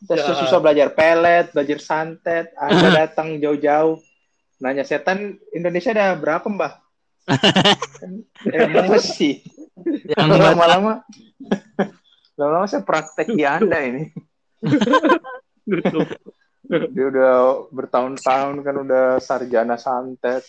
saya 0.05 0.37
susah 0.37 0.61
belajar 0.61 0.93
pelet 0.93 1.49
belajar 1.57 1.79
santet 1.81 2.53
anda 2.61 3.09
datang 3.09 3.41
jauh-jauh 3.41 3.97
nanya 4.61 4.85
setan 4.85 5.41
Indonesia 5.57 5.97
ada 5.97 6.13
berapa 6.13 6.45
mbah 6.45 6.73
Kan 6.77 6.84
emosi 8.45 9.41
Yang 10.07 10.27
nggak 10.29 10.43
lama-lama. 10.55 10.93
Lama-lama 12.39 12.67
saya 12.71 12.83
praktek 12.87 13.33
di 13.33 13.43
anda 13.43 13.79
ini. 13.83 14.13
Dia 16.65 17.05
udah 17.11 17.33
bertahun-tahun 17.75 18.55
kan 18.65 18.75
udah 18.81 19.05
sarjana 19.21 19.77
santet. 19.77 20.47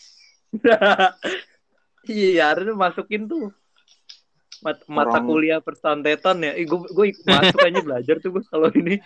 Iya, 2.06 2.54
harusnya 2.54 2.78
masukin 2.78 3.26
tuh. 3.26 3.50
Mat- 4.64 4.86
mata 4.88 5.20
Orang- 5.20 5.28
kuliah 5.28 5.60
persantetan 5.60 6.42
ya. 6.42 6.54
Ih, 6.54 6.70
gue 6.70 6.86
gue 6.90 7.06
masuk 7.26 7.60
aja 7.60 7.80
belajar 7.82 8.16
tuh 8.22 8.30
gue 8.40 8.44
kalau 8.46 8.70
ini. 8.78 9.02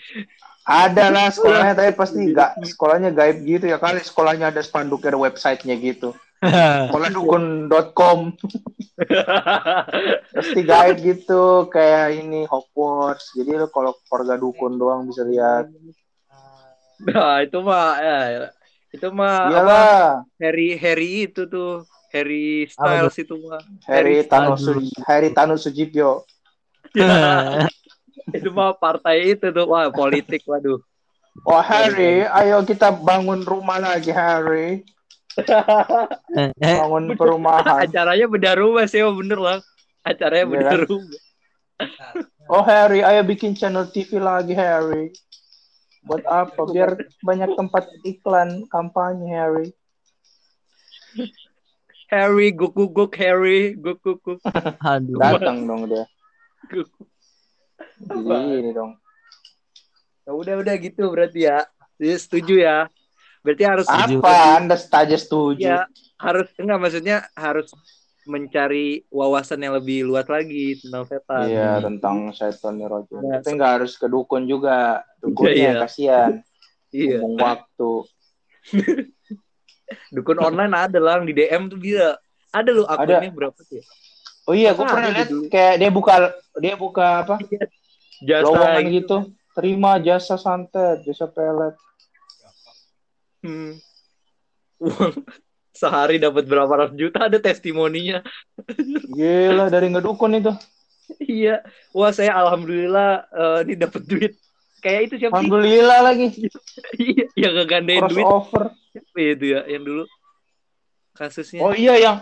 ada 0.69 1.09
lah 1.09 1.33
sekolahnya 1.33 1.73
tapi 1.73 1.91
pasti 1.97 2.29
nggak. 2.29 2.61
Sekolahnya 2.69 3.09
gaib 3.15 3.41
gitu 3.47 3.65
ya 3.65 3.79
kali. 3.81 4.03
Sekolahnya 4.03 4.53
ada 4.53 4.61
spanduk 4.61 5.01
ada 5.07 5.17
websitenya 5.17 5.79
gitu 5.79 6.11
sekolahdukun.com 6.87 8.19
pasti 10.35 10.59
gaib 10.63 10.97
gitu 11.03 11.67
kayak 11.67 12.15
ini 12.15 12.47
Hogwarts. 12.47 13.35
Jadi 13.35 13.59
lo 13.59 13.67
kalau 13.67 13.91
keluarga 14.07 14.39
dukun 14.39 14.79
doang 14.79 15.07
bisa 15.07 15.27
lihat. 15.27 15.67
Nah, 16.99 17.43
itu 17.43 17.59
mah 17.63 17.95
ya, 17.99 18.19
itu 18.91 19.07
mah 19.11 19.47
apa, 19.47 19.81
Harry 20.39 20.75
Harry 20.75 21.31
itu 21.31 21.47
tuh 21.47 21.87
Harry 22.11 22.67
Styles 22.67 23.15
itu 23.15 23.35
mah. 23.39 23.63
Harry 23.87 24.23
Tano 24.27 24.55
Aduh. 24.55 24.83
Su- 24.83 25.03
Harry 25.07 25.31
Tano 25.31 25.55
Sujibyo. 25.55 26.23
Itu 28.29 28.53
mah 28.53 28.77
partai 28.77 29.33
itu 29.33 29.49
tuh 29.49 29.65
wah 29.65 29.89
politik 29.89 30.45
waduh. 30.45 30.77
oh 31.49 31.61
Harry 31.65 32.25
ayo 32.29 32.61
kita 32.61 32.93
bangun 32.93 33.41
rumah 33.41 33.81
lagi 33.81 34.13
Harry 34.13 34.85
bangun 36.61 37.05
perumahan 37.15 37.85
Acaranya 37.87 38.25
beda 38.27 38.51
rumah 38.57 38.85
sih, 38.85 39.01
oh, 39.03 39.13
bener 39.15 39.39
lah. 39.39 39.57
Acaranya 40.03 40.45
Iya 40.45 40.51
beda 40.51 40.69
kan? 40.69 40.79
rumah. 40.87 41.19
oh 42.51 42.63
Harry 42.65 42.99
ayo 42.99 43.23
bikin 43.23 43.55
channel 43.55 43.87
TV 43.87 44.19
lagi 44.19 44.51
Harry 44.51 45.15
buat 46.03 46.23
apa 46.27 46.59
biar 46.67 46.95
banyak 47.23 47.55
tempat 47.55 47.87
iklan 48.03 48.67
kampanye 48.67 49.27
Harry 49.31 49.67
Harry 52.11 52.51
guk 52.51 52.75
guk 52.75 52.91
guk 52.91 53.13
Harry 53.15 53.79
guk 53.79 53.99
guk 54.03 54.19
guk. 54.19 54.39
Aduh. 54.83 55.19
datang 55.19 55.63
dong 55.63 55.87
dia 55.87 56.03
guk. 56.67 56.89
jadi 58.03 58.59
ini 58.59 58.71
dong 58.75 58.99
Ya 60.29 60.37
udah 60.37 60.61
udah 60.61 60.75
gitu 60.77 61.09
berarti 61.09 61.49
ya. 61.49 61.65
Jadi 61.97 62.13
setuju 62.21 62.61
ya. 62.61 62.85
Berarti 63.39 63.63
harus 63.63 63.85
Setuju. 63.85 64.19
apa 64.19 64.33
anda 64.55 64.75
saja 64.75 65.15
setuju 65.15 65.63
ya 65.63 65.79
harus 66.15 66.51
enggak 66.55 66.77
maksudnya 66.77 67.17
harus 67.31 67.71
mencari 68.25 69.07
wawasan 69.09 69.57
yang 69.59 69.73
lebih 69.73 70.03
luas 70.03 70.27
lagi 70.27 70.77
tentang 70.77 71.03
setan. 71.03 71.47
Iya 71.47 71.79
tentang 71.79 72.17
setan 72.29 72.75
nih 72.75 72.85
Roger. 72.85 73.17
Nah, 73.17 73.39
Tapi 73.39 73.49
nggak 73.55 73.71
harus 73.79 73.95
ke 73.95 74.05
dukun 74.05 74.43
juga. 74.43 75.01
Dukunnya 75.17 75.49
Iya, 75.49 75.71
iya. 75.71 75.81
kasihan. 75.81 76.31
Iya. 76.89 77.17
Buang 77.17 77.35
waktu. 77.37 77.91
Dukun 80.11 80.37
online 80.37 80.73
ada 80.75 80.99
lah 80.99 81.17
di 81.19 81.33
DM 81.33 81.65
tuh 81.67 81.79
bisa. 81.79 82.19
Ada 82.49 82.69
lu 82.69 82.83
akunnya 82.83 83.29
berapa 83.29 83.57
sih? 83.63 83.81
Oh 84.45 84.53
iya, 84.53 84.73
gue 84.73 84.81
Ah, 84.81 84.89
pernah 84.89 85.07
ada 85.07 85.15
lihat 85.15 85.29
dulu. 85.29 85.43
kayak 85.47 85.75
dia 85.77 85.89
buka 85.89 86.13
dia 86.57 86.75
buka 86.75 87.07
apa? 87.23 87.35
Jasa 88.19 88.41
lowongan 88.43 88.83
itu. 88.83 88.93
gitu. 88.95 89.17
Terima 89.53 89.91
jasa 89.97 90.35
santet, 90.35 91.01
jasa 91.03 91.25
pelet. 91.25 91.73
Hmm. 93.43 93.79
Uang 94.79 95.13
sehari 95.75 96.19
dapat 96.19 96.43
berapa 96.49 96.69
ratus 96.69 96.95
juta 96.99 97.31
ada 97.31 97.39
testimoninya. 97.39 98.19
Gila 99.15 99.71
dari 99.71 99.87
ngedukun 99.91 100.39
itu. 100.39 100.51
iya. 101.23 101.63
Wah, 101.95 102.11
saya 102.11 102.35
alhamdulillah 102.35 103.11
eh, 103.31 103.59
ini 103.67 103.73
dapat 103.79 104.03
duit. 104.05 104.33
Kayak 104.79 105.01
itu 105.11 105.15
siapa 105.23 105.35
sih? 105.35 105.47
Alhamdulillah 105.47 105.99
lagi. 106.03 106.27
Iya, 106.99 107.25
yang 107.35 107.53
ngegandain 107.59 108.03
duit 108.07 108.25
ya 109.19 109.29
itu 109.35 109.45
ya 109.51 109.61
yang 109.67 109.83
dulu 109.83 110.03
kasusnya. 111.13 111.59
Oh 111.61 111.75
iya 111.75 111.99
yang 111.99 112.17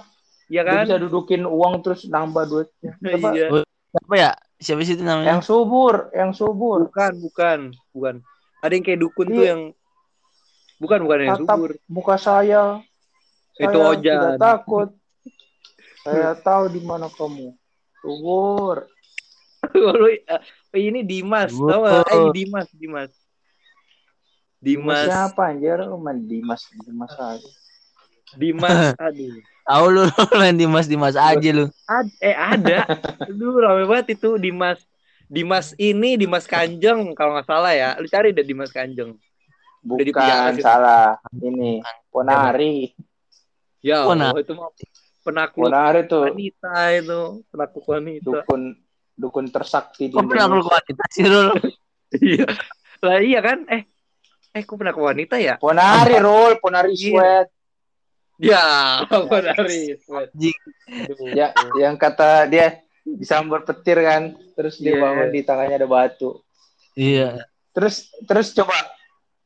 iya 0.49 0.63
dia 0.65 0.73
kan? 0.73 0.83
bisa 0.87 0.97
dudukin 0.97 1.45
uang 1.45 1.85
terus 1.85 2.07
nambah 2.09 2.43
duitnya. 2.49 2.91
Siapa? 3.03 3.29
Iya. 3.35 3.47
Siapa 3.93 4.13
ya? 4.17 4.31
Siapa 4.57 4.81
sih 4.81 4.95
itu 4.97 5.03
namanya? 5.05 5.37
Yang 5.37 5.41
subur, 5.53 6.09
yang 6.17 6.31
subur. 6.33 6.89
Bukan, 6.89 7.13
bukan, 7.21 7.59
bukan. 7.93 8.15
Ada 8.65 8.73
yang 8.73 8.85
kayak 8.85 8.99
dukun 9.05 9.27
tuh 9.29 9.43
Iya. 9.45 9.49
yang 9.53 9.61
bukan 10.77 10.99
bukan 11.03 11.17
yang 11.21 11.37
Tatap 11.41 11.57
subur. 11.57 11.71
muka 11.85 12.15
saya. 12.15 12.81
Itu 13.57 13.73
Saya 13.73 13.89
Ojan. 13.89 14.17
Tidak 14.17 14.37
takut. 14.37 14.89
Saya 16.01 16.31
tahu 16.37 16.63
di 16.69 16.81
mana 16.81 17.09
kamu. 17.09 17.51
Subur. 17.99 18.85
Lu, 19.73 20.07
eh, 20.07 20.21
ini 20.77 21.01
Dimas, 21.01 21.51
Wow. 21.51 21.67
tau 21.67 21.79
gak? 21.83 22.05
Eh 22.07 22.25
Dimas, 22.31 22.67
Dimas. 22.71 23.11
Dimas 24.57 25.03
Dimas, 25.03 25.05
siapa 25.05 25.53
anjir? 25.53 25.77
Lu 25.83 25.97
main 25.97 26.17
Dimas, 26.17 26.61
Dimas 26.81 27.13
aja. 27.13 27.49
Dimas, 28.33 28.93
aduh. 29.01 29.37
Tahu 29.67 29.85
lu 29.91 30.03
lu 30.07 30.33
main 30.33 30.55
Dimas 30.55 30.87
Dimas 30.87 31.13
aja 31.13 31.49
lu. 31.51 31.67
Ad, 31.85 32.07
eh 32.23 32.31
ada. 32.31 32.87
Aduh 33.21 33.59
rame 33.59 33.83
banget 33.85 34.15
itu 34.15 34.39
Dimas. 34.39 34.79
Dimas 35.27 35.75
ini 35.75 36.15
Dimas 36.15 36.47
Kanjeng 36.47 37.11
kalau 37.11 37.35
nggak 37.35 37.45
salah 37.45 37.75
ya. 37.75 37.99
Lu 37.99 38.07
cari 38.07 38.31
deh 38.31 38.47
Dimas 38.47 38.71
Kanjeng. 38.71 39.19
Bukan 39.87 40.51
salah. 40.59 41.15
Ini 41.33 41.79
Ponari. 42.11 42.91
Ya 43.79 44.03
Mana? 44.03 44.35
Allah, 44.35 44.41
itu 44.41 44.51
mah 44.51 44.67
penakluk 45.23 45.69
Ponari 45.69 46.01
tuh 46.05 46.23
wanita 46.25 46.75
itu, 46.91 47.21
penakluk 47.47 47.85
wanita. 47.85 48.23
dukun 48.25 48.61
dukun 49.13 49.45
tersakti 49.47 50.09
di 50.09 50.13
Kok 50.13 50.27
Indonesia. 50.27 50.67
wanita 50.67 51.03
sih 51.09 51.25
lu? 51.25 51.43
Iya. 52.07 52.47
Lah 52.99 53.19
iya 53.19 53.39
kan? 53.39 53.67
Eh, 53.67 53.83
eh 54.51 54.63
kok 54.63 54.75
penakluk 54.75 55.07
wanita 55.07 55.35
ya? 55.35 55.55
Ponari 55.55 56.15
roll, 56.17 56.55
Ponari 56.57 56.91
Iya. 56.91 57.03
sweat. 57.11 57.47
Ya, 58.37 58.63
benar. 59.31 59.59
Anjing. 59.59 60.57
Ya, 61.31 61.51
yang 61.75 61.95
kata 61.95 62.45
dia 62.45 62.79
disambar 63.03 63.63
petir 63.63 63.99
kan, 63.99 64.23
terus 64.53 64.77
dia 64.77 64.93
Iya. 64.93 65.01
bangun 65.01 65.27
di 65.29 65.41
tangannya 65.41 65.75
ada 65.75 65.85
batu. 65.85 66.39
Iya. 66.93 67.43
Terus 67.71 68.07
terus 68.23 68.53
coba 68.53 68.73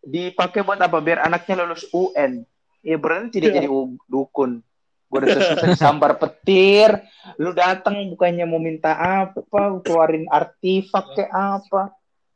dipakai 0.01 0.65
buat 0.65 0.81
apa? 0.81 0.97
Biar 0.99 1.23
anaknya 1.23 1.63
lulus 1.65 1.85
UN. 1.93 2.41
Ya 2.81 2.97
berarti 2.97 3.37
tidak 3.37 3.53
Iya. 3.53 3.57
jadi 3.61 3.69
dukun. 4.09 4.65
Gue 5.11 5.17
udah 5.21 5.29
susah 5.29 5.67
disambar 5.75 6.15
petir, 6.15 7.03
lu 7.35 7.51
datang 7.51 7.93
bukannya 8.15 8.47
mau 8.47 8.63
minta 8.63 8.95
apa, 8.95 9.43
keluarin 9.83 10.25
artifak 10.31 11.13
kayak 11.13 11.31
apa. 11.31 11.91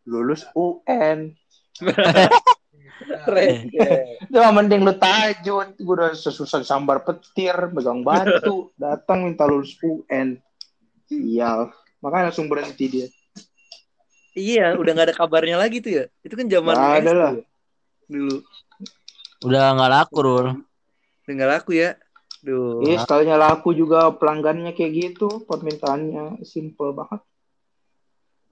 Lulus 0.06 0.44
UN. 0.54 1.34
Itu 4.30 4.38
mah 4.40 4.54
mending 4.54 4.86
lu 4.86 4.94
tajud. 4.96 5.76
Gue 5.80 5.94
udah 5.98 6.14
susah 6.16 6.62
disambar 6.62 7.02
petir, 7.04 7.56
megang 7.72 8.04
batu, 8.04 8.72
datang 8.76 9.26
minta 9.28 9.48
lulus 9.48 9.76
UN. 9.82 10.38
Sial. 11.08 11.72
Makanya 12.04 12.30
langsung 12.30 12.48
berhenti 12.52 12.86
dia. 12.88 13.08
Iya, 14.36 14.76
udah 14.76 14.92
nggak 14.92 15.08
ada 15.12 15.16
kabarnya 15.16 15.56
lagi 15.56 15.80
tuh 15.80 16.04
ya. 16.04 16.06
Itu 16.20 16.36
kan 16.36 16.52
zaman 16.52 16.76
ada 16.76 17.12
lah. 17.16 17.32
ya, 17.40 17.44
dulu. 18.08 18.42
Udah 19.46 19.76
nggak 19.78 19.92
laku, 19.92 20.18
Rul. 20.22 20.48
Udah 21.26 21.32
nggak 21.34 21.52
laku 21.60 21.72
ya. 21.78 21.98
Duh. 22.46 22.86
Iya, 22.86 23.02
sekalinya 23.02 23.38
laku 23.42 23.74
juga 23.74 24.14
pelanggannya 24.14 24.78
kayak 24.78 24.94
gitu, 24.94 25.42
permintaannya 25.50 26.46
simple 26.46 26.94
banget. 26.94 27.22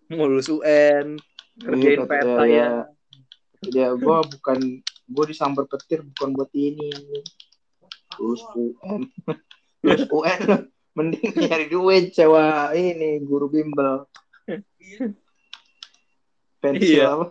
Mau 0.09 0.25
lulus 0.25 0.49
UN, 0.49 1.17
kerjain 1.61 2.01
Iya, 2.01 2.05
peta 2.09 2.41
iya, 2.45 2.49
ya. 2.49 2.69
Ya, 3.63 3.87
gue 3.95 4.17
bukan 4.27 4.59
gue 4.83 5.25
disambar 5.29 5.69
petir 5.69 6.01
bukan 6.03 6.33
buat 6.35 6.51
ini. 6.51 6.89
Terus 8.17 8.41
UN, 8.57 9.01
terus 9.81 10.03
UN 10.09 10.41
mending 10.97 11.33
nyari 11.33 11.69
duit 11.69 12.13
sewa 12.13 12.73
ini 12.73 13.21
guru 13.21 13.49
bimbel. 13.49 14.05
Pensil 16.61 16.97
Iya. 16.97 17.07
apa? 17.13 17.27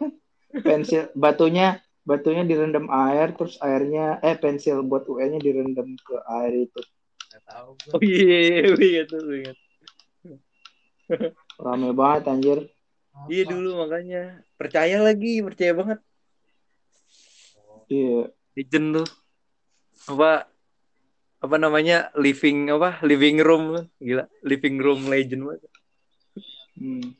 Pensil 0.63 1.03
batunya 1.15 1.81
batunya 2.03 2.43
direndam 2.43 2.91
air 2.91 3.35
terus 3.39 3.57
airnya 3.63 4.19
eh 4.21 4.35
pensil 4.35 4.83
buat 4.83 5.07
UN-nya 5.07 5.39
direndam 5.39 5.95
ke 6.03 6.17
air 6.43 6.67
itu. 6.67 6.81
Oh 7.95 8.03
iya, 8.03 8.39
iya, 8.69 8.75
iya, 8.77 9.03
tuh, 9.07 9.23
ingat. 9.33 9.57
Rame 11.57 11.91
banget 11.95 12.23
anjir. 12.29 12.59
Iya 13.31 13.43
dulu 13.47 13.87
makanya 13.87 14.43
percaya 14.59 14.99
lagi, 14.99 15.41
percaya 15.41 15.73
banget. 15.79 15.99
Iya. 17.87 18.33
Legend 18.59 18.87
tuh. 18.99 19.09
Apa 20.11 20.51
apa 21.43 21.57
namanya 21.59 22.15
living 22.15 22.71
apa 22.71 23.03
living 23.03 23.43
room 23.43 23.83
gila 23.99 24.31
living 24.47 24.79
room 24.79 25.11
legend 25.11 25.43
banget 25.43 25.63
Hmm. 26.73 27.13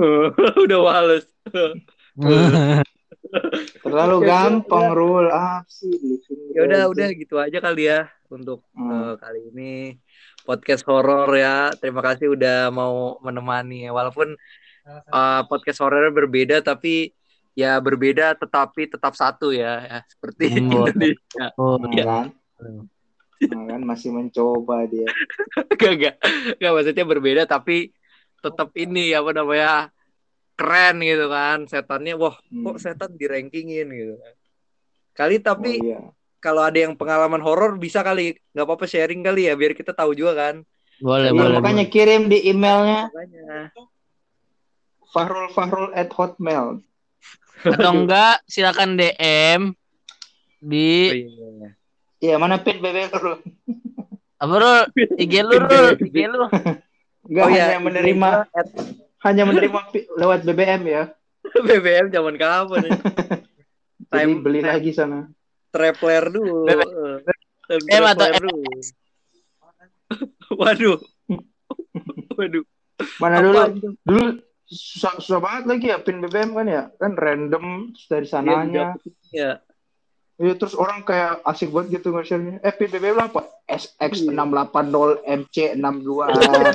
udah 0.64 0.80
males 0.80 1.28
Terlalu 3.80 4.16
Ya, 4.20 4.26
gampang 4.28 4.90
rule 4.90 5.28
up 5.28 5.64
sih. 5.66 5.90
living 5.92 6.50
ya 6.50 6.60
udah 6.62 6.82
udah 6.88 7.08
gitu 7.12 7.34
aja 7.36 7.58
kali 7.58 7.86
ya 7.86 8.00
untuk 8.26 8.66
Hmm. 8.72 8.90
eh, 8.90 9.14
kali 9.16 9.40
ini 9.48 9.72
podcast 10.42 10.82
horor 10.84 11.30
ya 11.32 11.70
terima 11.72 12.00
kasih 12.00 12.30
udah 12.30 12.68
mau 12.68 13.18
menemani 13.20 13.86
ya. 13.86 13.90
walaupun 13.90 14.34
eh, 14.84 15.40
podcast 15.46 15.78
horornya 15.78 16.10
berbeda 16.10 16.56
tapi 16.60 17.14
ya 17.52 17.76
berbeda 17.76 18.34
tetapi 18.34 18.88
tetap 18.88 19.12
satu 19.12 19.50
ya, 19.50 19.78
ya 19.80 19.98
seperti 20.04 20.44
Hmm. 20.48 20.58
Indonesia 20.60 21.46
Oh, 21.54 21.78
Iya. 21.86 22.04
kan? 22.04 22.26
Nah, 23.40 23.64
kan 23.66 23.80
masih 23.82 24.10
mencoba 24.10 24.84
dia. 24.84 25.06
gak 25.80 25.94
gak 25.96 26.14
gak 26.56 26.72
maksudnya 26.72 27.04
berbeda 27.04 27.42
tapi 27.44 27.94
tetap 28.38 28.68
ini 28.74 29.12
apa 29.12 29.30
namanya 29.32 29.88
keren 30.60 31.00
gitu 31.00 31.26
kan 31.26 31.64
setannya 31.64 32.12
wah 32.14 32.36
Hmm. 32.46 32.64
kok 32.66 32.76
setan 32.78 33.16
di 33.16 33.24
rankingin 33.24 33.88
gitu 33.88 34.14
kan 34.14 34.34
kali 35.16 35.36
Oh, 35.36 35.42
tapi 35.42 35.80
iya. 35.80 36.00
kalau 36.38 36.60
ada 36.60 36.76
yang 36.76 36.92
pengalaman 36.92 37.40
horor 37.40 37.76
bisa 37.76 38.00
kali 38.00 38.36
nggak 38.52 38.64
apa-apa 38.64 38.84
sharing 38.84 39.20
kali 39.20 39.48
ya 39.48 39.56
biar 39.56 39.72
kita 39.72 39.90
tahu 39.90 40.12
juga 40.12 40.36
kan 40.36 40.54
boleh, 40.98 41.32
Iya, 41.32 41.34
boleh. 41.34 41.56
makanya 41.56 41.86
kirim 41.86 42.28
di 42.28 42.44
emailnya 42.44 43.08
makanya 43.08 43.72
fahrul 45.08 45.48
fahrul 45.50 45.88
at 45.92 46.12
hotmail. 46.12 46.84
Atau 47.60 47.90
enggak 47.94 48.40
silakan 48.46 48.94
DM 48.94 49.62
Oh, 49.66 49.74
di 50.62 51.24
iya. 51.24 51.68
Iya, 52.20 52.34
mana 52.36 52.56
pin 52.56 52.78
BB 52.78 53.08
lu? 53.18 53.40
apa 54.36 54.54
lu? 54.54 54.72
IG 55.16 55.34
lu, 55.40 55.56
Rul. 55.56 55.88
IG 55.98 56.16
lu. 56.26 56.44
Enggak 57.26 57.44
Oh, 57.44 57.50
iya, 57.50 57.64
hanya 57.66 57.80
menerima 57.80 58.28
hanya 59.24 59.42
menerima 59.44 59.80
lewat 60.16 60.40
BBM 60.48 60.82
ya. 60.88 61.02
BBM 61.68 62.08
zaman 62.12 62.34
kapan 62.36 62.80
ya? 62.88 62.92
Jadi 64.10 64.32
Time- 64.32 64.42
beli 64.42 64.60
lagi 64.64 64.90
sana. 64.92 65.28
Trapler 65.70 66.24
dulu 66.34 66.66
BBM. 66.66 66.90
Eh, 67.70 67.78
BBM 67.78 68.04
atau 68.10 68.26
Trapler 68.26 68.42
dulu. 68.42 68.60
waduh 70.60 70.98
waduh 72.34 72.64
Mana 73.22 73.38
Apa 73.40 73.70
dulu? 73.70 73.94
Dulu 74.02 74.24
susah, 74.66 75.16
susah 75.22 75.40
banget 75.40 75.64
lagi 75.70 75.86
ya 75.88 75.98
pin 76.02 76.20
BBM 76.20 76.50
kan 76.52 76.66
ya. 76.66 76.82
Kan 76.98 77.12
random 77.16 77.94
dari 78.10 78.26
sananya. 78.28 78.98
ya 79.30 79.62
Iya, 80.40 80.56
terus 80.56 80.72
orang 80.72 81.04
kayak 81.04 81.44
asik 81.44 81.68
banget 81.68 82.00
gitu 82.00 82.16
nge-share 82.16 82.64
Eh, 82.64 82.72
pin 82.72 82.88
BBM 82.88 83.12
lu 83.12 83.22
apa? 83.22 83.44
SX680 83.68 85.20
MC62. 85.20 86.08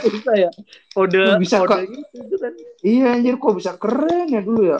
bisa 0.06 0.32
ya 0.38 0.50
kode 0.94 1.42
bisa, 1.42 1.60
kode 1.60 1.90
gitu 1.90 2.36
kan 2.38 2.54
iya 2.86 3.18
anjir 3.18 3.36
kok 3.36 3.58
bisa 3.58 3.74
keren 3.76 4.30
ya 4.30 4.40
dulu 4.40 4.62
ya. 4.64 4.80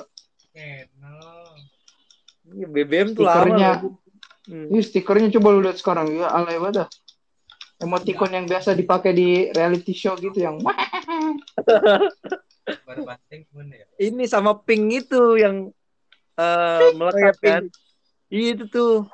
Iya, 2.46 2.68
BBM 2.70 3.18
tuh 3.18 3.26
lama 3.26 3.36
Stikernya. 3.36 3.72
loh. 3.82 3.98
Hmm. 4.46 4.70
Ini 4.70 4.80
stikernya 4.80 5.30
coba 5.34 5.48
lu 5.50 5.66
lihat 5.66 5.78
sekarang 5.82 6.08
ya 6.14 6.30
alay 6.30 6.62
banget 6.62 6.86
dah. 6.86 6.90
Emoticon 7.76 8.32
yang 8.32 8.46
biasa 8.46 8.72
dipakai 8.72 9.12
di 9.12 9.50
reality 9.50 9.92
show 9.92 10.16
gitu 10.16 10.38
yang 10.38 10.62
wah 10.62 10.78
ini 13.98 14.24
sama 14.26 14.56
pink 14.56 15.04
itu 15.04 15.36
yang 15.36 15.74
eh 16.36 16.90
melekat 16.94 17.36
kan 17.42 17.64
Iya, 17.66 17.85
itu 18.32 18.66
tuh 18.68 19.06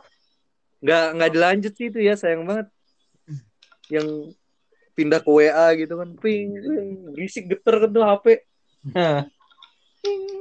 nggak 0.82 1.06
nggak 1.18 1.32
dilanjut 1.32 1.74
sih 1.78 1.88
itu 1.94 2.00
ya 2.02 2.18
sayang 2.18 2.48
banget 2.48 2.68
yang 3.92 4.08
pindah 4.98 5.20
ke 5.22 5.30
WA 5.30 5.68
gitu 5.78 5.94
kan 6.00 6.10
ping, 6.18 6.58
ping. 6.58 6.90
berisik 7.14 7.46
geter 7.52 7.76
kan 7.86 7.90
tuh 7.92 8.04
HP 8.04 8.26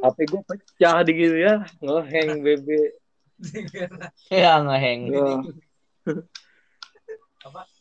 HP 0.00 0.18
gue 0.30 0.42
pecah 0.48 1.02
di 1.04 1.12
gitu 1.12 1.36
ya 1.36 1.54
ngeheng 1.82 2.40
BB 2.40 2.68
ya 4.32 4.60
ngeheng. 4.60 5.00
Ya. 5.08 5.24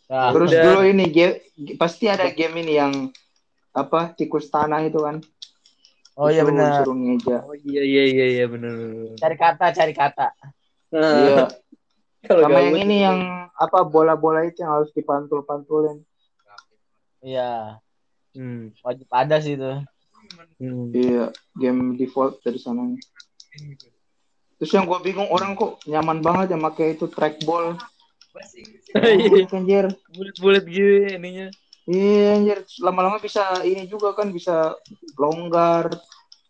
Ya, 0.10 0.34
Terus 0.34 0.50
udah. 0.50 0.64
dulu 0.66 0.82
ini 0.90 1.06
game 1.14 1.36
pasti 1.78 2.10
ada 2.10 2.34
game 2.34 2.66
ini 2.66 2.74
yang 2.82 2.94
apa 3.78 4.18
tikus 4.18 4.50
tanah 4.50 4.82
itu 4.90 4.98
kan. 5.06 5.22
Oh 6.18 6.34
iya 6.34 6.42
benar. 6.42 6.82
Suruh 6.82 6.98
ngeja. 6.98 7.46
oh 7.46 7.54
iya 7.54 7.84
iya 7.86 8.04
iya 8.10 8.26
iya 8.40 8.46
bener 8.50 8.74
Cari 9.22 9.38
kata, 9.38 9.70
cari 9.70 9.94
kata. 9.94 10.34
Nah, 10.94 11.14
Iya. 11.24 11.44
kalau 12.28 12.42
Sama 12.46 12.60
yang 12.60 12.76
ini 12.84 12.98
yang 13.06 13.20
apa 13.56 13.80
bola-bola 13.88 14.44
itu 14.46 14.64
yang 14.64 14.82
harus 14.82 14.92
dipantul-pantulin. 14.92 16.04
Iya, 17.20 17.80
hmm. 18.36 18.80
wajib 18.84 19.08
ada 19.12 19.38
sih 19.44 19.60
itu. 19.60 19.84
Hmm. 20.60 20.92
Iya, 20.96 21.32
game 21.56 22.00
default 22.00 22.40
dari 22.44 22.60
sana. 22.60 22.96
Terus 24.60 24.72
yang 24.76 24.88
gue 24.88 25.00
bingung 25.04 25.28
orang 25.32 25.56
kok 25.56 25.84
nyaman 25.88 26.20
banget 26.20 26.56
ya 26.56 26.58
pakai 26.60 26.96
itu 26.96 27.08
trackball. 27.08 27.76
Iya, 28.90 29.46
anjir. 29.52 29.86
bulat-bulat 30.16 30.64
gitu 30.66 31.18
ininya 31.18 31.50
Iya 31.90 32.38
anjir, 32.38 32.60
lama-lama 32.86 33.18
bisa 33.18 33.66
ini 33.66 33.90
juga 33.90 34.14
kan 34.14 34.30
bisa 34.30 34.78
longgar, 35.18 35.90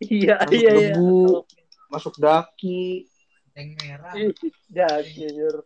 iya 0.04 0.36
masuk 0.36 0.52
iya 0.52 0.72
iya 0.76 0.92
debu, 0.92 1.48
masuk 1.88 2.14
daki. 2.20 3.08
ya 4.78 4.90
jujur 5.04 5.64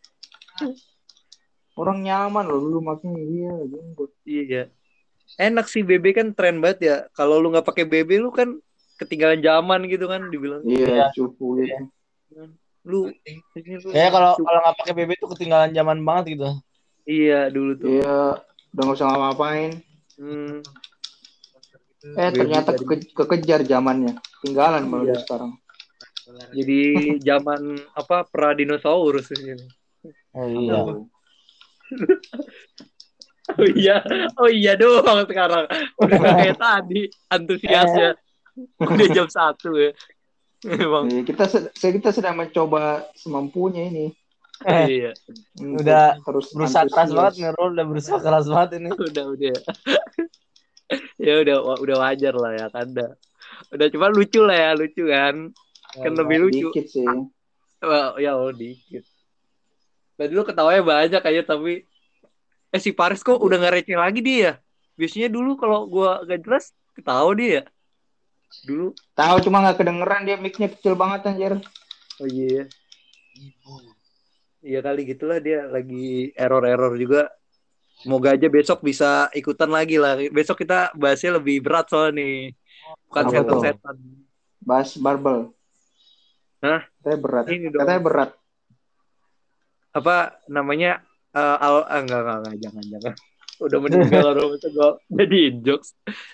Orang 1.73 2.05
nyaman 2.05 2.45
loh 2.45 2.61
dulu 2.61 2.79
makanya 2.85 3.17
iya 3.17 3.53
jemput. 3.65 4.13
Iya. 4.29 4.63
Enak 5.41 5.65
sih 5.65 5.81
BB 5.81 6.13
kan 6.13 6.27
tren 6.37 6.61
banget 6.61 6.79
ya. 6.85 6.95
Kalau 7.17 7.41
lu 7.41 7.49
nggak 7.49 7.65
pakai 7.65 7.89
BB 7.89 8.21
lu 8.21 8.29
kan 8.29 8.61
ketinggalan 9.01 9.41
zaman 9.41 9.89
gitu 9.89 10.05
kan 10.05 10.29
dibilang. 10.29 10.61
Iya, 10.61 11.09
cupu 11.17 11.65
gitu. 11.65 11.89
Lu 12.85 13.09
ini 13.57 13.73
lu- 13.81 13.89
Ya 13.89 14.13
kalau 14.13 14.37
kalau 14.37 14.59
nggak 14.61 14.77
pakai 14.85 14.93
BB 14.93 15.09
itu 15.17 15.25
ketinggalan 15.33 15.73
zaman 15.73 15.97
banget 16.05 16.37
gitu. 16.37 16.49
Iya 17.09 17.49
dulu 17.49 17.71
tuh. 17.81 17.89
Iya, 17.89 18.37
udah 18.77 18.83
gak 18.85 18.95
usah 18.95 19.05
ngapa-ngapain. 19.09 19.71
Hmm. 20.21 20.61
Eh 22.03 22.29
ternyata 22.37 22.69
ke- 22.77 23.09
kekejar 23.17 23.65
zamannya. 23.65 24.13
Tinggalan 24.45 24.85
malah 24.85 25.09
Iya. 25.09 25.17
dia 25.17 25.25
sekarang. 26.23 26.51
Jadi 26.55 26.81
zaman 27.19 27.61
apa 27.93 28.23
pra 28.23 28.55
dinosaurus 28.55 29.27
ini. 29.35 29.59
Oh 30.33 30.47
iya. 30.47 30.79
Oh 33.53 33.67
iya, 33.67 33.99
oh 34.39 34.47
iya 34.47 34.73
doang 34.79 35.27
sekarang. 35.27 35.67
Udah 35.99 36.17
kayak 36.39 36.55
tadi 36.57 37.11
antusiasnya. 37.27 38.15
Udah 38.79 39.07
jam 39.11 39.27
satu 39.27 39.75
ya. 39.75 39.91
Emang 40.63 41.11
Iya, 41.11 41.21
kita 41.27 41.51
sed- 41.51 41.75
kita 41.75 42.15
sedang 42.15 42.39
mencoba 42.39 43.03
semampunya 43.13 43.91
ini. 43.91 44.15
iya. 44.63 45.11
Untuk 45.59 45.83
Udah 45.83 46.15
terus 46.23 46.55
Berusaha 46.55 46.87
keras 46.87 47.11
banget 47.11 47.33
nih, 47.43 47.51
Rul. 47.51 47.75
Udah 47.75 47.85
berusaha 47.85 48.19
keras 48.23 48.45
banget 48.47 48.69
ini. 48.79 48.89
udah 49.11 49.25
udah 49.27 49.55
ya 51.19 51.33
udah 51.43 51.57
udah 51.83 51.95
wajar 51.99 52.33
lah 52.37 52.51
ya 52.53 52.67
kan 52.69 52.85
udah 52.91 53.11
udah 53.73 53.87
cuma 53.89 54.07
lucu 54.11 54.39
lah 54.45 54.55
ya 54.55 54.71
lucu 54.77 55.03
kan 55.09 55.49
kan 55.93 56.13
lebih 56.17 56.37
lucu 56.49 56.67
Dikit 56.73 56.85
sih. 56.89 57.05
Wah, 57.83 58.15
ya 58.17 58.39
oh 58.39 58.49
dikit 58.49 59.03
tadi 60.17 60.31
lu 60.33 60.45
ketawanya 60.45 60.81
banyak 60.85 61.23
aja 61.23 61.41
tapi 61.43 61.83
eh 62.73 62.81
si 62.81 62.93
Paris 62.93 63.25
kok 63.25 63.41
udah 63.41 63.57
nggak 63.59 63.73
receh 63.81 63.97
lagi 63.97 64.21
dia 64.21 64.37
ya 64.39 64.53
biasanya 64.93 65.29
dulu 65.33 65.57
kalau 65.57 65.89
gua 65.89 66.21
gak 66.23 66.45
jelas 66.45 66.71
ketawa 66.93 67.33
dia 67.33 67.49
ya 67.49 67.63
dulu 68.69 68.93
Tahu 69.17 69.37
cuma 69.43 69.65
nggak 69.65 69.81
kedengeran 69.81 70.21
dia 70.29 70.37
mic-nya 70.37 70.69
kecil 70.69 70.93
banget 70.93 71.25
anjir. 71.25 71.57
oh 72.21 72.27
iya 72.29 72.69
iya 74.61 74.79
kali 74.85 75.09
gitulah 75.09 75.41
dia 75.41 75.65
lagi 75.67 76.31
error-error 76.37 76.93
juga 76.97 77.33
Semoga 78.03 78.33
aja 78.35 78.49
besok 78.49 78.83
bisa 78.83 79.29
ikutan 79.31 79.69
lagi 79.69 79.95
lah. 80.01 80.17
Besok 80.33 80.65
kita 80.65 80.91
bahasnya 80.97 81.39
lebih 81.39 81.63
berat 81.63 81.87
soal 81.87 82.11
nih. 82.11 82.51
Bukan 83.07 83.23
setan-setan. 83.31 83.95
Bass 84.59 84.97
barbel. 84.99 85.55
Hah? 86.63 86.81
Katanya 87.03 87.19
berat. 87.19 87.45
Ini 87.51 87.67
dong. 87.69 87.81
Katanya 87.83 88.01
berat. 88.01 88.31
Apa 89.93 90.15
namanya? 90.47 91.03
eh, 91.33 91.57
al 91.59 91.83
ah, 91.83 91.99
enggak, 91.99 92.19
enggak, 92.23 92.37
enggak, 92.39 92.55
jangan, 92.63 92.83
jangan. 92.87 93.13
Udah 93.63 93.79
meninggal 93.79 94.23
orang 94.33 94.57
itu 94.57 94.67
gua 94.73 94.89
jadi 95.13 95.39
jokes. 95.61 95.89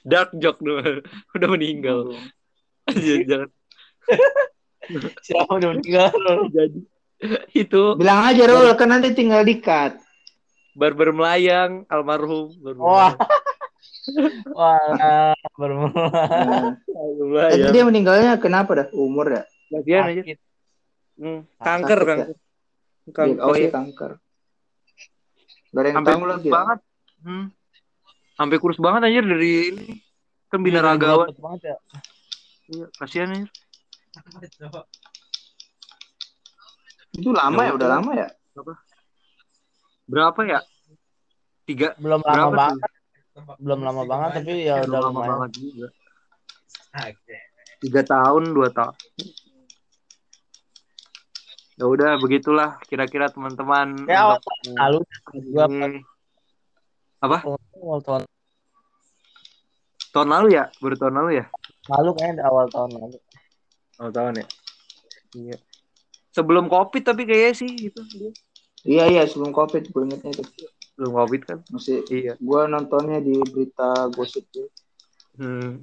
Dark 0.08 0.32
joke 0.38 0.62
dulu. 0.62 1.04
Udah 1.36 1.48
meninggal. 1.50 2.00
Jangan, 2.90 3.22
jangan 3.30 3.50
Siapa 5.22 5.62
udah 5.62 5.70
meninggal, 5.78 6.10
jadi. 6.50 6.80
Itu 7.54 7.94
Bilang 7.94 8.26
aja 8.26 8.50
Rul, 8.50 8.74
kan 8.74 8.90
nanti 8.90 9.14
tinggal 9.14 9.46
dikat. 9.46 10.02
barber 10.74 11.14
melayang 11.14 11.86
almarhum. 11.86 12.50
Barber 12.58 12.82
Wah. 12.82 13.14
melayang. 13.14 13.22
Wah, 17.30 17.54
eh, 17.54 17.62
ya. 17.62 17.70
dia 17.70 17.84
meninggalnya 17.86 18.42
kenapa 18.42 18.74
dah? 18.74 18.88
Umur 18.90 19.38
ya? 19.38 19.46
Bagian 19.70 20.04
aja. 20.08 20.22
Hmm, 21.16 21.40
kanker, 21.58 22.00
ya? 22.00 22.08
kanker. 22.08 22.28
Kanker. 23.10 23.44
oh 23.44 23.54
iya 23.54 23.70
kanker. 23.70 24.12
Gak 25.70 25.78
ada 25.78 25.88
yang 25.88 25.98
Sampai 25.98 26.12
tahu 26.12 26.20
kurus 26.20 26.34
lagi. 26.34 26.48
ya? 26.48 26.54
banget. 26.54 26.80
Hmm. 27.20 27.46
Sampai 28.34 28.58
kurus 28.58 28.80
banget 28.80 29.02
anjir 29.04 29.24
dari 29.24 29.52
ini. 29.70 29.88
Kan 30.48 30.60
binaragawan. 30.62 31.28
Banget 31.32 31.62
ya. 31.66 31.78
Iya, 32.68 32.86
kasihan 32.96 33.30
anjir. 33.30 33.50
Itu 37.12 37.30
lama 37.32 37.62
ya, 37.62 37.70
Ya 37.70 37.74
udah 37.76 37.90
lama 37.92 38.12
ya. 38.16 38.28
Berapa 40.06 40.40
ya? 40.44 40.60
Tiga. 41.66 41.94
Belum 41.98 42.22
lama 42.22 42.46
tuh? 42.48 42.56
banget. 42.56 42.90
Belum 43.58 43.80
lama 43.80 44.04
banget 44.04 44.30
tapi 44.42 44.54
ya 44.66 44.82
Udah 44.82 44.88
udah 44.88 45.00
lama 45.00 45.10
lumayan. 45.14 45.30
banget 45.30 45.50
juga. 45.56 45.88
Tiga 47.80 48.02
tahun, 48.04 48.44
dua 48.52 48.68
tahun. 48.70 48.96
Ya 51.80 51.88
udah 51.88 52.20
begitulah 52.20 52.76
kira-kira 52.92 53.32
teman-teman. 53.32 54.04
Ya, 54.04 54.36
Lalu 54.68 55.00
gua. 55.48 55.66
Apa? 57.24 57.38
awal 57.80 58.00
tahun 58.04 58.22
Tahun 60.12 60.28
lalu 60.28 60.60
ya? 60.60 60.68
Baru 60.84 60.96
tahun 61.00 61.16
lalu 61.24 61.32
ya? 61.40 61.46
lalu 61.90 62.10
kayaknya 62.20 62.36
di 62.38 62.44
awal 62.44 62.66
tahun 62.70 62.92
lalu. 63.00 63.18
Awal 63.98 64.12
tahun 64.12 64.34
ya? 64.44 64.46
Iya. 65.40 65.58
Sebelum 66.36 66.68
covid 66.68 67.02
tapi 67.02 67.24
kayaknya 67.24 67.54
sih 67.56 67.70
gitu. 67.72 68.02
Iya 68.84 69.08
iya 69.08 69.24
sebelum 69.26 69.56
covid 69.56 69.88
gue 69.88 70.02
ingetnya 70.04 70.36
itu. 70.36 70.44
Sebelum 71.00 71.12
covid 71.16 71.42
kan? 71.48 71.60
Masih 71.72 72.04
Iya. 72.12 72.36
gue 72.36 72.62
nontonnya 72.68 73.24
di 73.24 73.40
berita 73.48 74.12
gosip 74.12 74.44
tuh. 74.52 74.68
Hmm. 75.40 75.80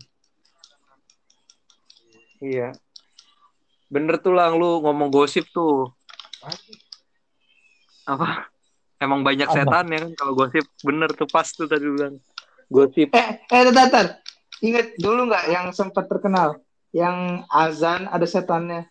Iya. 2.39 2.77
Bener 3.87 4.19
tuh 4.19 4.35
lang 4.35 4.59
lu 4.59 4.83
ngomong 4.83 5.09
gosip 5.15 5.47
tuh. 5.55 5.91
Apa? 8.07 8.51
Emang 8.99 9.21
banyak 9.23 9.47
Apa? 9.47 9.57
setan 9.63 9.87
ya 9.93 9.99
kan 10.07 10.13
kalau 10.19 10.33
gosip. 10.35 10.65
Bener 10.83 11.11
tuh 11.15 11.29
pas 11.31 11.47
tuh 11.47 11.67
tadi 11.71 11.87
bilang. 11.87 12.19
Gosip. 12.67 13.15
Eh 13.15 13.29
eh 13.47 13.63
tar, 13.71 13.89
tar. 13.91 14.07
Ingat 14.63 14.99
dulu 14.99 15.31
nggak 15.31 15.45
yang 15.53 15.67
sempat 15.71 16.11
terkenal? 16.11 16.59
Yang 16.91 17.45
azan 17.53 18.09
ada 18.09 18.27
setannya. 18.27 18.89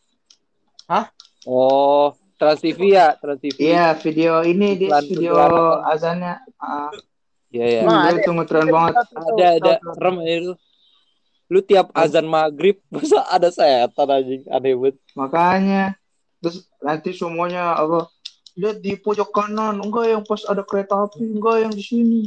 Oh, 1.45 2.13
Trans 2.37 2.61
TV 2.61 2.93
ya, 2.93 3.17
Trans 3.17 3.41
TV. 3.41 3.73
Iya 3.73 3.97
video 3.97 4.45
ini 4.45 4.77
di 4.77 4.87
video 5.09 5.37
azannya. 5.85 6.41
Ah, 6.61 6.93
Iya, 7.55 7.65
iya. 7.71 7.79
Emang 7.87 8.19
itu 8.19 8.31
ngetren 8.35 8.67
banget. 8.67 8.93
Ada 9.15 9.47
ada 9.63 9.73
serem 9.95 10.15
ya 10.27 10.35
lu. 11.47 11.59
Tiap 11.59 11.93
azan 11.93 12.25
maghrib 12.25 12.81
masa 12.93 13.25
ada 13.27 13.49
setan 13.49 14.07
anjing 14.07 14.43
aneh 14.47 14.73
banget. 14.73 14.95
Makanya 15.13 15.83
terus 16.39 16.65
nanti 16.79 17.11
semuanya 17.11 17.73
apa? 17.73 18.09
Lihat 18.55 18.79
di 18.79 18.95
pojok 18.95 19.35
kanan, 19.35 19.83
enggak 19.83 20.05
yang 20.07 20.23
pas 20.23 20.39
ada 20.47 20.63
kereta 20.63 20.95
api, 20.95 21.27
enggak 21.27 21.67
yang 21.67 21.73
di 21.75 21.83
sini. 21.83 22.21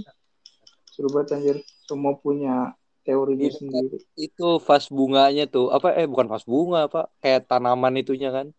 Seru 0.93 1.09
banget 1.09 1.40
anjir. 1.40 1.57
Semua 1.89 2.12
punya 2.15 2.77
teori 3.01 3.32
dia 3.32 3.49
Iya. 3.49 3.57
sendiri. 3.57 3.97
Itu 4.12 4.61
vas 4.61 4.93
bunganya 4.93 5.49
tuh. 5.49 5.73
Apa 5.73 5.97
eh 5.97 6.05
bukan 6.05 6.28
vas 6.28 6.45
bunga 6.45 6.85
apa? 6.85 7.09
Kayak 7.24 7.49
tanaman 7.49 7.97
itunya 7.97 8.28
kan. 8.28 8.53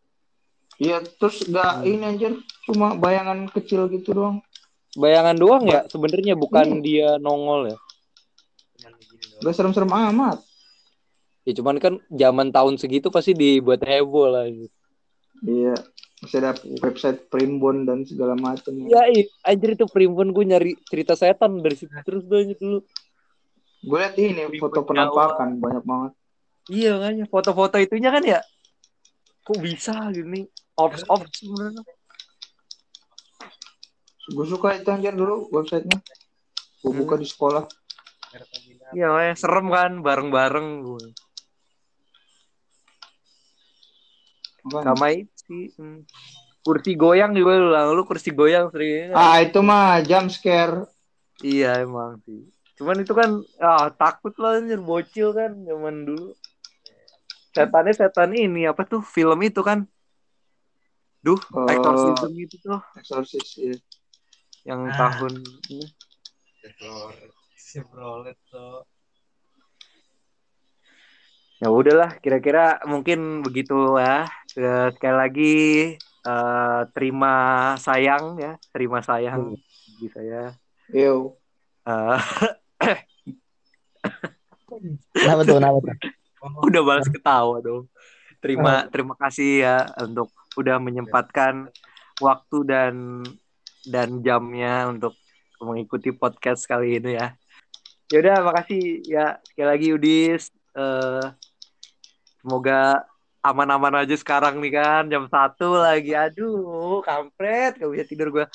Iya, 0.82 1.04
terus 1.22 1.46
enggak 1.46 1.72
Hmm. 1.78 1.86
ini 1.86 2.04
anjir, 2.08 2.34
cuma 2.66 2.96
bayangan 2.96 3.46
kecil 3.52 3.86
gitu 3.92 4.18
doang. 4.18 4.42
Bayangan 4.98 5.38
doang 5.38 5.70
ya 5.70 5.86
sebenarnya 5.86 6.34
bukan 6.34 6.82
dia 6.82 7.22
nongol 7.22 7.70
ya. 7.70 7.78
Enggak 9.38 9.54
serem-serem 9.54 9.92
amat. 10.10 10.42
Ya 11.50 11.58
cuman 11.58 11.82
kan 11.82 11.98
zaman 12.14 12.54
tahun 12.54 12.78
segitu 12.78 13.10
pasti 13.10 13.34
dibuat 13.34 13.82
heboh 13.82 14.30
lah. 14.30 14.46
Iya, 15.42 15.74
masih 16.22 16.38
ada 16.38 16.54
website 16.78 17.26
primbon 17.26 17.90
dan 17.90 18.06
segala 18.06 18.38
macam. 18.38 18.70
Ya, 18.86 19.10
i- 19.10 19.34
anjir 19.42 19.74
itu 19.74 19.90
primbon 19.90 20.30
gue 20.30 20.46
nyari 20.46 20.78
cerita 20.86 21.18
setan 21.18 21.58
dari 21.58 21.74
situ 21.74 21.90
terus 22.06 22.22
banyak 22.22 22.54
dulu. 22.54 22.86
Gue 23.82 23.98
liat 23.98 24.14
ini 24.14 24.46
Primbon 24.46 24.62
foto 24.62 24.86
penampakan 24.86 25.58
banyak 25.58 25.82
banget. 25.82 26.12
Iya 26.70 27.02
kan 27.02 27.12
ya 27.18 27.26
foto-foto 27.26 27.82
itunya 27.82 28.14
kan 28.14 28.22
ya. 28.22 28.40
Kok 29.42 29.58
bisa 29.58 30.06
gini? 30.14 30.46
Ops 30.78 31.02
ops 31.10 31.34
sebenarnya. 31.34 31.82
Gue 34.30 34.46
suka 34.46 34.78
itu 34.78 34.86
anjir 34.86 35.18
dulu 35.18 35.50
websitenya. 35.50 35.98
Gue 36.86 36.94
buka 36.94 37.18
Hmm. 37.18 37.24
di 37.24 37.28
sekolah. 37.28 37.66
Iya, 38.94 39.10
makanya 39.10 39.34
serem 39.34 39.68
kan 39.70 39.92
bareng-bareng 40.06 40.68
gue. 40.86 41.06
Apaan? 41.10 41.18
Sama 44.64 45.08
itu 45.12 45.32
sih. 45.48 45.66
hmm. 45.76 46.04
Kursi 46.60 46.94
goyang 46.94 47.32
juga 47.32 47.56
lu 47.56 47.70
lah. 47.72 47.88
Lu 47.90 48.04
kursi 48.04 48.30
goyang 48.30 48.68
sering. 48.70 49.16
Ah 49.16 49.40
itu 49.40 49.60
mah 49.60 50.04
jump 50.04 50.28
scare. 50.28 50.86
Iya 51.40 51.82
emang 51.82 52.20
sih. 52.24 52.44
Cuman 52.76 53.00
itu 53.00 53.12
kan 53.12 53.40
ah, 53.58 53.88
takut 53.90 54.36
lah 54.36 54.60
anjir 54.60 54.80
bocil 54.80 55.32
kan 55.32 55.56
zaman 55.56 56.04
dulu. 56.04 56.36
Setannya 57.50 57.92
setan 57.92 58.32
ini 58.32 58.68
apa 58.68 58.84
tuh 58.84 59.00
film 59.00 59.40
itu 59.42 59.60
kan? 59.60 59.88
Duh, 61.20 61.40
Oh. 61.52 61.68
Exorcism 61.68 62.32
itu 62.36 62.56
tuh 62.60 62.80
Exorcist. 62.96 63.60
Iya. 63.60 63.76
yang 64.64 64.88
Ah. 64.88 65.16
tahun 65.16 65.40
ini. 65.68 65.88
Si 67.56 67.80
Brolet 67.82 68.36
tuh. 68.48 68.84
Ya 71.60 71.68
udahlah, 71.68 72.16
kira-kira 72.20 72.80
mungkin 72.84 73.44
begitu 73.44 74.00
ya. 74.00 74.24
Eh, 74.58 74.88
Sekali 74.98 75.16
lagi 75.18 75.56
eh, 76.02 76.82
terima 76.96 77.34
sayang 77.78 78.40
ya, 78.42 78.58
terima 78.74 79.04
sayang 79.06 79.54
bagi 79.60 80.08
saya. 80.10 80.56
Yo. 80.90 81.38
Eh, 81.86 82.20
Kenapa 85.14 85.42
tuh? 85.44 85.56
Kenapa 85.60 85.78
tuh? 85.84 85.96
udah 86.68 86.82
balas 86.82 87.08
ketawa 87.12 87.60
dong. 87.60 87.92
Terima 88.40 88.88
terima 88.88 89.14
kasih 89.20 89.68
ya 89.68 89.78
untuk 90.00 90.32
udah 90.56 90.80
menyempatkan 90.80 91.68
waktu 92.24 92.58
dan 92.64 93.24
dan 93.84 94.24
jamnya 94.24 94.88
untuk 94.88 95.16
mengikuti 95.60 96.16
podcast 96.16 96.64
kali 96.64 97.04
ini 97.04 97.20
ya. 97.20 97.36
Ya 98.10 98.18
udah 98.24 98.38
makasih 98.48 99.04
ya 99.04 99.38
sekali 99.44 99.68
lagi 99.68 99.88
Udis. 99.92 100.44
Eh, 100.72 101.26
semoga 102.40 103.04
aman-aman 103.40 104.04
aja 104.04 104.16
sekarang 104.20 104.60
nih 104.60 104.80
kan 104.80 105.04
jam 105.08 105.26
satu 105.32 105.80
lagi. 105.80 106.16
Aduh, 106.16 107.00
kampret 107.04 107.80
gak 107.80 107.90
bisa 107.92 108.06
tidur 108.08 108.30
gue. 108.32 108.46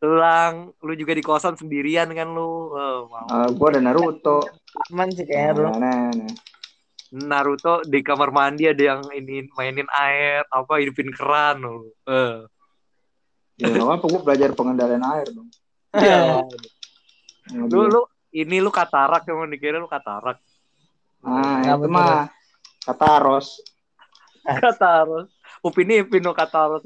Tulang, 0.00 0.72
lu 0.80 0.92
juga 0.96 1.12
di 1.12 1.20
kosan 1.20 1.58
sendirian 1.58 2.08
kan 2.14 2.28
lu. 2.30 2.72
Oh, 2.72 3.10
mau. 3.10 3.26
Ah, 3.28 3.48
gue 3.50 3.66
ada 3.68 3.80
Naruto. 3.82 4.40
Aman 4.88 5.12
sih 5.12 5.26
kayaknya 5.26 5.52
bro. 5.52 5.68
Nah, 5.76 5.78
nah, 5.78 6.10
nah. 6.14 6.34
Naruto 7.10 7.82
di 7.82 8.06
kamar 8.06 8.30
mandi 8.30 8.70
ada 8.70 8.94
yang 8.94 9.02
ini 9.10 9.50
mainin 9.58 9.90
air 9.90 10.46
apa 10.46 10.78
hidupin 10.78 11.10
keran 11.10 11.58
loh. 11.58 11.90
Eh. 12.06 12.46
Ya 13.60 13.66
apa 13.76 14.06
gue 14.06 14.22
belajar 14.22 14.54
pengendalian 14.54 15.02
air 15.02 15.26
dong. 15.34 15.50
Sama 15.90 16.46
lu 17.74 17.90
lu 17.90 18.02
ini 18.30 18.62
lu 18.62 18.70
katarak 18.70 19.26
yang 19.26 19.50
dikira 19.50 19.82
lu 19.82 19.90
katarak. 19.90 20.38
Ah 21.26 21.60
itu 21.66 21.90
mah 21.90 22.30
kataros. 22.86 23.58
Kataros. 24.44 25.28
Upin 25.60 25.90
Ipin 25.92 26.24
lo 26.24 26.32
kataros. 26.32 26.82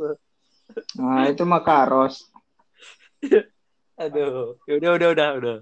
Nah 0.98 1.30
itu 1.30 1.44
mah 1.46 1.62
karos. 1.62 2.26
Aduh. 3.96 4.58
Ya 4.66 4.74
udah 4.80 4.90
udah 4.98 5.08
udah 5.14 5.28
udah. 5.38 5.56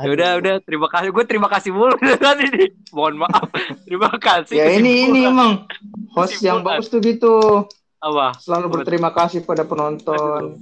Ya 0.00 0.08
udah 0.10 0.30
udah 0.40 0.54
terima 0.64 0.88
kasih. 0.88 1.08
Gue 1.12 1.24
terima 1.28 1.48
kasih 1.52 1.70
mulu 1.70 1.94
kan 2.00 2.40
ini. 2.48 2.72
Mohon 2.90 3.26
maaf. 3.28 3.46
Terima 3.84 4.10
kasih. 4.16 4.56
Ya 4.58 4.66
ini 4.74 5.06
ini 5.06 5.20
emang 5.28 5.68
host 6.16 6.40
yang 6.40 6.64
bagus 6.64 6.88
tuh 6.88 6.98
gitu. 7.04 7.66
apa? 8.00 8.32
Selalu 8.40 8.66
Apa? 8.66 8.74
berterima 8.80 9.10
kasih 9.12 9.44
pada 9.44 9.68
penonton. 9.68 10.56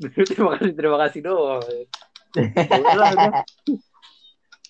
terima 0.32 0.56
kasih 0.56 0.72
terima 0.72 0.96
kasih 1.04 1.20
doang. 1.20 1.60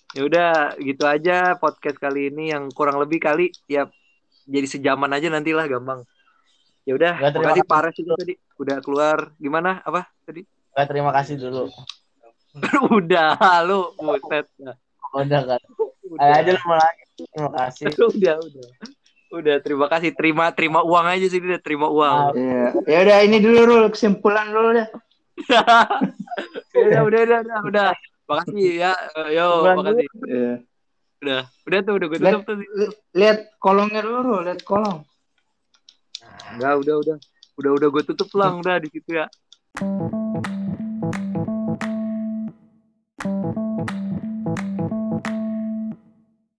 Ya 0.09 0.21
udah 0.25 0.51
gitu 0.81 1.05
aja 1.05 1.55
podcast 1.61 1.95
kali 2.01 2.27
ini 2.33 2.49
yang 2.51 2.67
kurang 2.73 2.97
lebih 2.99 3.21
kali 3.23 3.53
ya 3.69 3.87
jadi 4.49 4.67
sejaman 4.67 5.13
aja 5.13 5.29
nantilah 5.29 5.65
gampang. 5.69 6.01
Ya 6.89 6.97
udah, 6.97 7.13
Ya, 7.21 7.29
terima 7.29 7.53
makasih 7.53 7.63
kasih. 7.63 7.69
Pares 7.69 7.95
itu 8.01 8.11
tadi 8.17 8.33
udah 8.57 8.77
keluar. 8.81 9.17
Gimana? 9.37 9.85
Apa 9.85 10.09
tadi? 10.25 10.41
Nggak, 10.73 10.85
terima 10.89 11.11
kasih 11.13 11.35
dulu. 11.37 11.63
udah, 12.97 13.37
lu 13.61 13.93
buset. 13.93 14.49
dah. 14.57 14.75
Udah 15.13 15.41
kan. 15.45 15.61
Udah. 16.09 16.25
Ayo 16.25 16.33
aja 16.41 16.49
lu 16.57 16.61
mau 16.65 16.77
lagi. 16.81 17.03
Terima 17.13 17.51
kasih. 17.53 17.85
udah, 18.17 18.35
udah. 18.41 18.67
Udah, 19.29 19.55
terima 19.61 19.85
kasih. 19.85 20.09
Terima 20.17 20.45
terima 20.49 20.79
uang 20.81 21.05
aja 21.05 21.25
sih 21.29 21.37
dia 21.37 21.61
terima 21.61 21.93
uang. 21.93 22.33
Iya. 22.33 22.65
Ya 22.89 22.97
udah 23.05 23.17
ini 23.21 23.37
dulu 23.37 23.59
Rul 23.69 23.85
kesimpulan 23.93 24.49
dulu 24.49 24.73
deh. 24.73 24.87
udah, 26.73 27.01
udah, 27.05 27.19
udah, 27.21 27.39
udah, 27.45 27.59
udah. 27.69 27.89
Makasih 28.25 28.81
ya. 28.81 28.93
Eh, 29.13 29.37
Yo, 29.37 29.47
makasih. 29.77 30.07
Iya. 30.25 30.53
Udah, 31.19 31.51
udah 31.67 31.79
tuh, 31.83 31.93
udah 31.99 32.07
gue 32.07 32.19
tutup 32.23 32.43
tuh. 32.47 32.55
li- 32.63 32.95
lihat 33.11 33.51
kolongnya 33.59 33.99
dulu, 33.99 34.39
lihat 34.39 34.63
kolong. 34.63 35.03
Enggak, 36.55 36.73
udah, 36.79 36.95
udah. 37.03 37.17
Udah, 37.59 37.71
udah 37.75 37.87
gue 37.91 38.03
tutup 38.07 38.31
lang, 38.39 38.63
udah 38.63 38.79
di 38.79 38.87
situ 38.87 39.19
ya. 39.19 39.27